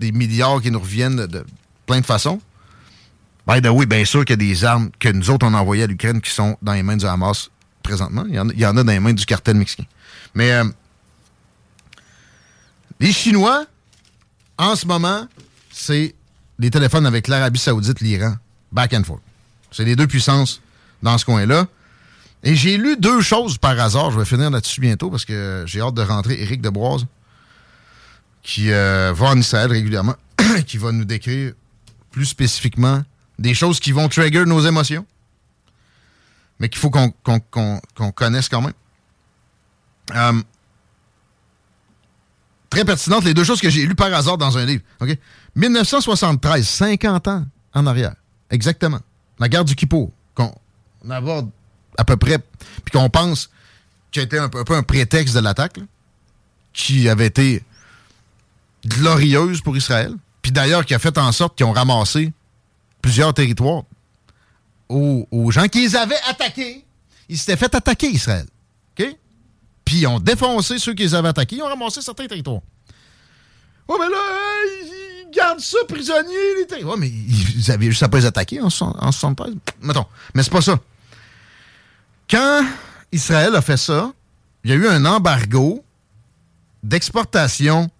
des 0.00 0.12
milliards 0.12 0.62
qui 0.62 0.70
nous 0.70 0.80
reviennent 0.80 1.26
de, 1.26 1.44
plein 1.86 2.00
de 2.00 2.06
façons. 2.06 2.40
By 3.46 3.62
the 3.62 3.86
bien 3.86 4.04
sûr 4.04 4.24
qu'il 4.24 4.40
y 4.40 4.46
a 4.48 4.52
des 4.52 4.64
armes 4.64 4.90
que 4.98 5.08
nous 5.08 5.30
autres 5.30 5.46
on 5.46 5.54
envoyées 5.54 5.84
à 5.84 5.86
l'Ukraine 5.86 6.20
qui 6.20 6.30
sont 6.30 6.58
dans 6.60 6.74
les 6.74 6.82
mains 6.82 6.96
du 6.96 7.06
Hamas 7.06 7.50
présentement. 7.82 8.24
Il 8.28 8.34
y 8.34 8.38
en 8.38 8.48
y 8.50 8.66
en 8.66 8.76
a 8.76 8.84
dans 8.84 8.92
les 8.92 9.00
mains 9.00 9.14
du 9.14 9.24
cartel 9.24 9.56
mexicain. 9.56 9.84
Mais 10.34 10.52
euh, 10.52 10.64
les 13.00 13.12
Chinois, 13.12 13.64
en 14.58 14.76
ce 14.76 14.86
moment, 14.86 15.26
c'est 15.70 16.14
les 16.58 16.70
téléphones 16.70 17.06
avec 17.06 17.28
l'Arabie 17.28 17.58
Saoudite, 17.58 18.00
l'Iran, 18.00 18.34
back 18.72 18.92
and 18.94 19.04
forth. 19.04 19.22
C'est 19.70 19.84
les 19.84 19.96
deux 19.96 20.06
puissances 20.06 20.60
dans 21.02 21.18
ce 21.18 21.24
coin-là. 21.24 21.66
Et 22.42 22.54
j'ai 22.54 22.76
lu 22.76 22.96
deux 22.96 23.20
choses 23.20 23.58
par 23.58 23.78
hasard. 23.78 24.10
Je 24.10 24.18
vais 24.18 24.24
finir 24.24 24.50
là-dessus 24.50 24.80
bientôt 24.80 25.10
parce 25.10 25.24
que 25.24 25.64
j'ai 25.66 25.80
hâte 25.80 25.94
de 25.94 26.02
rentrer 26.02 26.40
Éric 26.40 26.60
Deboise, 26.60 27.06
qui 28.42 28.72
euh, 28.72 29.12
va 29.14 29.26
en 29.26 29.38
Israël 29.38 29.70
régulièrement, 29.70 30.16
qui 30.66 30.78
va 30.78 30.92
nous 30.92 31.04
décrire 31.04 31.52
plus 32.10 32.26
spécifiquement 32.26 33.02
des 33.38 33.54
choses 33.54 33.80
qui 33.80 33.92
vont 33.92 34.08
trigger 34.08 34.44
nos 34.44 34.60
émotions, 34.60 35.06
mais 36.58 36.68
qu'il 36.68 36.80
faut 36.80 36.90
qu'on 36.90 38.10
connaisse 38.12 38.48
quand 38.48 38.62
même. 38.62 38.72
Euh, 40.14 40.42
très 42.70 42.84
pertinente, 42.84 43.24
les 43.24 43.34
deux 43.34 43.44
choses 43.44 43.60
que 43.60 43.70
j'ai 43.70 43.86
lues 43.86 43.94
par 43.94 44.12
hasard 44.12 44.38
dans 44.38 44.56
un 44.58 44.64
livre. 44.64 44.82
OK? 45.00 45.16
1973, 45.54 46.66
50 46.68 47.28
ans 47.28 47.46
en 47.74 47.86
arrière. 47.86 48.14
Exactement. 48.50 49.00
La 49.38 49.48
guerre 49.48 49.64
du 49.64 49.74
Kippour, 49.74 50.10
qu'on 50.34 50.54
on 51.04 51.10
aborde 51.10 51.50
à 51.96 52.04
peu 52.04 52.16
près, 52.16 52.38
puis 52.38 52.92
qu'on 52.92 53.08
pense 53.10 53.50
qui 54.10 54.20
a 54.20 54.22
été 54.22 54.38
un 54.38 54.48
peu, 54.48 54.64
un 54.68 54.78
un 54.78 54.82
prétexte 54.82 55.34
de 55.34 55.40
l'attaque, 55.40 55.78
qui 56.72 57.08
avait 57.08 57.26
été 57.26 57.62
glorieuse 58.86 59.60
pour 59.60 59.76
Israël, 59.76 60.14
puis 60.42 60.52
d'ailleurs 60.52 60.84
qui 60.86 60.94
a 60.94 60.98
fait 60.98 61.18
en 61.18 61.32
sorte 61.32 61.56
qu'ils 61.56 61.66
ont 61.66 61.72
ramassé 61.72 62.32
plusieurs 63.02 63.34
territoires 63.34 63.82
aux, 64.88 65.26
aux 65.30 65.50
gens 65.50 65.68
qui 65.68 65.82
les 65.82 65.96
avaient 65.96 66.20
attaqués. 66.28 66.84
Ils 67.28 67.38
s'étaient 67.38 67.56
fait 67.56 67.74
attaquer, 67.74 68.08
Israël. 68.08 68.46
OK? 68.98 69.06
Puis 69.88 70.00
ils 70.00 70.06
ont 70.06 70.20
défoncé 70.20 70.78
ceux 70.78 70.92
qui 70.92 71.02
les 71.02 71.14
avaient 71.14 71.30
attaqués. 71.30 71.56
Ils 71.56 71.62
ont 71.62 71.66
ramassé 71.66 72.02
certains 72.02 72.26
territoires. 72.26 72.60
Ouais, 73.88 73.96
mais 73.98 74.10
là, 74.10 74.18
ils 74.84 75.30
gardent 75.34 75.60
ça 75.60 75.78
prisonniers, 75.88 76.66
les. 76.70 76.84
Ouais, 76.84 76.96
mais 76.98 77.08
ils 77.08 77.70
avaient 77.70 77.86
juste 77.86 78.02
à 78.02 78.08
pas 78.10 78.18
les 78.18 78.26
attaquer 78.26 78.60
en, 78.60 78.66
en 78.66 79.12
73. 79.12 79.54
Mettons. 79.80 80.04
Mais 80.34 80.42
c'est 80.42 80.52
pas 80.52 80.60
ça. 80.60 80.78
Quand 82.28 82.66
Israël 83.12 83.56
a 83.56 83.62
fait 83.62 83.78
ça, 83.78 84.12
il 84.62 84.72
y 84.72 84.74
a 84.74 84.76
eu 84.76 84.88
un 84.88 85.06
embargo 85.06 85.82
d'exportation 86.82 87.90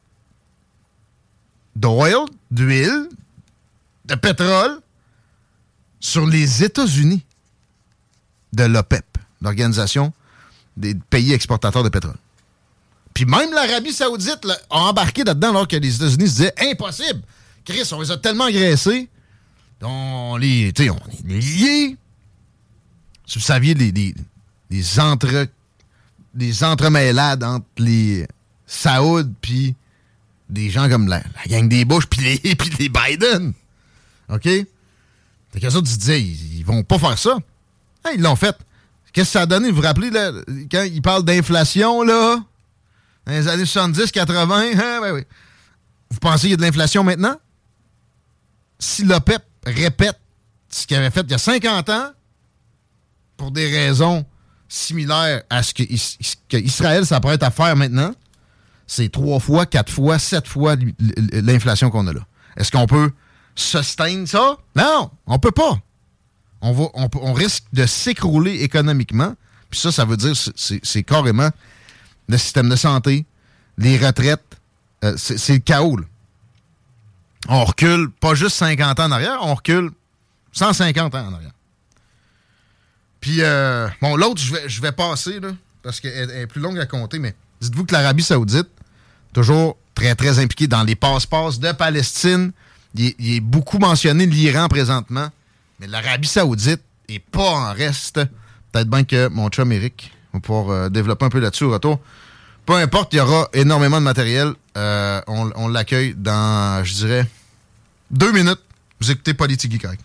d'oil, 1.74 2.26
d'huile, 2.50 3.08
de 4.04 4.14
pétrole 4.14 4.78
sur 6.00 6.26
les 6.26 6.62
États-Unis 6.62 7.24
de 8.52 8.64
l'OPEP, 8.64 9.06
l'Organisation 9.40 10.12
des 10.78 10.94
pays 10.94 11.32
exportateurs 11.32 11.82
de 11.82 11.88
pétrole. 11.88 12.16
Puis 13.14 13.24
même 13.24 13.52
l'Arabie 13.52 13.92
Saoudite 13.92 14.46
a 14.70 14.78
embarqué 14.78 15.24
là-dedans 15.24 15.50
alors 15.50 15.68
que 15.68 15.76
les 15.76 15.96
États-Unis 15.96 16.28
se 16.28 16.34
disaient 16.34 16.54
impossible. 16.70 17.20
Chris, 17.64 17.88
on 17.92 18.00
les 18.00 18.10
a 18.10 18.16
tellement 18.16 18.44
agressés. 18.44 19.08
On 19.82 20.36
les, 20.36 20.72
on 20.90 21.28
est 21.28 21.40
liés. 21.40 21.96
Si 23.26 23.38
vous 23.38 23.44
saviez 23.44 23.74
les, 23.74 23.92
les, 23.92 24.14
les 24.70 25.00
entre 25.00 25.48
des 26.34 26.64
entremêlades 26.64 27.42
entre 27.42 27.66
les 27.78 28.26
Saouds 28.66 29.32
puis 29.40 29.74
des 30.48 30.70
gens 30.70 30.88
comme 30.88 31.08
la, 31.08 31.22
gang 31.48 31.68
des 31.68 31.84
Bush 31.84 32.06
puis 32.06 32.22
les, 32.22 32.54
puis 32.54 32.70
les 32.78 32.88
Biden. 32.88 33.52
OK? 34.28 34.44
Fait 34.44 35.60
que 35.60 35.70
ça, 35.70 35.80
tu 35.82 36.12
ils, 36.12 36.58
ils 36.58 36.64
vont 36.64 36.82
pas 36.82 36.98
faire 36.98 37.18
ça. 37.18 37.38
Hein, 38.04 38.10
ils 38.14 38.22
l'ont 38.22 38.36
fait. 38.36 38.56
Qu'est-ce 39.12 39.28
que 39.28 39.32
ça 39.32 39.42
a 39.42 39.46
donné? 39.46 39.70
Vous 39.70 39.76
vous 39.76 39.82
rappelez, 39.82 40.10
quand 40.70 40.82
ils 40.82 41.02
parlent 41.02 41.24
d'inflation, 41.24 42.02
là, 42.02 42.38
dans 43.26 43.32
les 43.32 43.48
années 43.48 43.64
70, 43.64 44.10
80, 44.12 44.70
hein? 44.78 45.22
Vous 46.10 46.18
pensez 46.18 46.42
qu'il 46.42 46.50
y 46.50 46.54
a 46.54 46.56
de 46.56 46.62
l'inflation 46.62 47.04
maintenant? 47.04 47.36
Si 48.78 49.04
l'OPEP 49.04 49.42
répète 49.66 50.18
ce 50.70 50.86
qu'il 50.86 50.96
avait 50.96 51.10
fait 51.10 51.22
il 51.22 51.30
y 51.30 51.34
a 51.34 51.38
50 51.38 51.88
ans, 51.90 52.10
pour 53.36 53.50
des 53.50 53.70
raisons 53.70 54.24
similaires 54.68 55.42
à 55.48 55.62
ce 55.62 55.72
que, 55.72 55.82
que 56.48 56.56
Israël 56.56 57.06
s'apprête 57.06 57.42
à 57.42 57.50
faire 57.50 57.74
maintenant, 57.76 58.12
c'est 58.86 59.10
trois 59.10 59.38
fois, 59.38 59.66
quatre 59.66 59.92
fois, 59.92 60.18
sept 60.18 60.46
fois 60.46 60.76
l'inflation 61.32 61.90
qu'on 61.90 62.06
a 62.06 62.12
là. 62.12 62.26
Est-ce 62.56 62.72
qu'on 62.72 62.86
peut 62.86 63.12
sustain 63.54 64.26
ça? 64.26 64.56
Non, 64.74 65.10
on 65.26 65.38
peut 65.38 65.52
pas. 65.52 65.78
On, 66.60 67.32
risque 67.32 67.64
de 67.72 67.86
s'écrouler 67.86 68.62
économiquement. 68.62 69.34
Puis 69.70 69.78
ça, 69.80 69.92
ça 69.92 70.04
veut 70.04 70.16
dire 70.16 70.34
c'est- 70.36 71.02
carrément 71.04 71.50
le 72.28 72.36
système 72.38 72.68
de 72.68 72.76
santé, 72.76 73.26
les 73.76 73.96
retraites. 73.96 74.42
euh, 75.04 75.14
c'est 75.16 75.52
le 75.52 75.58
chaos. 75.60 75.96
là. 75.96 76.04
On 77.48 77.64
recule 77.64 78.10
pas 78.10 78.34
juste 78.34 78.56
50 78.56 78.98
ans 78.98 79.04
en 79.04 79.12
arrière, 79.12 79.38
on 79.42 79.54
recule 79.54 79.90
150 80.52 81.14
ans 81.14 81.28
en 81.28 81.34
arrière. 81.34 81.52
Puis, 83.20 83.42
euh, 83.42 83.88
bon, 84.00 84.16
l'autre, 84.16 84.40
je 84.40 84.80
vais, 84.80 84.92
passer, 84.92 85.40
là, 85.40 85.50
parce 85.82 86.00
qu'elle 86.00 86.30
elle 86.30 86.42
est 86.42 86.46
plus 86.46 86.60
longue 86.60 86.78
à 86.78 86.86
compter, 86.86 87.18
mais 87.18 87.34
dites-vous 87.60 87.84
que 87.84 87.92
l'Arabie 87.92 88.22
Saoudite, 88.22 88.68
toujours 89.32 89.76
très, 89.94 90.14
très 90.14 90.38
impliquée 90.38 90.66
dans 90.66 90.82
les 90.82 90.94
passe-passe 90.94 91.58
de 91.58 91.72
Palestine, 91.72 92.52
il 92.94 93.14
il 93.18 93.34
est 93.36 93.40
beaucoup 93.40 93.78
mentionné 93.78 94.26
l'Iran 94.26 94.68
présentement, 94.68 95.28
mais 95.78 95.86
l'Arabie 95.86 96.28
Saoudite 96.28 96.82
est 97.08 97.18
pas 97.18 97.50
en 97.50 97.72
reste. 97.72 98.20
Peut-être 98.72 98.88
bien 98.88 99.04
que 99.04 99.28
mon 99.28 99.48
chum 99.48 99.72
Eric 99.72 100.12
va 100.32 100.40
pouvoir 100.40 100.70
euh, 100.70 100.88
développer 100.88 101.24
un 101.24 101.30
peu 101.30 101.40
là-dessus 101.40 101.64
au 101.64 101.70
retour. 101.70 102.00
Peu 102.66 102.74
importe, 102.74 103.14
il 103.14 103.16
y 103.16 103.20
aura 103.20 103.48
énormément 103.54 103.98
de 103.98 104.04
matériel. 104.04 104.52
Euh, 104.76 105.20
on 105.26 105.50
on 105.56 105.68
l'accueille 105.68 106.14
dans, 106.14 106.84
je 106.84 106.94
dirais, 106.94 107.26
deux 108.10 108.32
minutes. 108.32 108.60
Vous 109.00 109.10
écoutez 109.10 109.32
Politique 109.34 109.80
correct. 109.80 110.02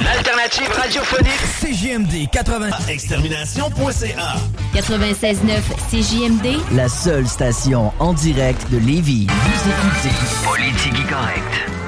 L'alternative 0.00 0.70
radiophonique 0.72 1.40
CJMD 1.60 2.30
80 2.30 2.68
extermination.ca 2.88 4.36
96.9 4.74 5.60
CJMD, 5.90 6.60
La 6.74 6.88
seule 6.88 7.26
station 7.26 7.92
en 7.98 8.12
direct 8.12 8.70
de 8.70 8.78
Lévis. 8.78 9.26
Vous 9.26 9.70
écoutez 9.70 10.14
Politique 10.44 11.08
correct. 11.08 11.79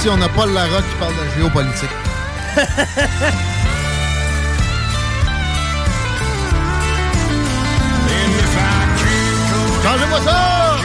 Si 0.00 0.08
on 0.08 0.16
n'a 0.16 0.30
pas 0.30 0.46
Larocque 0.46 0.88
qui 0.88 0.96
parle 0.98 1.12
de 1.12 1.30
géopolitique. 1.36 1.90
Changez-moi 9.82 10.20
ça! 10.24 10.76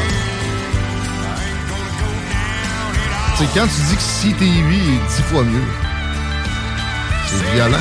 C'est 3.37 3.45
quand 3.53 3.67
tu 3.67 3.81
dis 3.89 3.95
que 3.95 4.01
CTV 4.01 4.75
est 4.75 5.15
dix 5.15 5.23
fois 5.23 5.43
mieux. 5.43 5.63
C'est 7.27 7.53
violent. 7.53 7.77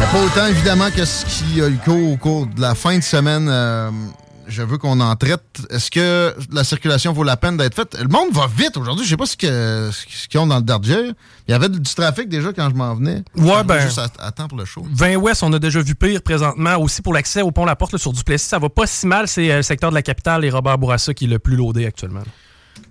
Mais 0.00 0.06
pas 0.06 0.18
autant, 0.24 0.46
évidemment, 0.46 0.90
que 0.94 1.04
ce 1.04 1.26
qui 1.26 1.60
a 1.60 1.68
eu 1.68 1.76
cours 1.84 2.12
au 2.12 2.16
cours 2.16 2.46
de 2.46 2.60
la 2.60 2.74
fin 2.74 2.96
de 2.96 3.02
semaine. 3.02 3.48
euh, 3.50 3.90
je 4.52 4.62
veux 4.62 4.78
qu'on 4.78 5.00
en 5.00 5.16
traite. 5.16 5.42
Est-ce 5.70 5.90
que 5.90 6.34
la 6.52 6.62
circulation 6.64 7.12
vaut 7.12 7.24
la 7.24 7.36
peine 7.36 7.56
d'être 7.56 7.74
faite? 7.74 7.96
Le 8.00 8.08
monde 8.08 8.32
va 8.32 8.46
vite 8.46 8.76
aujourd'hui. 8.76 9.04
Je 9.04 9.10
sais 9.10 9.16
pas 9.16 9.26
ce 9.26 9.36
que- 9.36 9.90
ce 9.92 10.28
qu'ils 10.28 10.38
ont 10.40 10.46
dans 10.46 10.56
le 10.58 10.62
Dardier. 10.62 11.12
Il 11.48 11.50
y 11.50 11.54
avait 11.54 11.68
du 11.68 11.80
trafic 11.80 12.28
déjà 12.28 12.52
quand 12.52 12.68
je 12.70 12.74
m'en 12.74 12.94
venais. 12.94 13.22
Ouais, 13.36 13.64
ben- 13.64 13.80
Juste 13.80 13.98
à, 13.98 14.08
à 14.20 14.30
temps 14.30 14.46
pour 14.48 14.58
le 14.58 14.64
show. 14.64 14.86
20 14.92 15.16
Ouest, 15.16 15.42
on 15.42 15.52
a 15.52 15.58
déjà 15.58 15.80
vu 15.80 15.94
pire 15.94 16.22
présentement. 16.22 16.76
Aussi 16.76 17.02
pour 17.02 17.14
l'accès 17.14 17.42
au 17.42 17.50
pont 17.50 17.64
La 17.64 17.74
Porte 17.76 17.92
là, 17.92 17.98
sur 17.98 18.12
Duplessis, 18.12 18.46
ça 18.48 18.58
va 18.58 18.68
pas 18.68 18.86
si 18.86 19.06
mal. 19.06 19.26
C'est 19.26 19.50
euh, 19.50 19.56
le 19.56 19.62
secteur 19.62 19.90
de 19.90 19.94
la 19.94 20.02
capitale 20.02 20.44
et 20.44 20.50
Robert 20.50 20.78
Bourassa 20.78 21.14
qui 21.14 21.24
est 21.24 21.28
le 21.28 21.38
plus 21.38 21.56
loadé 21.56 21.86
actuellement. 21.86 22.22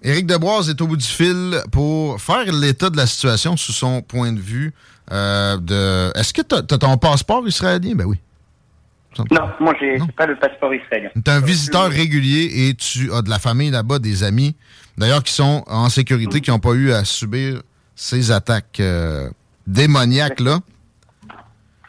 Éric 0.03 0.25
Deboise 0.25 0.69
est 0.69 0.81
au 0.81 0.87
bout 0.87 0.97
du 0.97 1.05
fil 1.05 1.61
pour 1.71 2.19
faire 2.19 2.51
l'état 2.51 2.89
de 2.89 2.97
la 2.97 3.05
situation 3.05 3.55
sous 3.55 3.71
son 3.73 4.01
point 4.01 4.31
de 4.31 4.39
vue. 4.39 4.73
euh, 5.11 5.57
de... 5.57 6.11
Est-ce 6.17 6.33
que 6.33 6.41
tu 6.41 6.55
as, 6.55 6.61
ton 6.63 6.97
passeport 6.97 7.47
israélien? 7.47 7.93
Ben 7.95 8.05
oui. 8.05 8.17
Non, 9.31 9.49
moi, 9.59 9.73
j'ai 9.79 9.97
pas 10.15 10.25
le 10.25 10.37
passeport 10.37 10.73
israélien. 10.73 11.09
Tu 11.13 11.21
es 11.25 11.29
un 11.29 11.41
visiteur 11.41 11.89
régulier 11.89 12.67
et 12.69 12.73
tu 12.75 13.11
as 13.13 13.21
de 13.21 13.29
la 13.29 13.39
famille 13.39 13.69
là-bas, 13.69 13.99
des 13.99 14.23
amis, 14.23 14.55
d'ailleurs, 14.97 15.21
qui 15.23 15.33
sont 15.33 15.63
en 15.67 15.89
sécurité, 15.89 16.39
qui 16.39 16.49
n'ont 16.49 16.59
pas 16.59 16.71
eu 16.73 16.91
à 16.93 17.03
subir 17.03 17.61
ces 17.95 18.31
attaques 18.31 18.79
euh, 18.79 19.29
démoniaques-là. 19.67 20.59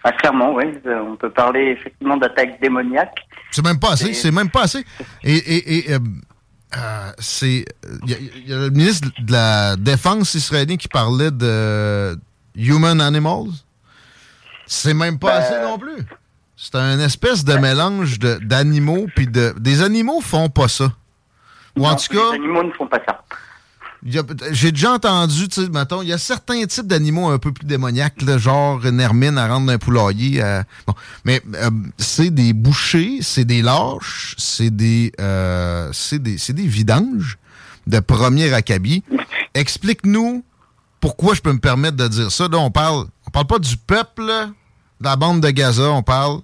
Ah, 0.04 0.12
clairement, 0.12 0.52
oui. 0.54 0.64
Euh, 0.86 1.00
On 1.00 1.14
peut 1.16 1.30
parler 1.30 1.76
effectivement 1.78 2.16
d'attaque 2.16 2.60
démoniaque. 2.60 3.14
C'est 3.52 3.64
même 3.64 3.78
pas 3.78 3.92
assez, 3.92 4.14
c'est 4.14 4.32
même 4.32 4.50
pas 4.50 4.62
assez. 4.62 4.84
Et, 5.22 5.36
et, 5.36 5.78
et, 5.90 5.92
euh, 5.92 5.98
euh, 6.76 7.12
c'est. 7.18 7.64
Il 8.04 8.10
y, 8.10 8.14
a- 8.14 8.18
il 8.18 8.48
y 8.48 8.52
a 8.52 8.58
le 8.58 8.70
ministre 8.70 9.08
de 9.20 9.32
la 9.32 9.76
Défense 9.76 10.34
israélien 10.34 10.76
qui 10.76 10.88
parlait 10.88 11.30
de 11.30 12.18
Human 12.56 13.00
Animals. 13.00 13.50
C'est 14.66 14.94
même 14.94 15.18
pas 15.20 15.38
Ben, 15.38 15.44
assez 15.44 15.62
non 15.62 15.78
plus. 15.78 16.02
C'est 16.64 16.76
un 16.76 17.00
espèce 17.00 17.44
de 17.44 17.54
mélange 17.54 18.20
de- 18.20 18.38
d'animaux, 18.40 19.06
puis 19.16 19.26
de. 19.26 19.52
Des 19.58 19.82
animaux 19.82 20.20
font 20.20 20.48
pas 20.48 20.68
ça. 20.68 20.92
Ou 21.76 21.86
en 21.88 21.96
tout 21.96 22.06
cas. 22.14 22.30
Les 22.30 22.36
animaux 22.36 22.62
ne 22.62 22.70
font 22.70 22.86
pas 22.86 23.00
ça. 23.04 23.20
J'ai 24.52 24.72
déjà 24.72 24.92
entendu, 24.94 25.46
tu 25.48 25.62
sais, 25.62 25.68
mettons, 25.70 26.02
il 26.02 26.08
y 26.08 26.12
a 26.12 26.18
certains 26.18 26.64
types 26.66 26.86
d'animaux 26.88 27.28
un 27.30 27.38
peu 27.38 27.52
plus 27.52 27.64
démoniaques, 27.66 28.20
là, 28.22 28.36
genre 28.36 28.84
une 28.84 28.98
hermine 29.00 29.38
à 29.38 29.46
rendre 29.48 29.66
d'un 29.68 29.78
poulailler. 29.78 30.40
à- 30.42 30.64
bon. 30.86 30.94
Mais 31.24 31.40
euh, 31.54 31.70
c'est 31.98 32.30
des 32.30 32.52
bouchers, 32.52 33.18
c'est 33.22 33.44
des 33.44 33.62
lâches, 33.62 34.34
c'est 34.38 34.70
des, 34.74 35.12
euh, 35.20 35.88
c'est 35.92 36.20
des, 36.20 36.36
c'est 36.38 36.52
des 36.52 36.66
vidanges 36.66 37.38
de 37.86 38.00
premier 38.00 38.52
acabit. 38.54 39.02
Explique-nous 39.54 40.44
pourquoi 41.00 41.34
je 41.34 41.40
peux 41.40 41.52
me 41.52 41.60
permettre 41.60 41.96
de 41.96 42.08
dire 42.08 42.30
ça. 42.32 42.48
Là, 42.48 42.58
on 42.58 42.70
parle, 42.72 43.06
on 43.26 43.30
parle 43.30 43.46
pas 43.46 43.58
du 43.60 43.76
peuple 43.76 44.24
de 44.26 45.04
la 45.04 45.14
bande 45.16 45.40
de 45.40 45.50
Gaza, 45.50 45.90
on 45.90 46.02
parle 46.02 46.40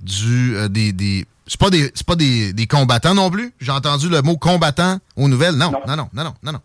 du 0.00 0.56
euh, 0.56 0.68
des, 0.68 0.92
des 0.92 1.24
c'est 1.46 1.58
pas 1.60 1.70
des 1.70 1.90
c'est 1.94 2.06
pas 2.06 2.16
des, 2.16 2.52
des 2.52 2.66
combattants 2.66 3.14
non 3.14 3.30
plus. 3.30 3.52
J'ai 3.60 3.72
entendu 3.72 4.08
le 4.08 4.22
mot 4.22 4.36
combattant 4.36 4.98
aux 5.16 5.28
nouvelles. 5.28 5.54
Non, 5.56 5.70
non, 5.72 5.80
non, 5.86 5.96
non, 5.96 6.08
non, 6.24 6.34
non. 6.44 6.52
non. 6.52 6.60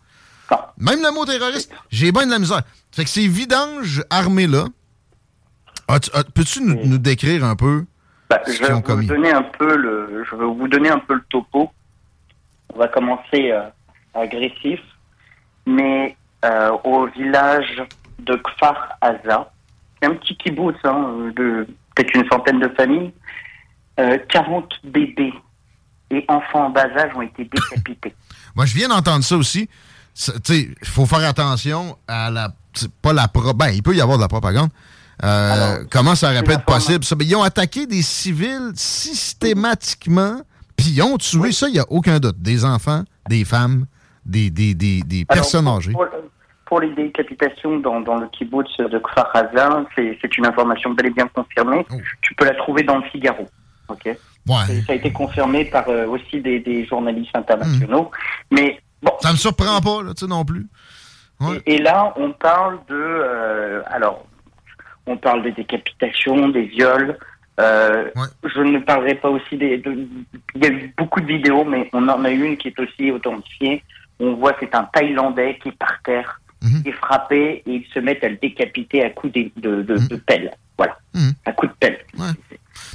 Même 0.78 1.02
le 1.02 1.12
mot 1.14 1.26
terroriste, 1.26 1.72
j'ai 1.90 2.12
bien 2.12 2.26
de 2.26 2.32
la 2.32 2.40
misère. 2.40 2.62
Fait 2.92 3.04
que 3.04 3.10
ces 3.10 3.28
vidanges 3.28 4.04
as- 5.88 6.24
peux-tu 6.34 6.62
nous, 6.62 6.86
nous 6.86 6.98
décrire 6.98 7.44
un 7.46 7.56
peu 7.56 7.86
Bah, 8.30 8.42
ce 8.46 8.52
je 8.52 8.58
qu'ils 8.58 8.66
vais 8.68 8.74
ont 8.74 8.78
vous 8.78 8.82
commis? 8.82 9.08
donner 9.08 9.32
un 9.32 9.44
peu 9.44 9.76
le, 9.76 10.24
je 10.30 10.36
vais 10.36 10.46
vous 10.46 10.68
donner 10.68 10.90
un 10.90 11.00
peu 11.00 11.16
le 11.16 11.24
topo. 11.30 11.72
On 12.74 12.80
va 12.80 12.88
commencer 12.88 13.52
euh, 13.52 13.64
agressif, 14.14 14.80
mais 15.66 16.16
euh, 16.44 16.72
au 16.84 17.08
village 17.08 17.82
de 18.20 18.36
Kfar 18.36 18.90
Aza, 19.02 19.52
c'est 20.02 20.10
un 20.10 20.16
petit 20.16 20.36
kibbutz 20.38 20.76
hein, 20.84 21.32
de 21.36 21.68
peut-être 21.96 22.14
une 22.16 22.28
centaine 22.30 22.60
de 22.60 22.68
familles. 22.70 23.14
Euh, 24.00 24.18
40 24.30 24.72
bébés 24.84 25.34
et 26.12 26.26
enfants 26.28 26.66
en 26.66 26.70
bas 26.70 26.86
âge 26.98 27.12
ont 27.16 27.22
été 27.22 27.46
décapités. 27.46 28.14
Moi, 28.56 28.66
je 28.66 28.74
viens 28.76 28.90
d'entendre 28.90 29.24
ça 29.24 29.38
aussi. 29.38 29.70
Il 30.50 30.76
faut 30.84 31.06
faire 31.06 31.28
attention 31.28 31.98
à 32.08 32.30
la. 32.30 32.50
Pas 33.02 33.14
la 33.14 33.28
pro- 33.28 33.54
Ben, 33.54 33.70
il 33.70 33.82
peut 33.84 33.96
y 33.96 34.02
avoir 34.02 34.18
de 34.18 34.22
la 34.24 34.28
propagande. 34.28 34.70
Euh, 35.24 35.86
comment 35.90 36.14
ça 36.16 36.30
aurait 36.30 36.44
pu 36.44 36.52
être 36.52 36.66
possible? 36.66 37.04
Ça? 37.06 37.16
Ben, 37.16 37.26
ils 37.26 37.36
ont 37.36 37.44
attaqué 37.44 37.86
des 37.88 38.02
civils 38.02 38.72
systématiquement, 38.76 40.42
puis 40.78 40.88
ils 40.90 41.02
ont 41.02 41.18
tué, 41.18 41.52
ça, 41.52 41.68
il 41.68 41.74
n'y 41.74 41.80
a 41.80 41.86
aucun 41.90 42.20
doute. 42.20 42.38
Des 42.40 42.66
enfants, 42.66 43.04
des 43.30 43.46
femmes, 43.46 43.86
des, 44.26 44.50
des, 44.50 44.74
des, 44.74 45.02
des 45.04 45.26
Alors, 45.30 45.42
personnes 45.44 45.68
âgées. 45.68 45.92
Pour, 45.94 46.06
pour 46.66 46.80
les 46.82 46.94
décapitations 46.96 47.80
dans, 47.80 48.02
dans 48.02 48.16
le 48.18 48.28
kibbutz 48.28 48.76
de 48.78 49.00
Kfar 49.00 49.32
c'est 49.96 50.18
c'est 50.22 50.38
une 50.38 50.46
information 50.48 50.92
bel 50.92 51.08
et 51.08 51.10
bien 51.12 51.28
confirmée. 51.28 51.86
Tu 52.22 52.34
peux 52.36 52.46
la 52.46 52.56
trouver 52.56 52.84
dans 52.84 52.98
le 52.98 53.04
Figaro. 53.04 53.48
Ok 53.96 54.18
Ça 54.86 54.94
a 54.94 54.96
été 54.96 55.12
confirmé 55.12 55.66
par 55.66 55.90
euh, 55.90 56.06
aussi 56.08 56.40
des, 56.40 56.60
des 56.60 56.86
journalistes 56.86 57.36
internationaux. 57.36 58.12
Mais 58.52 58.80
bon. 59.02 59.12
Ça 59.22 59.32
me 59.32 59.38
surprend 59.38 59.82
pas, 59.82 60.04
là, 60.04 60.14
tu 60.14 60.22
sais, 60.26 60.28
non 60.28 60.46
plus. 60.46 60.68
Et, 61.66 61.76
et 61.76 61.78
là, 61.80 62.14
on 62.16 62.32
parle 62.32 62.78
de. 62.88 62.94
euh, 62.96 63.82
alors, 63.88 64.26
on 65.08 65.18
parle 65.18 65.44
des 65.44 65.52
décapitations, 65.52 66.50
des 66.50 66.64
viols. 66.64 67.18
Euh, 67.60 68.10
Je 68.44 68.62
ne 68.62 68.80
parlerai 68.80 69.16
pas 69.16 69.30
aussi 69.30 69.58
des. 69.58 69.78
de- 69.78 70.08
il 70.56 70.64
y 70.64 70.68
a 70.68 70.70
eu 70.70 70.94
beaucoup 70.98 71.22
de 71.22 71.26
vidéos, 71.28 71.64
mais 71.64 71.90
on 71.94 72.08
en 72.10 72.24
a 72.24 72.30
une 72.30 72.56
qui 72.58 72.68
est 72.70 72.80
aussi 72.80 73.12
authentifiée. 73.12 73.84
On 74.20 74.34
voit 74.36 74.54
c'est 74.60 74.74
un 74.76 74.84
Thaïlandais 74.86 75.58
qui 75.62 75.70
est 75.70 75.78
par 75.78 75.96
terre, 76.04 76.40
qui 76.62 76.90
est 76.90 76.94
frappé 76.94 77.64
et 77.66 77.72
ils 77.72 77.86
se 77.94 78.00
mettent 78.00 78.24
à 78.24 78.30
le 78.30 78.38
décapiter 78.42 79.04
à 79.04 79.10
coups 79.12 79.34
de, 79.34 79.52
de, 79.58 79.82
de, 79.84 79.98
de 80.08 80.16
pelle. 80.16 80.52
Voilà, 80.78 80.98
à 81.46 81.52
coups 81.52 81.72
de 81.72 81.78
pelle. 81.80 82.00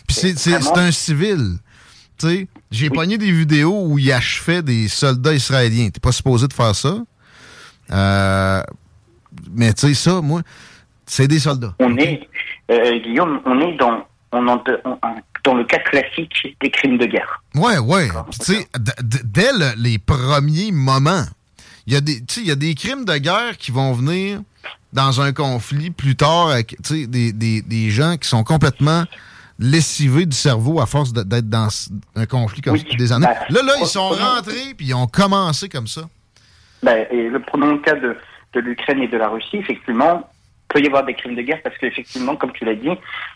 Puis 0.07 0.17
c'est- 0.17 0.51
vraiment- 0.51 0.77
un 0.77 0.91
civil. 0.91 1.59
Tu 2.19 2.27
sais, 2.29 2.49
j'ai 2.71 2.91
pogné 2.91 3.17
des 3.17 3.33
vidéos 3.33 3.87
où 3.87 3.99
il 3.99 4.13
achevait 4.13 4.61
des 4.63 4.89
soldats 4.89 5.33
israéliens. 5.33 5.89
T'es 5.91 6.01
pas 6.01 6.13
supposé 6.13 6.47
de 6.49 6.53
faire 6.53 6.75
ça. 6.75 6.97
Euh, 7.93 8.63
mais 9.53 9.73
tu 9.73 9.89
sais, 9.89 9.95
ça, 9.95 10.21
moi, 10.21 10.43
c'est 11.07 11.29
des 11.29 11.39
soldats. 11.39 11.75
On 11.79 11.97
est, 11.97 12.29
euh, 12.71 12.99
Guillaume, 13.01 13.41
on 13.47 13.61
est 13.61 13.77
dans, 13.77 14.05
on 14.33 14.47
en- 14.49 14.63
on- 14.85 14.99
dans 15.45 15.55
le 15.55 15.65
cas 15.65 15.79
classique 15.79 16.57
des 16.61 16.71
crimes 16.71 16.99
de 16.99 17.07
guerre. 17.07 17.43
Ouais, 17.55 17.79
ouais. 17.79 18.09
Tu 18.33 18.55
sais, 18.55 18.69
dès 19.25 19.53
le- 19.53 19.73
les 19.83 19.99
premiers 19.99 20.73
moments, 20.73 21.25
il 21.91 21.95
y, 21.95 21.97
a 21.97 22.01
des- 22.01 22.21
tu 22.25 22.35
sais, 22.35 22.41
il 22.43 22.47
y 22.47 22.53
a 22.53 22.57
des 22.57 22.75
crimes 22.77 23.05
de 23.05 23.17
guerre 23.17 23.57
qui 23.59 23.73
vont 23.73 23.93
venir 23.93 24.41
dans 24.93 25.21
un 25.21 25.33
conflit 25.33 25.91
plus 25.91 26.15
tard 26.15 26.51
avec 26.51 26.77
tu 26.85 27.01
sais, 27.03 27.07
des, 27.09 27.33
des, 27.33 27.63
des 27.63 27.91
gens 27.91 28.17
qui 28.17 28.29
sont 28.29 28.45
complètement 28.45 29.05
lessivés 29.59 30.25
du 30.25 30.37
cerveau 30.37 30.81
à 30.81 30.87
force 30.87 31.13
d'être 31.13 31.49
dans 31.49 31.69
un 32.17 32.27
conflit 32.27 32.61
comme 32.63 32.77
ça 32.77 32.83
depuis 32.85 32.97
des 32.97 33.13
années. 33.13 33.27
Bah, 33.27 33.35
là, 33.51 33.63
là, 33.63 33.73
ils 33.81 33.87
sont 33.87 34.09
rentrés 34.09 34.75
puis 34.77 34.87
ils 34.87 34.95
ont 34.95 35.07
commencé 35.07 35.69
comme 35.69 35.87
ça. 35.87 36.03
Ben, 36.83 37.07
et 37.11 37.29
le 37.29 37.41
prenons 37.41 37.73
le 37.73 37.79
cas 37.79 37.95
de, 37.95 38.17
de 38.55 38.61
l'Ukraine 38.61 39.03
et 39.03 39.09
de 39.09 39.17
la 39.19 39.29
Russie, 39.29 39.57
effectivement, 39.57 40.31
il 40.71 40.73
peut 40.75 40.81
y 40.83 40.87
avoir 40.87 41.05
des 41.05 41.15
crimes 41.15 41.35
de 41.35 41.43
guerre 41.43 41.61
parce 41.63 41.77
qu'effectivement, 41.79 42.37
comme 42.37 42.53
tu 42.53 42.65
l'as 42.65 42.75
dit, 42.77 42.89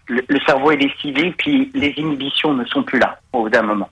le, 0.06 0.24
le 0.28 0.40
cerveau 0.46 0.70
est 0.70 0.76
lessivé, 0.76 1.32
puis 1.36 1.70
les 1.74 1.92
inhibitions 1.98 2.54
ne 2.54 2.64
sont 2.66 2.84
plus 2.84 2.98
là 3.00 3.20
au 3.32 3.42
bout 3.42 3.50
d'un 3.50 3.62
moment. 3.62 3.90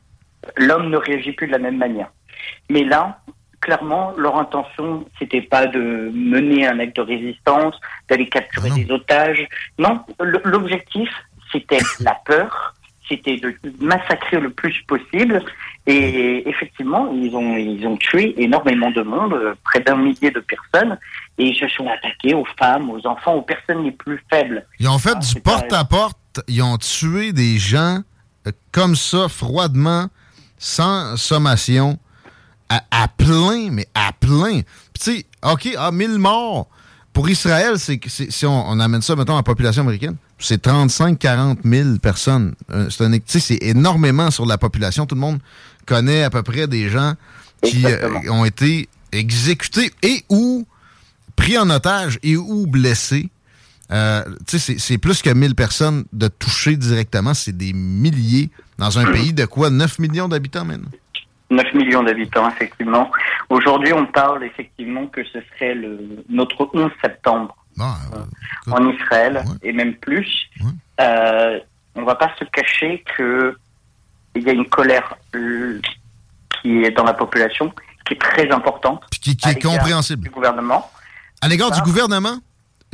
L'homme 0.56 0.88
ne 0.88 0.96
réagit 0.96 1.32
plus 1.32 1.48
de 1.48 1.52
la 1.52 1.58
même 1.58 1.76
manière. 1.78 2.10
Mais 2.70 2.84
là, 2.84 3.20
clairement, 3.62 4.12
leur 4.18 4.38
intention, 4.38 5.06
c'était 5.18 5.40
pas 5.40 5.66
de 5.66 6.10
mener 6.12 6.66
un 6.66 6.78
acte 6.80 6.96
de 6.96 7.02
résistance, 7.02 7.74
d'aller 8.08 8.28
capturer 8.28 8.70
des 8.70 8.90
otages. 8.90 9.46
Non, 9.78 10.00
l'objectif, 10.44 11.08
c'était 11.50 11.78
la 12.00 12.14
peur, 12.26 12.74
c'était 13.08 13.36
de 13.36 13.54
massacrer 13.80 14.40
le 14.40 14.50
plus 14.50 14.74
possible. 14.86 15.42
Et 15.86 16.48
effectivement, 16.48 17.10
ils 17.12 17.34
ont, 17.34 17.56
ils 17.56 17.86
ont 17.86 17.96
tué 17.96 18.34
énormément 18.40 18.90
de 18.90 19.02
monde, 19.02 19.32
euh, 19.32 19.54
près 19.64 19.80
d'un 19.80 19.96
millier 19.96 20.30
de 20.30 20.40
personnes, 20.40 20.98
et 21.38 21.46
ils 21.46 21.56
se 21.56 21.66
sont 21.68 21.88
attaqués 21.88 22.34
aux 22.34 22.46
femmes, 22.58 22.90
aux 22.90 23.04
enfants, 23.06 23.34
aux 23.34 23.42
personnes 23.42 23.84
les 23.84 23.90
plus 23.92 24.22
faibles. 24.30 24.64
Ils 24.78 24.88
ont 24.88 24.96
Ah, 24.96 24.98
fait 24.98 25.18
du 25.18 25.40
porte-à-porte. 25.40 26.18
Ils 26.48 26.62
ont 26.62 26.78
tué 26.78 27.32
des 27.32 27.58
gens 27.58 27.98
euh, 28.46 28.52
comme 28.72 28.96
ça, 28.96 29.28
froidement, 29.28 30.06
sans 30.58 31.16
sommation, 31.16 31.98
à, 32.90 33.02
à 33.04 33.08
plein, 33.08 33.70
mais 33.70 33.86
à 33.94 34.12
plein. 34.12 34.60
Puis 34.92 35.00
tu 35.00 35.16
sais, 35.16 35.26
OK, 35.42 35.68
ah, 35.78 35.90
1000 35.92 36.18
morts. 36.18 36.68
Pour 37.12 37.28
Israël, 37.28 37.78
c'est 37.78 37.98
que 37.98 38.08
c'est- 38.08 38.30
si 38.30 38.46
on, 38.46 38.70
on 38.70 38.80
amène 38.80 39.02
ça, 39.02 39.14
mettons, 39.16 39.34
à 39.34 39.36
la 39.36 39.42
population 39.42 39.82
américaine, 39.82 40.16
c'est 40.38 40.62
35-40 40.66 41.58
000 41.64 41.98
personnes. 41.98 42.54
Euh, 42.70 42.88
C'est 42.90 43.04
un- 43.04 43.18
c'est 43.26 43.58
énormément 43.62 44.30
sur 44.30 44.46
la 44.46 44.56
population. 44.56 45.04
Tout 45.06 45.14
le 45.16 45.20
monde 45.20 45.38
connaît 45.86 46.22
à 46.22 46.30
peu 46.30 46.42
près 46.42 46.66
des 46.66 46.88
gens 46.88 47.14
qui 47.62 47.84
euh, 47.84 48.08
ont 48.30 48.44
été 48.46 48.88
exécutés 49.12 49.92
et 50.02 50.24
ou 50.30 50.66
pris 51.36 51.58
en 51.58 51.68
otage 51.70 52.18
et 52.22 52.36
ou 52.36 52.66
blessés. 52.66 53.28
Euh, 53.90 54.24
tu 54.46 54.58
sais, 54.58 54.58
c'est- 54.58 54.78
c'est 54.78 54.96
plus 54.98 55.20
que 55.20 55.28
1000 55.28 55.54
personnes 55.54 56.04
de 56.14 56.28
toucher 56.28 56.76
directement. 56.76 57.34
C'est 57.34 57.56
des 57.56 57.74
milliers 57.74 58.48
dans 58.78 58.98
un 58.98 59.04
pays 59.12 59.34
de 59.34 59.44
quoi? 59.44 59.68
9 59.68 59.98
millions 59.98 60.28
d'habitants 60.28 60.64
maintenant? 60.64 60.88
9 61.52 61.74
millions 61.74 62.02
d'habitants, 62.02 62.48
effectivement. 62.48 63.10
Aujourd'hui, 63.48 63.92
on 63.92 64.06
parle 64.06 64.44
effectivement 64.44 65.06
que 65.06 65.22
ce 65.24 65.38
serait 65.52 65.74
le, 65.74 66.24
notre 66.28 66.68
11 66.74 66.90
septembre 67.00 67.54
euh, 67.80 67.82
en 68.70 68.88
Israël, 68.88 69.44
et 69.62 69.72
même 69.72 69.94
plus. 69.94 70.48
Euh, 71.00 71.58
on 71.94 72.02
va 72.04 72.14
pas 72.14 72.30
se 72.38 72.44
cacher 72.44 73.04
que 73.16 73.56
il 74.34 74.42
y 74.44 74.48
a 74.50 74.52
une 74.52 74.66
colère 74.68 75.14
euh, 75.34 75.78
qui 76.60 76.82
est 76.84 76.90
dans 76.90 77.04
la 77.04 77.12
population, 77.14 77.72
qui 78.06 78.14
est 78.14 78.20
très 78.20 78.50
importante. 78.50 79.02
Qui, 79.10 79.36
qui 79.36 79.48
est 79.48 79.62
compréhensible. 79.62 80.22
Du 80.22 80.30
gouvernement. 80.30 80.90
À 81.42 81.48
l'égard 81.48 81.70
du 81.70 81.82
gouvernement 81.82 82.38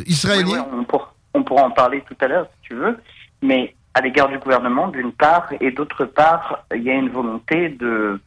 israélien? 0.07 0.65
Oui, 0.65 0.69
oui, 0.73 0.79
on, 0.81 0.85
pour- 0.85 1.15
on 1.35 1.43
pourra 1.45 1.63
en 1.63 1.71
parler 1.71 2.03
tout 2.09 2.17
à 2.21 2.27
l'heure 2.29 2.47
si 2.57 2.69
tu 2.69 2.75
veux, 2.75 2.99
mais 3.43 3.75
à 3.99 4.01
l'égard 4.01 4.29
du 4.29 4.39
gouvernement 4.39 4.89
d'une 4.89 5.12
part 5.12 5.49
et 5.61 5.70
d'autre 5.73 6.05
part, 6.05 6.65
il 6.75 6.83
y 6.83 6.91
a 6.91 6.95
une 6.95 7.11
volonté 7.11 7.70
de, 7.70 8.20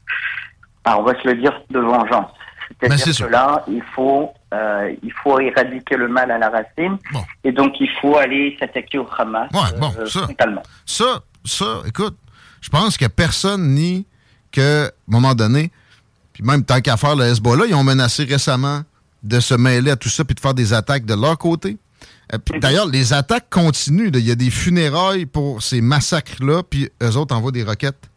ah, 0.83 0.99
on 0.99 1.03
va 1.03 1.13
se 1.21 1.25
le 1.27 1.35
dire, 1.35 1.53
de 1.69 1.79
vengeance. 1.79 2.29
Mais 2.81 2.89
C'est-à-dire 2.89 3.15
c'est 3.15 3.23
que 3.23 3.29
là, 3.29 3.63
il 3.67 3.81
faut, 3.95 4.31
euh, 4.53 4.93
il 5.01 5.13
faut 5.23 5.39
éradiquer 5.39 5.95
le 5.95 6.07
mal 6.07 6.29
à 6.31 6.37
la 6.37 6.49
racine. 6.49 6.97
Et 7.43 7.51
donc, 7.51 7.73
il 7.79 7.89
faut 8.01 8.17
aller 8.17 8.55
s'attaquer 8.59 8.97
au 8.97 9.07
Hamas 9.17 9.49
Ouais, 9.53 9.79
bon, 9.79 9.93
euh, 9.99 10.05
ça. 10.05 10.23
frontalement. 10.23 10.63
Ça, 10.85 11.19
ça, 11.45 11.81
écoute, 11.85 12.17
je 12.61 12.69
pense 12.69 12.97
que 12.97 13.07
personne 13.07 13.73
nie 13.73 14.05
que, 14.51 14.85
à 14.85 14.87
un 14.87 14.91
moment 15.07 15.35
donné, 15.35 15.71
puis 16.33 16.43
même 16.43 16.63
tant 16.65 16.81
qu'à 16.81 16.97
faire 16.97 17.15
le 17.15 17.25
Hezbollah, 17.25 17.65
ils 17.67 17.75
ont 17.75 17.83
menacé 17.83 18.23
récemment 18.25 18.81
de 19.23 19.39
se 19.39 19.53
mêler 19.53 19.91
à 19.91 19.95
tout 19.95 20.09
ça 20.09 20.25
puis 20.25 20.35
de 20.35 20.39
faire 20.39 20.53
des 20.53 20.73
attaques 20.73 21.05
de 21.05 21.13
leur 21.13 21.37
côté. 21.37 21.77
Euh, 22.33 22.37
D'ailleurs, 22.59 22.87
les 22.87 23.13
attaques 23.13 23.49
continuent. 23.49 24.11
Il 24.13 24.25
y 24.25 24.31
a 24.31 24.35
des 24.35 24.49
funérailles 24.49 25.25
pour 25.25 25.61
ces 25.61 25.81
massacres-là, 25.81 26.63
puis 26.63 26.89
eux 27.01 27.17
autres 27.17 27.35
envoient 27.35 27.51
des 27.51 27.63
roquettes 27.63 28.09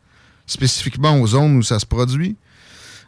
spécifiquement 0.47 1.19
aux 1.20 1.27
zones 1.27 1.57
où 1.57 1.62
ça 1.62 1.78
se 1.78 1.86
produit. 1.86 2.36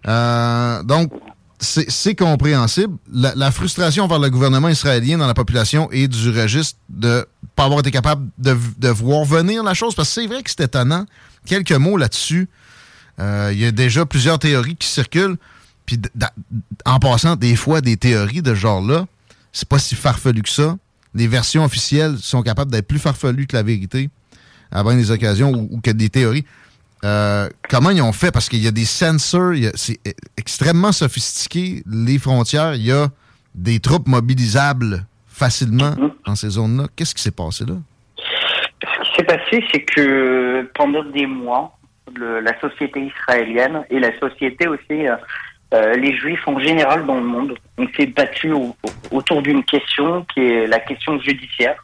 Euh, 0.07 0.83
donc, 0.83 1.13
c'est 1.59 2.15
compréhensible. 2.15 2.97
La, 3.11 3.51
frustration 3.51 4.07
vers 4.07 4.19
le 4.19 4.29
gouvernement 4.29 4.69
israélien 4.69 5.17
dans 5.17 5.27
la 5.27 5.35
population 5.35 5.91
et 5.91 6.07
du 6.07 6.31
registre 6.31 6.79
de 6.91 7.27
pas 7.55 7.65
avoir 7.65 7.81
été 7.81 7.91
capable 7.91 8.29
de, 8.37 8.89
voir 8.89 9.25
venir 9.25 9.63
la 9.63 9.73
chose, 9.73 9.95
parce 9.95 10.09
que 10.09 10.21
c'est 10.21 10.27
vrai 10.27 10.43
que 10.43 10.51
c'est 10.51 10.65
étonnant. 10.65 11.07
Quelques 11.47 11.73
mots 11.73 11.97
là-dessus. 11.97 12.49
Euh, 13.19 13.51
Il 13.53 13.59
y 13.59 13.65
a 13.65 13.71
déjà 13.71 14.05
plusieurs 14.05 14.39
théories 14.39 14.77
qui 14.77 14.87
circulent. 14.87 15.39
Puis, 15.87 15.99
en 16.85 16.99
passant, 16.99 17.37
des 17.37 17.57
fois, 17.57 17.81
des 17.81 17.97
théories 17.97 18.43
de 18.43 18.51
ce 18.51 18.61
genre-là, 18.61 19.07
c'est 19.53 19.69
pas 19.69 19.79
si 19.79 19.95
farfelu 19.95 20.43
que 20.43 20.51
ça. 20.51 20.77
Les 21.17 21.27
versions 21.27 21.65
officielles 21.65 22.19
sont 22.19 22.43
capables 22.43 22.71
d'être 22.71 22.87
plus 22.87 22.99
farfelues 23.01 23.47
que 23.47 23.57
la 23.57 23.63
vérité 23.65 24.11
à 24.71 24.83
bien 24.83 24.95
des 24.97 25.11
occasions 25.11 25.51
ou, 25.51 25.69
ou 25.73 25.81
que 25.81 25.91
des 25.91 26.09
théories. 26.11 26.45
Euh, 27.05 27.49
comment 27.71 27.91
ils 27.91 28.03
ont 28.03 28.13
fait? 28.13 28.31
Parce 28.33 28.49
qu'il 28.49 28.63
y 28.63 28.67
a 28.67 28.71
des 28.73 28.85
sensors, 28.85 29.53
c'est 29.75 29.99
e- 30.07 30.13
extrêmement 30.37 30.93
sophistiqué, 30.93 31.83
les 31.87 32.19
frontières. 32.19 32.75
Il 32.75 32.83
y 32.85 32.93
a 32.93 33.09
des 33.55 33.81
troupes 33.81 34.09
mobilisables 34.09 35.07
facilement 35.27 35.95
dans 36.27 36.35
ces 36.35 36.51
zones-là. 36.51 36.89
Qu'est-ce 36.97 37.15
qui 37.15 37.23
s'est 37.23 37.31
passé 37.31 37.65
là? 37.67 37.75
Ce 38.83 39.03
qui 39.11 39.17
s'est 39.17 39.25
passé, 39.25 39.65
c'est 39.73 39.83
que 39.85 40.69
pendant 40.75 41.05
des 41.05 41.27
mois, 41.27 41.79
le- 42.15 42.41
la 42.41 42.59
société 42.61 43.01
israélienne 43.15 43.85
et 43.91 43.99
la 44.01 44.19
société 44.19 44.67
aussi, 44.67 45.07
euh, 45.07 45.17
euh, 45.75 45.95
les 45.97 46.17
juifs 46.17 46.47
en 46.47 46.59
général 46.61 47.07
dans 47.07 47.17
le 47.17 47.27
monde, 47.27 47.55
on 47.79 47.87
s'est 47.97 48.07
battu 48.07 48.53
au- 48.53 48.77
au- 48.83 49.17
autour 49.17 49.43
d'une 49.43 49.65
question 49.65 50.25
qui 50.33 50.41
est 50.41 50.67
la 50.67 50.79
question 50.81 51.19
judiciaire, 51.21 51.75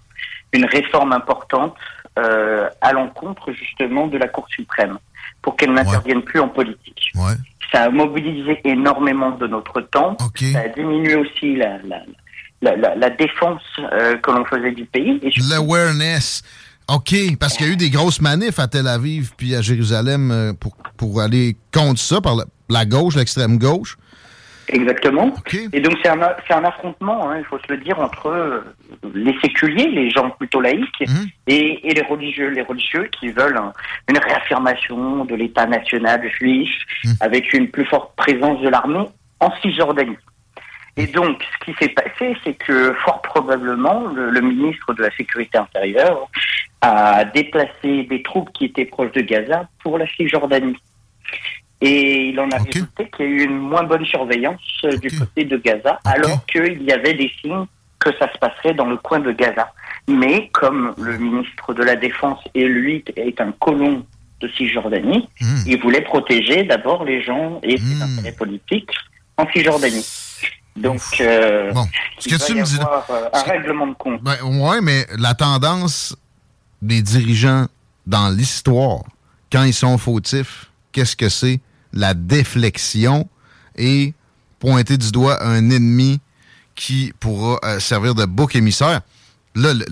une 0.52 0.64
réforme 0.66 1.12
importante 1.12 1.74
euh, 2.18 2.68
à 2.80 2.92
l'encontre 2.92 3.52
justement 3.52 4.06
de 4.06 4.18
la 4.18 4.28
Cour 4.28 4.46
suprême 4.50 4.98
pour 5.40 5.56
qu'elle 5.56 5.72
n'intervienne 5.72 6.22
plus 6.22 6.40
en 6.40 6.48
politique. 6.48 7.10
Ça 7.72 7.84
a 7.84 7.88
mobilisé 7.90 8.60
énormément 8.64 9.30
de 9.30 9.46
notre 9.46 9.80
temps. 9.80 10.16
Ça 10.52 10.60
a 10.60 10.68
diminué 10.68 11.14
aussi 11.16 11.56
la, 11.56 11.78
la, 11.84 12.02
la, 12.60 12.76
la- 12.76 12.94
la 12.94 13.10
défense 13.10 13.62
euh, 13.78 14.16
que 14.18 14.30
l'on 14.30 14.44
faisait 14.44 14.72
du 14.72 14.84
pays. 14.84 15.18
L'awareness. 15.50 16.42
OK, 16.88 17.14
parce 17.40 17.56
qu'il 17.56 17.66
y 17.66 17.70
a 17.70 17.72
eu 17.72 17.76
des 17.76 17.90
grosses 17.90 18.20
manifs 18.20 18.59
à 18.59 18.68
Tel 18.68 18.86
Aviv 18.88 19.32
puis 19.36 19.54
à 19.54 19.62
Jérusalem 19.62 20.54
pour, 20.60 20.76
pour 20.96 21.20
aller 21.22 21.56
contre 21.72 22.00
ça 22.00 22.20
par 22.20 22.34
la, 22.36 22.44
la 22.73 22.85
gauche, 22.85 23.16
l'extrême 23.16 23.59
gauche. 23.59 23.97
Exactement. 24.69 25.32
Et 25.73 25.81
donc 25.81 25.97
c'est 26.03 26.09
un, 26.09 26.65
affrontement, 26.65 27.28
hein, 27.31 27.39
il 27.39 27.44
faut 27.44 27.59
se 27.59 27.70
le 27.73 27.78
dire, 27.78 27.99
entre 27.99 28.27
euh, 28.28 28.61
les 29.12 29.36
séculiers, 29.40 29.89
les 29.90 30.09
gens 30.11 30.31
plutôt 30.31 30.61
laïcs, 30.61 31.03
et, 31.49 31.89
et 31.89 31.93
les 31.94 32.03
religieux, 32.03 32.49
les 32.49 32.62
religieux 32.62 33.09
qui 33.19 33.31
veulent 33.31 33.57
un- 33.57 33.73
une 34.09 34.19
réaffirmation 34.19 35.24
de 35.24 35.35
l'État 35.35 35.66
national 35.66 36.27
juif 36.39 36.70
avec 37.20 37.53
une 37.53 37.69
plus 37.70 37.85
forte 37.85 38.15
présence 38.16 38.61
de 38.62 38.69
l'armée 38.69 39.05
en 39.40 39.51
Cisjordanie. 39.61 40.16
Et 40.97 41.07
donc, 41.07 41.43
ce 41.43 41.65
qui 41.65 41.74
s'est 41.78 41.89
passé, 41.90 42.36
c'est 42.44 42.55
que 42.55 42.94
fort 43.05 43.20
probablement, 43.23 44.07
le, 44.15 44.31
le 44.31 44.40
ministre 44.40 44.93
de 44.94 45.03
la 45.03 45.11
Sécurité 45.16 45.59
intérieure 45.59 46.28
a 46.82 47.24
déplacé 47.24 48.05
des 48.05 48.23
troupes 48.23 48.53
qui 48.53 48.66
étaient 48.66 48.85
proches 48.85 49.12
de 49.12 49.23
Gaza 49.23 49.69
pour 49.82 49.99
la 49.99 50.07
Cisjordanie. 50.07 50.77
Et 51.84 52.28
il 52.28 52.38
en 52.38 52.48
a 52.52 52.59
résulté 52.59 53.10
qu'il 53.16 53.26
y 53.26 53.28
a 53.28 53.32
eu 53.32 53.42
une 53.44 53.59
moins 53.59 53.82
bonne 53.82 54.04
surveillance 54.06 54.60
euh, 54.84 54.96
du 54.98 55.10
côté 55.18 55.44
de 55.44 55.56
Gaza, 55.56 55.98
alors 56.04 56.46
qu'il 56.46 56.80
y 56.82 56.92
avait 56.92 57.14
des 57.14 57.30
signes 57.40 57.64
que 57.98 58.10
ça 58.18 58.32
se 58.32 58.38
passerait 58.38 58.74
dans 58.74 58.86
le 58.86 58.96
coin 58.96 59.18
de 59.18 59.32
Gaza. 59.32 59.72
Mais 60.09 60.48
comme 60.52 60.94
le 60.98 61.18
ministre 61.18 61.74
de 61.74 61.82
la 61.82 61.96
Défense 61.96 62.38
et 62.54 62.64
lui 62.66 63.04
est 63.16 63.40
un 63.40 63.52
colon 63.52 64.04
de 64.40 64.48
Cisjordanie, 64.48 65.28
il 65.66 65.80
voulait 65.80 66.02
protéger 66.02 66.62
d'abord 66.64 67.04
les 67.04 67.22
gens 67.22 67.60
et 67.62 67.76
ses 67.78 68.00
intérêts 68.02 68.32
politiques 68.36 68.90
en 69.36 69.46
Cisjordanie. 69.52 70.06
Donc, 70.76 71.00
euh, 71.20 71.72
ce 72.18 72.28
il 72.28 72.32
que 72.32 72.38
va 72.38 72.46
tu 72.46 72.52
y 72.52 72.54
me 72.56 72.64
dis- 72.64 72.80
avoir 72.80 73.04
euh, 73.10 73.28
un 73.32 73.42
règlement 73.42 73.86
de 73.88 73.94
compte. 73.94 74.22
Ben, 74.22 74.36
ouais, 74.42 74.80
mais 74.80 75.06
la 75.18 75.34
tendance 75.34 76.16
des 76.80 77.02
dirigeants 77.02 77.66
dans 78.06 78.30
l'histoire, 78.30 79.02
quand 79.52 79.64
ils 79.64 79.74
sont 79.74 79.98
fautifs, 79.98 80.70
qu'est-ce 80.92 81.14
que 81.14 81.28
c'est? 81.28 81.60
La 81.93 82.14
déflexion 82.14 83.28
et 83.77 84.14
pointer 84.59 84.97
du 84.97 85.10
doigt 85.10 85.43
un 85.44 85.70
ennemi 85.70 86.20
qui 86.74 87.12
pourra 87.20 87.59
euh, 87.64 87.78
servir 87.81 88.14
de 88.14 88.24
bouc 88.24 88.55
émissaire. 88.56 89.01
Là, 89.55 89.74
le, 89.74 89.85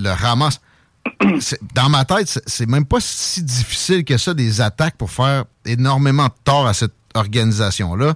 c'est- 1.40 1.60
dans 1.74 1.88
ma 1.88 2.04
tête, 2.04 2.40
c'est- 2.46 2.66
même 2.66 2.84
pas 2.86 2.98
si 3.00 3.42
difficile 3.42 4.04
que 4.04 4.16
ça, 4.16 4.34
des 4.34 4.60
attaques 4.60 4.96
pour 4.96 5.10
faire 5.10 5.44
énormément 5.66 6.26
de 6.26 6.32
tort 6.44 6.66
à 6.66 6.74
cette 6.74 6.92
organisation-là. 7.14 8.14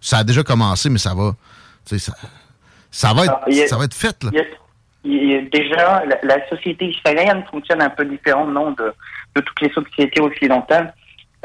Ça 0.00 0.18
a 0.18 0.24
déjà 0.24 0.42
commencé, 0.42 0.88
mais 0.90 0.98
ça 0.98 1.14
va. 1.14 1.34
Ça, 1.84 1.96
ça 2.90 3.12
va, 3.14 3.24
être, 3.24 3.30
Alors, 3.32 3.44
il 3.48 3.56
y 3.56 3.62
a- 3.62 3.68
ça 3.68 3.76
va 3.76 3.84
être 3.84 3.94
fait, 3.94 4.22
là. 4.24 4.30
il 4.32 4.36
y 4.36 4.40
a- 4.40 4.44
il 5.04 5.30
y 5.30 5.34
a 5.36 5.42
déjà, 5.50 6.04
la, 6.06 6.18
la 6.22 6.48
société 6.48 6.86
israélienne 6.90 7.44
fonctionne 7.50 7.80
un 7.82 7.90
peu 7.90 8.04
différemment 8.04 8.70
de, 8.72 8.92
de 9.36 9.40
toutes 9.40 9.60
les 9.60 9.72
sociétés 9.72 10.20
occidentales. 10.20 10.94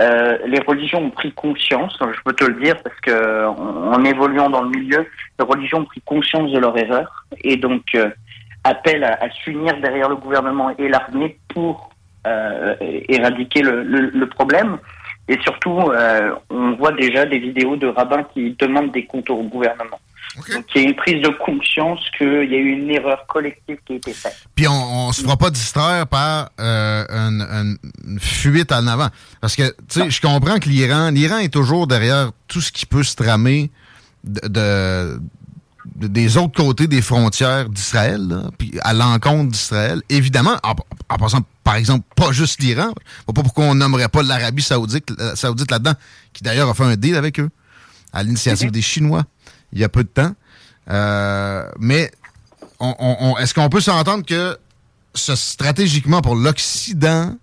Euh, 0.01 0.37
les 0.47 0.59
religions 0.59 0.99
ont 0.99 1.11
pris 1.11 1.31
conscience, 1.31 1.95
je 1.99 2.21
peux 2.25 2.33
te 2.33 2.45
le 2.45 2.59
dire, 2.61 2.75
parce 2.81 2.99
que 3.01 3.45
en, 3.45 3.93
en 3.93 4.03
évoluant 4.03 4.49
dans 4.49 4.63
le 4.63 4.69
milieu, 4.69 5.05
les 5.39 5.45
religions 5.45 5.79
ont 5.79 5.85
pris 5.85 6.01
conscience 6.01 6.51
de 6.51 6.57
leur 6.57 6.75
erreur 6.77 7.25
et 7.43 7.55
donc 7.55 7.83
euh, 7.93 8.09
appellent 8.63 9.03
à, 9.03 9.29
s'unir 9.43 9.79
derrière 9.79 10.09
le 10.09 10.15
gouvernement 10.15 10.71
et 10.77 10.87
l'armée 10.87 11.37
pour 11.49 11.91
euh, 12.25 12.75
éradiquer 13.09 13.61
le, 13.61 14.25
problème. 14.25 14.77
Et 15.27 15.39
surtout, 15.41 15.79
on 16.49 16.71
voit 16.73 16.91
déjà 16.91 17.25
des 17.25 17.39
vidéos 17.39 17.75
de 17.75 17.87
rabbins 17.87 18.23
qui 18.33 18.55
demandent 18.59 18.91
des 18.91 19.05
comptes 19.05 19.29
au 19.29 19.43
gouvernement. 19.43 19.99
Donc 20.37 20.65
il 20.75 20.81
y 20.81 20.85
a 20.85 20.87
une 20.89 20.95
prise 20.95 21.21
de 21.21 21.27
conscience 21.43 21.99
qu'il 22.17 22.27
y 22.49 22.55
a 22.55 22.57
eu 22.57 22.71
une 22.71 22.89
erreur 22.89 23.25
collective 23.27 23.77
qui 23.85 23.93
a 23.93 23.95
été 23.97 24.13
faite. 24.13 24.35
Puis 24.55 24.65
on, 24.67 25.07
on 25.07 25.11
se 25.11 25.21
fera 25.23 25.35
pas 25.35 25.49
distraire 25.49 26.07
par 26.07 26.51
euh, 26.59 27.05
une, 27.09 27.41
une- 27.41 27.77
une 28.07 28.19
fuite 28.19 28.71
en 28.71 28.87
avant. 28.87 29.09
Parce 29.41 29.55
que, 29.57 29.63
tu 29.89 29.99
sais, 30.01 30.09
je 30.09 30.21
comprends 30.21 30.57
que 30.59 30.69
l'Iran, 30.69 31.09
l'Iran 31.11 31.39
est 31.39 31.51
toujours 31.53 31.85
derrière 31.85 32.31
tout 32.47 32.61
ce 32.61 32.71
qui 32.71 32.85
peut 32.85 33.03
se 33.03 33.15
tramer 33.15 33.71
de, 34.23 34.47
de- 34.47 35.21
de- 35.97 36.07
des 36.07 36.37
autres 36.37 36.55
côtés 36.63 36.87
des 36.87 37.01
frontières 37.01 37.67
d'Israël, 37.67 38.21
là, 38.27 38.43
puis 38.57 38.71
à 38.83 38.93
l'encontre 38.93 39.51
d'Israël. 39.51 40.01
Évidemment, 40.09 40.55
en, 40.63 40.75
en 41.09 41.17
passant, 41.17 41.39
par 41.65 41.75
exemple, 41.75 42.05
pas 42.15 42.31
juste 42.31 42.61
l'Iran. 42.61 42.93
Je 42.95 43.25
vois 43.25 43.33
pas 43.33 43.43
pourquoi 43.43 43.65
on 43.65 43.75
nommerait 43.75 44.07
pas 44.07 44.23
l'Arabie 44.23 44.61
saoudite, 44.63 45.11
euh, 45.19 45.35
saoudite 45.35 45.69
là-dedans, 45.71 45.93
qui 46.31 46.41
d'ailleurs 46.43 46.69
a 46.69 46.73
fait 46.73 46.83
un 46.85 46.95
deal 46.95 47.15
avec 47.17 47.39
eux, 47.41 47.49
à 48.13 48.23
l'initiative 48.23 48.71
des 48.71 48.81
Chinois, 48.81 49.23
il 49.73 49.79
y 49.79 49.83
a 49.83 49.89
peu 49.89 50.03
de 50.03 50.09
temps. 50.09 50.33
Euh, 50.89 51.67
mais 51.79 52.11
on- 52.79 52.95
on- 52.99 53.17
on- 53.19 53.37
est-ce 53.37 53.53
qu'on 53.53 53.69
peut 53.69 53.81
s'entendre 53.81 54.25
que 54.25 54.57
ce, 55.13 55.35
stratégiquement 55.35 56.21
pour 56.21 56.35
l'Occident, 56.35 57.35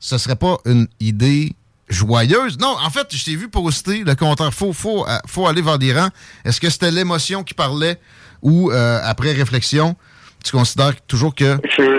ce 0.00 0.18
serait 0.18 0.36
pas 0.36 0.58
une 0.64 0.86
idée 1.00 1.52
joyeuse? 1.88 2.58
Non, 2.58 2.76
en 2.84 2.90
fait, 2.90 3.14
je 3.14 3.24
t'ai 3.24 3.34
vu 3.36 3.48
poster 3.48 4.04
le 4.04 4.14
compteur 4.14 4.52
faut, 4.54 4.72
faut, 4.72 5.06
euh, 5.08 5.18
faut 5.26 5.46
aller 5.46 5.62
vers 5.62 5.78
l'Iran. 5.78 6.08
Est-ce 6.44 6.60
que 6.60 6.70
c'était 6.70 6.90
l'émotion 6.90 7.42
qui 7.42 7.54
parlait 7.54 7.98
ou 8.42 8.70
euh, 8.70 9.00
après 9.02 9.32
réflexion, 9.32 9.96
tu 10.44 10.52
considères 10.52 10.94
toujours 11.06 11.34
que 11.34 11.58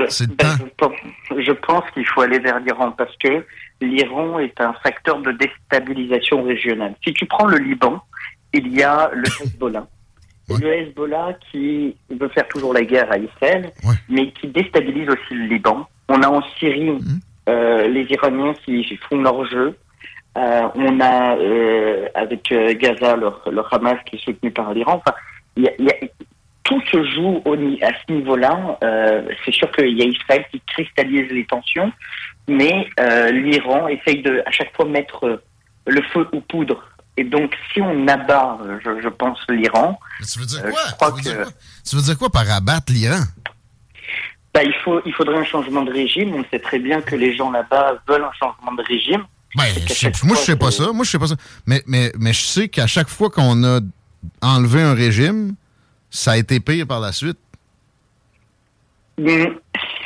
c'est 0.10 0.28
le 0.30 0.36
temps? 0.36 0.56
Je 0.60 0.66
pense- 0.78 0.94
Je 1.46 1.52
pense 1.52 1.84
qu'il 1.94 2.06
faut 2.08 2.22
aller 2.22 2.40
vers 2.40 2.60
l'Iran 2.60 2.92
parce 2.98 3.16
que 3.24 3.46
l'Iran 3.82 4.40
est 4.40 4.60
un 4.62 4.74
facteur 4.82 5.22
de 5.22 5.32
déstabilisation 5.34 6.44
régionale. 6.44 6.96
Si 7.06 7.14
tu 7.14 7.26
prends 7.28 7.46
le 7.46 7.58
Liban, 7.58 8.02
il 8.54 8.68
y 8.78 8.84
a 8.84 9.10
le 9.14 9.24
Hezbollah. 9.44 9.88
Le 10.62 10.74
Hezbollah 10.74 11.38
qui 11.52 11.96
veut 12.10 12.28
faire 12.30 12.48
toujours 12.48 12.74
la 12.74 12.82
guerre 12.84 13.12
à 13.12 13.18
Israël, 13.18 13.72
mais 14.10 14.32
qui 14.32 14.48
déstabilise 14.48 15.08
aussi 15.10 15.34
le 15.36 15.46
Liban. 15.46 15.88
On 16.08 16.22
a 16.24 16.28
en 16.28 16.42
Syrie 16.58 16.98
euh, 17.48 17.88
les 17.88 18.04
Iraniens 18.10 18.54
qui 18.66 18.84
font 19.10 19.22
leur 19.22 19.46
jeu. 19.46 19.78
Euh, 20.38 20.68
on 20.76 21.00
a 21.00 21.38
euh, 21.38 22.08
avec 22.16 22.52
euh, 22.52 22.74
Gaza 22.76 23.16
le, 23.16 23.32
Hamas 23.72 23.98
qui 24.06 24.16
est 24.16 24.20
soutenu 24.24 24.50
par 24.52 24.74
l'Iran. 24.74 25.02
Enfin, 25.06 25.16
y 25.58 25.68
a- 25.68 25.74
y 25.80 25.90
a- 25.90 26.08
tout 26.64 26.82
se 26.92 27.04
joue 27.04 27.42
au 27.46 27.54
à 27.56 27.90
ce 28.08 28.12
niveau-là. 28.14 28.78
Euh, 28.84 29.24
c'est 29.44 29.54
sûr 29.54 29.72
qu'il 29.72 29.98
y 29.98 30.02
a 30.04 30.06
Israël 30.06 30.46
qui 30.52 30.62
cristallise 30.68 31.30
les 31.32 31.46
tensions, 31.46 31.92
mais 32.48 32.88
euh, 33.00 33.32
l'Iran 33.32 33.88
essaye 33.88 34.22
de 34.22 34.42
à 34.46 34.52
chaque 34.52 34.76
fois 34.76 34.86
mettre 34.86 35.42
le 35.88 36.02
feu 36.04 36.28
aux 36.32 36.42
poudres 36.42 36.84
Et 37.20 37.26
donc, 37.26 37.54
si 37.74 37.82
on 37.82 38.08
abat, 38.08 38.58
euh, 38.64 38.80
je, 38.82 39.02
je 39.02 39.10
pense, 39.10 39.40
l'Iran, 39.50 40.00
tu 40.32 40.40
veux 40.40 40.46
dire 40.46 40.62
euh, 40.64 40.70
quoi? 40.72 40.80
je 40.88 40.94
crois 40.94 41.08
tu, 41.10 41.16
veux 41.16 41.20
que 41.20 41.24
dire 41.24 41.54
quoi? 41.92 42.02
Dire 42.02 42.18
quoi 42.18 42.30
par 42.30 42.50
abattre 42.50 42.94
l'Iran? 42.94 43.24
bah, 44.54 44.64
il, 44.64 44.74
faut, 44.86 45.02
il 45.06 45.14
faudrait 45.14 45.38
un 45.38 45.44
changement 45.44 45.82
de 45.82 45.92
régime. 45.92 46.34
On 46.34 46.46
sait 46.50 46.60
très 46.60 46.80
bien 46.80 47.02
que 47.02 47.18
les 47.18 47.36
gens 47.36 47.52
là-bas 47.52 48.02
veulent 48.08 48.24
un 48.24 48.32
changement 48.40 48.72
de 48.72 48.84
régime. 48.84 49.26
Ben, 49.54 49.66
je 49.86 49.94
sais- 49.94 50.12
moi, 50.24 50.38
je 50.38 50.44
sais 50.44 50.56
pas 50.56 50.72
ça. 50.72 50.94
Moi, 50.94 51.04
je 51.04 51.10
sais 51.12 51.20
pas 51.20 51.28
ça. 51.28 51.36
Mais, 51.66 51.84
mais, 51.88 52.14
mais 52.18 52.32
je 52.32 52.42
sais 52.46 52.70
qu'à 52.70 52.88
chaque 52.88 53.10
fois 53.10 53.30
qu'on 53.30 53.66
a 53.66 53.82
enlevé 54.42 54.82
un 54.82 54.94
régime, 54.94 55.56
ça 56.10 56.32
a 56.32 56.38
été 56.38 56.62
pire 56.62 56.88
par 56.88 57.02
la 57.02 57.12
suite. 57.12 57.38
Mm, 59.18 59.56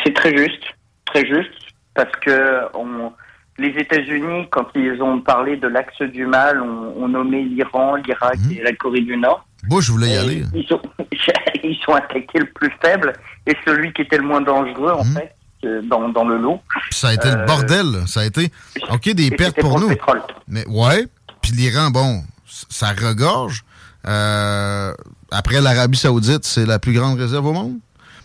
C'est 0.04 0.16
très 0.16 0.36
juste, 0.36 0.64
très 1.06 1.28
juste, 1.28 1.54
parce 1.94 2.12
que 2.22 2.76
on- 2.76 3.14
les 3.58 3.70
États-Unis, 3.70 4.48
quand 4.52 4.68
ils 4.76 5.02
ont 5.02 5.22
parlé 5.22 5.58
de 5.58 5.68
l'axe 5.68 6.02
du 6.02 6.26
mal, 6.26 6.62
ont, 6.62 6.94
ont 7.04 7.08
nommé 7.08 7.44
l'Iran, 7.44 7.96
l'Irak 7.96 8.38
Mhm. 8.40 8.52
et 8.58 8.62
la 8.64 8.74
Corée 8.74 9.02
du 9.02 9.16
Nord. 9.18 9.46
Bush 9.70 9.90
voulait 9.90 10.10
y 10.10 10.14
Et 10.14 10.18
aller. 10.18 10.44
Ils 10.54 10.74
ont, 10.74 10.82
ils 11.64 11.78
sont 11.86 11.94
attaqués 11.94 12.40
le 12.40 12.48
plus 12.52 12.72
faible 12.82 13.14
et 13.48 13.56
celui 13.66 13.94
qui 13.94 14.02
était 14.02 14.18
le 14.18 14.24
moins 14.24 14.42
dangereux, 14.42 14.92
en 14.92 15.06
Mhm. 15.06 15.14
fait, 15.14 15.36
euh, 15.66 15.82
dans, 15.84 16.10
dans 16.10 16.26
le 16.26 16.38
lot. 16.38 16.60
Puis 16.90 16.96
ça 16.96 17.10
a 17.10 17.14
été 17.14 17.30
le 17.30 17.38
Euh, 17.42 17.46
bordel. 17.46 17.86
Ça 18.08 18.22
a 18.22 18.26
été, 18.26 18.52
OK, 18.92 19.10
des 19.14 19.32
pertes 19.32 19.60
pour 19.62 19.70
pour 19.72 19.80
nous. 19.80 19.90
pétrole. 19.90 20.22
Mais 20.48 20.68
ouais. 20.68 21.06
Puis 21.42 21.52
l'Iran, 21.54 21.90
bon, 21.92 22.22
ça 22.46 22.90
regorge. 22.90 23.64
Euh, 24.06 24.94
après 25.32 25.62
l'Arabie 25.62 25.98
Saoudite, 25.98 26.44
c'est 26.46 26.66
la 26.66 26.80
plus 26.80 26.94
grande 26.94 27.18
réserve 27.20 27.46
au 27.46 27.54
monde. 27.54 27.76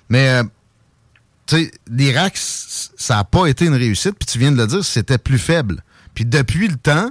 Mais, 0.09 0.29
euh, 0.29 0.43
sais, 1.57 1.71
l'Irak, 1.91 2.33
ça 2.37 3.17
n'a 3.17 3.25
pas 3.25 3.47
été 3.47 3.67
une 3.67 3.75
réussite. 3.75 4.17
Puis 4.19 4.27
tu 4.27 4.39
viens 4.39 4.53
de 4.53 4.57
le 4.57 4.67
dire, 4.67 4.85
c'était 4.85 5.19
plus 5.19 5.39
faible. 5.39 5.83
Puis 6.15 6.25
depuis 6.25 6.69
le 6.69 6.77
temps, 6.77 7.11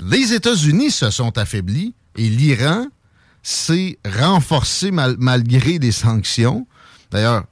les 0.00 0.32
États-Unis 0.32 0.90
se 0.90 1.10
sont 1.10 1.36
affaiblis 1.38 1.94
et 2.16 2.28
l'Iran 2.28 2.86
s'est 3.42 3.98
renforcé 4.18 4.90
mal- 4.90 5.16
malgré 5.18 5.78
des 5.78 5.92
sanctions. 5.92 6.66
D'ailleurs, 7.10 7.44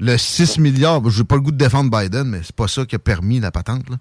le 0.00 0.16
6 0.16 0.58
milliards, 0.58 1.08
je 1.10 1.18
n'ai 1.20 1.24
pas 1.24 1.36
le 1.36 1.40
goût 1.42 1.50
de 1.52 1.56
défendre 1.56 1.90
Biden, 1.96 2.24
mais 2.28 2.40
c'est 2.44 2.54
pas 2.54 2.68
ça 2.68 2.84
qui 2.84 2.94
a 2.96 2.98
permis 2.98 3.40
la 3.40 3.50
patente. 3.50 3.88
là. 3.90 3.96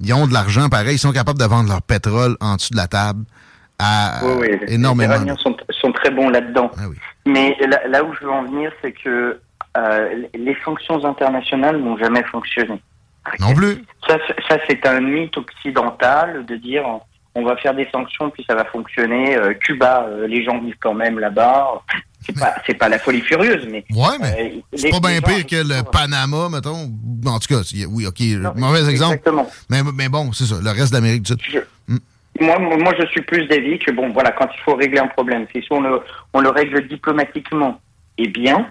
Ils 0.00 0.12
ont 0.12 0.26
de 0.26 0.32
l'argent, 0.32 0.68
pareil, 0.68 0.96
ils 0.96 0.98
sont 0.98 1.12
capables 1.12 1.38
de 1.38 1.44
vendre 1.44 1.68
leur 1.68 1.82
pétrole 1.82 2.36
en 2.40 2.56
dessous 2.56 2.72
de 2.72 2.76
la 2.76 2.86
table 2.88 3.24
à 3.78 4.20
Oui, 4.24 4.32
oui, 4.40 4.48
énormément. 4.68 5.12
Les 5.14 5.18
Iraniens 5.20 5.36
sont, 5.36 5.56
sont 5.80 5.92
très 5.92 6.10
bons 6.10 6.28
là-dedans. 6.30 6.70
Ah 6.78 6.82
Mais 7.26 7.56
là, 7.68 7.86
là 7.88 8.04
où 8.04 8.12
je 8.14 8.24
veux 8.24 8.32
en 8.32 8.44
venir, 8.44 8.70
c'est 8.82 8.92
que 8.92 9.40
euh, 9.76 10.22
les 10.34 10.56
sanctions 10.64 11.04
internationales 11.04 11.78
n'ont 11.78 11.96
jamais 11.98 12.22
fonctionné. 12.24 12.80
Non 13.40 13.54
plus. 13.54 13.84
Ça, 14.06 14.18
c'est- 14.26 14.36
ça 14.48 14.58
c'est 14.68 14.86
un 14.86 15.00
mythe 15.00 15.36
occidental 15.36 16.46
de 16.46 16.56
dire 16.56 16.84
on 17.34 17.44
va 17.44 17.56
faire 17.56 17.74
des 17.74 17.86
sanctions 17.92 18.30
puis 18.30 18.44
ça 18.48 18.54
va 18.54 18.64
fonctionner. 18.64 19.36
Euh, 19.36 19.52
Cuba, 19.54 20.06
euh, 20.08 20.26
les 20.26 20.44
gens 20.44 20.58
vivent 20.60 20.78
quand 20.80 20.94
même 20.94 21.18
là-bas. 21.18 21.82
C'est 22.24 22.38
pas, 22.38 22.54
c'est 22.66 22.74
pas 22.74 22.88
la 22.88 22.98
folie 22.98 23.20
furieuse, 23.20 23.68
mais. 23.70 23.84
Ouais, 23.90 24.16
mais 24.20 24.52
euh, 24.72 24.76
c'est 24.76 24.90
pas 24.90 25.00
bien 25.00 25.20
pire 25.20 25.46
que 25.46 25.56
le 25.56 25.82
Panama, 25.90 26.48
mettons. 26.50 26.90
En 27.26 27.38
tout 27.38 27.48
cas, 27.54 27.60
oui, 27.90 28.06
OK, 28.06 28.20
mauvais 28.56 28.88
exemple. 28.90 29.14
exactement. 29.16 29.48
Mais, 29.70 29.82
mais 29.94 30.08
bon, 30.08 30.32
c'est 30.32 30.44
ça, 30.46 30.56
le 30.62 30.70
reste 30.70 30.90
de 30.92 30.96
l'Amérique 30.96 31.22
du 31.22 31.32
Sud. 31.44 31.66
Moi, 32.40 32.58
moi, 32.58 32.76
moi, 32.76 32.92
je 33.00 33.06
suis 33.06 33.22
plus 33.22 33.46
d'avis 33.46 33.78
que 33.78 33.90
bon, 33.92 34.10
voilà, 34.10 34.30
quand 34.32 34.48
il 34.54 34.60
faut 34.62 34.74
régler 34.74 34.98
un 34.98 35.06
problème, 35.06 35.46
c'est 35.52 35.62
soit 35.62 35.78
on 35.78 35.80
le, 35.80 36.00
on 36.34 36.40
le 36.40 36.50
règle 36.50 36.86
diplomatiquement 36.88 37.80
et 38.18 38.28
bien, 38.28 38.66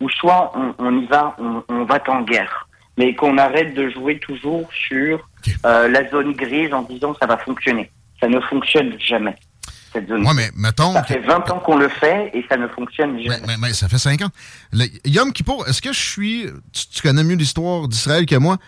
ou 0.00 0.08
soit 0.08 0.52
on, 0.54 0.74
on 0.78 1.00
y 1.00 1.06
va, 1.06 1.36
on, 1.38 1.62
on 1.68 1.84
va 1.84 1.98
en 2.08 2.22
guerre. 2.22 2.68
Mais 2.96 3.14
qu'on 3.14 3.38
arrête 3.38 3.74
de 3.74 3.88
jouer 3.90 4.18
toujours 4.18 4.68
sur 4.72 5.26
euh, 5.64 5.88
la 5.88 6.08
zone 6.10 6.32
grise 6.32 6.72
en 6.72 6.82
disant 6.82 7.14
ça 7.20 7.26
va 7.26 7.38
fonctionner. 7.38 7.90
Ça 8.20 8.28
ne 8.28 8.40
fonctionne 8.40 8.94
jamais. 8.98 9.36
Cette 9.92 10.08
zone. 10.08 10.26
Ouais, 10.26 10.34
mais 10.34 10.50
mettons. 10.54 10.92
Ça 10.92 11.02
fait 11.04 11.20
20 11.20 11.50
ans 11.50 11.58
qu'on 11.60 11.76
le 11.76 11.88
fait 11.88 12.30
et 12.34 12.44
ça 12.48 12.56
ne 12.56 12.68
fonctionne 12.68 13.18
jamais. 13.20 13.40
Mais, 13.46 13.56
mais 13.58 13.72
ça 13.72 13.88
fait 13.88 13.98
cinq 13.98 14.22
ans. 14.22 14.30
Le 14.72 14.86
Yom 15.04 15.32
Kippour, 15.32 15.66
est-ce 15.68 15.80
que 15.80 15.92
je 15.92 16.00
suis. 16.00 16.46
Tu, 16.72 16.86
tu 16.88 17.02
connais 17.02 17.24
mieux 17.24 17.36
l'histoire 17.36 17.88
d'Israël 17.88 18.26
que 18.26 18.36
moi, 18.36 18.58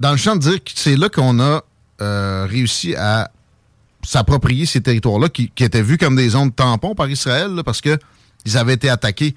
dans 0.00 0.10
le 0.12 0.16
champ 0.16 0.34
de 0.34 0.40
dire 0.40 0.64
que 0.64 0.70
c'est 0.74 0.96
là 0.96 1.08
qu'on 1.08 1.38
a 1.40 1.62
euh, 2.00 2.46
réussi 2.48 2.94
à 2.96 3.30
s'approprier 4.02 4.66
ces 4.66 4.82
territoires-là 4.82 5.28
qui, 5.28 5.50
qui 5.50 5.64
étaient 5.64 5.82
vus 5.82 5.96
comme 5.98 6.16
des 6.16 6.30
zones 6.30 6.52
tampons 6.52 6.94
par 6.94 7.08
Israël 7.08 7.54
là, 7.54 7.62
parce 7.62 7.80
que 7.80 7.98
ils 8.44 8.58
avaient 8.58 8.74
été 8.74 8.90
attaqués. 8.90 9.34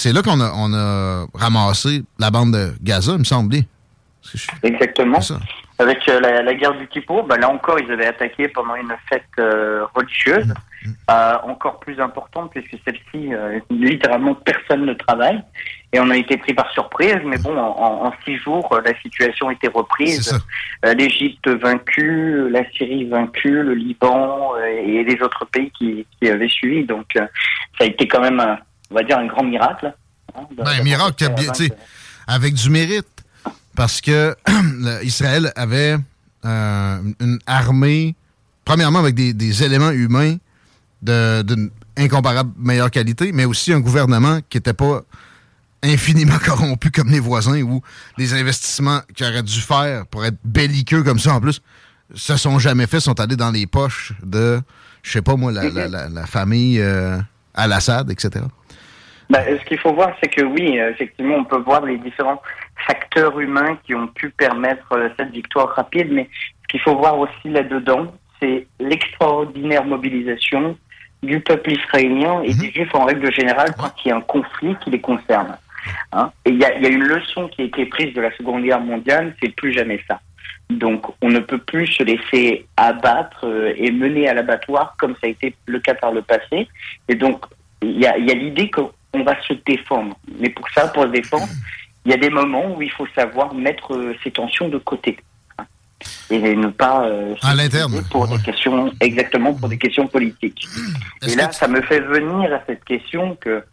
C'est 0.00 0.12
là 0.12 0.22
qu'on 0.22 0.40
a, 0.40 0.52
on 0.54 0.72
a 0.74 1.26
ramassé 1.34 2.04
la 2.20 2.30
bande 2.30 2.52
de 2.52 2.72
Gaza, 2.80 3.14
il 3.14 3.18
me 3.18 3.24
semble. 3.24 3.56
Exactement. 4.62 5.18
Avec 5.80 6.08
euh, 6.08 6.20
la, 6.20 6.42
la 6.42 6.54
guerre 6.54 6.74
du 6.78 6.86
Kippour, 6.86 7.24
bah, 7.24 7.36
là 7.36 7.48
encore, 7.50 7.80
ils 7.80 7.90
avaient 7.90 8.06
attaqué 8.06 8.46
pendant 8.46 8.76
une 8.76 8.92
fête 9.08 9.24
euh, 9.40 9.84
religieuse, 9.96 10.54
euh, 11.10 11.34
encore 11.42 11.80
plus 11.80 12.00
importante, 12.00 12.52
puisque 12.52 12.76
celle-ci, 12.84 13.30
littéralement, 13.70 14.34
personne 14.36 14.86
ne 14.86 14.94
travaille. 14.94 15.42
Et 15.92 15.98
on 15.98 16.10
a 16.10 16.16
été 16.16 16.36
pris 16.36 16.54
par 16.54 16.70
surprise, 16.70 17.16
mais 17.24 17.38
bon, 17.38 17.56
en, 17.58 18.12
six 18.24 18.36
jours, 18.36 18.78
la 18.84 18.96
situation 19.00 19.50
était 19.50 19.68
reprise. 19.68 20.38
L'Égypte 20.96 21.48
vaincue, 21.48 22.48
la 22.50 22.68
Syrie 22.70 23.06
vaincue, 23.08 23.62
le 23.64 23.74
Liban 23.74 24.52
et 24.84 25.02
les 25.02 25.20
autres 25.22 25.44
pays 25.46 25.72
qui, 25.76 26.06
qui 26.20 26.28
avaient 26.28 26.48
suivi. 26.48 26.84
Donc, 26.84 27.06
ça 27.14 27.26
a 27.80 27.84
été 27.84 28.06
quand 28.06 28.20
même, 28.20 28.38
un- 28.38 28.58
on 28.90 28.94
va 28.94 29.02
dire, 29.02 29.18
un 29.18 29.26
grand 29.26 29.44
miracle. 29.44 29.92
hein, 30.34 30.40
de- 30.50 30.56
Ben, 30.56 30.64
d'avoir 30.64 30.84
miracle, 30.84 31.24
avec 32.26 32.54
du 32.54 32.70
mérite. 32.70 33.06
Parce 33.76 34.00
que 34.00 34.34
Israël 35.04 35.52
avait 35.54 35.96
euh, 36.44 36.98
une 37.20 37.38
armée, 37.46 38.14
premièrement 38.64 38.98
avec 38.98 39.14
des, 39.14 39.32
des 39.32 39.62
éléments 39.62 39.90
humains 39.90 40.36
de- 41.02 41.42
d'une 41.42 41.70
incomparable 41.96 42.50
meilleure 42.58 42.90
qualité, 42.90 43.30
mais 43.32 43.44
aussi 43.44 43.72
un 43.72 43.80
gouvernement 43.80 44.40
qui 44.48 44.56
n'était 44.56 44.72
pas 44.72 45.02
infiniment 45.82 46.38
corrompu 46.44 46.90
comme 46.90 47.08
les 47.10 47.20
voisins 47.20 47.60
ou 47.62 47.80
les 48.16 48.34
investissements 48.34 49.00
qu'ils 49.14 49.26
auraient 49.26 49.42
dû 49.44 49.60
faire 49.60 50.06
pour 50.06 50.24
être 50.24 50.38
belliqueux 50.44 51.02
comme 51.04 51.18
ça 51.20 51.34
en 51.34 51.40
plus 51.40 51.60
se 52.14 52.36
sont 52.36 52.58
jamais 52.58 52.86
faits, 52.86 53.00
sont 53.00 53.20
allés 53.20 53.36
dans 53.36 53.50
les 53.50 53.66
poches 53.66 54.12
de, 54.24 54.60
je 55.02 55.12
sais 55.12 55.22
pas 55.22 55.36
moi, 55.36 55.52
la, 55.52 55.68
la- 55.68 55.88
la- 55.88 56.08
la 56.08 56.26
famille 56.26 56.80
euh, 56.80 57.18
Al-Assad, 57.54 58.10
etc. 58.10 58.44
Bah, 59.30 59.40
ce 59.44 59.64
qu'il 59.66 59.78
faut 59.78 59.92
voir, 59.92 60.16
c'est 60.22 60.28
que 60.28 60.42
oui, 60.42 60.78
euh, 60.78 60.90
effectivement, 60.90 61.36
on 61.36 61.44
peut 61.44 61.58
voir 61.58 61.84
les 61.84 61.98
différents 61.98 62.40
facteurs 62.86 63.38
humains 63.38 63.78
qui 63.84 63.94
ont 63.94 64.06
pu 64.06 64.30
permettre 64.30 64.92
euh, 64.92 65.08
cette 65.18 65.30
victoire 65.30 65.68
rapide, 65.74 66.08
mais 66.10 66.28
ce 66.62 66.68
qu'il 66.68 66.80
faut 66.80 66.96
voir 66.96 67.18
aussi 67.18 67.48
là-dedans, 67.48 68.14
c'est 68.40 68.66
l'extraordinaire 68.80 69.84
mobilisation 69.84 70.78
du 71.22 71.40
peuple 71.40 71.72
israélien 71.72 72.42
et 72.42 72.54
des 72.54 72.70
juifs 72.70 72.94
en 72.94 73.04
règle 73.04 73.32
générale 73.32 73.74
quand 73.78 73.92
il 74.04 74.08
y 74.08 74.12
a 74.12 74.16
un 74.16 74.20
conflit 74.20 74.76
qui 74.82 74.90
les 74.90 75.00
concerne. 75.00 75.58
Hein. 76.12 76.30
Et 76.44 76.50
il 76.50 76.58
y 76.58 76.64
a, 76.64 76.78
y 76.78 76.86
a 76.86 76.88
une 76.88 77.04
leçon 77.04 77.48
qui 77.48 77.62
a 77.62 77.64
été 77.64 77.86
prise 77.86 78.14
de 78.14 78.20
la 78.20 78.34
Seconde 78.36 78.62
Guerre 78.62 78.80
mondiale, 78.80 79.34
c'est 79.42 79.54
plus 79.54 79.72
jamais 79.72 80.00
ça. 80.08 80.20
Donc, 80.70 81.06
on 81.22 81.28
ne 81.28 81.40
peut 81.40 81.58
plus 81.58 81.86
se 81.86 82.02
laisser 82.02 82.66
abattre 82.76 83.46
euh, 83.46 83.72
et 83.76 83.90
mener 83.90 84.28
à 84.28 84.34
l'abattoir 84.34 84.94
comme 84.98 85.14
ça 85.14 85.26
a 85.26 85.28
été 85.28 85.54
le 85.66 85.80
cas 85.80 85.94
par 85.94 86.12
le 86.12 86.22
passé. 86.22 86.68
Et 87.08 87.14
donc, 87.14 87.44
il 87.82 87.98
y 87.98 88.06
a, 88.06 88.18
y 88.18 88.30
a 88.30 88.34
l'idée 88.34 88.70
qu'on 88.70 88.90
va 89.14 89.40
se 89.42 89.54
défendre. 89.66 90.16
Mais 90.38 90.50
pour 90.50 90.68
ça, 90.70 90.88
pour 90.88 91.04
se 91.04 91.08
défendre, 91.08 91.48
il 92.04 92.10
y 92.12 92.14
a 92.14 92.18
des 92.18 92.30
moments 92.30 92.74
où 92.76 92.82
il 92.82 92.90
faut 92.90 93.06
savoir 93.14 93.54
mettre 93.54 93.94
euh, 93.94 94.14
ces 94.22 94.30
tensions 94.30 94.68
de 94.68 94.78
côté. 94.78 95.18
hein. 95.58 95.64
Et 96.30 96.38
ne 96.54 96.68
pas 96.68 97.04
euh, 97.06 97.34
À 97.42 97.54
l'interne. 97.54 98.02
pour 98.10 98.28
des 98.28 98.38
questions 98.42 98.92
exactement 99.00 99.52
pour 99.54 99.68
des 99.68 99.78
questions 99.78 100.06
politiques. 100.06 100.66
Et 101.26 101.34
là, 101.34 101.50
ça 101.52 101.68
me 101.68 101.80
fait 101.82 102.00
venir 102.00 102.52
à 102.52 102.60
cette 102.66 102.84
question 102.84 103.36
que 103.40 103.64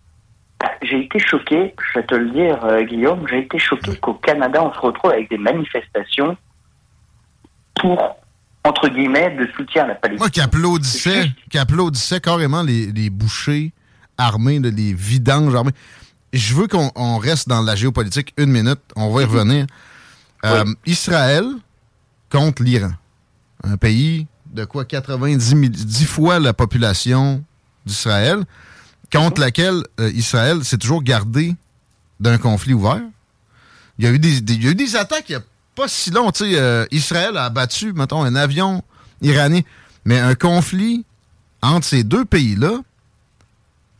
bah, 0.60 0.72
j'ai 0.82 1.02
été 1.02 1.20
choqué, 1.20 1.74
je 1.94 1.99
vais 1.99 2.06
te 2.06 2.16
le 2.16 2.30
dire, 2.32 2.64
euh, 2.66 2.84
Guillaume, 2.84 3.26
j'ai 3.30 3.40
été 3.40 3.60
choqué 3.60 3.95
qu'au 3.98 4.14
Canada, 4.16 4.64
on 4.64 4.74
se 4.74 4.80
retrouve 4.80 5.12
avec 5.12 5.30
des 5.30 5.38
manifestations 5.38 6.38
pour, 7.76 8.16
entre 8.64 8.88
guillemets, 8.88 9.32
de 9.32 9.48
soutien 9.56 9.84
à 9.84 9.88
la 9.88 9.95
Palestine. 9.95 10.20
Moi 10.20 10.30
qui 10.30 10.40
applaudissais, 10.41 11.32
qui 11.52 12.22
carrément 12.22 12.64
les, 12.64 12.88
les 12.88 13.10
bouchers 13.10 13.74
armés, 14.17 14.59
là, 14.59 14.69
les 14.69 14.93
vidanges 14.93 15.53
armés. 15.55 15.71
Je 16.33 16.53
veux 16.53 16.67
qu'on 16.67 16.91
on 16.95 17.17
reste 17.17 17.47
dans 17.47 17.61
la 17.61 17.75
géopolitique 17.75 18.33
une 18.37 18.51
minute, 18.51 18.79
on 18.95 19.11
va 19.13 19.21
y 19.21 19.25
revenir. 19.25 19.67
Euh, 20.45 20.65
Israël 20.85 21.45
contre 22.29 22.63
l'Iran. 22.63 22.91
Un 23.63 23.77
pays 23.77 24.27
de 24.53 24.65
quoi? 24.65 24.85
90 24.85 25.39
000 25.45 25.61
10 25.69 26.05
fois 26.05 26.39
la 26.39 26.53
population 26.53 27.43
d'Israël, 27.85 28.43
contre 29.11 29.39
laquelle 29.41 29.83
euh, 29.99 30.11
Israël 30.13 30.63
s'est 30.63 30.77
toujours 30.77 31.03
gardé 31.03 31.55
d'un 32.19 32.37
conflit 32.37 32.73
ouvert. 32.73 33.01
Il 33.97 34.05
y 34.05 34.07
a 34.07 34.11
eu 34.11 34.19
des, 34.19 34.41
des- 34.41 34.53
il 34.55 34.63
y 34.63 34.67
a 34.67 34.71
eu 34.71 34.75
des 34.75 34.95
attaques 34.95 35.25
il 35.29 35.33
n'y 35.33 35.41
a 35.41 35.43
pas 35.75 35.87
si 35.87 36.09
long. 36.11 36.31
euh, 36.41 36.85
Israël 36.91 37.37
a 37.37 37.45
abattu, 37.45 37.93
mettons, 37.93 38.23
un 38.23 38.35
avion 38.35 38.83
iranien. 39.21 39.61
Mais 40.05 40.19
un 40.19 40.35
conflit 40.35 41.05
entre 41.61 41.85
ces 41.87 42.03
deux 42.03 42.25
pays-là, 42.25 42.79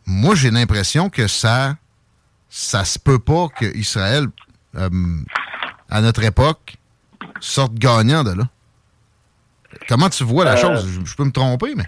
moi, 0.06 0.34
j'ai 0.34 0.50
l'impression 0.50 1.10
que 1.10 1.26
ça 1.26 1.76
ça 2.48 2.84
se 2.84 2.98
peut 2.98 3.18
pas 3.18 3.48
que 3.48 3.66
Israël, 3.76 4.26
euh, 4.76 4.88
à 5.90 6.00
notre 6.00 6.22
époque, 6.24 6.76
sorte 7.40 7.74
gagnant 7.74 8.22
de 8.24 8.32
là. 8.32 8.44
Comment 9.88 10.08
tu 10.08 10.24
vois 10.24 10.44
la 10.44 10.52
Euh, 10.52 10.56
chose? 10.56 10.88
Je, 10.88 11.04
je 11.04 11.16
peux 11.16 11.24
me 11.24 11.32
tromper, 11.32 11.74
mais... 11.74 11.84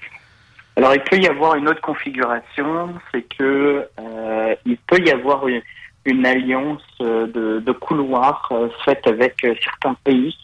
Alors, 0.76 0.94
il 0.94 1.02
peut 1.02 1.16
y 1.18 1.26
avoir 1.26 1.54
une 1.54 1.68
autre 1.68 1.80
configuration, 1.80 2.94
c'est 3.12 3.22
que 3.22 3.88
euh, 3.98 4.54
il 4.66 4.76
peut 4.78 5.00
y 5.04 5.10
avoir 5.10 5.46
une, 5.48 5.62
une 6.04 6.26
alliance 6.26 6.82
euh, 7.00 7.26
de, 7.28 7.60
de 7.60 7.72
couloirs 7.72 8.52
faite 8.84 9.06
avec 9.06 9.34
certains 9.64 9.94
pays, 10.04 10.36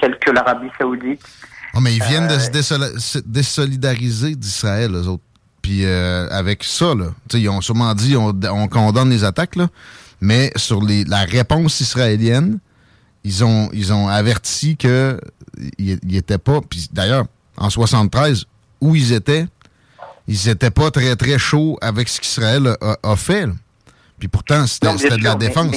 tels 0.00 0.18
que 0.18 0.30
l'Arabie 0.30 0.70
Saoudite. 0.78 1.24
Oh, 1.74 1.80
mais 1.80 1.94
ils 1.94 2.02
viennent 2.02 2.28
de 2.28 2.38
se 2.38 3.18
désolidariser 3.20 4.34
d'Israël, 4.34 4.92
eux 4.94 5.08
autres. 5.08 5.22
Puis 5.66 5.84
euh, 5.84 6.28
avec 6.30 6.62
ça, 6.62 6.94
là, 6.94 7.06
ils 7.34 7.48
ont 7.48 7.60
sûrement 7.60 7.92
dit 7.92 8.16
on, 8.16 8.32
on 8.52 8.68
condamne 8.68 9.10
les 9.10 9.24
attaques, 9.24 9.56
là, 9.56 9.66
mais 10.20 10.52
sur 10.54 10.80
les, 10.80 11.02
la 11.02 11.24
réponse 11.24 11.80
israélienne, 11.80 12.60
ils 13.24 13.44
ont, 13.44 13.68
ils 13.72 13.92
ont 13.92 14.06
averti 14.06 14.76
que 14.76 15.18
ils 15.76 15.98
n'étaient 16.04 16.38
pas. 16.38 16.60
Puis 16.60 16.86
d'ailleurs, 16.92 17.24
en 17.56 17.68
73, 17.68 18.44
où 18.80 18.94
ils 18.94 19.12
étaient, 19.12 19.46
ils 20.28 20.48
étaient 20.48 20.70
pas 20.70 20.92
très 20.92 21.16
très 21.16 21.36
chauds 21.36 21.76
avec 21.80 22.08
ce 22.10 22.20
qu'Israël 22.20 22.68
a, 22.80 22.96
a 23.02 23.16
fait. 23.16 23.46
là. 23.46 23.52
Puis 24.20 24.28
pourtant, 24.28 24.68
c'était 24.68 24.86
de 25.16 25.24
la 25.24 25.32
mais- 25.34 25.48
défense. 25.48 25.74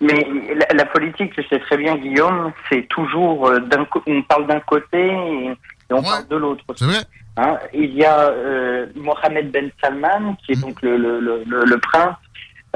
Mais, 0.00 0.10
mais 0.10 0.26
la, 0.56 0.66
la 0.78 0.84
politique, 0.86 1.32
tu 1.32 1.44
sais 1.48 1.60
très 1.60 1.76
bien, 1.76 1.96
Guillaume, 1.96 2.50
c'est 2.68 2.88
toujours 2.88 3.46
euh, 3.46 3.60
on 4.08 4.22
parle 4.22 4.48
d'un 4.48 4.58
côté 4.58 4.98
et, 4.98 5.46
et 5.52 5.92
on 5.92 6.02
parle 6.02 6.26
de 6.26 6.34
l'autre. 6.34 6.64
C'est 6.74 6.86
vrai. 6.86 7.04
Hein, 7.36 7.58
il 7.72 7.94
y 7.94 8.04
a 8.04 8.28
euh, 8.28 8.86
Mohamed 8.94 9.50
Ben 9.50 9.70
Salman, 9.80 10.36
qui 10.44 10.52
est 10.52 10.60
donc 10.60 10.82
le, 10.82 10.96
le, 10.98 11.18
le, 11.20 11.42
le- 11.46 11.64
le 11.64 11.78
prince 11.78 12.14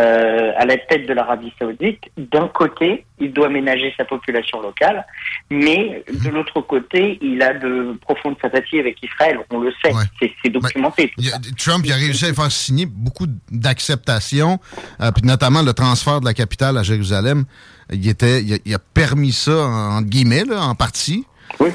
euh, 0.01 0.53
à 0.57 0.65
la 0.67 0.77
tête 0.77 1.07
de 1.07 1.13
l'Arabie 1.15 1.53
Saoudite. 1.59 2.01
D'un 2.17 2.49
côté, 2.49 3.05
il 3.19 3.33
doit 3.33 3.49
ménager 3.51 3.93
sa 3.97 4.05
population 4.05 4.61
locale, 4.61 5.05
mais 5.51 6.05
de 6.11 6.29
l'autre 6.31 6.61
côté, 6.63 7.19
il 7.23 7.43
a 7.43 7.55
de 7.55 7.99
profondes 8.03 8.37
sympathies 8.41 8.79
avec 8.81 9.03
Israël. 9.03 9.39
On 9.51 9.61
le 9.61 9.73
sait, 9.83 9.93
c'est- 10.21 10.33
c'est 10.43 10.51
documenté. 10.51 11.13
A- 11.19 11.39
Trump 11.59 11.83
il 11.85 11.93
a 11.93 11.97
réussi 11.97 12.25
à 12.27 12.33
faire 12.35 12.51
signer 12.53 12.87
beaucoup 12.87 13.27
d'acceptation, 13.51 14.59
euh, 15.01 15.11
puis 15.13 15.23
notamment 15.27 15.63
le 15.63 15.73
transfert 15.73 16.21
de 16.21 16.25
la 16.27 16.35
capitale 16.35 16.79
à 16.79 16.83
Jérusalem. 16.83 17.45
Il, 17.93 18.09
était, 18.09 18.43
il, 18.43 18.55
a, 18.55 18.57
il 18.65 18.75
a 18.75 18.79
permis 18.79 19.33
ça, 19.33 19.53
en, 19.67 20.03
guillemets, 20.03 20.45
là, 20.45 20.63
en 20.63 20.75
partie. 20.75 21.25
il, 21.61 21.73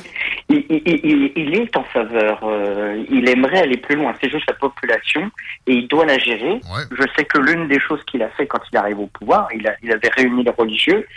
il- 0.53 1.01
il- 1.03 1.31
il 1.35 1.53
est 1.55 1.75
en 1.77 1.83
faveur, 1.85 2.39
euh, 2.43 3.03
il 3.09 3.27
aimerait 3.29 3.59
aller 3.61 3.77
plus 3.77 3.95
loin. 3.95 4.13
C'est 4.21 4.29
juste 4.29 4.45
sa 4.47 4.53
population 4.55 5.29
et 5.67 5.73
il 5.73 5.87
doit 5.87 6.05
la 6.05 6.17
gérer. 6.17 6.59
Je 6.91 7.03
sais 7.17 7.25
que 7.25 7.37
l'une 7.39 7.67
des 7.67 7.79
choses 7.79 7.99
qu'il 8.09 8.21
a 8.23 8.29
fait 8.29 8.47
quand 8.47 8.59
il 8.71 8.77
arrive 8.77 8.99
au 8.99 9.07
pouvoir, 9.07 9.47
il, 9.55 9.67
a- 9.67 9.75
il 9.83 9.91
avait 9.91 10.09
réuni 10.15 10.43
les 10.43 10.51
religieux 10.51 11.07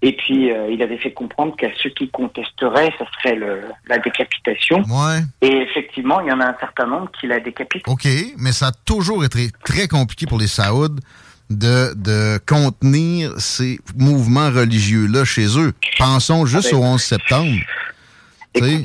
et 0.00 0.12
puis 0.12 0.52
euh, 0.52 0.68
il 0.70 0.80
avait 0.82 0.98
fait 0.98 1.12
comprendre 1.12 1.56
qu'à 1.56 1.68
ceux 1.82 1.90
qui 1.90 2.08
contesteraient, 2.10 2.92
ça 2.98 3.04
serait 3.18 3.34
le, 3.36 3.62
la 3.88 3.98
décapitation. 3.98 4.78
Ouais. 4.88 5.20
Et 5.42 5.56
effectivement, 5.62 6.20
il 6.20 6.28
y 6.28 6.32
en 6.32 6.40
a 6.40 6.46
un 6.46 6.56
certain 6.60 6.86
nombre 6.86 7.10
qui 7.20 7.26
la 7.26 7.40
décapitent. 7.40 7.82
OK, 7.88 8.06
mais 8.38 8.52
ça 8.52 8.68
a 8.68 8.72
toujours 8.84 9.24
été 9.24 9.48
très 9.64 9.88
compliqué 9.88 10.26
pour 10.26 10.38
les 10.38 10.46
Saouds 10.46 10.96
de, 11.50 11.94
de 11.94 12.38
contenir 12.46 13.32
ces 13.38 13.80
mouvements 13.96 14.50
religieux-là 14.50 15.24
chez 15.24 15.58
eux. 15.58 15.72
Pensons 15.98 16.44
juste 16.46 16.68
Ah 16.72 16.76
ben, 16.76 16.82
au 16.82 16.84
11 16.94 17.02
septembre. 17.02 17.56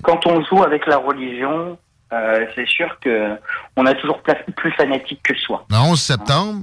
Quand 0.02 0.26
on 0.28 0.44
joue 0.46 0.64
avec 0.64 0.86
la 0.88 0.98
religion, 0.98 1.78
euh, 2.12 2.46
c'est 2.56 2.68
sûr 2.68 2.88
que 3.02 3.36
on 3.76 3.86
a 3.86 3.94
toujours 3.96 4.22
plus 4.56 4.72
fanatique 4.74 5.22
que 5.24 5.36
soi. 5.36 5.66
Le 5.70 5.78
11 5.78 6.00
septembre, 6.00 6.62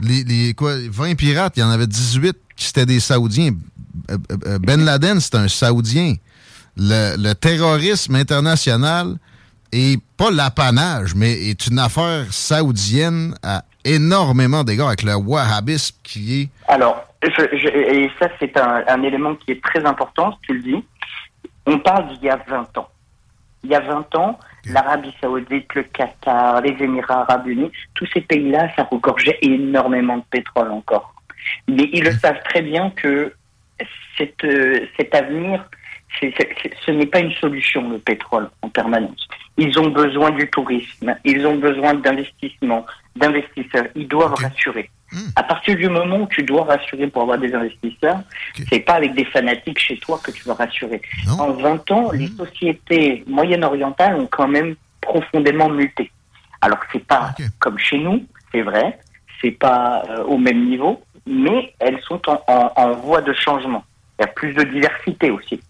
les, 0.00 0.24
les 0.24 0.54
quoi, 0.54 0.72
20 0.90 1.14
pirates, 1.16 1.54
il 1.56 1.60
y 1.60 1.62
en 1.62 1.70
avait 1.70 1.86
18 1.86 2.36
qui 2.56 2.68
étaient 2.70 2.86
des 2.86 3.00
Saoudiens. 3.00 3.52
Euh, 4.10 4.16
euh, 4.46 4.58
Ben 4.60 4.84
Laden, 4.84 5.18
c'est 5.20 5.34
un 5.36 5.48
Saoudien. 5.48 6.14
Le, 6.76 7.16
le 7.16 7.34
terrorisme 7.34 8.14
international 8.16 9.16
est 9.72 10.00
pas 10.16 10.30
l'apanage, 10.30 11.14
mais 11.14 11.32
est 11.32 11.66
une 11.66 11.78
affaire 11.78 12.26
saoudienne 12.32 13.34
à 13.42 13.62
énormément 13.84 14.64
d'égards 14.64 14.88
avec 14.88 15.02
le 15.02 15.14
wahhabisme 15.14 15.96
qui 16.02 16.42
est. 16.42 16.48
Alors, 16.68 17.04
je- 17.22 17.56
je- 17.56 17.68
et 17.68 18.10
ça 18.20 18.28
c'est 18.38 18.56
un, 18.56 18.82
un 18.88 19.02
élément 19.02 19.34
qui 19.34 19.52
est 19.52 19.62
très 19.62 19.84
important, 19.84 20.36
tu 20.42 20.54
le 20.54 20.62
dis. 20.62 20.84
On 21.66 21.78
parle 21.78 22.08
d'il 22.08 22.24
y 22.24 22.30
a 22.30 22.36
20 22.36 22.78
ans. 22.78 22.88
Il 23.62 23.70
y 23.70 23.74
a 23.74 23.80
20 23.80 24.14
ans, 24.16 24.38
l'Arabie 24.66 25.14
Saoudite, 25.20 25.74
le 25.74 25.84
Qatar, 25.84 26.60
les 26.60 26.76
Émirats 26.84 27.22
Arabes 27.22 27.46
Unis, 27.46 27.72
tous 27.94 28.06
ces 28.12 28.20
pays-là, 28.20 28.68
ça 28.76 28.86
regorgeait 28.90 29.38
énormément 29.40 30.18
de 30.18 30.24
pétrole 30.30 30.70
encore. 30.70 31.14
Mais 31.66 31.88
ils 31.92 32.04
le 32.04 32.12
savent 32.12 32.42
très 32.44 32.60
bien 32.60 32.90
que 32.90 33.32
cette, 34.18 34.44
euh, 34.44 34.86
cet 34.98 35.14
avenir, 35.14 35.64
ce 36.20 36.90
n'est 36.90 37.06
pas 37.06 37.20
une 37.20 37.32
solution, 37.32 37.88
le 37.90 37.98
pétrole, 37.98 38.50
en 38.62 38.68
permanence. 38.68 39.26
Ils 39.56 39.78
ont 39.78 39.88
besoin 39.88 40.30
du 40.30 40.48
tourisme, 40.50 41.16
ils 41.24 41.46
ont 41.46 41.56
besoin 41.56 41.94
d'investissement, 41.94 42.86
d'investisseurs. 43.16 43.86
Ils 43.94 44.08
doivent 44.08 44.34
rassurer. 44.34 44.90
À 45.36 45.42
partir 45.42 45.76
du 45.76 45.88
moment 45.88 46.18
où 46.18 46.26
tu 46.26 46.42
dois 46.42 46.64
rassurer 46.64 47.06
pour 47.06 47.22
avoir 47.22 47.38
des 47.38 47.54
investisseurs, 47.54 48.20
c'est 48.70 48.80
pas 48.80 48.94
avec 48.94 49.14
des 49.14 49.24
fanatiques 49.26 49.78
chez 49.78 49.96
toi 49.98 50.18
que 50.22 50.30
tu 50.30 50.42
vas 50.44 50.54
rassurer. 50.54 51.00
En 51.40 51.52
20 51.52 51.90
ans, 51.92 52.10
les 52.12 52.28
sociétés 52.36 53.24
moyen-orientales 53.26 54.16
ont 54.16 54.26
quand 54.26 54.48
même 54.48 54.74
profondément 55.00 55.68
muté. 55.68 56.10
Alors 56.60 56.78
c'est 56.92 57.04
pas 57.04 57.32
comme 57.58 57.78
chez 57.78 57.98
nous, 57.98 58.24
c'est 58.52 58.62
vrai, 58.62 58.98
c'est 59.40 59.50
pas 59.52 60.02
euh, 60.08 60.24
au 60.24 60.38
même 60.38 60.64
niveau, 60.66 61.02
mais 61.26 61.74
elles 61.78 62.00
sont 62.02 62.20
en, 62.28 62.42
en- 62.48 62.72
en 62.74 62.92
voie 62.92 63.20
de 63.20 63.32
changement. 63.34 63.84
Il 64.18 64.22
y 64.22 64.24
a 64.24 64.28
plus 64.28 64.52
de 64.54 64.62
diversité 64.62 65.30
aussi. 65.30 65.60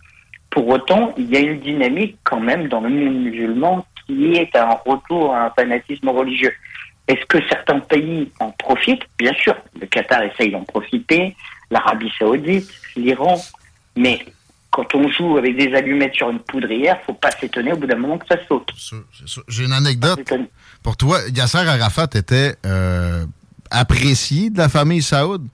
Pour 0.50 0.68
autant, 0.68 1.12
il 1.16 1.28
y 1.32 1.36
a 1.36 1.40
une 1.40 1.58
dynamique 1.60 2.16
quand 2.22 2.38
même 2.40 2.68
dans 2.68 2.80
le 2.80 2.88
monde 2.90 3.14
musulman 3.24 3.84
qui 4.06 4.34
est 4.34 4.54
un 4.54 4.78
retour 4.86 5.34
à 5.34 5.46
un 5.46 5.50
fanatisme 5.50 6.08
religieux. 6.10 6.52
Est-ce 7.06 7.24
que 7.26 7.38
certains 7.48 7.80
pays 7.80 8.30
en 8.40 8.50
profitent? 8.52 9.04
Bien 9.18 9.34
sûr, 9.34 9.54
le 9.78 9.86
Qatar 9.86 10.22
essaye 10.22 10.50
d'en 10.50 10.64
profiter, 10.64 11.36
l'Arabie 11.70 12.12
saoudite, 12.18 12.70
l'Iran, 12.96 13.42
mais 13.96 14.24
quand 14.70 14.94
on 14.94 15.08
joue 15.08 15.36
avec 15.36 15.56
des 15.56 15.72
allumettes 15.74 16.14
sur 16.14 16.30
une 16.30 16.40
poudrière, 16.40 16.98
faut 17.06 17.14
pas 17.14 17.30
s'étonner 17.30 17.72
au 17.72 17.76
bout 17.76 17.86
d'un 17.86 17.96
moment 17.96 18.18
que 18.18 18.26
ça 18.26 18.36
saute. 18.48 18.70
J'ai 19.48 19.64
une 19.64 19.72
anecdote. 19.72 20.20
Pour 20.82 20.96
toi, 20.96 21.20
Yasser 21.32 21.58
Arafat 21.58 22.08
était 22.14 22.56
euh, 22.66 23.24
apprécié 23.70 24.50
de 24.50 24.58
la 24.58 24.68
famille 24.68 25.02
Saoud 25.02 25.46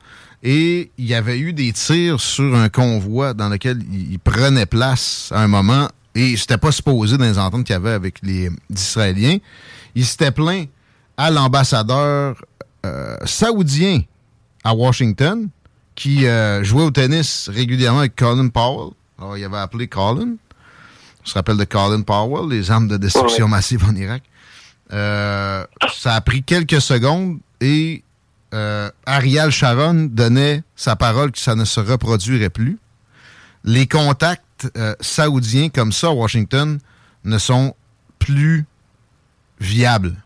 et 0.42 0.90
il 0.96 1.04
y 1.04 1.14
avait 1.14 1.38
eu 1.38 1.52
des 1.52 1.72
tirs 1.72 2.18
sur 2.18 2.54
un 2.54 2.70
convoi 2.70 3.34
dans 3.34 3.50
lequel 3.50 3.78
il, 3.92 4.18
prenait 4.20 4.64
place 4.64 5.30
à 5.34 5.42
un 5.42 5.48
moment 5.48 5.88
et 6.14 6.36
c'était 6.36 6.56
pas 6.56 6.72
supposé 6.72 7.18
dans 7.18 7.24
les 7.24 7.38
ententes 7.38 7.64
qu'il 7.64 7.74
y 7.74 7.76
avait 7.76 7.90
avec 7.90 8.20
les 8.22 8.48
Israéliens. 8.70 9.36
Il 9.94 10.06
s'était 10.06 10.30
plaint 10.30 10.66
à 11.20 11.30
l'ambassadeur 11.30 12.42
euh, 12.86 13.14
saoudien 13.26 14.00
à 14.64 14.74
Washington 14.74 15.50
qui 15.94 16.26
euh, 16.26 16.64
jouait 16.64 16.84
au 16.84 16.90
tennis 16.90 17.50
régulièrement 17.52 17.98
avec 17.98 18.16
Colin 18.16 18.48
Powell. 18.48 18.94
Alors, 19.18 19.36
il 19.36 19.44
avait 19.44 19.58
appelé 19.58 19.86
Colin. 19.86 20.36
On 21.22 21.26
se 21.26 21.34
rappelle 21.34 21.58
de 21.58 21.64
Colin 21.64 22.00
Powell, 22.00 22.48
les 22.48 22.70
armes 22.70 22.88
de 22.88 22.96
destruction 22.96 23.48
massive 23.48 23.84
en 23.84 23.94
Irak. 23.94 24.22
Euh, 24.94 25.66
ça 25.94 26.14
a 26.14 26.22
pris 26.22 26.42
quelques 26.42 26.80
secondes 26.80 27.38
et 27.60 28.02
Ariel 29.04 29.50
Sharon 29.50 30.08
donnait 30.10 30.64
sa 30.74 30.96
parole 30.96 31.32
que 31.32 31.38
ça 31.38 31.54
ne 31.54 31.66
se 31.66 31.80
reproduirait 31.80 32.50
plus. 32.50 32.78
Les 33.62 33.86
contacts 33.86 34.68
saoudiens 35.00 35.68
comme 35.68 35.92
ça 35.92 36.08
à 36.08 36.12
Washington 36.12 36.78
ne 37.24 37.38
sont 37.38 37.74
plus 38.18 38.64
viables. 39.60 40.16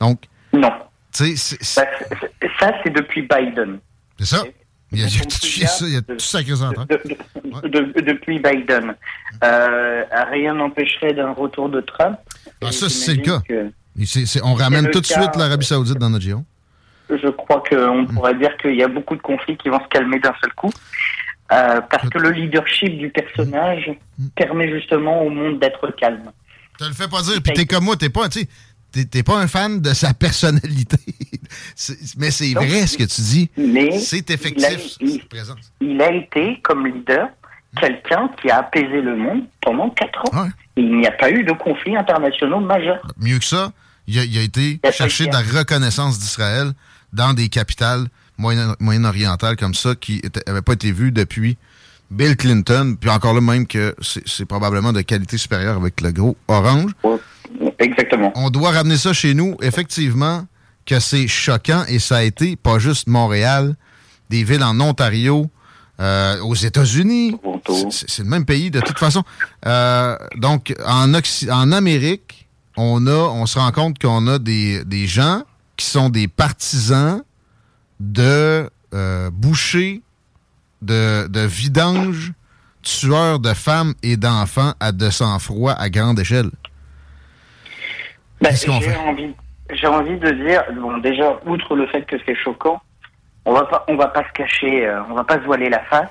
Donc, 0.00 0.22
non. 0.52 0.72
C'est- 1.10 1.36
Ça, 1.36 1.56
c'est- 1.62 2.48
ça, 2.60 2.72
c'est 2.82 2.90
depuis 2.90 3.22
Biden. 3.22 3.78
c'est 4.18 4.26
ça. 4.26 4.42
Il 4.92 5.00
y 5.00 5.02
a, 5.02 5.06
il 5.06 5.14
y 5.14 5.18
a 5.18 5.24
tout 5.24 5.66
ça, 5.66 5.86
il 5.86 5.92
y 5.92 5.96
a 5.96 6.02
tout 6.02 6.18
ça. 6.18 6.42
De- 6.42 7.68
de- 7.68 7.92
de- 7.92 8.00
depuis 8.00 8.38
Biden. 8.38 8.94
Euh, 9.44 10.04
rien 10.30 10.54
n'empêcherait 10.54 11.12
d'un 11.12 11.32
retour 11.32 11.68
de 11.68 11.80
Trump. 11.82 12.16
Ah, 12.62 12.72
ça, 12.72 12.88
c'est 12.88 13.14
le 13.14 13.22
cas. 13.22 13.42
on 14.42 14.54
ramène 14.54 14.90
tout 14.90 15.00
de 15.00 15.06
suite 15.06 15.36
l'Arabie 15.36 15.66
Saoudite 15.66 15.98
dans 15.98 16.08
notre 16.10 16.24
que 17.08 17.18
Je 17.18 17.28
crois 17.28 17.62
qu'on 17.68 18.02
Mm. 18.02 18.14
pourrait 18.14 18.34
dire 18.36 18.56
qu'il 18.58 18.76
y 18.76 18.82
a 18.82 18.88
beaucoup 18.88 19.16
de 19.16 19.20
conflits 19.22 19.56
qui 19.56 19.68
vont 19.68 19.80
se 19.80 19.88
calmer 19.88 20.20
d'un 20.20 20.34
seul 20.42 20.52
coup. 20.54 20.70
Euh, 21.50 21.80
parce 21.90 22.08
que 22.10 22.18
le 22.18 22.30
leadership 22.30 22.98
du 22.98 23.08
personnage 23.10 23.90
Mm. 24.18 24.28
permet 24.36 24.70
justement 24.70 25.22
au 25.22 25.30
monde 25.30 25.58
d'être 25.58 25.90
calme. 25.98 26.30
Tu 26.78 26.84
le 26.86 26.92
fais 26.94 27.08
pas 27.08 27.22
dire. 27.22 27.40
Puis 27.42 27.52
t'es 27.54 27.66
comme 27.66 27.84
moi, 27.84 27.96
t'es 27.96 28.08
pas, 28.10 28.28
tu 28.28 28.46
t'es- 28.92 29.22
pas 29.22 29.38
un 29.38 29.46
fan 29.48 29.80
de 29.80 29.92
sa 29.94 30.14
personnalité. 30.14 30.96
Mais 32.18 32.30
c'est 32.30 32.52
vrai 32.54 32.86
ce 32.86 32.96
que 32.98 33.04
tu 33.04 33.20
dis. 33.22 33.50
Mais 33.56 33.98
C'est 33.98 34.18
il 34.18 34.32
a- 34.32 34.34
effectif, 34.34 34.96
il- 35.00 35.10
cette 35.12 35.28
présence. 35.28 35.72
il 35.80 36.00
a 36.02 36.12
été, 36.12 36.60
comme 36.62 36.86
leader, 36.86 37.28
quelqu'un 37.80 38.30
qui 38.40 38.50
a 38.50 38.58
apaisé 38.58 39.00
le 39.00 39.16
monde 39.16 39.42
pendant 39.60 39.90
quatre 39.90 40.34
ans. 40.34 40.48
Et 40.76 40.80
il 40.82 40.96
n'y 40.98 41.06
a 41.06 41.12
pas 41.12 41.30
eu 41.30 41.44
de 41.44 41.52
conflits 41.52 41.96
internationaux 41.96 42.60
majeurs. 42.60 43.00
Mieux 43.18 43.38
que 43.38 43.44
ça, 43.44 43.72
il 44.06 44.18
a, 44.18 44.24
il 44.24 44.38
a 44.38 44.42
été 44.42 44.80
chercher 44.92 45.26
de 45.26 45.32
la 45.32 45.40
reconnaissance 45.42 46.18
d'Israël 46.18 46.72
dans 47.12 47.34
des 47.34 47.48
capitales 47.48 48.06
moyen- 48.38 48.74
moyen-orientales 48.80 49.56
comme 49.56 49.74
ça 49.74 49.94
qui 49.94 50.22
n'avaient 50.46 50.62
pas 50.62 50.74
été 50.74 50.92
vues 50.92 51.12
depuis 51.12 51.56
Bill 52.10 52.36
Clinton. 52.36 52.96
Puis 53.00 53.10
encore 53.10 53.34
là, 53.34 53.40
même 53.40 53.66
que 53.66 53.94
c'est 54.00 54.44
probablement 54.46 54.92
de 54.92 55.00
qualité 55.02 55.36
supérieure 55.38 55.76
avec 55.76 56.00
le 56.00 56.10
gros 56.12 56.36
orange. 56.48 56.92
exactement. 57.78 58.32
On 58.34 58.50
doit 58.50 58.70
ramener 58.72 58.96
ça 58.96 59.12
chez 59.12 59.34
nous, 59.34 59.56
effectivement, 59.62 60.46
que 60.86 61.00
c'est 61.00 61.28
choquant 61.28 61.84
et 61.88 61.98
ça 61.98 62.16
a 62.18 62.22
été 62.22 62.56
pas 62.56 62.78
juste 62.78 63.08
Montréal, 63.08 63.76
des 64.30 64.42
villes 64.44 64.62
en 64.64 64.78
Ontario, 64.80 65.50
euh, 66.00 66.40
aux 66.40 66.54
États-Unis. 66.54 67.36
C'est 67.90 68.22
le 68.22 68.28
même 68.28 68.44
pays 68.46 68.70
de 68.70 68.80
toute 68.80 68.98
façon. 68.98 69.22
Euh, 69.66 70.16
donc, 70.36 70.74
en, 70.86 71.12
Occ- 71.12 71.50
en 71.50 71.72
Amérique, 71.72 72.48
on, 72.76 73.06
a, 73.06 73.10
on 73.10 73.44
se 73.46 73.58
rend 73.58 73.72
compte 73.72 73.98
qu'on 73.98 74.26
a 74.28 74.38
des, 74.38 74.84
des 74.84 75.06
gens 75.06 75.42
qui 75.76 75.86
sont 75.86 76.08
des 76.08 76.28
partisans 76.28 77.22
de 78.00 78.70
euh, 78.94 79.30
bouchers, 79.32 80.02
de, 80.82 81.26
de 81.28 81.40
vidanges, 81.40 82.32
tueurs 82.82 83.38
de 83.40 83.52
femmes 83.54 83.94
et 84.02 84.16
d'enfants 84.16 84.72
à 84.80 84.92
de 84.92 85.10
sang-froid 85.10 85.72
à 85.72 85.90
grande 85.90 86.18
échelle? 86.20 86.50
Ben, 88.40 88.50
Qu'est-ce 88.50 88.66
qu'on 88.66 88.80
j'ai 88.80 88.90
fait? 88.90 88.96
envie, 88.96 89.34
j'ai 89.72 89.86
envie 89.86 90.18
de 90.18 90.30
dire, 90.46 90.62
bon, 90.80 90.98
déjà, 90.98 91.38
outre 91.46 91.74
le 91.76 91.86
fait 91.88 92.02
que 92.02 92.16
c'est 92.24 92.36
choquant, 92.36 92.80
on 93.44 93.52
va 93.52 93.64
pas, 93.64 93.84
on 93.88 93.96
va 93.96 94.08
pas 94.08 94.22
se 94.24 94.32
cacher, 94.32 94.86
euh, 94.86 95.02
on 95.10 95.14
va 95.14 95.24
pas 95.24 95.36
se 95.40 95.44
voiler 95.44 95.68
la 95.68 95.80
face. 95.84 96.10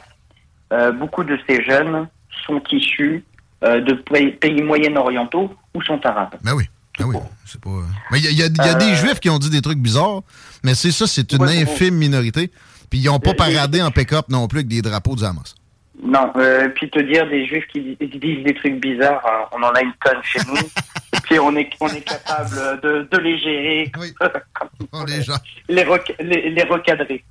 Euh, 0.73 0.91
beaucoup 0.91 1.23
de 1.23 1.39
ces 1.47 1.63
jeunes 1.63 2.07
sont 2.45 2.61
issus 2.71 3.23
euh, 3.63 3.79
de 3.81 3.93
pays, 3.93 4.31
pays 4.31 4.61
moyen-orientaux 4.61 5.55
ou 5.73 5.81
sont 5.83 6.05
arabes. 6.05 6.35
Ben 6.43 6.53
oui. 6.53 6.65
Ben 6.99 7.05
oui. 7.05 7.15
C'est 7.45 7.61
pas. 7.61 7.69
Mais 8.11 8.19
il 8.19 8.25
y 8.25 8.27
a, 8.27 8.31
y 8.31 8.41
a- 8.43 8.47
il 8.47 8.65
y 8.65 8.69
a 8.69 8.73
des 8.75 8.95
juifs 8.95 9.19
qui 9.19 9.29
ont 9.29 9.37
dit 9.39 9.49
des 9.51 9.61
trucs 9.61 9.77
bizarres, 9.77 10.21
mais 10.63 10.73
c'est 10.75 10.91
ça, 10.91 11.05
c'est 11.07 11.31
une 11.31 11.43
Ouais, 11.43 11.61
infime 11.61 11.95
minorité. 11.95 12.51
Puis 12.89 12.99
ils 12.99 13.05
n'ont 13.05 13.19
pas 13.19 13.31
Euh, 13.31 13.33
paradé 13.33 13.81
en 13.81 13.91
pick-up 13.91 14.25
non 14.29 14.47
plus 14.47 14.59
avec 14.59 14.67
des 14.67 14.81
drapeaux 14.81 15.15
du 15.15 15.23
Hamas. 15.23 15.55
Non, 16.01 16.31
euh, 16.37 16.69
puis 16.69 16.89
te 16.91 16.99
dire 16.99 17.27
des 17.27 17.47
juifs 17.47 17.65
qui 17.73 17.81
di- 17.81 17.97
qui 18.09 18.19
disent 18.19 18.43
des 18.43 18.53
trucs 18.53 18.79
bizarres, 18.79 19.25
euh, 19.25 19.57
on 19.57 19.63
en 19.63 19.71
a 19.71 19.81
une 19.81 19.93
tonne 20.05 20.21
chez 20.23 20.39
nous. 20.47 20.55
Et 21.13 21.19
puis 21.23 21.39
on 21.39 21.55
est, 21.55 21.69
on 21.79 21.87
est 21.87 22.01
capable 22.01 22.81
de, 22.81 23.07
de 23.11 23.17
les 23.17 23.37
gérer, 23.39 23.91
les, 25.69 25.83
rec- 25.83 26.15
les, 26.19 26.49
les 26.51 26.63
recadrer. 26.63 27.23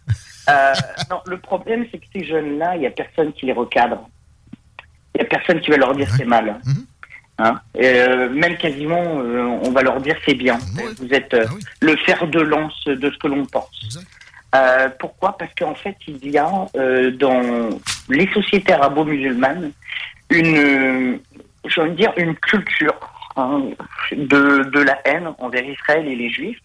Euh, 0.48 0.72
non, 1.10 1.20
le 1.26 1.38
problème, 1.38 1.86
c'est 1.90 1.98
que 1.98 2.06
ces 2.12 2.24
jeunes-là, 2.24 2.74
il 2.76 2.80
n'y 2.80 2.86
a 2.86 2.90
personne 2.90 3.32
qui 3.32 3.46
les 3.46 3.52
recadre. 3.52 4.08
Il 5.14 5.20
n'y 5.20 5.26
a 5.26 5.28
personne 5.28 5.60
qui 5.60 5.70
va 5.70 5.76
leur 5.76 5.94
dire 5.94 6.08
c'est 6.16 6.24
mal. 6.24 6.58
Hein? 7.38 7.60
Euh, 7.80 8.28
même 8.30 8.56
quasiment, 8.56 9.20
euh, 9.20 9.42
on 9.62 9.70
va 9.70 9.82
leur 9.82 10.00
dire 10.00 10.16
c'est 10.24 10.34
bien. 10.34 10.58
Vous 10.98 11.12
êtes 11.12 11.32
euh, 11.34 11.46
le 11.80 11.96
fer 11.98 12.26
de 12.26 12.40
lance 12.40 12.84
de 12.84 13.10
ce 13.10 13.18
que 13.18 13.28
l'on 13.28 13.44
pense. 13.46 13.98
Euh, 14.56 14.88
pourquoi? 14.98 15.36
Parce 15.36 15.52
qu'en 15.58 15.74
fait, 15.74 15.96
il 16.06 16.30
y 16.30 16.38
a 16.38 16.50
euh, 16.76 17.10
dans 17.10 17.70
les 18.08 18.28
sociétés 18.32 18.72
arabo-musulmanes 18.72 19.72
une, 20.30 20.56
euh, 20.56 21.88
dire, 21.90 22.12
une 22.16 22.34
culture 22.36 22.94
hein, 23.36 23.62
de, 24.12 24.70
de 24.70 24.80
la 24.80 24.98
haine 25.04 25.28
envers 25.38 25.64
Israël 25.64 26.06
et 26.06 26.16
les 26.16 26.30
Juifs, 26.30 26.58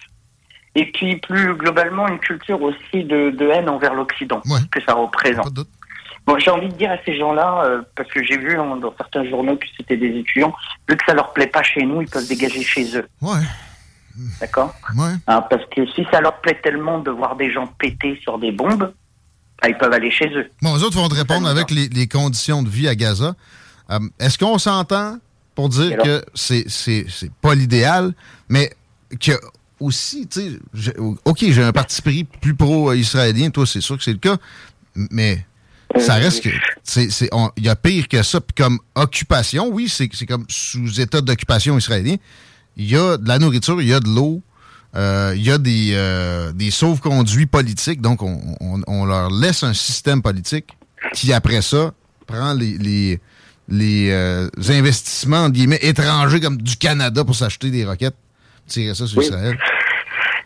et 0.76 0.86
puis 0.92 1.18
plus 1.18 1.56
globalement 1.56 2.08
une 2.08 2.20
culture 2.20 2.62
aussi 2.62 3.04
de, 3.04 3.32
de 3.32 3.50
haine 3.50 3.70
envers 3.70 3.94
l'Occident 3.94 4.42
que 4.72 4.82
ça 4.84 4.94
représente. 4.94 5.60
Bon, 6.26 6.38
j'ai 6.38 6.52
envie 6.52 6.70
de 6.70 6.76
dire 6.76 6.92
à 6.92 6.98
ces 7.04 7.18
gens-là, 7.18 7.64
euh, 7.66 7.82
parce 7.96 8.10
que 8.10 8.24
j'ai 8.24 8.38
vu 8.38 8.58
hein, 8.58 8.78
dans 8.78 8.94
certains 8.96 9.26
journaux 9.26 9.56
que 9.58 9.66
c'était 9.76 9.98
des 9.98 10.20
étudiants, 10.20 10.54
vu 10.88 10.96
que 10.96 11.04
ça 11.06 11.14
leur 11.14 11.34
plaît 11.34 11.48
pas 11.48 11.64
chez 11.64 11.84
nous, 11.84 12.02
ils 12.02 12.08
peuvent 12.08 12.28
dégager 12.28 12.62
chez 12.62 12.96
eux. 12.96 13.08
Ouais. 13.22 13.42
D'accord 14.40 14.74
Ouais. 14.96 15.14
Hein, 15.28 15.44
Parce 15.50 15.64
que 15.76 15.86
si 15.88 16.06
ça 16.12 16.22
leur 16.22 16.40
plaît 16.42 16.60
tellement 16.64 17.00
de 17.00 17.12
voir 17.12 17.36
des 17.36 17.52
gens 17.52 17.68
péter 17.68 18.20
sur 18.22 18.40
des 18.40 18.52
bombes, 18.52 18.94
bah, 19.62 19.70
ils 19.70 19.78
peuvent 19.78 19.94
aller 19.94 20.12
chez 20.12 20.28
eux. 20.36 20.50
Bon, 20.62 20.76
eux 20.78 20.84
autres 20.84 20.98
vont 20.98 21.10
te 21.10 21.16
répondre 21.16 21.48
avec 21.48 21.72
les, 21.72 21.88
les 21.90 22.08
conditions 22.08 22.64
de 22.64 22.70
vie 22.70 22.88
à 22.88 22.96
Gaza. 22.96 23.36
Euh, 23.92 24.00
Est-ce 24.20 24.38
qu'on 24.38 24.58
s'entend 24.58 25.18
pour 25.56 25.70
dire 25.70 25.98
que 25.98 26.24
c'est 26.34 26.66
pas 27.42 27.56
l'idéal, 27.56 28.14
mais 28.50 28.72
que 29.20 29.34
aussi, 29.80 30.28
tu 30.28 30.60
sais, 30.76 30.96
OK, 31.26 31.40
j'ai 31.40 31.64
un 31.64 31.72
parti 31.72 32.02
pris 32.02 32.24
plus 32.24 32.56
pro-israélien, 32.56 33.50
toi, 33.50 33.66
c'est 33.66 33.82
sûr 33.82 33.98
que 33.98 34.04
c'est 34.04 34.14
le 34.14 34.20
cas, 34.20 34.38
mais 34.96 35.46
ça 35.98 36.16
reste 36.16 36.44
que 36.44 36.50
il 37.58 37.66
y 37.66 37.70
a 37.70 37.76
pire 37.76 38.08
que 38.08 38.24
ça. 38.24 38.40
Puis 38.40 38.64
comme 38.64 38.80
occupation, 38.96 39.68
oui, 39.70 39.90
c'est 39.90 40.10
c'est 40.14 40.26
comme 40.26 40.46
sous 40.48 41.02
état 41.02 41.20
d'occupation 41.22 41.78
israélien. 41.78 42.16
Il 42.78 42.90
y 42.90 42.96
a 42.98 43.18
de 43.18 43.28
la 43.28 43.38
nourriture, 43.40 43.82
il 43.82 43.88
y 43.90 43.94
a 43.94 44.00
de 44.00 44.08
l'eau, 44.08 44.42
euh, 44.96 45.34
il 45.36 45.44
y 45.46 45.52
a 45.52 45.58
des, 45.58 45.92
euh, 45.94 46.52
des 46.54 46.72
sauve-conduits 46.72 47.46
politiques. 47.46 48.02
Donc, 48.02 48.22
on, 48.24 48.40
on- 48.60 48.82
on 48.88 49.06
leur 49.06 49.30
laisse 49.30 49.64
un 49.64 49.74
système 49.74 50.22
politique 50.22 50.78
qui, 51.14 51.34
après 51.34 51.62
ça, 51.62 51.92
prend 52.28 52.54
les, 52.54 52.78
les, 52.78 53.20
les, 53.68 54.10
euh, 54.12 54.48
investissements, 54.70 55.50
guillemets, 55.50 55.80
étrangers 55.82 56.40
comme 56.40 56.58
du 56.58 56.78
Canada 56.78 57.24
pour 57.26 57.36
s'acheter 57.36 57.70
des 57.72 57.86
roquettes, 57.86 58.16
tirer 58.68 58.94
ça 58.96 59.06
sur 59.08 59.20
Oui. 59.20 59.26
Israël. 59.26 59.58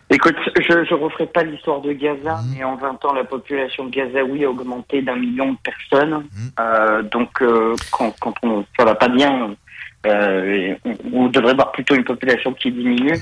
Écoute, 0.08 0.36
je 0.56 0.72
ne 0.72 1.00
referai 1.02 1.26
pas 1.26 1.42
l'histoire 1.42 1.80
de 1.80 1.92
Gaza, 1.92 2.36
Mhm. 2.36 2.54
mais 2.56 2.64
en 2.64 2.76
20 2.76 3.04
ans, 3.04 3.12
la 3.12 3.24
population 3.24 3.88
gazaoui 3.88 4.44
a 4.44 4.50
augmenté 4.50 5.02
d'un 5.02 5.16
million 5.16 5.52
de 5.52 5.58
personnes. 5.64 6.24
Mhm. 6.32 7.08
Donc, 7.10 7.42
quand, 7.90 8.14
quand 8.20 8.34
on, 8.44 8.64
ça 8.78 8.84
va 8.84 8.94
pas 8.94 9.08
bien, 9.08 9.56
euh, 10.06 10.74
on, 11.12 11.28
devrait 11.28 11.54
voir 11.54 11.72
plutôt 11.72 11.94
une 11.94 12.04
population 12.04 12.52
qui 12.54 12.70
diminue. 12.70 13.18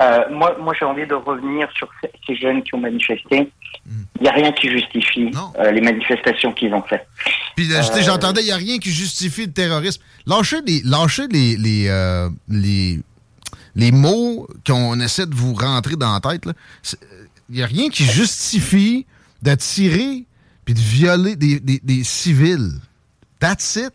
Euh, 0.00 0.20
moi, 0.30 0.56
moi 0.60 0.74
j'ai 0.78 0.84
envie 0.84 1.06
de 1.06 1.14
revenir 1.14 1.68
sur 1.76 1.88
ces, 2.26 2.36
jeunes 2.36 2.62
qui 2.62 2.74
ont 2.74 2.80
manifesté. 2.80 3.50
Mhm. 3.86 4.04
Il 4.16 4.22
n'y 4.22 4.28
a 4.28 4.32
rien 4.32 4.52
qui 4.52 4.68
justifie 4.70 5.30
euh, 5.58 5.70
les 5.70 5.80
manifestations 5.80 6.52
qu'ils 6.52 6.72
ont 6.74 6.82
faites. 6.82 7.08
Puis, 7.56 7.72
euh, 7.72 7.82
j'entendais, 8.02 8.42
il 8.42 8.46
n'y 8.46 8.52
a 8.52 8.56
rien 8.56 8.78
qui 8.78 8.90
justifie 8.90 9.46
le 9.46 9.52
terrorisme. 9.52 10.02
Lâchez 10.26 10.60
les, 10.66 10.82
lâchez 10.84 11.26
les, 11.28 11.56
les, 11.56 12.28
les, 12.48 13.00
les 13.74 13.92
mots 13.92 14.46
qu'on 14.66 15.00
essaie 15.00 15.26
de 15.26 15.34
vous 15.34 15.54
rentrer 15.54 15.96
dans 15.96 16.12
la 16.12 16.20
tête. 16.20 16.44
Il 17.48 17.56
n'y 17.56 17.62
a 17.62 17.66
rien 17.66 17.88
qui 17.88 18.04
justifie 18.04 19.06
de 19.42 19.54
tirer 19.54 20.24
puis 20.64 20.74
de 20.74 20.80
violer 20.80 21.34
des, 21.34 21.60
des, 21.60 21.80
des 21.82 22.04
civils. 22.04 22.72
That's 23.40 23.76
it. 23.76 23.94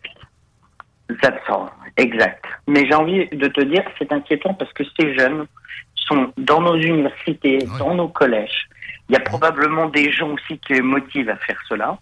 That's 1.22 1.38
all. 1.48 1.70
Exact. 1.96 2.44
Mais 2.66 2.86
j'ai 2.86 2.94
envie 2.94 3.26
de 3.28 3.48
te 3.48 3.60
dire, 3.60 3.82
c'est 3.98 4.12
inquiétant 4.12 4.54
parce 4.54 4.72
que 4.72 4.82
ces 4.98 5.14
jeunes 5.16 5.46
sont 5.94 6.32
dans 6.36 6.60
nos 6.60 6.76
universités, 6.76 7.58
dans 7.78 7.94
nos 7.94 8.08
collèges. 8.08 8.68
Il 9.08 9.12
y 9.12 9.16
a 9.16 9.20
probablement 9.20 9.86
des 9.88 10.10
gens 10.10 10.30
aussi 10.30 10.58
qui 10.58 10.72
les 10.74 10.80
motivent 10.82 11.28
à 11.30 11.36
faire 11.36 11.60
cela. 11.68 11.98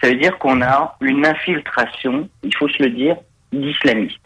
Ça 0.00 0.08
veut 0.08 0.16
dire 0.16 0.38
qu'on 0.38 0.62
a 0.62 0.96
une 1.00 1.26
infiltration, 1.26 2.28
il 2.42 2.54
faut 2.56 2.68
se 2.68 2.82
le 2.82 2.90
dire, 2.90 3.16
d'islamistes. 3.52 4.18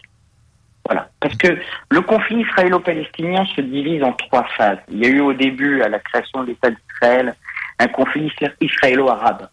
Voilà. 0.87 1.11
Parce 1.21 1.37
que 1.37 1.59
le 1.91 2.01
conflit 2.01 2.41
israélo-palestinien 2.43 3.45
se 3.57 3.61
divise 3.61 4.03
en 4.03 4.13
trois 4.13 4.45
phases. 4.57 4.79
Il 4.91 4.99
y 5.05 5.07
a 5.07 5.11
eu 5.11 5.21
au 5.21 5.33
début, 5.35 5.83
à 5.83 5.89
la 5.89 5.99
création 5.99 6.43
de 6.43 6.49
l'État 6.49 6.71
d'Israël, 6.71 7.35
un 7.79 7.89
conflit 7.89 8.27
isra- 8.29 8.55
israélo-arabe. 8.61 9.49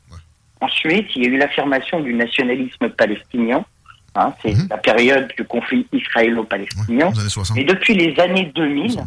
Ensuite, 0.62 1.14
il 1.16 1.24
y 1.24 1.26
a 1.28 1.30
eu 1.30 1.38
l'affirmation 1.38 2.00
du 2.00 2.14
nationalisme 2.14 2.90
palestinien. 2.90 3.66
Hein, 4.16 4.34
c'est 4.42 4.56
la 4.70 4.78
période 4.78 5.28
du 5.38 5.44
conflit 5.44 5.86
israélo-palestinien. 5.92 7.12
Et 7.58 7.64
depuis 7.66 7.96
les 7.96 8.18
années 8.20 8.52
2000, 8.56 8.98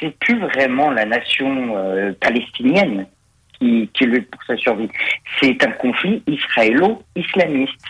c'est 0.00 0.18
plus 0.18 0.38
vraiment 0.40 0.90
la 0.90 1.04
nation 1.04 1.76
euh, 1.76 2.12
palestinienne 2.20 3.06
qui, 3.58 3.90
qui 3.92 4.04
lutte 4.06 4.30
pour 4.30 4.42
sa 4.44 4.56
survie. 4.56 4.88
C'est 5.40 5.62
un 5.62 5.72
conflit 5.72 6.22
israélo-islamiste. 6.26 7.84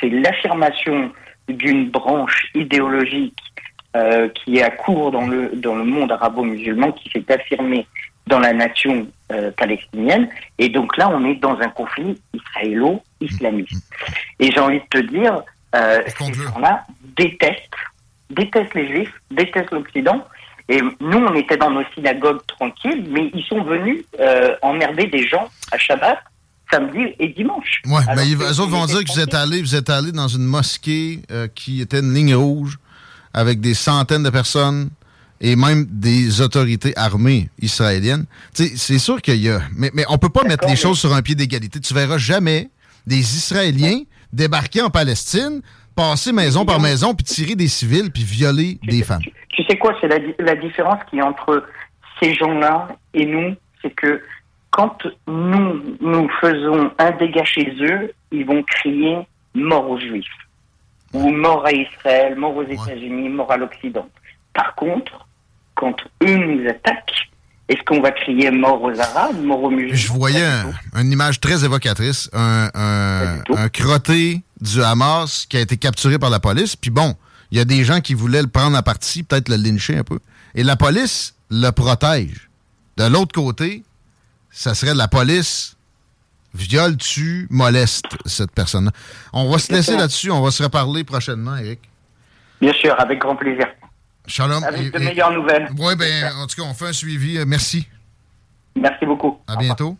C'est 0.00 0.08
l'affirmation 0.08 1.12
d'une 1.48 1.90
branche 1.90 2.50
idéologique 2.54 3.38
euh, 3.96 4.28
qui 4.30 4.56
est 4.56 4.62
à 4.62 4.70
court 4.70 5.10
dans 5.10 5.26
le, 5.26 5.50
dans 5.54 5.76
le 5.76 5.84
monde 5.84 6.10
arabo-musulman, 6.10 6.92
qui 6.92 7.10
s'est 7.10 7.32
affirmée 7.32 7.86
dans 8.26 8.38
la 8.38 8.52
nation 8.52 9.06
euh, 9.32 9.50
palestinienne. 9.52 10.28
Et 10.58 10.68
donc 10.68 10.96
là, 10.96 11.08
on 11.10 11.24
est 11.24 11.34
dans 11.36 11.58
un 11.58 11.68
conflit 11.68 12.18
israélo-islamiste. 12.32 13.82
Et 14.40 14.50
j'ai 14.50 14.60
envie 14.60 14.80
de 14.80 14.86
te 14.90 14.98
dire, 15.06 15.42
euh, 15.74 16.00
ces 16.18 16.32
gens-là 16.34 16.84
détestent, 17.16 17.74
détestent 18.30 18.74
les 18.74 18.88
juifs, 18.88 19.12
détestent 19.30 19.70
l'Occident. 19.72 20.24
Et 20.68 20.80
nous, 20.80 21.18
on 21.18 21.34
était 21.34 21.58
dans 21.58 21.70
nos 21.70 21.84
synagogues 21.94 22.40
tranquilles, 22.46 23.04
mais 23.10 23.30
ils 23.34 23.44
sont 23.44 23.62
venus 23.62 24.02
euh, 24.18 24.54
emmerder 24.62 25.06
des 25.06 25.26
gens 25.28 25.48
à 25.70 25.76
Shabbat, 25.78 26.18
samedi 26.70 27.14
et 27.18 27.28
dimanche. 27.28 27.82
Alors 27.84 28.16
mais 28.16 28.26
ils- 28.28 28.38
que 28.38 28.44
eux 28.44 28.60
autres 28.60 28.70
vont 28.70 28.86
ils 28.86 28.94
dire 28.94 29.04
que 29.04 29.12
vous 29.12 29.20
êtes 29.20 29.34
allé, 29.34 29.60
vous 29.60 29.74
êtes 29.74 29.90
allé 29.90 30.12
dans 30.12 30.28
une 30.28 30.44
mosquée 30.44 31.20
euh, 31.30 31.46
qui 31.54 31.82
était 31.82 32.00
une 32.00 32.14
ligne 32.14 32.34
rouge 32.34 32.78
avec 33.34 33.60
des 33.60 33.74
centaines 33.74 34.22
de 34.22 34.30
personnes 34.30 34.88
et 35.40 35.56
même 35.56 35.86
des 35.88 36.40
autorités 36.40 36.96
armées 36.96 37.50
israéliennes. 37.60 38.26
C'est 38.52 38.98
sûr 38.98 39.20
qu'il 39.20 39.42
y 39.42 39.50
a. 39.50 39.60
Mais, 39.76 39.90
mais 39.94 40.04
on 40.08 40.18
peut 40.18 40.28
pas 40.28 40.44
mettre 40.44 40.66
les 40.68 40.76
choses 40.76 40.98
sur 40.98 41.14
un 41.14 41.22
pied 41.22 41.34
d'égalité. 41.34 41.80
Tu 41.80 41.94
verras 41.94 42.18
jamais 42.18 42.70
des 43.06 43.18
Israéliens 43.18 44.00
débarquer 44.32 44.82
en 44.82 44.90
Palestine, 44.90 45.60
passer 45.94 46.32
maison 46.32 46.64
par 46.64 46.80
maison, 46.80 47.14
puis 47.14 47.24
tirer 47.24 47.54
des 47.54 47.68
civils, 47.68 48.10
puis 48.10 48.24
violer 48.24 48.78
des 48.82 49.02
femmes. 49.02 49.22
Tu 49.50 49.62
sais 49.64 49.78
quoi, 49.78 49.94
c'est 50.00 50.08
la, 50.08 50.18
la 50.38 50.56
différence 50.56 50.98
qui 51.08 51.18
est 51.18 51.22
entre 51.22 51.64
ces 52.20 52.34
gens-là 52.34 52.88
et 53.12 53.26
nous, 53.26 53.54
c'est 53.80 53.94
que 53.94 54.20
quand 54.70 55.06
nous, 55.28 55.96
nous 56.00 56.28
faisons 56.40 56.90
un 56.98 57.10
dégât 57.12 57.44
chez 57.44 57.72
eux, 57.80 58.12
ils 58.32 58.44
vont 58.44 58.62
crier 58.64 59.18
mort 59.54 59.88
aux 59.88 60.00
Juifs, 60.00 60.26
ou 61.12 61.30
mort 61.30 61.64
à 61.64 61.72
Israël, 61.72 62.34
mort 62.36 62.56
aux 62.56 62.64
États-Unis, 62.64 63.28
mort 63.28 63.52
à 63.52 63.56
l'Occident. 63.56 64.08
Par 64.54 64.74
contre, 64.76 65.26
quand 65.74 65.94
eux 66.22 66.36
nous 66.36 66.68
attaquent, 66.68 67.28
est-ce 67.68 67.82
qu'on 67.84 68.00
va 68.00 68.10
crier 68.12 68.50
mort 68.50 68.82
aux 68.82 68.98
Arabes, 69.00 69.42
mort 69.42 69.62
aux 69.64 69.70
musulmans? 69.70 69.94
Je 69.96 70.12
voyais 70.12 70.44
un- 70.44 71.00
une 71.00 71.10
image 71.12 71.40
très 71.40 71.64
évocatrice, 71.64 72.28
un, 72.32 72.70
un, 72.74 73.38
un 73.56 73.68
crotté 73.68 74.42
du 74.60 74.82
Hamas 74.82 75.46
qui 75.46 75.56
a 75.56 75.60
été 75.60 75.76
capturé 75.76 76.18
par 76.18 76.30
la 76.30 76.40
police. 76.40 76.76
Puis 76.76 76.90
bon, 76.90 77.14
il 77.50 77.58
y 77.58 77.60
a 77.60 77.64
des 77.64 77.84
gens 77.84 78.00
qui 78.00 78.14
voulaient 78.14 78.42
le 78.42 78.48
prendre 78.48 78.76
à 78.76 78.82
partie, 78.82 79.22
peut-être 79.22 79.48
le 79.48 79.56
lyncher 79.56 79.96
un 79.98 80.04
peu. 80.04 80.18
Et 80.54 80.62
la 80.62 80.76
police 80.76 81.34
le 81.50 81.70
protège. 81.70 82.48
De 82.96 83.04
l'autre 83.06 83.32
côté, 83.34 83.82
ça 84.50 84.74
serait 84.74 84.94
la 84.94 85.08
police 85.08 85.76
viole, 86.54 86.96
tue, 86.96 87.48
moleste 87.50 88.04
cette 88.26 88.52
personne-là. 88.52 88.92
On 89.32 89.50
va 89.50 89.58
se 89.58 89.72
laisser 89.72 89.96
là-dessus, 89.96 90.30
on 90.30 90.40
va 90.42 90.50
se 90.52 90.62
reparler 90.62 91.02
prochainement, 91.02 91.56
Eric. 91.56 91.80
Bien 92.60 92.72
sûr, 92.74 92.94
avec 93.00 93.18
grand 93.18 93.34
plaisir. 93.36 93.66
Shalom. 94.26 94.62
Avec 94.64 94.92
de 94.92 94.98
meilleures 94.98 95.32
nouvelles. 95.32 95.68
Oui, 95.78 95.94
ben, 95.96 96.32
en 96.36 96.46
tout 96.46 96.56
cas, 96.56 96.62
on 96.68 96.74
fait 96.74 96.86
un 96.88 96.92
suivi. 96.92 97.36
Euh, 97.38 97.44
Merci. 97.46 97.86
Merci 98.76 99.04
beaucoup. 99.06 99.38
À 99.46 99.56
bientôt. 99.56 99.96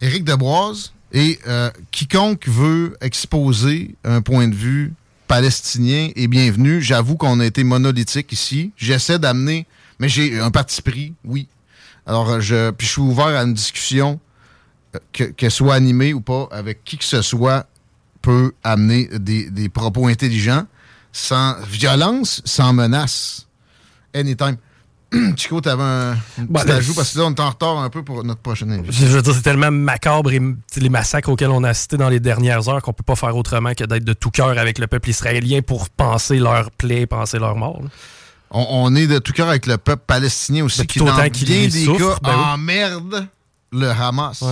Éric 0.00 0.24
Deboise. 0.24 0.92
Et 1.12 1.38
euh, 1.46 1.70
quiconque 1.92 2.48
veut 2.48 2.96
exposer 3.00 3.94
un 4.04 4.20
point 4.20 4.48
de 4.48 4.54
vue 4.54 4.92
palestinien 5.28 6.10
est 6.16 6.26
bienvenu. 6.26 6.82
J'avoue 6.82 7.16
qu'on 7.16 7.38
a 7.38 7.46
été 7.46 7.62
monolithique 7.62 8.32
ici. 8.32 8.72
J'essaie 8.76 9.20
d'amener, 9.20 9.66
mais 10.00 10.08
j'ai 10.08 10.40
un 10.40 10.50
parti 10.50 10.82
pris, 10.82 11.14
oui. 11.24 11.46
Alors, 12.06 12.28
euh, 12.30 12.40
je, 12.40 12.70
puis 12.72 12.86
je 12.86 12.92
suis 12.92 13.00
ouvert 13.00 13.26
à 13.28 13.42
une 13.44 13.54
discussion, 13.54 14.18
que- 15.12 15.24
qu'elle 15.24 15.50
soit 15.52 15.74
animée 15.74 16.12
ou 16.12 16.20
pas, 16.20 16.48
avec 16.50 16.82
qui 16.84 16.98
que 16.98 17.04
ce 17.04 17.22
soit 17.22 17.66
peut 18.20 18.52
amener 18.64 19.08
des, 19.12 19.48
des 19.50 19.68
propos 19.68 20.08
intelligents, 20.08 20.66
sans 21.12 21.54
violence, 21.62 22.42
sans 22.44 22.72
menace. 22.72 23.43
Anytime. 24.14 24.56
Chico, 25.36 25.60
t'avais 25.60 25.82
un 25.82 26.14
une 26.38 26.46
Bah, 26.48 26.62
ajout 26.66 26.94
parce 26.94 27.12
que 27.12 27.18
là, 27.18 27.26
on 27.26 27.34
est 27.34 27.40
en 27.40 27.50
retard 27.50 27.78
un 27.78 27.90
peu 27.90 28.02
pour 28.02 28.24
notre 28.24 28.40
prochaine 28.40 28.72
invité. 28.72 28.92
Je 28.92 29.06
veux 29.06 29.22
dire, 29.22 29.34
c'est 29.34 29.42
tellement 29.42 29.70
macabre 29.70 30.32
et 30.32 30.40
les 30.76 30.88
massacres 30.88 31.28
auxquels 31.28 31.50
on 31.50 31.62
a 31.62 31.68
assisté 31.70 31.96
dans 31.96 32.08
les 32.08 32.20
dernières 32.20 32.68
heures 32.68 32.82
qu'on 32.82 32.92
peut 32.92 33.04
pas 33.04 33.14
faire 33.16 33.36
autrement 33.36 33.74
que 33.74 33.84
d'être 33.84 34.04
de 34.04 34.12
tout 34.12 34.30
cœur 34.30 34.48
avec 34.58 34.78
le 34.78 34.86
peuple 34.86 35.10
israélien 35.10 35.60
pour 35.62 35.88
penser 35.90 36.38
leur 36.38 36.70
plaie, 36.70 37.06
penser 37.06 37.38
leur 37.38 37.56
mort. 37.56 37.80
là. 37.82 37.88
On, 38.50 38.66
on 38.70 38.94
est 38.94 39.06
de 39.06 39.18
tout 39.18 39.32
cœur 39.32 39.48
avec 39.48 39.66
le 39.66 39.78
peuple 39.78 40.04
palestinien 40.06 40.64
aussi, 40.64 40.86
qui 40.86 41.00
dans 41.00 41.06
autant 41.06 41.26
bien 41.28 41.68
des 41.68 41.84
souffre, 41.84 42.20
cas 42.20 42.20
ben 42.22 42.36
oui. 42.36 42.44
emmerde 42.54 43.28
le 43.72 43.88
Hamas, 43.90 44.44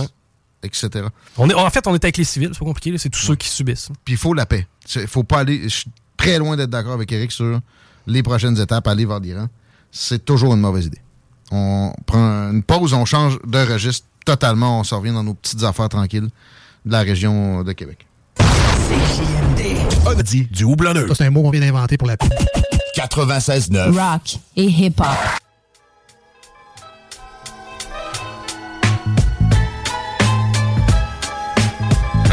etc. 0.61 1.05
On 1.37 1.49
est, 1.49 1.53
en 1.53 1.69
fait, 1.69 1.87
on 1.87 1.93
est 1.93 2.03
avec 2.03 2.17
les 2.17 2.25
civils, 2.25 2.49
c'est 2.51 2.59
pas 2.59 2.65
compliqué, 2.65 2.97
c'est 2.97 3.09
tous 3.09 3.19
ceux 3.21 3.35
qui 3.35 3.47
subissent. 3.47 3.89
Puis 4.03 4.15
il 4.15 4.17
faut 4.17 4.33
la 4.33 4.45
paix. 4.45 4.67
Il 4.95 5.07
faut 5.07 5.23
pas 5.23 5.39
aller... 5.39 5.63
Je 5.63 5.69
suis 5.69 5.91
très 6.17 6.37
loin 6.37 6.57
d'être 6.57 6.69
d'accord 6.69 6.93
avec 6.93 7.11
Eric 7.13 7.31
sur 7.31 7.59
les 8.07 8.23
prochaines 8.23 8.59
étapes, 8.59 8.87
aller 8.87 9.05
vers 9.05 9.19
l'Iran. 9.19 9.47
C'est 9.91 10.23
toujours 10.23 10.53
une 10.53 10.61
mauvaise 10.61 10.85
idée. 10.85 11.01
On 11.51 11.93
prend 12.05 12.51
une 12.51 12.63
pause, 12.63 12.93
on 12.93 13.05
change 13.05 13.37
de 13.45 13.59
registre 13.59 14.07
totalement, 14.25 14.79
on 14.79 14.83
s'en 14.83 14.99
revient 14.99 15.13
dans 15.13 15.23
nos 15.23 15.33
petites 15.33 15.63
affaires 15.63 15.89
tranquilles 15.89 16.29
de 16.85 16.91
la 16.91 17.01
région 17.01 17.63
de 17.63 17.71
Québec. 17.73 18.07
On 20.05 20.21
dit 20.21 20.47
du 20.51 20.63
houblonneux. 20.63 21.07
Ça, 21.09 21.15
c'est 21.15 21.25
un 21.25 21.29
mot 21.29 21.43
qu'on 21.43 21.51
vient 21.51 21.61
d'inventer 21.61 21.97
pour 21.97 22.07
la 22.07 22.17
pub. 22.17 22.31
96.9. 22.95 23.91
Rock 23.91 24.37
et 24.55 24.65
hip-hop. 24.65 25.07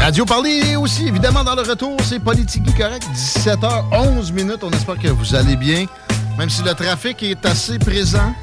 Radio 0.01 0.25
Parler 0.25 0.75
aussi, 0.77 1.07
évidemment, 1.07 1.43
dans 1.43 1.53
le 1.53 1.61
retour, 1.61 1.95
c'est 2.03 2.17
Politique 2.17 2.75
Correct, 2.75 3.03
17h11 3.13 4.33
minutes. 4.33 4.63
On 4.63 4.71
espère 4.71 4.97
que 4.97 5.09
vous 5.09 5.35
allez 5.35 5.55
bien, 5.55 5.85
même 6.39 6.49
si 6.49 6.63
le 6.63 6.73
trafic 6.73 7.21
est 7.21 7.45
assez 7.45 7.77
présent 7.77 8.33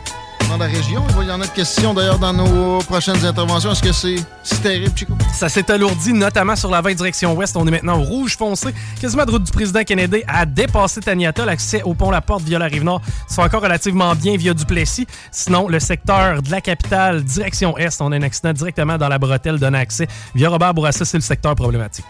dans 0.49 0.57
la 0.57 0.67
région. 0.67 1.05
Il 1.09 1.15
va 1.15 1.23
y 1.23 1.27
en 1.27 1.35
avoir 1.35 1.49
de 1.49 1.55
questions 1.55 1.95
d'ailleurs 1.95 2.19
dans 2.19 2.33
nos 2.33 2.79
prochaines 2.81 3.25
interventions. 3.25 3.73
Est-ce 3.73 3.83
que 3.83 3.93
c'est 3.93 4.17
si 4.43 4.61
terrible, 4.61 4.97
Chico? 4.97 5.13
Ça 5.33 5.49
s'est 5.49 5.71
alourdi, 5.71 6.13
notamment 6.13 6.57
sur 6.57 6.71
la 6.71 6.81
20 6.81 6.95
direction 6.95 7.35
ouest. 7.35 7.57
On 7.57 7.67
est 7.67 7.71
maintenant 7.71 7.99
au 7.99 8.03
rouge 8.03 8.37
foncé. 8.37 8.69
Quasiment 9.01 9.25
de 9.25 9.31
route 9.31 9.43
du 9.43 9.53
président 9.53 9.83
Kennedy 9.85 10.23
à 10.27 10.47
dépasser 10.47 11.01
Taniata. 11.01 11.45
L'accès 11.45 11.83
au 11.83 11.95
pont 11.95 12.11
La 12.11 12.21
Porte 12.21 12.43
via 12.43 12.59
la 12.59 12.67
Rive-Nord 12.67 13.03
se 13.29 13.35
fait 13.35 13.43
encore 13.43 13.63
relativement 13.63 14.15
bien 14.15 14.37
via 14.37 14.55
Duplessis. 14.55 15.07
Sinon, 15.31 15.69
le 15.69 15.81
secteur 15.81 16.43
de 16.43 16.51
la 16.51 16.61
capitale, 16.61 17.23
direction 17.23 17.77
est, 17.77 18.01
on 18.01 18.13
a 18.13 18.17
un 18.17 18.23
accident 18.23 18.53
directement 18.53 18.97
dans 18.97 19.09
la 19.09 19.19
bretelle 19.19 19.59
d'un 19.59 19.75
accès. 19.75 20.09
Via 20.35 20.49
Robert 20.49 20.75
Bourassa, 20.75 21.05
c'est 21.05 21.19
le 21.19 21.23
secteur 21.23 21.55
problématique. 21.55 22.05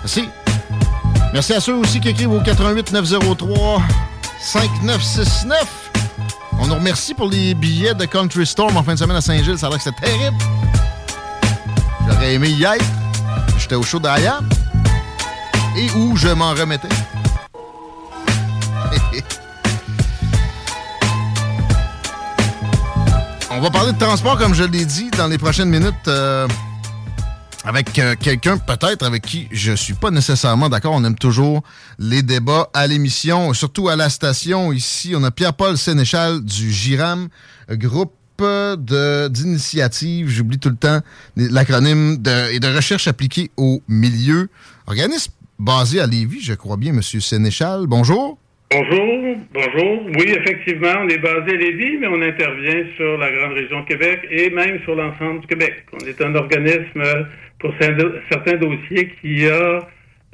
Merci. 0.00 0.28
Merci 1.32 1.52
à 1.54 1.60
ceux 1.60 1.74
aussi 1.74 2.00
qui 2.00 2.08
écrivent 2.08 2.32
au 2.32 2.40
88 2.40 2.92
903 2.92 3.82
5969. 4.40 5.85
On 6.58 6.66
nous 6.66 6.74
remercie 6.74 7.14
pour 7.14 7.28
les 7.28 7.54
billets 7.54 7.94
de 7.94 8.04
Country 8.06 8.46
Storm 8.46 8.76
en 8.76 8.82
fin 8.82 8.94
de 8.94 8.98
semaine 8.98 9.16
à 9.16 9.20
Saint-Gilles. 9.20 9.58
Ça 9.58 9.66
a 9.66 9.70
l'air 9.70 9.78
que 9.78 9.84
c'était 9.84 10.06
terrible. 10.06 10.36
J'aurais 12.08 12.34
aimé 12.34 12.48
y 12.50 12.64
être. 12.64 12.84
J'étais 13.58 13.74
au 13.74 13.82
show 13.82 13.98
d'Ayam. 13.98 14.48
Et 15.76 15.90
où 15.96 16.16
je 16.16 16.28
m'en 16.28 16.50
remettais. 16.54 16.88
On 23.50 23.60
va 23.60 23.70
parler 23.70 23.92
de 23.92 23.98
transport, 23.98 24.38
comme 24.38 24.54
je 24.54 24.64
l'ai 24.64 24.84
dit, 24.84 25.10
dans 25.16 25.28
les 25.28 25.38
prochaines 25.38 25.68
minutes. 25.70 26.08
euh, 26.08 26.46
avec 27.66 27.98
euh, 27.98 28.14
quelqu'un 28.14 28.58
peut-être 28.58 29.04
avec 29.04 29.22
qui 29.22 29.48
je 29.50 29.72
suis 29.72 29.94
pas 29.94 30.10
nécessairement 30.10 30.68
d'accord. 30.68 30.92
On 30.94 31.04
aime 31.04 31.18
toujours 31.18 31.62
les 31.98 32.22
débats 32.22 32.70
à 32.72 32.86
l'émission, 32.86 33.52
surtout 33.52 33.88
à 33.88 33.96
la 33.96 34.08
station. 34.08 34.72
Ici, 34.72 35.14
on 35.16 35.24
a 35.24 35.32
Pierre-Paul 35.32 35.76
Sénéchal 35.76 36.44
du 36.44 36.70
GIRAM, 36.70 37.28
groupe 37.70 38.14
euh, 38.40 38.76
de 38.76 39.28
d'initiative, 39.28 40.28
j'oublie 40.28 40.58
tout 40.58 40.68
le 40.68 40.76
temps 40.76 41.00
l'acronyme 41.36 42.18
de, 42.18 42.54
et 42.54 42.60
de 42.60 42.68
recherche 42.68 43.08
appliquée 43.08 43.50
au 43.56 43.82
milieu. 43.88 44.48
Organisme 44.86 45.32
basé 45.58 46.00
à 46.00 46.06
Lévis, 46.06 46.42
je 46.42 46.54
crois 46.54 46.76
bien, 46.76 46.92
Monsieur 46.92 47.20
Sénéchal. 47.20 47.86
Bonjour. 47.88 48.38
Bonjour, 48.72 49.36
bonjour. 49.54 50.00
Oui, 50.18 50.24
effectivement, 50.26 50.92
on 51.00 51.08
est 51.08 51.18
basé 51.18 51.52
à 51.52 51.56
Lévis, 51.56 51.98
mais 51.98 52.08
on 52.08 52.20
intervient 52.20 52.82
sur 52.96 53.16
la 53.16 53.30
grande 53.30 53.52
région 53.52 53.84
Québec 53.84 54.26
et 54.28 54.50
même 54.50 54.80
sur 54.82 54.96
l'ensemble 54.96 55.40
du 55.40 55.46
Québec. 55.46 55.84
On 55.92 56.04
est 56.04 56.20
un 56.20 56.34
organisme 56.34 57.02
pour 57.58 57.70
cer- 57.80 58.12
certains 58.30 58.56
dossiers 58.56 59.12
qui 59.20 59.46
a, 59.46 59.80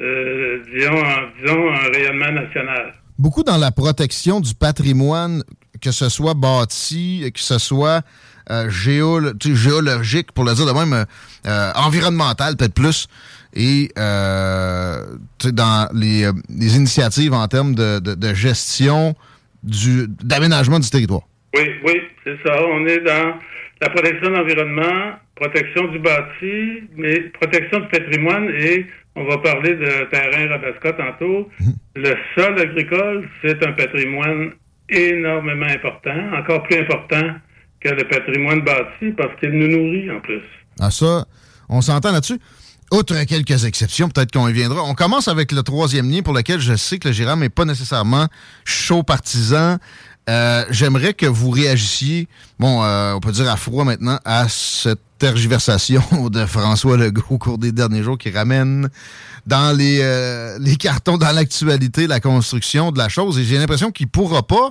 euh, 0.01 0.63
disons, 0.75 1.05
un, 1.05 1.31
disons, 1.41 1.71
un 1.71 1.91
rayonnement 1.95 2.33
national. 2.33 2.95
beaucoup 3.19 3.45
dans 3.45 3.59
la 3.59 3.71
protection 3.71 4.41
du 4.41 4.55
patrimoine, 4.55 5.45
que 5.81 5.91
ce 5.93 6.09
soit 6.09 6.35
bâti, 6.35 7.31
que 7.35 7.41
ce 7.41 7.59
soit 7.59 8.03
euh, 8.51 8.69
sais, 8.69 9.55
géologique, 9.55 10.33
pour 10.33 10.45
le 10.45 10.55
dire 10.55 10.67
de 10.67 10.73
même, 10.73 11.07
euh, 11.47 11.73
environnemental 11.77 12.57
peut-être 12.57 12.75
plus, 12.75 13.07
et 13.55 13.91
dans 15.45 15.89
les, 15.95 16.29
les 16.49 16.77
initiatives 16.77 17.35
en 17.35 17.47
termes 17.49 17.75
de, 17.75 17.99
de- 18.01 18.15
de 18.15 18.35
gestion 18.35 19.15
du 19.63 20.09
d'aménagement 20.09 20.81
du 20.81 20.89
territoire. 20.91 21.23
Oui, 21.55 21.63
oui, 21.85 22.01
c'est 22.25 22.37
ça. 22.45 22.57
On 22.75 22.85
est 22.87 23.01
dans 23.01 23.35
la 23.81 23.91
protection 23.91 24.31
de 24.31 24.35
l'environnement, 24.37 25.13
protection 25.37 25.89
du 25.89 25.99
bâti, 25.99 26.89
mais 26.97 27.21
protection 27.41 27.81
du 27.81 27.89
patrimoine 27.89 28.49
et 28.51 28.87
on 29.15 29.25
va 29.25 29.39
parler 29.39 29.75
de 29.75 30.09
terrain 30.11 30.49
Rabasca 30.49 30.93
tantôt. 30.93 31.49
Le 31.95 32.15
sol 32.35 32.59
agricole, 32.59 33.29
c'est 33.43 33.65
un 33.67 33.73
patrimoine 33.73 34.53
énormément 34.89 35.67
important, 35.67 36.37
encore 36.39 36.63
plus 36.65 36.79
important 36.79 37.35
que 37.81 37.89
le 37.89 38.05
patrimoine 38.09 38.63
bâti 38.63 39.13
parce 39.17 39.39
qu'il 39.41 39.51
nous 39.51 39.69
nourrit 39.69 40.11
en 40.11 40.21
plus. 40.21 40.43
Ah 40.81 40.91
ça, 40.91 41.27
on 41.69 41.81
s'entend 41.81 42.13
là-dessus. 42.13 42.39
Outre 42.93 43.25
quelques 43.25 43.65
exceptions, 43.65 44.11
peut-être 44.11 44.33
qu'on 44.33 44.49
y 44.49 44.53
viendra. 44.53 44.83
On 44.83 44.95
commence 44.95 45.27
avec 45.27 45.51
le 45.53 45.63
troisième 45.63 46.11
lien 46.11 46.21
pour 46.21 46.35
lequel 46.35 46.61
je 46.61 46.77
sais 46.77 46.99
que 46.99 47.09
le 47.09 47.15
Giram 47.15 47.41
n'est 47.41 47.49
pas 47.49 47.65
nécessairement 47.65 48.27
chaud 48.67 49.03
partisan. 49.03 49.79
Euh, 50.29 50.65
J'aimerais 50.71 51.15
que 51.15 51.27
vous 51.27 51.51
réagissiez, 51.51 52.29
bon, 52.59 52.83
euh, 52.85 53.15
on 53.15 53.21
peut 53.21 53.33
dire 53.33 53.51
à 53.51 53.57
froid 53.57 53.85
maintenant, 53.85 54.19
à 54.25 54.49
cette 54.49 55.01
tergiversation 55.19 56.03
de 56.31 56.47
François 56.47 56.97
Legault 56.97 57.25
au 57.31 57.39
cours 57.39 57.59
des 57.59 57.73
derniers 57.73 58.03
jours 58.03 58.19
qui 58.19 58.31
ramène 58.31 58.89
dans 59.47 59.77
les, 59.77 59.99
euh, 60.01 60.59
les 60.61 60.77
cartons, 60.77 61.19
dans 61.19 61.33
l'actualité, 61.33 62.07
la 62.07 62.21
construction 62.21 62.93
de 62.93 62.99
la 62.99 63.09
chose. 63.09 63.39
Et 63.39 63.45
j'ai 63.45 63.59
l'impression 63.59 63.91
qu'il 63.91 64.07
ne 64.07 64.11
pourra 64.11 64.43
pas 64.43 64.71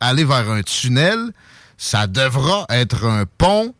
aller 0.00 0.24
vers 0.24 0.50
un 0.50 0.62
tunnel. 0.62 1.18
Ça 1.76 2.06
devra 2.06 2.64
être 2.70 3.04
un 3.04 3.24
pont. 3.36 3.74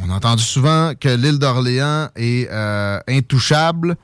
On 0.00 0.10
a 0.10 0.14
entendu 0.14 0.44
souvent 0.44 0.92
que 0.98 1.08
l'île 1.08 1.38
d'Orléans 1.40 2.08
est 2.14 2.48
intouchable. 3.08 3.96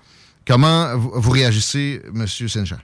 Comment 0.45 0.97
vous, 0.97 1.13
vous 1.15 1.31
réagissez, 1.31 2.03
M. 2.15 2.27
Sénéchal? 2.27 2.81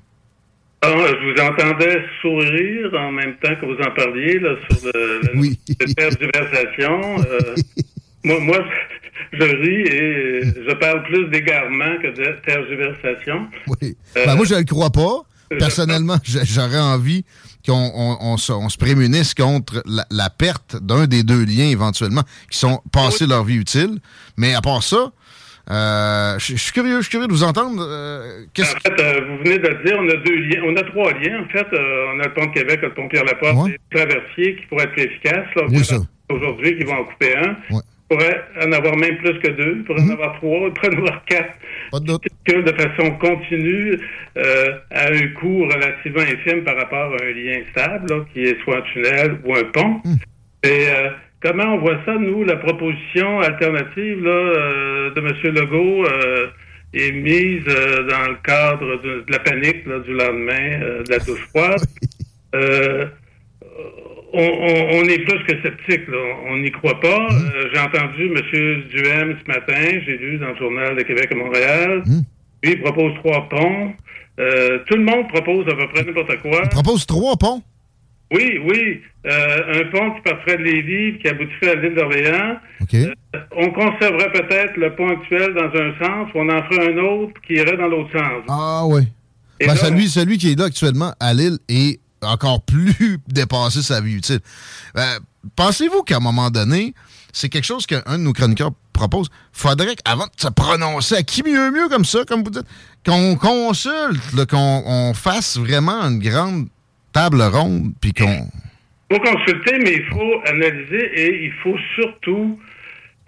Alors, 0.85 1.06
je 1.09 1.32
vous 1.32 1.40
entendais 1.51 2.02
sourire 2.20 2.90
en 2.98 3.11
même 3.12 3.36
temps 3.36 3.55
que 3.61 3.65
vous 3.66 3.81
en 3.81 3.90
parliez 3.94 4.39
là, 4.39 4.51
sur 4.70 4.90
le, 4.93 5.20
Oui. 5.36 5.59
le 5.81 5.94
tergiversation. 5.94 7.16
Euh, 7.20 7.55
moi, 8.24 8.40
moi, 8.40 8.59
je 9.32 9.43
ris 9.44 9.82
et 9.82 10.43
je 10.69 10.74
parle 10.74 11.02
plus 11.05 11.27
d'égarement 11.28 11.97
que 12.02 12.09
de 12.09 12.36
tergiversation. 12.44 13.47
Oui. 13.66 13.97
Euh, 14.16 14.27
Ben, 14.27 14.36
moi, 14.36 14.44
je 14.44 14.55
ne 14.55 14.59
le 14.61 14.65
crois 14.66 14.90
pas. 14.90 15.23
personnellement, 15.59 16.16
j'aurais 16.24 16.81
envie 16.81 17.24
qu'on 17.65 17.90
on- 17.94 18.16
on 18.20 18.36
se, 18.36 18.52
on 18.52 18.69
se 18.69 18.77
prémunisse 18.77 19.35
contre 19.35 19.82
la, 19.86 20.05
la 20.11 20.28
perte 20.28 20.77
d'un 20.82 21.06
des 21.06 21.23
deux 21.23 21.44
liens 21.44 21.69
éventuellement 21.70 22.23
qui 22.51 22.59
sont 22.59 22.81
passés 22.93 23.27
leur 23.27 23.44
vie 23.44 23.56
utile. 23.56 24.01
Mais 24.36 24.55
à 24.55 24.61
part 24.61 24.82
ça, 24.82 25.12
euh, 25.70 26.39
je 26.39 26.57
suis 26.57 26.73
curieux, 26.73 26.97
je 26.99 27.03
suis 27.03 27.11
curieux 27.11 27.27
de 27.27 27.32
vous 27.32 27.43
entendre. 27.45 27.81
euh, 27.81 28.45
qu'est-ce 28.53 28.77
En 28.77 28.81
fait, 28.81 29.01
euh, 29.01 29.20
vous 29.28 29.39
venez 29.39 29.59
de 29.59 29.69
le 29.69 29.85
dire, 29.85 29.97
on 29.99 30.09
a 30.09 30.16
deux 30.16 30.36
liens, 30.36 30.62
on 30.66 30.77
a 30.77 30.82
trois 30.82 31.12
liens. 31.12 31.43
En 31.45 31.49
fait, 31.49 31.66
on 31.73 32.20
a 32.20 32.24
le 32.24 32.32
pont 32.35 32.47
de 32.47 32.53
Québec, 32.53 32.81
le 32.82 32.93
pont 32.93 33.09
Pierre-Laporte 33.09 33.69
et 33.69 33.73
le 33.73 33.97
traversier 33.99 34.57
qui 34.57 34.66
pourrait 34.66 34.85
être 34.85 34.93
plus 34.93 35.03
efficace. 35.05 35.47
Là, 35.57 35.62
Oui, 35.69 35.85
ça. 35.85 35.97
Aujourd'hui, 36.31 36.77
qui 36.78 36.85
vont 36.85 36.95
en 36.97 37.05
couper 37.05 37.36
un. 37.36 37.57
Il 37.70 37.81
pourrait 38.19 38.45
en 38.62 38.73
avoir 38.73 38.97
même 38.97 39.16
plus 39.19 39.39
que 39.41 39.49
deux. 39.49 39.77
Il 39.78 39.85
pourrait 39.85 40.03
Mhm. 40.03 40.11
en 40.11 40.15
avoir 40.15 40.35
trois. 40.36 40.69
Il 40.69 40.73
pourrait 40.74 40.95
en 40.95 40.99
avoir 40.99 41.24
quatre. 41.24 41.55
Qui 41.93 42.28
circulent 42.47 42.65
de 42.65 42.73
façon 42.82 43.11
continue 43.12 43.99
à 44.36 45.07
un 45.11 45.28
coût 45.41 45.65
relativement 45.65 46.20
infime 46.23 46.65
par 46.65 46.77
rapport 46.77 47.12
à 47.15 47.24
un 47.24 47.31
lien 47.32 47.61
stable, 47.70 48.11
là, 48.11 48.24
qui 48.32 48.43
est 48.45 48.57
soit 48.65 48.78
un 48.78 48.82
tunnel 48.93 49.39
ou 49.45 49.55
un 49.55 49.65
pont. 49.65 50.01
Mhm. 50.05 50.16
Et 50.65 50.86
euh, 50.89 51.11
comment 51.45 51.75
on 51.75 51.79
voit 51.79 51.99
ça, 52.07 52.15
nous, 52.19 52.43
la 52.45 52.57
proposition 52.57 53.41
alternative 53.41 54.25
là, 54.25 54.31
euh, 54.31 55.11
de 55.15 55.21
M. 55.21 55.55
Legault 55.55 56.05
euh, 56.07 56.47
est 56.95 57.12
mise 57.12 57.62
euh, 57.69 58.03
dans 58.09 58.31
le 58.31 58.37
cadre 58.43 58.97
de, 59.03 59.21
de 59.27 59.31
la 59.33 59.39
panique 59.39 59.87
là, 59.87 59.99
du 60.01 60.12
lendemain 60.12 60.79
de 61.05 61.11
la 61.11 61.19
douche 61.19 61.47
froide. 61.51 61.81
On, 64.37 64.41
on- 64.43 64.89
on 64.99 65.03
est 65.05 65.19
plus 65.21 65.45
que 65.45 65.62
sceptique, 65.62 66.09
là. 66.09 66.19
on 66.49 66.57
n'y 66.59 66.71
croit 66.73 66.99
pas. 66.99 67.29
Euh, 67.31 67.69
j'ai 67.73 67.79
entendu 67.81 68.27
M. 68.27 68.83
Duhem 68.91 69.37
ce 69.41 69.47
matin, 69.49 70.01
j'ai 70.05 70.16
lu 70.19 70.39
dans 70.39 70.49
le 70.49 70.57
journal 70.57 70.97
de 70.97 71.03
Québec 71.03 71.29
à 71.31 71.35
Montréal. 71.37 72.03
Lui, 72.65 72.73
il 72.73 72.81
propose 72.81 73.15
trois 73.23 73.49
ponts. 73.49 73.93
Tout 74.37 74.97
le 74.97 75.05
monde 75.05 75.29
propose 75.29 75.69
à 75.69 75.77
peu 75.77 75.87
près 75.89 76.03
n'importe 76.05 76.37
quoi. 76.43 76.62
On 76.65 76.69
propose 76.69 77.07
trois 77.07 77.37
ponts? 77.37 77.62
Oui, 78.33 78.59
oui. 78.65 79.03
Euh, 79.27 79.81
un 79.81 79.91
pont 79.91 80.11
qui 80.15 80.21
partirait 80.23 80.59
de 80.59 80.63
Lévis, 80.63 81.19
qui 81.19 81.29
aboutirait 81.29 81.71
à 81.71 81.75
l'île 81.77 81.95
d'Orléans. 81.95 82.57
Euh, 82.93 83.15
on 83.57 83.71
conserverait 83.71 84.33
peut-être 84.33 84.77
le 84.77 84.95
pont 84.95 85.09
actuel 85.09 85.55
dans 85.55 85.71
un 85.79 85.93
sens, 86.03 86.29
on 86.35 86.49
en 86.49 86.63
ferait 86.65 86.93
un 86.93 86.99
autre 86.99 87.41
qui 87.47 87.55
irait 87.55 87.77
dans 87.77 87.89
l'autre 87.89 88.13
sens. 88.13 88.45
Ah 88.49 88.83
oui. 88.87 89.03
Ben, 89.61 89.69
là, 89.69 89.77
celui, 89.77 90.09
celui 90.09 90.37
qui 90.37 90.53
est 90.53 90.59
là 90.59 90.67
actuellement 90.67 91.13
à 91.21 91.33
Lille 91.33 91.59
est 91.69 92.01
encore 92.23 92.63
plus 92.63 93.19
dépassé 93.29 93.83
sa 93.83 94.01
vie 94.01 94.17
utile. 94.17 94.41
Euh, 94.97 95.19
Pensez-vous 95.57 96.03
qu'à 96.03 96.17
un 96.17 96.21
moment 96.21 96.51
donné, 96.51 96.95
c'est 97.33 97.49
quelque 97.49 97.65
chose 97.65 97.87
qu'un 97.87 98.01
de 98.07 98.17
nos 98.17 98.33
chroniqueurs 98.33 98.71
propose, 98.93 99.29
faudrait 99.53 99.97
qu'avant 99.97 100.27
de 100.27 100.41
se 100.41 100.49
prononcer 100.49 101.17
à 101.17 101.23
qui 101.23 101.43
mieux 101.43 101.71
mieux 101.71 101.89
comme 101.89 102.05
ça, 102.05 102.25
comme 102.27 102.43
vous 102.43 102.51
dites, 102.51 102.67
qu'on 103.05 103.37
consulte, 103.37 104.47
qu'on 104.49 104.83
on 104.87 105.15
fasse 105.15 105.59
vraiment 105.59 106.01
une 106.03 106.19
grande 106.19 106.69
table 107.15 107.41
ronde, 107.43 107.93
puis 108.01 108.12
qu'on... 108.12 108.49
Il 109.11 109.16
faut 109.16 109.23
consulter, 109.23 109.78
mais 109.78 109.95
il 109.95 110.05
faut 110.07 110.41
analyser 110.47 111.11
et 111.15 111.45
il 111.45 111.53
faut 111.62 111.77
surtout 111.95 112.59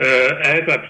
euh, 0.03 0.29
être, 0.43 0.81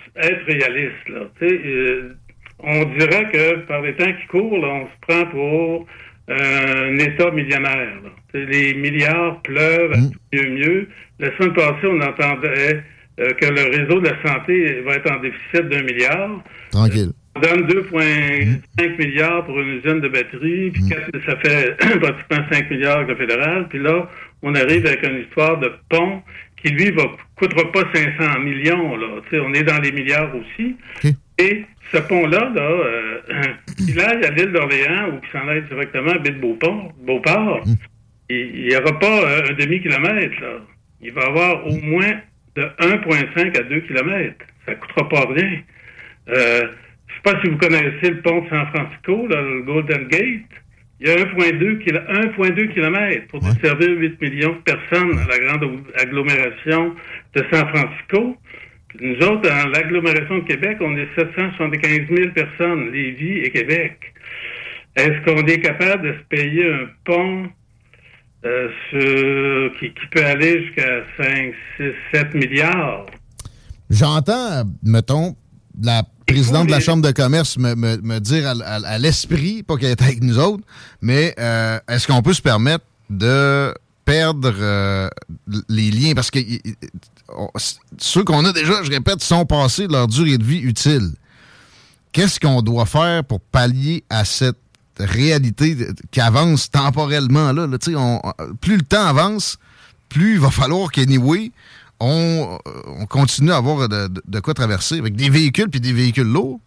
réaliste. 0.47 1.09
Là. 1.09 1.29
Euh, 1.43 2.15
on 2.61 2.85
dirait 2.99 3.31
que 3.31 3.57
par 3.67 3.83
les 3.83 3.95
temps 3.95 4.13
qui 4.13 4.27
courent, 4.29 4.59
là, 4.59 4.69
on 4.69 4.87
se 4.87 5.07
prend 5.07 5.27
pour 5.27 5.87
euh, 6.31 6.91
un 6.91 6.99
État 6.99 7.31
millionnaire. 7.31 7.93
Les 8.33 8.75
milliards 8.75 9.43
pleuvent 9.43 9.93
à 9.93 9.97
tout 9.97 10.19
mieux 10.33 10.51
mieux. 10.51 10.89
La 11.19 11.37
semaine 11.37 11.53
passée, 11.53 11.87
on 11.87 12.01
entendait 12.01 12.83
que 13.17 13.47
le 13.47 13.77
réseau 13.77 14.01
de 14.01 14.09
la 14.09 14.23
santé 14.23 14.83
va 14.83 14.95
être 14.95 15.11
en 15.11 15.21
déficit 15.21 15.69
d'un 15.69 15.83
milliard. 15.83 16.43
Tranquille. 16.71 17.13
On 17.37 17.41
donne 17.41 17.67
2,5 17.67 18.97
milliards 18.99 19.45
pour 19.45 19.61
une 19.61 19.79
usine 19.79 20.01
de 20.01 20.09
batterie, 20.09 20.71
puis 20.71 20.83
quatre- 20.89 21.11
ça 21.27 21.37
fait 21.37 21.77
pratiquement 22.01 22.47
5 22.51 22.71
milliards 22.71 22.99
avec 22.99 23.09
le 23.11 23.17
fédéral. 23.17 23.67
Puis 23.69 23.79
là, 23.79 24.09
on 24.43 24.55
arrive 24.55 24.87
avec 24.87 25.03
une 25.07 25.21
histoire 25.21 25.59
de 25.59 25.71
pont 25.89 26.23
qui, 26.63 26.69
lui, 26.73 26.91
va 26.93 27.05
coûtera 27.37 27.71
pas 27.73 27.83
500 27.95 28.41
millions. 28.41 28.97
Là. 28.97 29.07
On 29.45 29.53
est 29.55 29.63
dans 29.63 29.79
les 29.81 29.93
milliards 29.93 30.33
aussi. 30.35 30.77
Et 31.39 31.65
ce 31.93 31.99
pont-là, 31.99 32.51
là, 32.55 32.63
euh, 32.63 33.19
qu'il 33.77 34.01
aille 34.01 34.25
à 34.25 34.31
l'île 34.31 34.53
d'Orléans 34.53 35.09
ou 35.11 35.21
qu'il 35.21 35.31
s'en 35.39 35.47
aille 35.49 35.63
directement 35.71 36.13
à 36.13 36.19
Baie-de-Beauport, 36.19 36.95
Beauport, 37.07 37.65
il 38.31 38.67
n'y 38.69 38.77
aura 38.77 38.99
pas 38.99 39.21
euh, 39.23 39.51
un 39.51 39.53
demi-kilomètre. 39.53 40.43
Il 41.03 41.13
va 41.13 41.27
avoir 41.27 41.67
au 41.67 41.77
moins 41.77 42.15
de 42.57 42.63
1,5 42.63 43.59
à 43.59 43.63
2 43.65 43.81
kilomètres. 43.81 44.47
Ça 44.65 44.73
ne 44.73 44.77
coûtera 44.79 45.09
pas 45.09 45.27
rien. 45.33 45.59
Euh, 46.31 46.69
je 47.09 47.13
ne 47.13 47.17
sais 47.17 47.23
pas 47.35 47.41
si 47.43 47.51
vous 47.51 47.59
connaissez 47.59 48.11
le 48.11 48.21
pont 48.23 48.43
de 48.43 48.49
San 48.49 48.67
Francisco, 48.69 49.27
là, 49.29 49.41
le 49.43 49.63
Golden 49.63 50.09
Gate. 50.09 50.43
Il 50.99 51.09
y 51.09 51.11
a 51.11 51.17
1,2 51.17 51.79
kilo- 51.85 52.01
1,2 52.09 52.67
km 52.73 53.27
pour 53.29 53.41
desservir 53.41 53.91
8 53.91 54.21
millions 54.21 54.53
de 54.55 54.73
personnes 54.73 55.11
dans 55.15 55.27
la 55.29 55.39
grande 55.39 55.83
agglomération 56.01 56.95
de 57.35 57.45
San 57.53 57.69
Francisco. 57.69 58.37
Puis 58.89 58.99
nous 59.07 59.27
autres, 59.27 59.43
dans 59.43 59.69
l'agglomération 59.71 60.39
de 60.39 60.45
Québec, 60.45 60.79
on 60.81 60.97
est 60.97 61.09
775 61.17 62.01
000 62.09 62.31
personnes, 62.33 62.91
Lévis 62.93 63.41
et 63.41 63.51
Québec. 63.51 64.15
Est-ce 64.97 65.23
qu'on 65.27 65.47
est 65.47 65.61
capable 65.61 66.09
de 66.09 66.13
se 66.15 66.25
payer 66.31 66.73
un 66.73 66.87
pont 67.05 67.47
euh, 68.47 68.69
sur- 68.91 69.79
qui, 69.79 69.91
qui 69.93 70.07
peut 70.11 70.25
aller 70.25 70.65
jusqu'à 70.65 71.03
5, 71.19 71.53
6, 71.77 71.93
7 72.15 72.35
milliards? 72.35 73.05
J'entends, 73.91 74.65
mettons, 74.83 75.37
la 75.83 76.03
présidente 76.27 76.67
de 76.67 76.71
la 76.73 76.81
Chambre 76.81 77.03
de 77.03 77.11
commerce 77.13 77.57
me, 77.59 77.75
me- 77.75 77.99
me 77.99 78.19
dire 78.19 78.47
à, 78.49 78.51
à- 78.65 78.87
à 78.87 78.99
l'esprit, 78.99 79.63
pas 79.63 79.77
qu'elle 79.77 79.91
est 79.91 80.03
avec 80.03 80.23
nous 80.23 80.39
autres, 80.39 80.65
mais 81.01 81.35
euh, 81.39 81.79
est-ce 81.89 82.07
qu'on 82.07 82.23
peut 82.23 82.35
se 82.35 82.43
permettre 82.43 82.85
de 83.11 83.73
perdre 84.05 84.53
euh, 84.59 85.09
les 85.69 85.91
liens? 85.91 86.15
Parce 86.15 86.31
que 86.31 86.39
y- 86.39 86.61
y- 86.65 86.77
on- 87.37 87.49
ceux 87.99 88.25
qu'on 88.25 88.45
a 88.45 88.53
déjà, 88.53 88.83
je 88.83 88.91
répète, 88.91 89.23
sont 89.23 89.47
passés 89.47 89.87
de 89.87 89.93
leur 89.93 90.09
durée 90.09 90.39
de 90.39 90.45
vie 90.45 90.59
utile. 90.61 91.11
Qu'est-ce 92.13 92.41
qu'on 92.41 92.63
doit 92.63 92.87
faire 92.87 93.25
pour 93.25 93.41
pallier 93.41 94.03
à 94.11 94.25
cette 94.25 94.57
réalité 94.99 95.77
qui 96.11 96.21
avance 96.21 96.71
temporellement? 96.71 97.53
Là, 97.53 97.67
là, 97.67 97.79
Tu 97.79 97.91
sais, 97.93 97.97
on- 97.97 98.21
plus 98.61 98.77
le 98.77 98.83
temps 98.83 99.07
avance, 99.07 99.59
plus 100.09 100.35
il 100.35 100.41
va 100.41 100.51
falloir 100.51 100.91
qu'anyway, 100.91 101.53
on, 102.01 102.59
euh, 102.67 102.71
on 103.01 103.07
continue 103.07 103.51
à 103.53 103.57
avoir 103.57 103.89
de, 103.89 104.09
de- 104.09 104.23
de 104.27 104.41
quoi 104.41 104.55
traverser 104.55 104.99
avec 104.99 105.15
des 105.17 105.31
véhicules 105.31 105.69
puis 105.69 105.81
des 105.81 105.93
véhicules 105.93 106.31
lourds. 106.31 106.61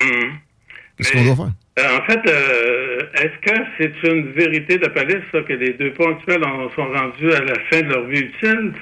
Qu'est-ce 0.00 1.12
qu'on 1.12 1.24
doit 1.24 1.36
faire? 1.36 1.52
Euh, 1.78 1.98
en 1.98 2.02
fait, 2.06 2.20
euh, 2.28 3.02
est-ce 3.14 3.50
que 3.50 3.60
c'est 3.78 4.08
une 4.08 4.32
vérité 4.32 4.78
de 4.78 4.88
police 4.88 5.22
ça, 5.32 5.40
que 5.42 5.52
les 5.52 5.74
deux 5.74 5.92
ponts 5.92 6.10
actuels 6.12 6.42
en- 6.44 6.68
sont 6.74 6.86
rendus 6.92 7.32
à 7.32 7.40
la 7.40 7.54
fin 7.70 7.80
de 7.82 7.88
leur 7.88 8.04
vie 8.06 8.18
utile? 8.18 8.72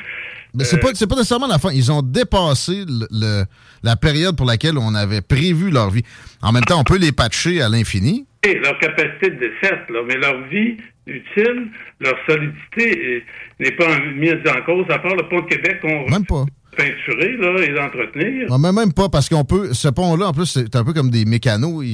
Mais 0.54 0.64
c'est 0.64 0.78
pas, 0.78 0.88
pas 0.92 1.16
nécessairement 1.16 1.46
la 1.46 1.58
fin. 1.58 1.70
Ils 1.72 1.92
ont 1.92 2.00
dépassé 2.00 2.84
le- 2.88 3.06
le- 3.10 3.44
la 3.82 3.96
période 3.96 4.34
pour 4.36 4.46
laquelle 4.46 4.78
on 4.78 4.94
avait 4.94 5.20
prévu 5.20 5.70
leur 5.70 5.90
vie. 5.90 6.02
En 6.40 6.52
même 6.52 6.64
temps, 6.64 6.80
on 6.80 6.84
peut 6.84 6.96
les 6.96 7.12
patcher 7.12 7.60
à 7.60 7.68
l'infini. 7.68 8.24
Et 8.42 8.54
leur 8.54 8.78
capacité 8.78 9.30
de 9.30 9.50
là, 9.92 10.00
mais 10.08 10.16
leur 10.16 10.40
vie 10.48 10.78
utile, 11.06 11.68
leur 12.00 12.14
solidité 12.28 13.16
est- 13.16 13.24
n'est 13.60 13.72
pas 13.76 13.98
mise 14.16 14.34
en 14.48 14.62
cause, 14.64 14.86
à 14.90 14.98
part 14.98 15.14
le 15.16 15.28
pont 15.28 15.40
de 15.40 15.46
Québec 15.46 15.78
qu'on 15.80 16.08
Même 16.10 16.26
pas. 16.26 16.44
peinturer 16.76 17.36
là, 17.38 17.62
et 17.64 17.72
d'entretenir. 17.72 18.48
Non, 18.50 18.58
mais 18.58 18.72
même 18.72 18.92
pas, 18.92 19.08
parce 19.08 19.28
qu'on 19.28 19.44
peut. 19.44 19.72
Ce 19.72 19.88
pont-là, 19.88 20.28
en 20.28 20.32
plus, 20.32 20.46
c'est 20.46 20.74
un 20.76 20.84
peu 20.84 20.92
comme 20.92 21.10
des 21.10 21.24
mécanos. 21.24 21.84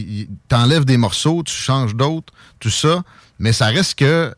T'enlèves 0.48 0.84
des 0.84 0.96
morceaux, 0.96 1.42
tu 1.44 1.54
changes 1.54 1.94
d'autres, 1.94 2.32
tout 2.58 2.70
ça. 2.70 3.02
Mais 3.38 3.52
ça 3.52 3.66
reste 3.66 3.98
que. 3.98 4.32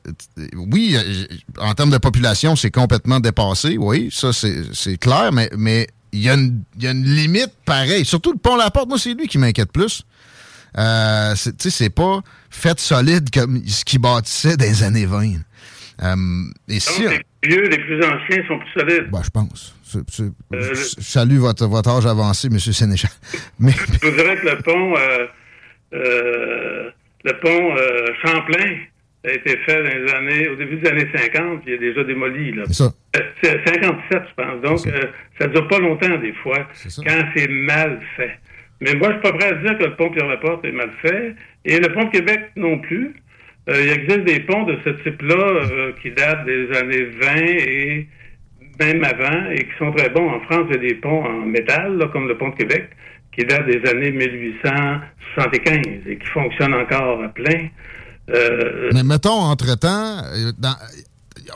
Oui, 0.54 0.96
euh, 0.96 1.24
en 1.60 1.74
termes 1.74 1.90
de 1.90 1.98
population, 1.98 2.56
c'est 2.56 2.70
complètement 2.70 3.20
dépassé. 3.20 3.76
Oui, 3.78 4.08
ça, 4.10 4.30
c'est 4.32 4.96
clair. 4.98 5.30
Mais 5.32 5.50
mais 5.56 5.86
il 6.12 6.20
y, 6.22 6.28
a 6.30 6.34
une- 6.34 6.62
il 6.78 6.84
y 6.84 6.86
a 6.86 6.92
une 6.92 7.04
limite 7.04 7.52
pareille. 7.66 8.04
Surtout 8.04 8.32
le 8.32 8.38
pont 8.38 8.56
La 8.56 8.70
Porte, 8.70 8.88
moi, 8.88 8.98
c'est 8.98 9.14
lui 9.14 9.26
qui 9.26 9.36
m'inquiète 9.38 9.72
plus. 9.72 10.04
Euh, 10.76 11.34
tu 11.34 11.52
sais, 11.58 11.70
c'est 11.70 11.94
pas 11.94 12.20
fait 12.50 12.78
solide 12.80 13.30
comme 13.32 13.64
ce 13.66 13.84
qu'il 13.84 14.00
bâtissait 14.00 14.56
dans 14.56 14.64
les 14.64 14.82
années 14.82 15.06
20. 15.06 15.34
Euh, 16.02 16.16
et 16.68 16.80
si. 16.80 17.02
Les 17.02 17.48
vieux, 17.48 17.68
les 17.68 17.78
plus 17.78 17.98
anciens 18.04 18.42
sont 18.48 18.58
plus 18.58 18.80
solides. 18.80 19.10
Ben, 19.10 19.22
je 19.22 19.30
pense. 19.30 19.74
Euh, 19.94 20.74
je 20.74 21.00
salue 21.00 21.36
votre, 21.36 21.66
votre 21.66 21.88
âge 21.88 22.06
avancé, 22.06 22.48
M. 22.48 22.58
Sénéchal. 22.58 23.10
Mais 23.60 23.70
Je 23.70 24.08
vous 24.08 24.16
dirais 24.16 24.36
que 24.36 24.46
le 24.46 24.56
pont, 24.62 24.94
le 25.92 27.40
pont 27.40 27.76
Champlain 28.24 28.76
a 29.24 29.30
été 29.30 29.56
fait 29.58 29.82
dans 29.82 30.04
les 30.04 30.12
années, 30.12 30.48
au 30.48 30.56
début 30.56 30.76
des 30.76 30.88
années 30.88 31.08
50, 31.14 31.62
puis 31.62 31.70
il 31.70 31.74
est 31.74 31.78
déjà 31.78 32.02
démoli. 32.02 32.52
Là. 32.52 32.64
C'est 32.66 32.74
ça. 32.74 32.92
C'est 33.42 33.62
57, 33.68 34.22
je 34.28 34.42
pense. 34.42 34.60
Donc, 34.62 34.94
ça 35.38 35.46
dure 35.46 35.68
pas 35.68 35.78
longtemps, 35.78 36.18
des 36.18 36.32
fois, 36.42 36.68
quand 37.06 37.24
c'est 37.36 37.48
mal 37.48 38.00
fait. 38.16 38.36
Mais 38.80 38.94
moi, 38.94 39.08
je 39.08 39.12
suis 39.14 39.22
pas 39.22 39.32
prêt 39.32 39.48
à 39.48 39.54
dire 39.54 39.78
que 39.78 39.84
le 39.84 39.96
pont 39.96 40.10
Pierre-Laporte 40.10 40.64
est 40.64 40.72
mal 40.72 40.90
fait. 41.00 41.34
Et 41.64 41.78
le 41.78 41.92
pont 41.92 42.04
de 42.04 42.10
Québec 42.10 42.50
non 42.56 42.78
plus. 42.78 43.14
Euh, 43.68 43.82
il 43.82 43.90
existe 43.90 44.24
des 44.24 44.40
ponts 44.40 44.64
de 44.64 44.76
ce 44.84 44.90
type-là 45.02 45.36
euh, 45.36 45.92
qui 46.02 46.10
datent 46.10 46.44
des 46.44 46.70
années 46.76 47.04
20 47.04 47.34
et 47.36 48.08
même 48.78 49.04
avant 49.04 49.50
et 49.50 49.64
qui 49.64 49.70
sont 49.78 49.90
très 49.92 50.10
bons. 50.10 50.28
En 50.28 50.40
France, 50.40 50.66
il 50.68 50.74
y 50.74 50.78
a 50.78 50.80
des 50.80 50.94
ponts 50.96 51.24
en 51.24 51.46
métal, 51.46 51.98
comme 52.12 52.28
le 52.28 52.36
pont 52.36 52.50
de 52.50 52.56
Québec, 52.56 52.90
qui 53.32 53.44
date 53.44 53.66
des 53.66 53.88
années 53.88 54.10
1875 54.10 55.80
et 56.06 56.18
qui 56.18 56.26
fonctionnent 56.26 56.74
encore 56.74 57.22
à 57.22 57.28
plein. 57.28 57.68
Euh, 58.30 58.90
Mais 58.92 59.02
mettons, 59.02 59.30
entre-temps, 59.30 60.22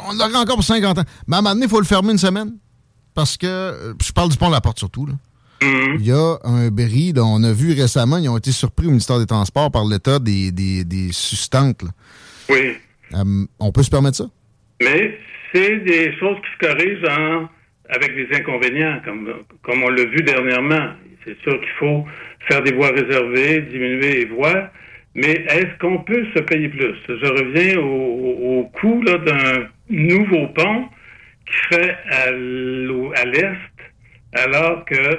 on 0.08 0.12
l'aurait 0.12 0.36
encore 0.36 0.56
pour 0.56 0.64
50 0.64 0.98
ans. 0.98 1.04
Mais 1.26 1.36
à 1.36 1.38
un 1.40 1.42
moment 1.42 1.54
donné, 1.54 1.66
il 1.66 1.70
faut 1.70 1.80
le 1.80 1.86
fermer 1.86 2.12
une 2.12 2.18
semaine. 2.18 2.52
Parce 3.14 3.36
que, 3.36 3.94
je 4.00 4.12
parle 4.12 4.30
du 4.30 4.36
pont 4.36 4.48
de 4.48 4.52
la 4.52 4.60
porte 4.60 4.78
surtout, 4.78 5.04
là. 5.04 5.14
Mhm. 5.62 5.96
Il 5.98 6.06
y 6.06 6.12
a 6.12 6.38
un 6.44 6.68
bris, 6.70 7.12
là, 7.12 7.22
on 7.24 7.42
a 7.42 7.52
vu 7.52 7.72
récemment, 7.72 8.18
ils 8.18 8.28
ont 8.28 8.36
été 8.38 8.52
surpris 8.52 8.86
au 8.86 8.90
ministère 8.90 9.18
des 9.18 9.26
Transports 9.26 9.70
par 9.72 9.84
l'état 9.84 10.18
des, 10.18 10.52
des, 10.52 10.84
des 10.84 11.08
sustantes. 11.12 11.82
là. 11.82 11.88
oui. 12.50 12.76
Euh, 13.14 13.46
on 13.58 13.72
peut 13.72 13.82
se 13.82 13.90
permettre 13.90 14.16
ça? 14.18 14.26
Mais 14.82 15.18
c'est 15.52 15.78
des 15.78 16.12
choses 16.18 16.36
qui 16.36 16.66
se 16.66 16.68
corrigent 16.68 17.08
en- 17.10 17.48
avec 17.88 18.14
des 18.14 18.28
inconvénients, 18.36 19.00
comme, 19.04 19.32
comme 19.62 19.82
on 19.82 19.88
l'a 19.88 20.04
vu 20.04 20.22
dernièrement. 20.22 20.90
C'est 21.24 21.36
sûr 21.40 21.58
qu'il 21.58 21.72
faut 21.78 22.04
faire 22.48 22.62
des 22.62 22.72
voies 22.74 22.90
réservées, 22.90 23.62
diminuer 23.62 24.12
les 24.12 24.24
voies, 24.26 24.70
mais 25.14 25.32
est-ce 25.48 25.78
qu'on 25.80 25.98
peut 26.04 26.24
se 26.36 26.40
payer 26.42 26.68
plus? 26.68 26.94
Je 27.08 27.26
reviens 27.26 27.78
au, 27.78 28.60
au 28.60 28.64
coût 28.78 29.02
d'un 29.04 29.66
nouveau 29.88 30.46
pont 30.48 30.84
qui 31.46 31.54
serait 31.74 31.96
à 32.10 32.30
l'est, 32.30 33.56
alors 34.34 34.84
que 34.84 35.18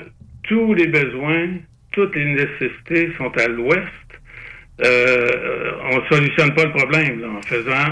tous 0.49 0.73
les 0.73 0.87
besoins, 0.87 1.47
toutes 1.93 2.15
les 2.15 2.25
nécessités 2.25 3.11
sont 3.17 3.31
à 3.37 3.47
l'ouest. 3.47 3.85
Euh, 4.85 5.71
on 5.91 5.97
ne 6.01 6.05
solutionne 6.15 6.53
pas 6.55 6.65
le 6.65 6.71
problème 6.71 7.21
là, 7.21 7.27
en 7.29 7.41
faisant, 7.41 7.87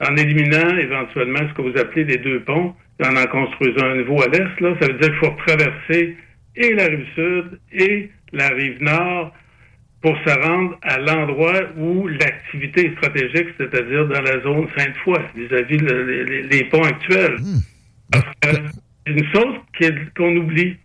en 0.00 0.16
éliminant 0.16 0.76
éventuellement 0.78 1.40
ce 1.48 1.54
que 1.54 1.62
vous 1.62 1.78
appelez 1.78 2.04
les 2.04 2.18
deux 2.18 2.40
ponts, 2.40 2.74
et 3.00 3.06
en 3.06 3.16
en 3.16 3.26
construisant 3.26 3.84
un 3.86 3.94
nouveau 3.96 4.22
à 4.22 4.28
l'est. 4.28 4.60
Là, 4.60 4.74
ça 4.80 4.86
veut 4.88 4.94
dire 4.98 5.08
qu'il 5.10 5.18
faut 5.28 5.36
traverser 5.46 6.16
et 6.56 6.74
la 6.74 6.84
rive 6.86 7.06
sud 7.14 7.58
et 7.72 8.10
la 8.32 8.48
rive 8.48 8.82
nord 8.82 9.34
pour 10.02 10.16
se 10.26 10.30
rendre 10.46 10.78
à 10.82 10.98
l'endroit 10.98 11.60
où 11.76 12.08
l'activité 12.08 12.86
est 12.86 12.92
stratégique, 12.96 13.48
c'est-à-dire 13.58 14.06
dans 14.06 14.22
la 14.22 14.40
zone 14.40 14.66
Sainte-Foy, 14.76 15.18
vis-à-vis 15.36 15.76
le- 15.78 16.04
les, 16.04 16.24
les- 16.24 16.42
les 16.44 16.64
ponts 16.64 16.82
actuels. 16.84 17.36
Parce 18.10 18.24
que 18.40 18.56
une 19.06 19.24
chose 19.34 19.56
qu'on 20.16 20.36
oublie, 20.36 20.76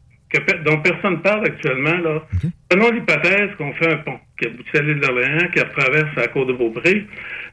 que 0.44 0.64
dont 0.64 0.80
personne 0.82 1.22
parle 1.22 1.46
actuellement. 1.46 1.98
Là. 1.98 2.28
Prenons 2.70 2.92
l'hypothèse 2.92 3.50
qu'on 3.58 3.74
fait 3.74 3.92
un 3.94 3.98
pont 3.98 4.20
qui 4.40 4.48
aboutit 4.48 4.78
à 4.78 4.82
l'île 4.82 5.00
d'Orléans, 5.00 5.48
qui 5.54 5.60
traverse 5.78 6.16
la 6.16 6.28
côte 6.28 6.48
de 6.48 6.54
Beaupré. 6.54 7.06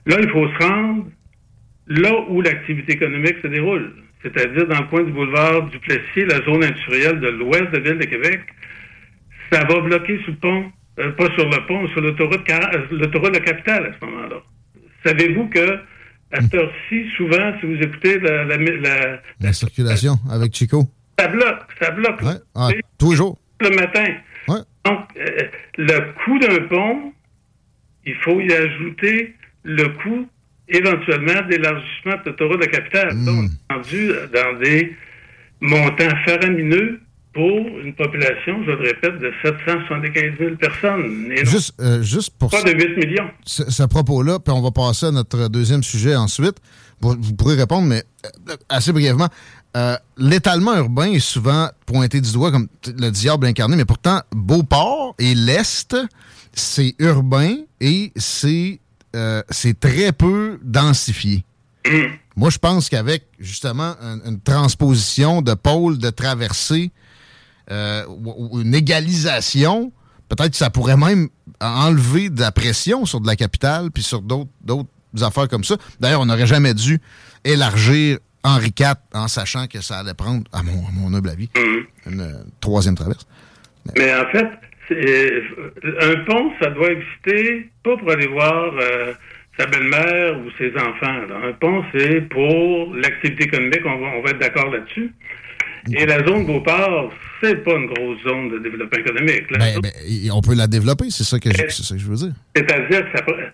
Là, 0.07 0.17
il 0.21 0.29
faut 0.31 0.47
se 0.49 0.65
rendre 0.65 1.07
là 1.87 2.13
où 2.29 2.41
l'activité 2.41 2.93
économique 2.95 3.37
se 3.43 3.49
déroule, 3.49 3.93
c'est-à-dire 4.23 4.67
dans 4.67 4.81
le 4.81 4.87
coin 4.87 5.03
du 5.03 5.13
boulevard 5.13 5.69
du 5.69 5.79
Plessis, 5.81 6.25
la 6.27 6.45
zone 6.45 6.65
industrielle 6.65 7.21
de 7.21 7.29
l'ouest 7.29 7.71
de 7.73 7.79
l'île 7.79 7.99
de 7.99 8.05
Québec. 8.07 8.41
Ça 9.53 9.65
va 9.65 9.81
bloquer 9.81 10.19
sur 10.25 10.31
le 10.33 10.39
pont, 10.39 10.73
euh, 10.99 11.11
pas 11.13 11.27
sur 11.37 11.49
le 11.49 11.67
pont, 11.67 11.87
sur 11.89 11.99
euh, 11.99 12.03
l'autoroute 12.03 13.33
de 13.33 13.39
la 13.39 13.45
capitale 13.45 13.87
à 13.87 13.93
ce 14.01 14.05
moment-là. 14.07 14.37
Savez-vous 15.05 15.49
que 15.49 15.79
à 16.35 16.41
cette 16.41 16.55
heure-ci, 16.55 17.05
souvent, 17.17 17.53
si 17.61 17.67
vous 17.67 17.83
écoutez 17.83 18.19
la, 18.21 18.45
la- 18.45 18.57
la- 18.57 19.21
La 19.41 19.53
circulation 19.53 20.15
avec 20.31 20.55
Chico? 20.55 20.85
Ça 21.19 21.29
bloque, 21.29 21.67
ça 21.81 21.91
bloque. 21.91 22.21
Ah, 22.55 22.69
tous 22.99 23.11
les 23.11 23.17
jours. 23.17 23.39
Le 23.61 23.71
matin. 23.71 24.07
Donc, 24.85 24.99
euh, 25.17 25.43
le 25.79 26.01
coût 26.25 26.39
d'un 26.41 26.67
pont, 26.67 27.13
il 28.05 28.15
faut 28.17 28.41
y 28.41 28.53
ajouter 28.53 29.35
le 29.63 29.89
coût 29.91 30.27
éventuellement 30.69 31.47
d'élargissement 31.49 32.15
de 32.25 32.31
l'autoroute 32.31 32.61
de 32.61 32.65
la 32.65 32.71
capitale. 32.71 33.15
Hmm. 33.15 33.27
Là, 33.27 33.33
on 33.33 33.45
est 33.45 33.75
rendu 33.75 34.13
dans 34.33 34.59
des 34.59 34.97
montants 35.61 36.17
faramineux 36.27 37.01
pour 37.33 37.67
une 37.83 37.95
population, 37.95 38.63
je 38.67 38.73
le 38.73 38.83
répète, 38.83 39.19
de 39.19 39.33
775 39.43 40.39
000 40.39 40.57
personnes. 40.57 41.33
Et 41.35 41.43
non 41.43 41.51
Juste, 41.51 41.81
euh, 41.81 42.03
juste 42.03 42.37
pour 42.39 42.51
pas 42.51 42.63
de 42.63 42.73
8 42.73 42.97
millions. 43.07 43.31
ce, 43.47 43.71
ce 43.71 43.83
propos-là, 43.85 44.39
puis 44.39 44.53
on 44.53 44.61
va 44.61 44.71
passer 44.71 45.07
à 45.07 45.11
notre 45.13 45.49
deuxième 45.49 45.83
sujet 45.83 46.15
ensuite. 46.15 46.57
Vous, 47.01 47.17
vous 47.19 47.35
pourrez 47.35 47.57
répondre, 47.57 47.89
mais 47.89 48.03
euh, 48.27 48.57
assez 48.69 48.93
brièvement. 48.93 49.29
Euh, 49.77 49.97
L'étalement 50.17 50.77
urbain 50.77 51.13
est 51.13 51.21
souvent 51.21 51.71
pointé 51.87 52.21
du 52.21 52.33
doigt 52.33 52.51
comme 52.51 52.69
le 52.87 53.11
diable 53.11 53.47
incarné, 53.47 53.77
mais 53.77 53.85
pourtant, 53.85 54.21
Beauport 54.31 55.15
et 55.19 55.35
l'Est, 55.35 55.97
c'est 56.53 56.95
urbain 56.99 57.57
et 57.81 58.13
c'est 58.17 58.81
euh, 59.17 59.43
très 59.81 60.13
peu 60.13 60.59
densifié. 60.63 61.45
Moi, 62.37 62.51
je 62.51 62.59
pense 62.59 62.89
qu'avec 62.89 63.27
justement 63.39 63.95
une, 64.01 64.23
une 64.27 64.41
transposition 64.41 65.43
de 65.43 65.55
pôle, 65.55 65.99
de 65.99 66.11
traversée, 66.11 66.93
euh, 67.71 68.05
ou, 68.09 68.61
une 68.61 68.75
égalisation, 68.75 69.93
peut-être 70.29 70.51
que 70.51 70.57
ça 70.57 70.71
pourrait 70.71 70.97
même 70.97 71.29
enlever 71.61 72.29
de 72.29 72.41
la 72.41 72.53
pression 72.53 73.07
sur 73.07 73.21
de 73.21 73.27
la 73.27 73.37
capitale 73.37 73.91
puis 73.91 74.03
sur 74.03 74.21
d'autres 74.21 74.89
affaires 75.21 75.49
comme 75.49 75.65
ça. 75.65 75.77
D'ailleurs, 76.01 76.21
on 76.21 76.27
n'aurait 76.27 76.47
jamais 76.47 76.75
dû 76.75 77.01
élargir 77.45 78.19
Henri 78.45 78.73
IV 78.79 78.95
en 79.15 79.29
sachant 79.29 79.67
que 79.67 79.81
ça 79.81 79.99
allait 79.99 80.15
prendre, 80.15 80.45
à 80.53 80.63
mon, 80.63 80.73
à 80.87 80.91
mon 80.93 81.15
humble 81.17 81.29
avis, 81.31 81.49
une 82.07 82.21
euh, 82.21 82.43
troisième 82.61 82.95
traverse. 82.95 83.27
Mais 83.97 84.13
en 84.15 84.27
fait, 84.31 84.47
c'est- 84.89 85.43
un 86.01 86.17
pont, 86.25 86.51
ça 86.61 86.71
doit 86.71 86.91
exister 86.93 87.71
pas 87.85 87.97
pour 87.97 88.11
aller 88.11 88.27
voir 88.27 88.73
euh, 88.81 89.13
sa 89.59 89.67
belle-mère 89.67 90.39
ou 90.41 90.51
ses 90.59 90.71
enfants. 90.77 91.27
là. 91.29 91.49
Un 91.49 91.53
pont, 91.53 91.85
c'est 91.95 92.21
pour 92.29 92.95
l'activité 92.95 93.45
économique, 93.45 93.81
on 93.85 93.99
va, 93.99 94.07
on 94.19 94.23
va 94.23 94.31
être 94.31 94.39
d'accord 94.39 94.71
là-dessus. 94.71 95.13
Et 95.93 96.07
la 96.07 96.25
zone 96.25 96.47
Beauport, 96.47 97.13
c'est 97.43 97.57
pas 97.65 97.73
une 97.73 97.87
grosse 97.87 98.23
zone 98.23 98.51
de 98.51 98.59
développement 98.59 98.99
économique. 99.01 99.51
là. 99.51 99.59
Ben, 99.59 99.81
ben, 99.81 99.91
on 100.33 100.41
peut 100.41 100.55
la 100.55 100.69
développer, 100.69 101.11
c'est 101.11 101.25
ça, 101.25 101.41
que 101.41 101.51
je- 101.51 101.83
ça 101.83 101.95
que 101.97 102.01
je 102.01 102.07
veux 102.07 102.17
dire. 102.17 102.33
C'est-à-dire 102.55 103.11
que 103.13 103.19
ça, 103.19 103.25
euh, 103.29 103.47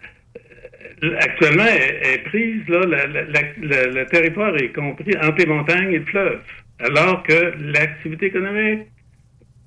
actuellement, 1.20 1.64
elle 1.64 1.98
elle 2.02 2.14
est 2.14 2.22
prise, 2.24 2.68
là, 2.68 2.80
le 2.86 4.04
territoire 4.06 4.56
est 4.56 4.72
compris 4.72 5.14
entre 5.22 5.38
les 5.38 5.46
montagnes 5.46 5.92
et 5.92 5.98
le 5.98 6.04
fleuve. 6.06 6.40
Alors 6.80 7.22
que 7.22 7.52
l'activité 7.72 8.26
économique, 8.26 8.86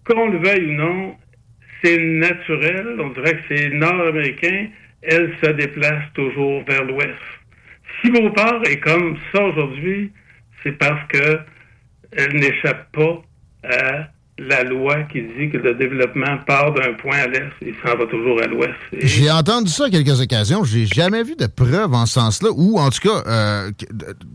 qu'on 0.05 0.29
le 0.29 0.37
veuille 0.37 0.69
ou 0.69 0.73
non, 0.73 1.15
c'est 1.83 1.97
naturel, 1.97 2.95
on 2.99 3.09
dirait 3.09 3.35
que 3.35 3.55
c'est 3.55 3.69
nord-américain, 3.69 4.67
elle 5.01 5.33
se 5.43 5.49
déplace 5.51 6.03
toujours 6.13 6.63
vers 6.65 6.83
l'ouest. 6.83 7.17
Si 8.01 8.11
Beauport 8.11 8.61
est 8.65 8.79
comme 8.79 9.17
ça 9.33 9.43
aujourd'hui, 9.43 10.11
c'est 10.63 10.77
parce 10.77 11.07
que 11.07 11.39
elle 12.13 12.33
n'échappe 12.33 12.91
pas 12.91 13.21
à 13.63 14.07
la 14.47 14.63
loi 14.63 15.03
qui 15.03 15.21
dit 15.21 15.49
que 15.49 15.57
le 15.57 15.73
développement 15.75 16.37
part 16.45 16.73
d'un 16.73 16.93
point 16.93 17.17
à 17.17 17.27
l'est 17.27 17.49
et 17.65 17.73
s'en 17.85 17.95
va 17.95 18.05
toujours 18.07 18.41
à 18.41 18.47
l'ouest. 18.47 18.73
Et- 18.93 19.05
J'ai 19.07 19.29
entendu 19.31 19.69
ça 19.71 19.85
à 19.85 19.89
quelques 19.89 20.19
occasions. 20.19 20.63
J'ai 20.63 20.85
jamais 20.85 21.23
vu 21.23 21.35
de 21.35 21.47
preuves 21.47 21.93
en 21.93 22.05
ce 22.05 22.13
sens-là, 22.15 22.49
ou 22.55 22.77
en 22.79 22.89
tout 22.89 23.07
cas, 23.07 23.23
euh, 23.27 23.71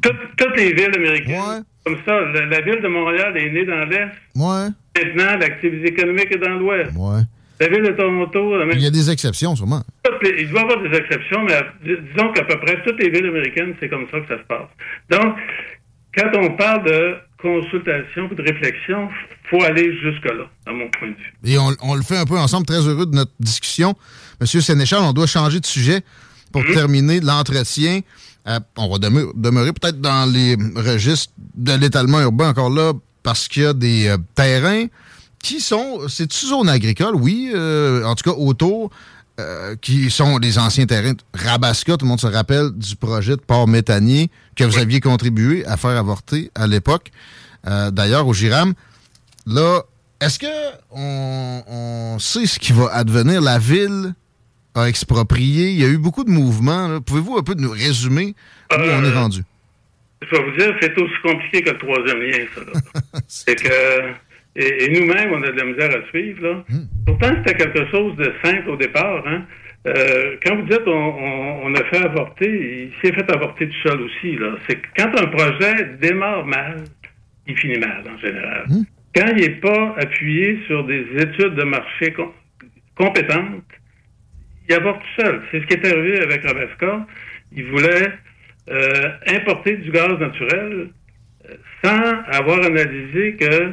Toutes, 0.02 0.56
les 0.56 0.72
villes 0.72 0.94
américaines, 0.94 1.64
comme 1.84 1.96
ça, 2.06 2.20
la, 2.32 2.46
la 2.46 2.60
ville 2.60 2.80
de 2.82 2.88
Montréal 2.88 3.36
est 3.36 3.50
née 3.50 3.64
dans 3.64 3.84
l'Est. 3.84 4.10
ouais, 4.34 4.68
Maintenant, 4.96 5.36
l'activité 5.38 5.88
économique 5.88 6.28
est 6.32 6.38
dans 6.38 6.54
l'Ouest. 6.54 6.90
ouais. 6.96 7.22
La 7.58 7.68
ville 7.68 7.82
de 7.84 7.92
Toronto, 7.92 8.58
la 8.58 8.66
même 8.66 8.76
Il 8.76 8.84
y 8.84 8.86
a 8.86 8.90
des 8.90 9.10
exceptions, 9.10 9.56
sûrement. 9.56 9.82
les- 10.22 10.42
il 10.42 10.50
doit 10.50 10.60
y 10.60 10.64
avoir 10.64 10.82
des 10.82 10.94
exceptions, 10.96 11.42
mais 11.44 11.54
dis- 11.84 11.96
disons 12.14 12.30
qu'à 12.32 12.44
peu 12.44 12.58
près 12.60 12.82
toutes 12.84 12.98
les 13.00 13.08
villes 13.08 13.26
américaines, 13.26 13.74
c'est 13.80 13.88
comme 13.88 14.06
ça 14.10 14.20
que 14.20 14.28
ça 14.28 14.36
se 14.38 14.46
passe. 14.46 14.68
Donc, 15.10 15.36
quand 16.16 16.30
on 16.38 16.50
parle 16.56 16.84
de 16.84 17.14
consultation 17.46 18.24
de 18.38 18.42
réflexion, 18.50 19.08
faut 19.50 19.62
aller 19.62 19.88
jusque-là, 20.04 20.46
à 20.66 20.72
mon 20.72 20.88
point 20.90 21.08
de 21.08 21.14
vue. 21.14 21.32
Et 21.44 21.58
on, 21.58 21.70
on 21.82 21.94
le 21.94 22.02
fait 22.02 22.18
un 22.18 22.24
peu 22.32 22.38
ensemble. 22.38 22.66
Très 22.66 22.82
heureux 22.88 23.06
de 23.06 23.14
notre 23.14 23.32
discussion. 23.40 23.94
Monsieur 24.40 24.60
Sénéchal, 24.60 25.00
on 25.02 25.12
doit 25.12 25.26
changer 25.26 25.60
de 25.60 25.66
sujet 25.66 26.00
pour 26.52 26.62
terminer 26.64 27.20
l'entretien. 27.20 28.00
Euh, 28.48 28.60
on 28.76 28.88
va 28.90 28.98
demeurer, 28.98 29.32
demeurer 29.34 29.72
peut-être 29.72 30.00
dans 30.00 30.30
les 30.30 30.56
registres 30.76 31.32
de 31.54 31.74
l'étalement 31.82 32.20
urbain 32.20 32.48
encore 32.50 32.70
là, 32.70 32.92
parce 33.22 33.48
qu'il 33.48 33.62
y 33.62 33.66
a 33.66 33.72
des 33.72 34.06
euh, 34.08 34.16
terrains 34.34 34.86
qui 35.42 35.60
sont. 35.60 36.08
C'est-tu 36.08 36.46
zone 36.46 36.68
agricole? 36.68 37.14
Oui. 37.16 37.50
euh, 37.54 38.04
en 38.04 38.14
tout 38.14 38.30
cas, 38.30 38.36
autour. 38.36 38.90
Euh, 39.38 39.76
qui 39.76 40.10
sont 40.10 40.38
les 40.38 40.58
anciens 40.58 40.86
terrains 40.86 41.12
de 41.12 41.22
Rabasca, 41.34 41.96
tout 41.96 42.04
le 42.04 42.08
monde 42.08 42.20
se 42.20 42.26
rappelle 42.26 42.70
du 42.74 42.96
projet 42.96 43.36
de 43.36 43.40
port 43.40 43.68
méthanier 43.68 44.30
que 44.54 44.64
vous 44.64 44.78
aviez 44.78 45.00
contribué 45.00 45.64
à 45.66 45.76
faire 45.76 45.90
avorter 45.90 46.50
à 46.54 46.66
l'époque, 46.66 47.10
euh, 47.66 47.90
d'ailleurs 47.90 48.26
au 48.26 48.32
Giram. 48.32 48.72
Là, 49.46 49.82
est-ce 50.20 50.38
que 50.38 50.46
on, 50.90 51.62
on 51.68 52.18
sait 52.18 52.46
ce 52.46 52.58
qui 52.58 52.72
va 52.72 52.88
advenir? 52.92 53.42
La 53.42 53.58
ville 53.58 54.14
a 54.74 54.88
exproprié. 54.88 55.70
Il 55.70 55.78
y 55.78 55.84
a 55.84 55.88
eu 55.88 55.98
beaucoup 55.98 56.24
de 56.24 56.30
mouvements. 56.30 57.00
Pouvez-vous 57.00 57.36
un 57.36 57.42
peu 57.42 57.54
nous 57.54 57.70
résumer 57.70 58.34
où 58.70 58.74
on 58.74 59.04
est 59.04 59.12
rendu? 59.12 59.42
Je 60.22 60.34
vais 60.34 60.42
vous 60.42 60.56
dire, 60.56 60.74
c'est 60.80 60.98
aussi 60.98 61.12
compliqué 61.22 61.62
que 61.62 61.70
le 61.70 61.78
troisième 61.78 62.20
lien, 62.20 62.46
ça. 62.54 63.20
c'est 63.28 63.56
que. 63.56 64.12
Et, 64.56 64.84
et 64.84 64.88
nous-mêmes, 64.90 65.32
on 65.32 65.42
a 65.42 65.50
de 65.52 65.58
la 65.58 65.64
misère 65.64 65.90
à 65.90 66.08
suivre, 66.08 66.42
là. 66.42 66.64
Pourtant, 67.06 67.28
c'était 67.36 67.54
quelque 67.62 67.86
chose 67.90 68.16
de 68.16 68.32
simple 68.42 68.70
au 68.70 68.76
départ, 68.76 69.22
hein. 69.26 69.44
Euh, 69.86 70.36
quand 70.44 70.56
vous 70.56 70.62
dites 70.62 70.82
on, 70.86 70.90
on- 70.90 71.60
on 71.66 71.74
a 71.74 71.84
fait 71.84 71.98
avorter, 72.04 72.88
il 72.88 72.90
s'est 73.00 73.14
fait 73.14 73.30
avorter 73.30 73.68
tout 73.68 73.88
seul 73.88 74.00
aussi. 74.00 74.36
C'est 74.66 74.80
que 74.80 74.86
quand 74.96 75.12
un 75.22 75.26
projet 75.28 75.90
démarre 76.00 76.44
mal, 76.44 76.82
il 77.46 77.56
finit 77.56 77.78
mal, 77.78 78.02
en 78.12 78.18
général. 78.18 78.64
Quand 79.14 79.26
il 79.36 79.42
n'est 79.42 79.60
pas 79.60 79.94
appuyé 79.98 80.58
sur 80.66 80.82
des 80.84 81.06
études 81.20 81.54
de 81.54 81.62
marché 81.62 82.12
com- 82.12 82.32
compétentes, 82.96 83.62
il 84.68 84.74
avorte 84.74 85.00
tout 85.02 85.22
seul. 85.22 85.42
C'est 85.52 85.60
ce 85.60 85.66
qui 85.66 85.74
est 85.74 85.86
arrivé 85.92 86.18
avec 86.20 86.42
Rabasca. 86.44 87.06
Il 87.54 87.66
voulait 87.66 88.08
euh, 88.70 89.08
importer 89.28 89.76
du 89.76 89.90
gaz 89.92 90.18
naturel 90.18 90.88
euh, 91.48 91.54
sans 91.84 92.36
avoir 92.36 92.64
analysé 92.64 93.36
que 93.36 93.72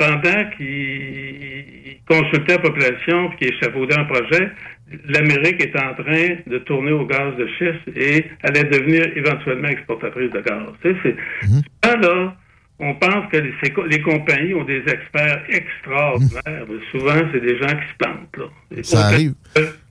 pendant 0.00 0.50
qu'il 0.56 1.98
consultait 2.08 2.54
la 2.54 2.58
population 2.58 3.30
et 3.32 3.36
qu'il 3.36 3.54
échafaudait 3.54 3.98
un 3.98 4.04
projet, 4.04 4.50
l'Amérique 5.08 5.60
est 5.62 5.76
en 5.76 5.92
train 5.92 6.36
de 6.46 6.58
tourner 6.60 6.92
au 6.92 7.04
gaz 7.04 7.36
de 7.36 7.46
schiste 7.58 7.96
et 7.96 8.24
allait 8.42 8.64
devenir 8.64 9.04
éventuellement 9.14 9.68
exportatrice 9.68 10.30
de 10.30 10.40
gaz. 10.40 10.62
Tu 10.82 10.96
sais, 11.02 11.16
ça, 11.84 11.96
là, 11.96 12.34
on 12.78 12.94
pense 12.94 13.30
que 13.30 13.36
les, 13.36 14.00
compagnies 14.00 14.54
ont 14.54 14.64
des 14.64 14.82
experts 14.88 15.42
extraordinaires. 15.50 16.64
Souvent, 16.92 17.20
c'est 17.30 17.40
des 17.40 17.58
gens 17.58 17.66
qui 17.66 17.88
se 17.92 17.96
plantent. 17.98 18.36
Là. 18.38 18.82
Ça 18.82 19.00
arrive. 19.08 19.34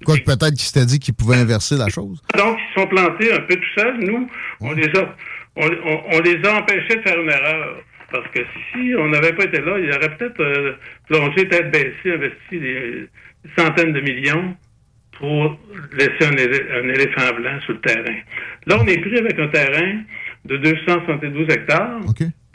Quoique 0.03 0.23
peut-être 0.23 0.49
qu'il 0.55 0.61
s'était 0.61 0.87
dit 0.87 0.97
qu'il 0.97 1.13
pouvait 1.13 1.35
inverser 1.37 1.77
la 1.77 1.87
chose. 1.89 2.19
donc, 2.35 2.57
ils 2.57 2.81
sont 2.81 2.87
plantés 2.87 3.31
un 3.31 3.41
peu 3.41 3.55
tout 3.55 3.79
seuls. 3.79 3.99
Nous, 3.99 4.27
on 4.61 4.71
les 4.71 4.89
a, 4.97 5.15
on, 5.55 5.67
on- 5.67 6.03
on 6.13 6.19
les 6.21 6.43
a 6.43 6.57
empêchés 6.57 6.95
de 6.95 7.01
faire 7.07 7.21
une 7.21 7.29
erreur. 7.29 7.77
Parce 8.11 8.27
que 8.29 8.39
si 8.71 8.93
on 8.97 9.07
n'avait 9.09 9.33
pas 9.33 9.45
été 9.45 9.61
là, 9.61 9.77
il 9.79 9.89
aurait 9.91 10.15
peut-être 10.17 10.39
euh, 10.41 10.73
plongé, 11.07 11.47
tête 11.47 11.71
baissée, 11.71 12.13
investi 12.13 12.59
des 12.59 13.07
centaines 13.57 13.93
de 13.93 14.01
millions 14.01 14.55
pour 15.17 15.59
laisser 15.93 16.25
un, 16.25 16.35
élé- 16.35 16.65
un 16.83 16.87
éléphant 16.89 17.35
blanc 17.35 17.59
sur 17.61 17.73
le 17.73 17.79
terrain. 17.81 18.15
Là, 18.65 18.77
on 18.81 18.87
est 18.87 18.97
pris 18.99 19.17
avec 19.17 19.37
un 19.39 19.47
terrain 19.49 20.01
de 20.45 20.57
272 20.57 21.47
hectares, 21.49 21.99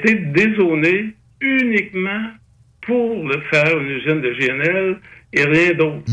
qui 0.02 0.08
est 0.08 0.14
dézoné 0.32 1.14
uniquement 1.40 2.30
pour 2.80 3.28
le 3.28 3.40
faire 3.50 3.78
une 3.78 3.90
usine 3.90 4.20
de 4.20 4.30
GNL 4.32 4.96
et 5.32 5.44
rien 5.44 5.74
d'autre. 5.74 6.04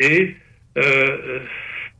Et 0.00 0.34
euh, 0.78 1.38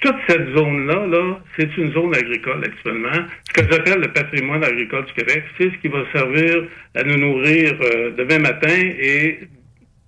toute 0.02 0.16
cette 0.28 0.48
zone-là, 0.54 1.06
là, 1.06 1.40
c'est 1.56 1.76
une 1.78 1.92
zone 1.92 2.14
agricole 2.14 2.62
actuellement. 2.64 3.26
Ce 3.48 3.52
que 3.54 3.70
j'appelle 3.72 4.00
le 4.00 4.12
patrimoine 4.12 4.62
agricole 4.62 5.06
du 5.06 5.12
Québec, 5.14 5.44
c'est 5.56 5.70
ce 5.70 5.76
qui 5.80 5.88
va 5.88 6.04
servir 6.12 6.64
à 6.94 7.02
nous 7.04 7.16
nourrir 7.16 7.72
euh, 7.80 8.10
demain 8.18 8.40
matin 8.40 8.68
et 9.00 9.38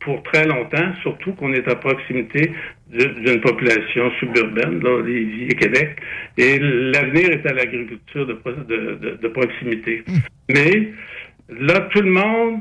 pour 0.00 0.22
très 0.24 0.44
longtemps, 0.46 0.92
surtout 1.00 1.32
qu'on 1.32 1.52
est 1.54 1.66
à 1.66 1.76
proximité 1.76 2.52
d'une 2.90 3.40
population 3.40 4.10
suburbaine, 4.20 4.80
là, 4.82 5.00
Lévis 5.02 5.44
et 5.50 5.54
Québec. 5.54 5.96
Et 6.36 6.58
l'avenir 6.60 7.30
est 7.30 7.46
à 7.46 7.54
l'agriculture 7.54 8.26
de, 8.26 8.34
pro- 8.34 8.52
de- 8.52 8.98
de- 9.00 9.18
de 9.22 9.28
proximité. 9.28 10.04
Mais 10.50 10.90
là, 11.48 11.80
tout 11.92 12.02
le 12.02 12.10
monde 12.10 12.60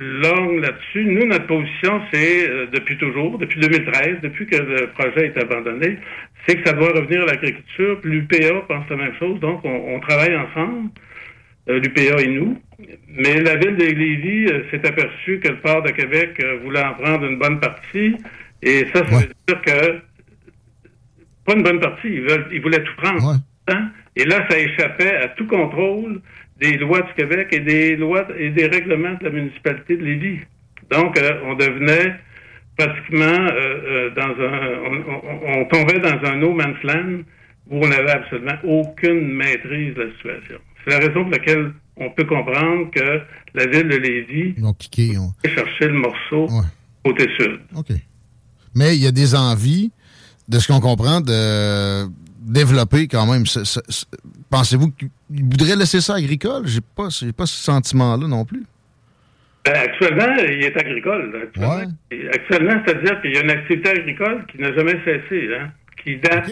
longue 0.00 0.60
là-dessus. 0.60 1.04
Nous, 1.04 1.26
notre 1.26 1.46
position, 1.46 2.00
c'est 2.12 2.48
euh, 2.48 2.66
depuis 2.72 2.96
toujours, 2.98 3.36
depuis 3.38 3.58
2013, 3.60 4.16
depuis 4.22 4.46
que 4.46 4.56
le 4.56 4.86
projet 4.88 5.26
est 5.26 5.38
abandonné, 5.42 5.96
c'est 6.46 6.56
que 6.56 6.68
ça 6.68 6.74
doit 6.74 6.92
revenir 6.92 7.22
à 7.22 7.26
l'agriculture. 7.26 7.98
L'UPA 8.04 8.62
pense 8.66 8.88
la 8.90 8.96
même 8.96 9.14
chose, 9.18 9.40
donc 9.40 9.64
on, 9.64 9.94
on 9.94 10.00
travaille 10.00 10.36
ensemble, 10.36 10.90
euh, 11.68 11.80
l'UPA 11.80 12.20
et 12.20 12.28
nous. 12.28 12.60
Mais 13.08 13.40
la 13.40 13.56
ville 13.56 13.76
de 13.76 13.84
Lévis 13.84 14.46
euh, 14.46 14.62
s'est 14.70 14.86
aperçue 14.86 15.40
que 15.40 15.48
le 15.48 15.58
port 15.58 15.82
de 15.82 15.90
Québec 15.90 16.38
euh, 16.42 16.58
voulait 16.64 16.82
en 16.82 16.94
prendre 16.94 17.24
une 17.24 17.38
bonne 17.38 17.60
partie, 17.60 18.16
et 18.62 18.86
ça, 18.92 19.06
ça 19.06 19.18
veut 19.18 19.28
dire 19.46 19.62
que 19.62 19.98
pas 21.44 21.54
une 21.54 21.62
bonne 21.62 21.80
partie, 21.80 22.08
ils, 22.08 22.22
veulent, 22.22 22.46
ils 22.52 22.60
voulaient 22.60 22.82
tout 22.82 22.96
prendre. 22.96 23.36
Hein? 23.68 23.90
Et 24.16 24.24
là, 24.24 24.46
ça 24.50 24.58
échappait 24.58 25.16
à 25.16 25.28
tout 25.28 25.46
contrôle 25.46 26.20
des 26.60 26.76
lois 26.76 27.02
du 27.02 27.12
Québec 27.14 27.48
et 27.52 27.60
des 27.60 27.96
lois 27.96 28.26
et 28.38 28.50
des 28.50 28.66
règlements 28.66 29.14
de 29.14 29.24
la 29.24 29.30
municipalité 29.30 29.96
de 29.96 30.04
Lévis. 30.04 30.40
Donc, 30.90 31.18
on 31.44 31.54
devenait 31.54 32.16
pratiquement 32.78 33.24
euh, 33.24 33.50
euh, 34.10 34.10
dans 34.14 34.22
un... 34.22 34.68
On, 34.86 34.94
on- 35.12 35.60
on 35.60 35.64
tombait 35.66 35.98
dans 35.98 36.28
un 36.28 36.36
no 36.36 36.52
man's 36.54 36.82
land 36.84 37.22
où 37.70 37.84
on 37.84 37.88
n'avait 37.88 38.12
absolument 38.12 38.54
aucune 38.64 39.32
maîtrise 39.34 39.94
de 39.94 40.02
la 40.02 40.12
situation. 40.12 40.58
C'est 40.84 40.90
la 40.92 40.98
raison 41.06 41.22
pour 41.24 41.30
laquelle 41.32 41.72
on 41.96 42.10
peut 42.10 42.24
comprendre 42.24 42.90
que 42.92 43.20
la 43.54 43.66
ville 43.66 43.88
de 43.88 43.96
Lévis 43.96 44.54
ont 44.62 44.72
kické. 44.72 45.18
on- 45.18 45.34
a 45.44 45.48
cherché 45.54 45.86
le 45.88 45.94
morceau 45.94 46.46
côté 47.04 47.26
sud. 47.36 47.60
OK. 47.76 47.88
Mais 48.74 48.96
il 48.96 49.02
y 49.02 49.06
a 49.06 49.12
des 49.12 49.34
envies, 49.34 49.90
de 50.48 50.58
ce 50.58 50.68
qu'on 50.68 50.80
comprend, 50.80 51.20
de 51.20 52.06
développer 52.40 53.08
quand 53.08 53.26
même. 53.26 53.44
Pensez-vous 54.50 54.90
qu'ils 54.92 55.10
voudraient 55.30 55.76
laisser 55.76 56.00
ça 56.00 56.14
agricole? 56.14 56.66
J'ai 56.66 56.80
pas, 56.80 57.08
j'ai 57.10 57.32
pas 57.32 57.44
ce 57.46 57.62
sentiment-là 57.64 58.26
non 58.28 58.44
plus. 58.44 58.64
Ben, 59.64 59.74
actuellement, 59.74 60.34
il 60.38 60.64
est 60.64 60.76
agricole. 60.76 61.50
Actuellement, 62.32 62.82
c'est-à-dire 62.86 63.20
qu'il 63.20 63.34
y 63.34 63.38
a 63.38 63.42
une 63.42 63.50
activité 63.50 63.90
agricole 63.90 64.44
qui 64.50 64.60
n'a 64.60 64.72
jamais 64.74 64.98
cessé, 65.04 65.48
hein, 65.54 65.70
qui 66.02 66.16
date. 66.16 66.50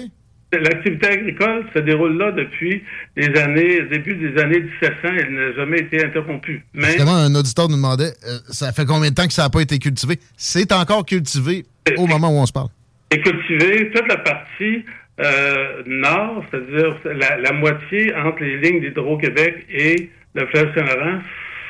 L'activité 0.53 1.09
agricole 1.09 1.65
se 1.75 1.81
déroule 1.81 2.17
là 2.19 2.31
depuis 2.31 2.83
les 3.17 3.37
années, 3.37 3.83
début 3.91 4.15
des 4.15 4.41
années 4.41 4.61
1700, 4.61 4.93
elle 5.05 5.35
n'a 5.35 5.53
jamais 5.55 5.81
été 5.81 6.05
interrompue. 6.05 6.65
Mais 6.73 6.87
Justement, 6.87 7.17
un 7.17 7.35
auditeur 7.35 7.69
nous 7.69 7.77
demandait, 7.77 8.13
euh, 8.27 8.39
ça 8.49 8.73
fait 8.73 8.85
combien 8.87 9.11
de 9.11 9.15
temps 9.15 9.27
que 9.27 9.33
ça 9.33 9.43
n'a 9.43 9.51
pas 9.51 9.61
été 9.61 9.79
cultivé? 9.79 10.19
C'est 10.37 10.71
encore 10.73 11.05
cultivé 11.05 11.67
au 11.97 12.07
moment 12.07 12.29
où 12.31 12.41
on 12.41 12.47
se 12.47 12.53
parle. 12.53 12.69
est 13.11 13.21
cultivée 13.21 13.91
toute 13.91 14.07
la 14.09 14.19
partie 14.19 14.85
euh, 15.21 15.83
nord, 15.87 16.45
c'est-à-dire 16.51 16.97
la, 17.05 17.39
la 17.39 17.53
moitié 17.53 18.15
entre 18.15 18.43
les 18.43 18.59
lignes 18.59 18.81
d'Hydro-Québec 18.81 19.67
et 19.69 20.11
le 20.35 20.47
fleuve 20.47 20.73
Saint-Laurent. 20.75 21.21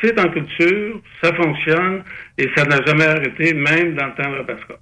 C'est 0.07 0.21
en 0.21 0.29
culture, 0.31 1.01
ça 1.21 1.35
fonctionne 1.35 2.05
et 2.39 2.49
ça 2.57 2.65
n'a 2.65 2.81
jamais 2.87 3.07
arrêté, 3.07 3.53
même 3.55 3.97
dans 3.97 4.07
le 4.07 4.15
temps 4.15 4.31
de 4.31 4.37
Rabasca. 4.37 4.75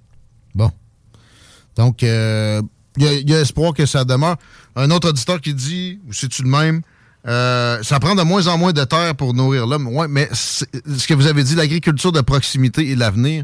Donc, 1.77 2.03
euh, 2.03 2.61
il 2.97 3.03
y, 3.03 3.07
a- 3.07 3.13
il 3.13 3.29
y 3.29 3.35
a 3.35 3.41
espoir 3.41 3.73
que 3.73 3.85
ça 3.85 4.05
demeure. 4.05 4.37
Un 4.75 4.89
autre 4.91 5.09
auditeur 5.09 5.41
qui 5.41 5.53
dit, 5.53 5.99
ou 6.07 6.13
c'est-tu 6.13 6.43
le 6.43 6.49
même, 6.49 6.81
euh, 7.27 7.81
ça 7.81 7.99
prend 7.99 8.15
de 8.15 8.21
moins 8.21 8.47
en 8.47 8.57
moins 8.57 8.73
de 8.73 8.83
terre 8.83 9.15
pour 9.15 9.33
nourrir 9.33 9.65
l'homme. 9.65 9.87
Ouais, 9.87 10.07
mais 10.09 10.27
ce 10.31 10.65
que 11.07 11.13
vous 11.13 11.27
avez 11.27 11.43
dit, 11.43 11.55
l'agriculture 11.55 12.11
de 12.11 12.21
proximité 12.21 12.89
et 12.91 12.95
l'avenir, 12.95 13.43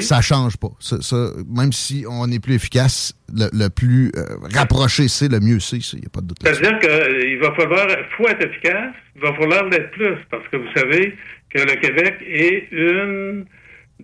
ça 0.00 0.20
change 0.20 0.56
pas. 0.56 0.70
Ça, 0.80 1.00
ça, 1.02 1.30
même 1.48 1.72
si 1.72 2.04
on 2.08 2.30
est 2.30 2.40
plus 2.40 2.54
efficace, 2.54 3.14
le, 3.32 3.48
le 3.52 3.68
plus 3.68 4.10
euh, 4.16 4.36
rapproché 4.54 5.08
c'est, 5.08 5.30
le 5.30 5.40
mieux 5.40 5.60
c'est. 5.60 5.78
Il 5.92 6.00
n'y 6.00 6.06
a 6.06 6.08
pas 6.08 6.20
de 6.20 6.28
doute. 6.28 6.38
C'est-à-dire 6.42 6.78
qu'il 6.78 7.38
va 7.38 7.52
falloir, 7.54 7.86
faut 8.16 8.28
être 8.28 8.44
efficace, 8.44 8.94
il 9.14 9.22
va 9.22 9.34
falloir 9.34 9.68
l'être 9.68 9.90
plus, 9.92 10.16
parce 10.30 10.46
que 10.48 10.56
vous 10.56 10.72
savez 10.74 11.16
que 11.50 11.58
le 11.58 11.74
Québec 11.80 12.16
est 12.26 12.68
une 12.72 13.44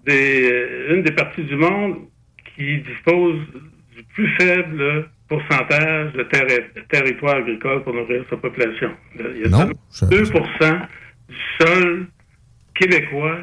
des, 0.07 0.53
une 0.91 1.03
des 1.03 1.13
parties 1.13 1.43
du 1.43 1.57
monde 1.57 1.97
qui 2.55 2.79
dispose 2.83 3.39
du 3.97 4.03
plus 4.15 4.29
faible 4.37 5.09
pourcentage 5.29 6.13
de 6.15 6.23
terri- 6.25 6.65
territoire 6.91 7.37
agricole 7.37 7.83
pour 7.85 7.95
nourrir 7.95 8.25
sa 8.31 8.37
population. 8.37 8.91
Il 9.19 9.43
y 9.43 9.45
a 9.45 9.49
Non, 9.49 9.71
seulement 9.91 10.17
2 10.17 10.23
du 11.29 11.37
sol 11.61 12.07
québécois 12.75 13.39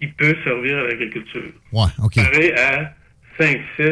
qui 0.00 0.06
peut 0.08 0.34
servir 0.44 0.78
à 0.78 0.82
l'agriculture. 0.84 1.42
Ouais, 1.72 1.84
OK. 2.02 2.14
Comparé 2.14 2.54
à 2.54 2.94
5, 3.38 3.60
6, 3.76 3.84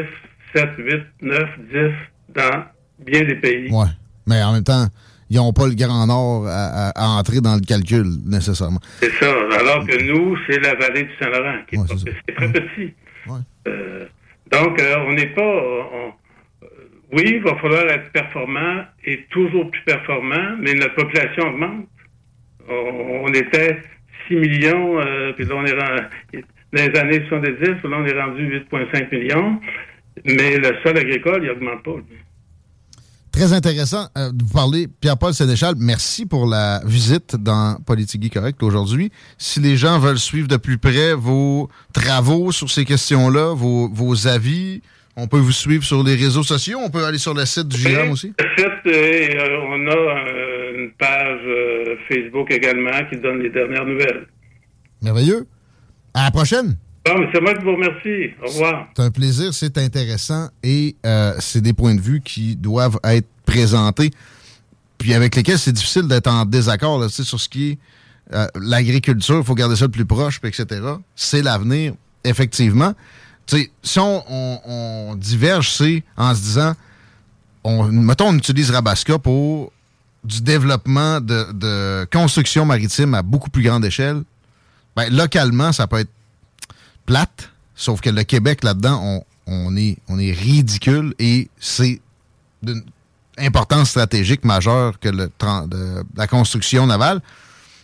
7, 0.54 0.70
8, 0.78 1.02
9, 1.22 1.42
10 1.72 1.92
dans 2.34 2.64
bien 3.04 3.24
des 3.24 3.36
pays. 3.36 3.70
Ouais. 3.70 3.86
Mais 4.26 4.42
en 4.42 4.52
même 4.54 4.64
temps, 4.64 4.86
ils 5.28 5.36
n'ont 5.36 5.52
pas 5.52 5.66
le 5.68 5.74
Grand 5.74 6.06
Nord 6.06 6.46
à, 6.48 6.88
à- 6.88 7.04
à 7.04 7.06
entrer 7.18 7.40
dans 7.40 7.54
le 7.54 7.60
calcul, 7.60 8.04
nécessairement. 8.26 8.80
C'est 9.00 9.12
ça. 9.12 9.30
Alors 9.58 9.86
que 9.86 10.02
nous, 10.04 10.36
c'est 10.48 10.58
la 10.60 10.74
vallée 10.74 11.04
du 11.04 11.10
Saint-Laurent, 11.20 11.58
qui 11.68 11.76
est, 11.76 11.78
pas- 11.78 11.94
c'est 12.26 12.34
très 12.34 12.50
petit. 12.52 12.94
Euh, 13.68 14.06
donc, 14.50 14.80
euh, 14.80 14.96
on 15.06 15.12
n'est 15.12 15.26
pas... 15.34 15.42
on- 15.42 16.12
oui, 17.12 17.24
il 17.26 17.42
va 17.42 17.56
falloir 17.56 17.88
être 17.88 18.12
performant 18.12 18.84
et 19.04 19.24
toujours 19.30 19.70
plus 19.70 19.82
performant, 19.82 20.56
mais 20.60 20.74
notre 20.74 20.94
population 20.94 21.48
augmente. 21.48 21.86
On, 22.68 23.26
était 23.32 23.78
6 24.28 24.36
millions, 24.36 25.00
euh, 25.00 25.32
puis 25.32 25.44
là, 25.44 25.54
on 25.56 25.64
est 25.64 25.72
rendu, 25.72 26.44
dans 26.72 26.82
les 26.82 27.00
années 27.00 27.22
70, 27.28 27.66
là, 27.66 27.78
on 27.84 28.06
est 28.06 28.20
rendu 28.20 28.64
8,5 28.70 29.10
millions, 29.10 29.60
mais 30.24 30.56
le 30.56 30.76
sol 30.84 30.96
agricole, 30.96 31.42
il 31.42 31.48
n'augmente 31.48 31.82
pas. 31.82 31.96
Très 33.32 33.52
intéressant 33.52 34.06
euh, 34.16 34.30
de 34.30 34.44
vous 34.44 34.52
parler. 34.52 34.86
Pierre-Paul 35.00 35.34
Sénéchal, 35.34 35.74
merci 35.78 36.26
pour 36.26 36.46
la 36.46 36.80
visite 36.84 37.34
dans 37.34 37.80
Politique 37.84 38.32
Correct 38.32 38.62
aujourd'hui. 38.62 39.10
Si 39.36 39.58
les 39.58 39.76
gens 39.76 39.98
veulent 39.98 40.18
suivre 40.18 40.46
de 40.46 40.56
plus 40.56 40.78
près 40.78 41.14
vos 41.14 41.68
travaux 41.92 42.52
sur 42.52 42.70
ces 42.70 42.84
questions-là, 42.84 43.54
vos 43.54 44.28
avis, 44.28 44.82
on 45.16 45.26
peut 45.26 45.38
vous 45.38 45.52
suivre 45.52 45.84
sur 45.84 46.02
les 46.02 46.14
réseaux 46.14 46.42
sociaux. 46.42 46.78
On 46.82 46.90
peut 46.90 47.04
aller 47.04 47.18
sur 47.18 47.34
le 47.34 47.44
site 47.44 47.68
du 47.68 47.82
GM 47.82 48.10
aussi? 48.10 48.32
Le 48.38 48.44
site, 48.56 48.86
euh, 48.86 49.56
on 49.68 49.86
a 49.86 49.96
euh, 49.96 50.78
une 50.78 50.90
page 50.92 51.40
euh, 51.44 51.96
Facebook 52.08 52.50
également 52.50 53.04
qui 53.10 53.16
donne 53.18 53.40
les 53.40 53.50
dernières 53.50 53.84
nouvelles. 53.84 54.26
Merveilleux. 55.02 55.46
À 56.14 56.24
la 56.24 56.30
prochaine. 56.30 56.76
Bon, 57.06 57.18
mais 57.18 57.28
c'est 57.32 57.40
moi 57.40 57.54
qui 57.54 57.64
vous 57.64 57.72
remercie. 57.72 58.34
Au 58.42 58.46
revoir. 58.46 58.88
C'est 58.96 59.02
un 59.02 59.10
plaisir, 59.10 59.54
c'est 59.54 59.78
intéressant 59.78 60.48
et 60.62 60.96
euh, 61.06 61.34
c'est 61.38 61.60
des 61.60 61.72
points 61.72 61.94
de 61.94 62.00
vue 62.00 62.20
qui 62.20 62.56
doivent 62.56 62.98
être 63.04 63.28
présentés, 63.46 64.10
puis 64.98 65.14
avec 65.14 65.34
lesquels 65.34 65.58
c'est 65.58 65.72
difficile 65.72 66.06
d'être 66.06 66.28
en 66.28 66.44
désaccord 66.44 67.00
là, 67.00 67.08
sur 67.08 67.40
ce 67.40 67.48
qui 67.48 67.70
est 67.70 67.78
l'agriculture. 68.54 69.38
Il 69.38 69.44
faut 69.44 69.54
garder 69.54 69.74
ça 69.74 69.86
le 69.86 69.90
plus 69.90 70.04
proche, 70.04 70.40
puis 70.40 70.50
etc. 70.50 70.82
C'est 71.16 71.42
l'avenir, 71.42 71.94
effectivement. 72.22 72.94
Si 73.82 73.98
on, 73.98 75.14
diverge, 75.16 75.70
c'est 75.70 76.02
en 76.16 76.34
se 76.34 76.40
disant, 76.40 76.74
on, 77.64 77.84
mettons, 77.84 78.28
on 78.28 78.36
utilise 78.36 78.70
Rabasca 78.70 79.18
pour 79.18 79.72
du 80.22 80.42
développement 80.42 81.20
de, 81.20 82.06
construction 82.12 82.64
maritime 82.64 83.14
à 83.14 83.22
beaucoup 83.22 83.50
plus 83.50 83.62
grande 83.62 83.84
échelle. 83.84 84.22
Ben, 84.96 85.08
localement, 85.10 85.72
ça 85.72 85.86
peut 85.86 86.00
être 86.00 86.10
plate, 87.06 87.50
sauf 87.74 88.00
que 88.00 88.10
le 88.10 88.22
Québec, 88.24 88.62
là-dedans, 88.62 89.24
on, 89.46 89.76
est, 89.76 89.98
ridicule 90.32 91.14
et 91.18 91.48
c'est 91.58 92.00
d'une 92.62 92.82
importance 93.38 93.90
stratégique 93.90 94.44
majeure 94.44 94.98
que 95.00 95.08
le, 95.08 95.30
de- 95.66 96.04
la 96.14 96.26
construction 96.26 96.86
navale. 96.86 97.20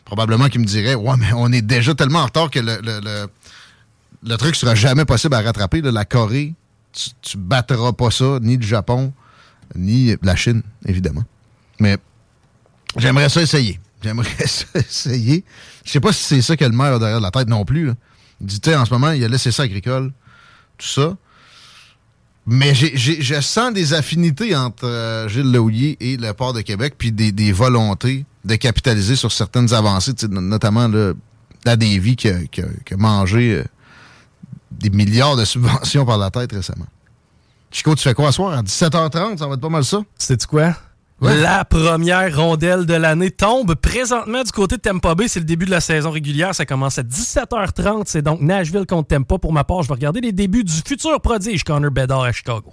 Probablement 0.04 0.48
qu'il 0.48 0.60
me 0.60 0.66
dirait, 0.66 0.94
ouais, 0.94 1.16
mais 1.18 1.32
on 1.34 1.50
est 1.50 1.62
déjà 1.62 1.94
tellement 1.94 2.20
en 2.20 2.26
retard 2.26 2.50
que 2.50 2.60
le- 2.60 3.26
le 4.22 4.36
truc 4.36 4.56
sera 4.56 4.74
jamais 4.74 5.04
possible 5.04 5.34
à 5.34 5.40
rattraper. 5.40 5.80
La 5.82 6.04
Corée, 6.04 6.54
tu, 6.92 7.10
tu 7.22 7.36
battras 7.36 7.92
pas 7.92 8.10
ça, 8.10 8.38
ni 8.40 8.56
le 8.56 8.62
Japon, 8.62 9.12
ni 9.74 10.14
la 10.22 10.36
Chine, 10.36 10.62
évidemment. 10.86 11.24
Mais 11.80 11.98
j'aimerais 12.96 13.28
ça 13.28 13.42
essayer. 13.42 13.80
J'aimerais 14.02 14.28
ça 14.46 14.66
essayer. 14.74 15.44
Je 15.84 15.90
sais 15.90 16.00
pas 16.00 16.12
si 16.12 16.24
c'est 16.24 16.42
ça 16.42 16.56
que 16.56 16.64
le 16.64 16.72
maire 16.72 16.94
a 16.94 16.98
derrière 16.98 17.20
la 17.20 17.30
tête 17.30 17.48
non 17.48 17.64
plus. 17.64 17.86
là. 17.86 17.94
Il 18.40 18.76
en 18.76 18.84
ce 18.84 18.92
moment, 18.92 19.12
il 19.12 19.24
a 19.24 19.28
laissé 19.28 19.50
ça 19.50 19.62
agricole, 19.62 20.12
tout 20.76 20.86
ça. 20.86 21.16
Mais 22.46 22.74
je 22.74 23.40
sens 23.40 23.72
des 23.72 23.92
affinités 23.92 24.54
entre 24.54 24.86
euh, 24.86 25.28
Gilles 25.28 25.50
Lehouillier 25.50 25.96
et 25.98 26.16
le 26.16 26.32
port 26.32 26.52
de 26.52 26.60
Québec, 26.60 26.94
puis 26.96 27.10
des, 27.10 27.52
volontés 27.52 28.24
de 28.44 28.54
capitaliser 28.54 29.16
sur 29.16 29.32
certaines 29.32 29.74
avancées, 29.74 30.12
notamment 30.30 30.86
la 31.64 31.76
Davy 31.76 32.14
qui 32.14 32.28
a, 32.28 32.34
euh, 32.58 33.64
des 34.70 34.90
milliards 34.90 35.36
de 35.36 35.44
subventions 35.44 36.04
par 36.04 36.18
la 36.18 36.30
tête 36.30 36.52
récemment. 36.52 36.86
Chico, 37.70 37.94
tu 37.94 38.02
fais 38.02 38.14
quoi 38.14 38.26
ce 38.26 38.36
soir? 38.36 38.52
À 38.52 38.62
17h30, 38.62 39.38
ça 39.38 39.46
va 39.46 39.54
être 39.54 39.60
pas 39.60 39.68
mal 39.68 39.84
ça? 39.84 40.00
Sais-tu 40.18 40.46
quoi? 40.46 40.74
La 41.20 41.64
première 41.64 42.36
rondelle 42.36 42.84
de 42.84 42.92
l'année 42.92 43.30
tombe 43.30 43.74
présentement 43.74 44.42
du 44.42 44.52
côté 44.52 44.76
de 44.76 44.82
Tampa 44.82 45.14
Bay. 45.14 45.28
C'est 45.28 45.40
le 45.40 45.46
début 45.46 45.64
de 45.64 45.70
la 45.70 45.80
saison 45.80 46.10
régulière. 46.10 46.54
Ça 46.54 46.66
commence 46.66 46.98
à 46.98 47.02
17h30. 47.02 48.02
C'est 48.06 48.20
donc 48.20 48.42
Nashville 48.42 48.84
contre 48.86 49.08
Tampa. 49.08 49.38
Pour 49.38 49.52
ma 49.52 49.64
part, 49.64 49.82
je 49.82 49.88
vais 49.88 49.94
regarder 49.94 50.20
les 50.20 50.32
débuts 50.32 50.64
du 50.64 50.74
futur 50.84 51.18
prodige 51.22 51.64
Connor 51.64 51.90
Bedard 51.90 52.22
à 52.22 52.32
Chicago. 52.32 52.72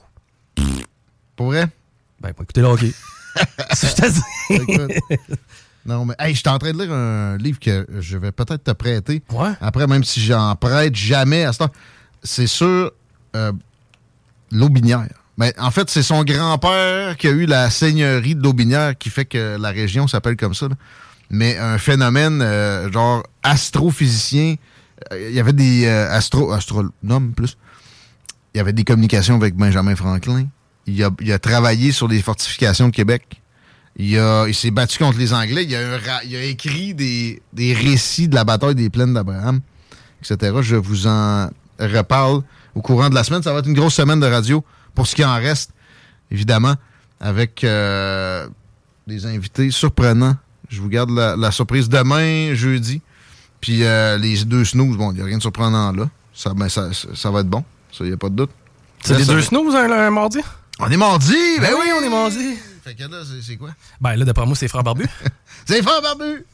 Pour 1.38 1.48
vrai? 1.48 1.68
Ben. 2.20 2.34
C'est 3.72 3.88
ce 3.88 3.96
que 3.96 4.08
je 4.08 4.66
te 4.66 4.88
dis. 4.88 5.18
Non, 5.86 6.06
mais 6.06 6.14
hey, 6.20 6.34
je 6.34 6.40
suis 6.40 6.50
en 6.50 6.58
train 6.60 6.72
de 6.72 6.82
lire 6.82 6.94
un 6.94 7.38
livre 7.38 7.60
que 7.60 7.86
je 8.00 8.18
vais 8.18 8.32
peut-être 8.32 8.64
te 8.64 8.72
prêter. 8.72 9.22
Après, 9.60 9.86
même 9.88 10.04
si 10.04 10.22
j'en 10.22 10.56
prête 10.56 10.96
jamais 10.96 11.44
à 11.44 11.52
ce 11.54 11.60
temps. 11.60 11.72
C'est 12.24 12.48
sur 12.48 12.92
euh, 13.36 13.52
l'Aubinière. 14.52 15.08
Mais 15.38 15.54
en 15.60 15.72
fait, 15.72 15.90
c'est 15.90 16.04
son 16.04 16.24
grand-père 16.24 17.18
qui 17.18 17.28
a 17.28 17.32
eu 17.32 17.46
la 17.46 17.70
seigneurie 17.70 18.36
de 18.36 18.42
l'Aubinière 18.44 18.98
qui 18.98 19.10
fait 19.10 19.26
que 19.26 19.58
la 19.60 19.70
région 19.72 20.08
s'appelle 20.08 20.38
comme 20.38 20.54
ça. 20.54 20.68
là. 20.70 20.76
Mais 21.30 21.58
un 21.58 21.78
phénomène 21.80 22.42
euh, 22.42 22.92
genre 22.92 23.24
astrophysicien. 23.42 24.56
euh, 25.12 25.30
Il 25.30 25.36
y 25.36 25.40
avait 25.40 25.54
des 25.54 25.86
euh, 25.86 26.10
astro, 26.12 26.52
astronomes 26.52 27.34
plus. 27.36 27.58
Il 28.54 28.58
y 28.60 28.62
avait 28.62 28.74
des 28.74 28.84
communications 28.84 29.36
avec 29.36 29.56
Benjamin 29.56 29.96
Franklin. 29.96 30.46
Il 30.86 31.04
a, 31.04 31.10
il 31.20 31.32
a 31.32 31.40
travaillé 31.40 31.92
sur 31.92 32.08
les 32.08 32.22
fortifications 32.22 32.88
de 32.90 32.94
Québec. 32.94 33.42
Il, 33.98 34.18
a- 34.18 34.46
il 34.48 34.56
s'est 34.56 34.72
battu 34.72 34.98
contre 34.98 35.18
les 35.20 35.34
Anglais. 35.34 35.66
Il 35.66 35.76
a, 35.76 35.80
un 35.80 35.98
ra- 35.98 36.24
il 36.26 36.36
a 36.36 36.44
écrit 36.44 36.94
des, 36.94 37.42
des 37.54 37.74
récits 37.74 38.28
de 38.28 38.36
la 38.36 38.44
bataille 38.44 38.76
des 38.76 38.90
plaines 38.90 39.14
d'Abraham, 39.14 39.60
etc. 40.22 40.58
Je 40.62 40.76
vous 40.76 41.06
en 41.08 41.50
reparle 41.80 42.42
au 42.76 42.82
courant 42.82 43.10
de 43.10 43.16
la 43.16 43.24
semaine. 43.24 43.44
Ça 43.44 43.54
va 43.54 43.60
être 43.60 43.68
une 43.68 43.76
grosse 43.76 43.94
semaine 43.96 44.20
de 44.20 44.26
radio 44.26 44.64
pour 44.96 45.06
ce 45.08 45.16
qui 45.16 45.24
en 45.24 45.36
reste, 45.36 45.72
évidemment, 46.32 46.74
avec 47.20 47.64
euh, 47.64 48.48
des 49.08 49.26
invités 49.28 49.70
surprenants. 49.70 50.36
Je 50.70 50.82
vous 50.82 50.90
garde 50.90 51.12
la, 51.12 51.36
la 51.36 51.52
surprise 51.52 51.88
demain, 51.88 52.56
jeudi. 52.56 53.02
Puis 53.62 53.84
euh, 53.84 54.18
les 54.18 54.44
deux 54.44 54.66
snooze, 54.66 54.98
bon, 54.98 55.12
il 55.12 55.16
n'y 55.16 55.22
a 55.22 55.26
rien 55.26 55.38
de 55.38 55.42
surprenant 55.42 55.92
là. 55.92 56.10
Ça, 56.34 56.54
ben, 56.56 56.68
ça, 56.68 56.90
ça, 57.14 57.30
va 57.30 57.42
être 57.42 57.48
bon. 57.50 57.64
Ça, 57.92 58.04
il 58.04 58.08
n'y 58.08 58.14
a 58.14 58.18
pas 58.18 58.30
de 58.30 58.36
doute. 58.36 58.50
C'est 59.04 59.18
les 59.20 59.26
deux 59.26 59.42
snooze 59.42 59.76
un, 59.76 59.92
un 59.92 60.10
mardi? 60.10 60.40
On 60.80 60.90
est 60.90 60.98
mardi! 60.98 61.36
Ben, 61.60 61.68
Ben 61.70 61.74
oui, 61.80 61.86
oui, 61.86 61.92
on 62.02 62.04
est 62.04 62.10
mardi. 62.10 62.56
Fait 62.84 62.96
que 62.96 63.04
là, 63.04 63.18
c'est- 63.42 63.56
quoi? 63.56 63.70
Ben 64.02 64.16
là, 64.16 64.26
d'après 64.26 64.46
moi, 64.46 64.56
c'est 64.56 64.68
Frère 64.68 64.84
Barbu. 64.84 65.06
C'est 65.66 65.82
Frère 65.82 66.02
Barbu! 66.02 66.46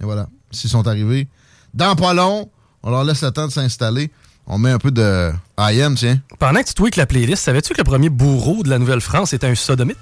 Et 0.00 0.04
voilà. 0.04 0.26
S'ils 0.50 0.70
sont 0.70 0.86
arrivés 0.88 1.28
dans 1.74 1.94
pas 1.94 2.12
long, 2.14 2.50
on 2.82 2.90
leur 2.90 3.04
laisse 3.04 3.22
le 3.22 3.30
temps 3.30 3.46
de 3.46 3.52
s'installer. 3.52 4.10
On 4.46 4.58
met 4.58 4.70
un 4.70 4.78
peu 4.78 4.90
de 4.90 5.30
IM, 5.58 5.94
tiens. 5.94 6.20
Pendant 6.40 6.60
que 6.62 6.66
tu 6.68 6.74
tweaks 6.74 6.96
la 6.96 7.06
playlist, 7.06 7.44
savais-tu 7.44 7.72
que 7.72 7.78
le 7.78 7.84
premier 7.84 8.08
bourreau 8.08 8.64
de 8.64 8.68
la 8.70 8.78
Nouvelle-France 8.80 9.32
était 9.32 9.46
un 9.46 9.54
sodomite? 9.54 9.98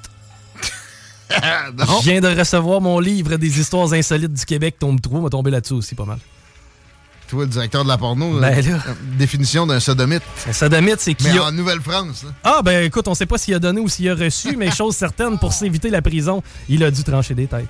Je 1.31 2.03
viens 2.05 2.21
de 2.23 2.29
recevoir 2.29 2.81
mon 2.81 2.99
livre 3.01 3.37
des 3.37 3.61
histoires 3.61 3.93
insolites 3.93 4.33
du 4.33 4.45
Québec, 4.47 4.77
tome 4.79 4.99
3, 4.99 5.21
m'a 5.21 5.29
tombé 5.29 5.51
là-dessus 5.51 5.75
aussi 5.75 5.95
pas 5.95 6.07
mal. 6.07 6.19
Toi, 7.29 7.45
le 7.45 7.51
directeur 7.51 7.85
de 7.85 7.89
la 7.89 7.99
porno, 7.99 8.41
Ben 8.41 8.59
euh, 8.59 8.63
là. 8.73 8.79
définition 9.19 9.67
d'un 9.67 9.81
sodomite. 9.81 10.23
Un 10.49 10.53
sodomite, 10.55 10.97
c'est 10.99 11.15
qui 11.15 11.25
Mais 11.29 11.39
a- 11.39 11.45
en 11.45 11.53
Nouvelle-France. 11.53 12.25
là. 12.25 12.31
Ah, 12.43 12.61
ben 12.65 12.85
écoute, 12.85 13.07
on 13.07 13.15
sait 13.15 13.27
pas 13.27 13.37
s'il 13.37 13.53
a 13.55 13.59
donné 13.59 13.81
ou 13.81 13.89
s'il 13.89 14.09
a 14.09 14.15
reçu, 14.15 14.57
mais 14.57 14.71
chose 14.71 14.97
certaine, 14.97 15.39
pour 15.39 15.53
s'éviter 15.53 15.91
la 15.91 16.01
prison, 16.01 16.43
il 16.71 16.83
a 16.85 16.91
dû 16.91 17.05
trancher 17.05 17.35
des 17.35 17.47
têtes. 17.47 17.69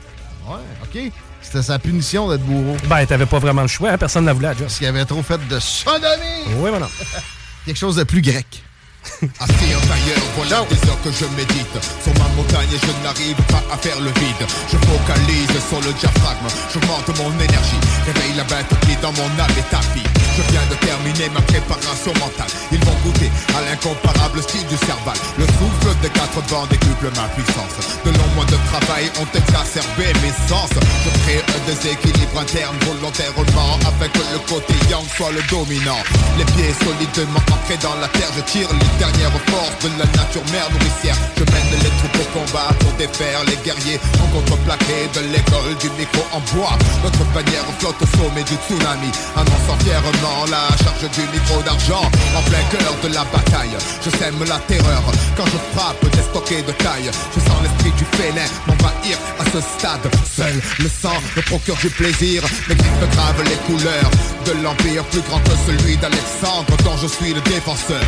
Ouais, 0.48 0.54
OK. 0.84 1.12
C'était 1.42 1.62
sa 1.62 1.78
punition 1.78 2.28
d'être 2.28 2.42
bourreau. 2.44 2.76
Ben, 2.88 3.04
t'avais 3.06 3.26
pas 3.26 3.38
vraiment 3.40 3.62
le 3.62 3.68
choix, 3.68 3.90
hein, 3.90 3.98
personne 3.98 4.22
ne 4.22 4.26
la 4.28 4.32
voulait 4.32 4.48
à 4.48 4.52
Joss. 4.52 4.62
Parce 4.62 4.78
qu'il 4.78 4.86
avait 4.86 5.04
trop 5.04 5.22
fait 5.22 5.40
de 5.48 5.58
sodomie. 5.58 6.54
Oui, 6.58 6.70
voilà. 6.70 6.88
Quelque 7.66 7.76
chose 7.78 7.96
de 7.96 8.04
plus 8.04 8.22
grec. 8.22 8.62
Assis 9.40 9.74
en 9.74 9.80
tailleur, 9.80 10.22
voilà 10.36 10.64
des 10.68 10.88
heures 10.88 11.02
que 11.02 11.10
je 11.10 11.24
médite. 11.36 11.76
Sur 12.02 12.12
ma 12.14 12.28
montagne 12.36 12.68
je 12.70 13.04
n'arrive 13.04 13.40
pas 13.48 13.62
à 13.72 13.76
faire 13.76 13.98
le 14.00 14.10
vide. 14.20 14.44
Je 14.70 14.76
focalise 14.76 15.68
sur 15.68 15.80
le 15.80 15.92
diaphragme. 15.94 16.48
J'augmente 16.72 17.08
mon 17.18 17.32
énergie. 17.32 17.80
Réveille 18.06 18.36
la 18.36 18.44
bête 18.44 18.72
qui 18.82 18.96
dans 19.02 19.12
mon 19.12 19.30
âme 19.40 19.56
est 19.58 19.70
tapis 19.70 20.17
Je 20.38 20.52
viens 20.54 20.66
de 20.70 20.76
terminer 20.86 21.28
ma 21.34 21.42
préparation 21.42 22.14
mentale. 22.14 22.46
Ils 22.70 22.78
vont 22.86 22.94
goûter 23.02 23.26
à 23.58 23.60
l'incomparable 23.66 24.40
style 24.40 24.64
du 24.70 24.78
cerval. 24.86 25.18
Le 25.36 25.46
souffle 25.58 25.90
des 26.00 26.10
quatre 26.10 26.38
bancs 26.46 26.70
décuple 26.70 27.10
ma 27.18 27.26
puissance. 27.34 27.74
De 28.06 28.14
longs 28.14 28.32
mois 28.38 28.46
de 28.46 28.54
travail 28.70 29.10
ont 29.18 29.26
exacerbé 29.34 30.14
mes 30.22 30.30
sens. 30.46 30.70
Je 30.78 31.10
crée 31.26 31.42
un 31.42 31.60
déséquilibre 31.66 32.38
interne 32.38 32.78
volontairement 32.86 33.82
Afin 33.82 34.06
que 34.14 34.22
le 34.30 34.38
côté 34.46 34.78
yang 34.86 35.02
soit 35.10 35.34
le 35.34 35.42
dominant. 35.50 35.98
Les 36.38 36.46
pieds 36.54 36.70
solidement 36.86 37.42
ancrés 37.50 37.80
dans 37.82 37.98
la 37.98 38.06
terre 38.14 38.30
Je 38.38 38.42
tire 38.46 38.70
les 38.70 38.92
dernières 39.02 39.34
forces 39.50 39.74
de 39.82 39.90
la 39.98 40.06
nature 40.06 40.46
mère 40.54 40.70
nourricière. 40.70 41.18
Je 41.34 41.42
mène 41.50 41.82
les 41.82 41.94
troupes 41.98 42.22
au 42.22 42.28
combat 42.30 42.70
pour 42.78 42.92
défaire 42.94 43.42
les 43.50 43.58
guerriers 43.66 43.98
En 44.22 44.30
contreplaqué 44.30 45.10
de 45.18 45.34
l'école 45.34 45.74
du 45.82 45.90
micro 45.98 46.22
en 46.30 46.38
bois. 46.54 46.78
Notre 47.02 47.26
bannière 47.34 47.66
flotte 47.82 47.98
au 47.98 48.08
sommet 48.14 48.46
du 48.46 48.54
tsunami. 48.62 49.10
Annonçant 49.34 49.78
fièrement 49.82 50.27
la 50.50 50.68
charge 50.82 51.10
du 51.10 51.22
micro 51.32 51.62
d'argent 51.62 52.02
En 52.36 52.42
plein 52.42 52.62
cœur 52.70 52.94
de 53.02 53.08
la 53.14 53.24
bataille. 53.24 53.76
Je 54.04 54.10
sème 54.10 54.38
la 54.48 54.58
terreur 54.60 55.02
quand 55.36 55.46
je 55.46 55.58
frappe 55.74 56.04
des 56.10 56.22
stockés 56.22 56.62
de 56.62 56.72
taille. 56.72 57.10
Je 57.34 57.40
sens 57.40 57.58
l'esprit 57.62 57.92
du 57.92 58.04
félin 58.16 58.48
m'envahir 58.66 59.16
à 59.38 59.44
ce 59.44 59.60
stade. 59.60 60.06
Seul 60.36 60.60
le 60.78 60.88
sang 60.88 61.18
me 61.36 61.42
procure 61.42 61.76
du 61.76 61.90
plaisir 61.90 62.42
Mes 62.68 62.74
griffes 62.74 63.10
gravent 63.12 63.44
les 63.44 63.60
couleurs 63.66 64.10
de 64.46 64.52
l'empire 64.62 65.04
plus 65.04 65.20
grand 65.22 65.40
que 65.40 65.56
celui 65.66 65.96
d'Alexandre 65.96 66.76
dont 66.84 66.96
je 66.96 67.06
suis 67.06 67.34
le 67.34 67.40
défenseur 67.42 68.00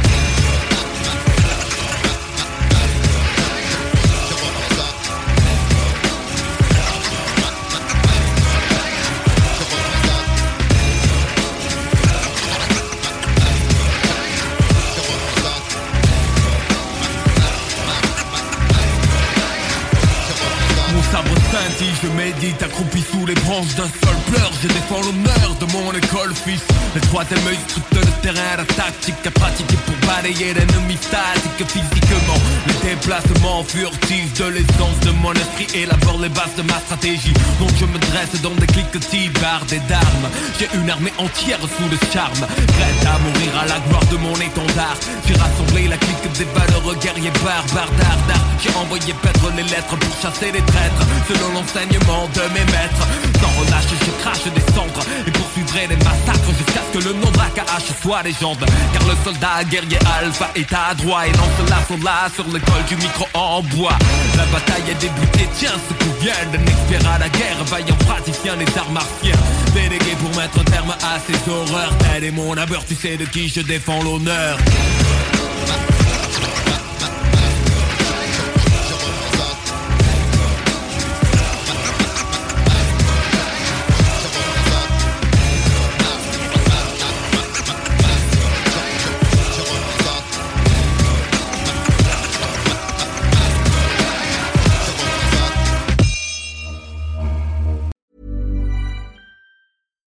médite 22.16 22.62
accroupi 22.62 23.02
sous 23.10 23.26
les 23.26 23.34
branches 23.34 23.74
d'un 23.74 23.90
seul 24.02 24.16
pleur. 24.30 24.50
Je 24.62 24.68
défends 24.68 25.00
l'honneur 25.00 25.54
de 25.60 25.66
mon 25.72 25.92
école 25.92 26.34
fils. 26.34 26.62
Le 26.94 27.00
troisième 27.00 27.46
œil 27.46 27.58
scrute 27.68 27.84
le 27.92 28.04
terrain, 28.22 28.56
la 28.56 28.64
tactique 28.64 29.26
à 29.26 29.30
pratiquer 29.30 29.76
pour 29.86 29.96
balayer 30.08 30.54
l'ennemi 30.54 30.96
statique 31.00 31.66
physiquement. 31.68 32.38
Le 32.66 32.74
déplacement 32.88 33.64
furtif 33.64 34.32
de 34.34 34.44
l'essence 34.46 34.98
de 35.04 35.10
mon 35.22 35.32
esprit 35.32 35.66
élabore 35.74 36.18
les 36.20 36.28
bases 36.28 36.54
de 36.56 36.62
ma 36.62 36.78
stratégie. 36.80 37.34
Donc 37.58 37.70
je 37.78 37.84
me 37.84 37.98
dresse 37.98 38.40
dans 38.42 38.54
des 38.54 38.66
cliquetis 38.66 39.28
bardés 39.40 39.82
d'armes 39.88 40.28
J'ai 40.58 40.68
une 40.74 40.90
armée 40.90 41.12
entière 41.18 41.60
sous 41.60 41.88
le 41.88 41.98
charme. 42.12 42.44
Prête 42.76 43.06
à 43.06 43.18
mourir 43.18 43.52
à 43.62 43.66
la 43.66 43.78
gloire 43.88 44.06
de 44.06 44.16
mon 44.16 44.34
étendard. 44.34 44.96
J'ai 45.26 45.34
rassemblé 45.34 45.88
la 45.88 45.96
clique 45.96 46.32
des 46.38 46.48
valeurs 46.54 46.94
guerriers 47.00 47.32
barbares 47.44 47.92
d'art 47.98 48.44
J'ai 48.62 48.74
envoyé 48.74 49.12
perdre 49.22 49.52
les 49.56 49.64
lettres 49.64 49.96
pour 49.96 50.14
chasser 50.20 50.52
les 50.52 50.62
traîtres. 50.62 51.06
Selon 51.28 51.60
de 52.08 52.42
mes 52.54 52.64
maîtres. 52.72 53.06
Sans 53.40 53.60
relâche 53.60 53.84
je 53.90 54.22
crache 54.22 54.44
des 54.44 54.72
cendres 54.74 55.04
Et 55.26 55.30
poursuivrai 55.30 55.86
les 55.88 55.96
massacres 55.96 56.52
jusqu'à 56.58 56.80
ce 56.86 56.98
que 56.98 57.04
le 57.04 57.12
nom 57.14 57.30
d'AKH 57.30 58.02
soit 58.02 58.22
légende. 58.22 58.64
Car 58.92 59.02
le 59.08 59.14
soldat 59.24 59.64
guerrier 59.64 59.98
alpha 60.20 60.50
est 60.54 60.72
à 60.72 60.94
droite 60.94 61.28
Et 61.28 61.32
lance 61.36 61.70
la 61.70 62.04
là 62.04 62.28
sur 62.34 62.44
le 62.44 62.58
col 62.58 62.84
du 62.88 62.96
micro 62.96 63.26
en 63.34 63.62
bois. 63.62 63.96
La 64.36 64.44
bataille 64.46 64.90
est 64.90 65.00
débutée, 65.00 65.48
tiens 65.54 65.72
ce 65.88 65.94
coup 65.94 66.12
vient 66.20 66.34
d'un 66.52 66.62
expert 66.62 67.12
à 67.12 67.18
la 67.18 67.28
guerre 67.28 67.64
Vaillant 67.66 67.96
praticien 68.06 68.56
des 68.56 68.66
arts 68.76 68.90
martiens. 68.90 69.36
Délégué 69.74 70.16
pour 70.20 70.34
mettre 70.36 70.64
terme 70.64 70.90
à 70.90 71.18
ces 71.26 71.50
horreurs. 71.50 71.92
Tel 71.98 72.24
est 72.24 72.30
mon 72.30 72.56
abeur, 72.56 72.84
tu 72.86 72.94
sais 72.94 73.16
de 73.16 73.24
qui 73.24 73.48
je 73.48 73.60
défends 73.60 74.02
l'honneur 74.02 74.58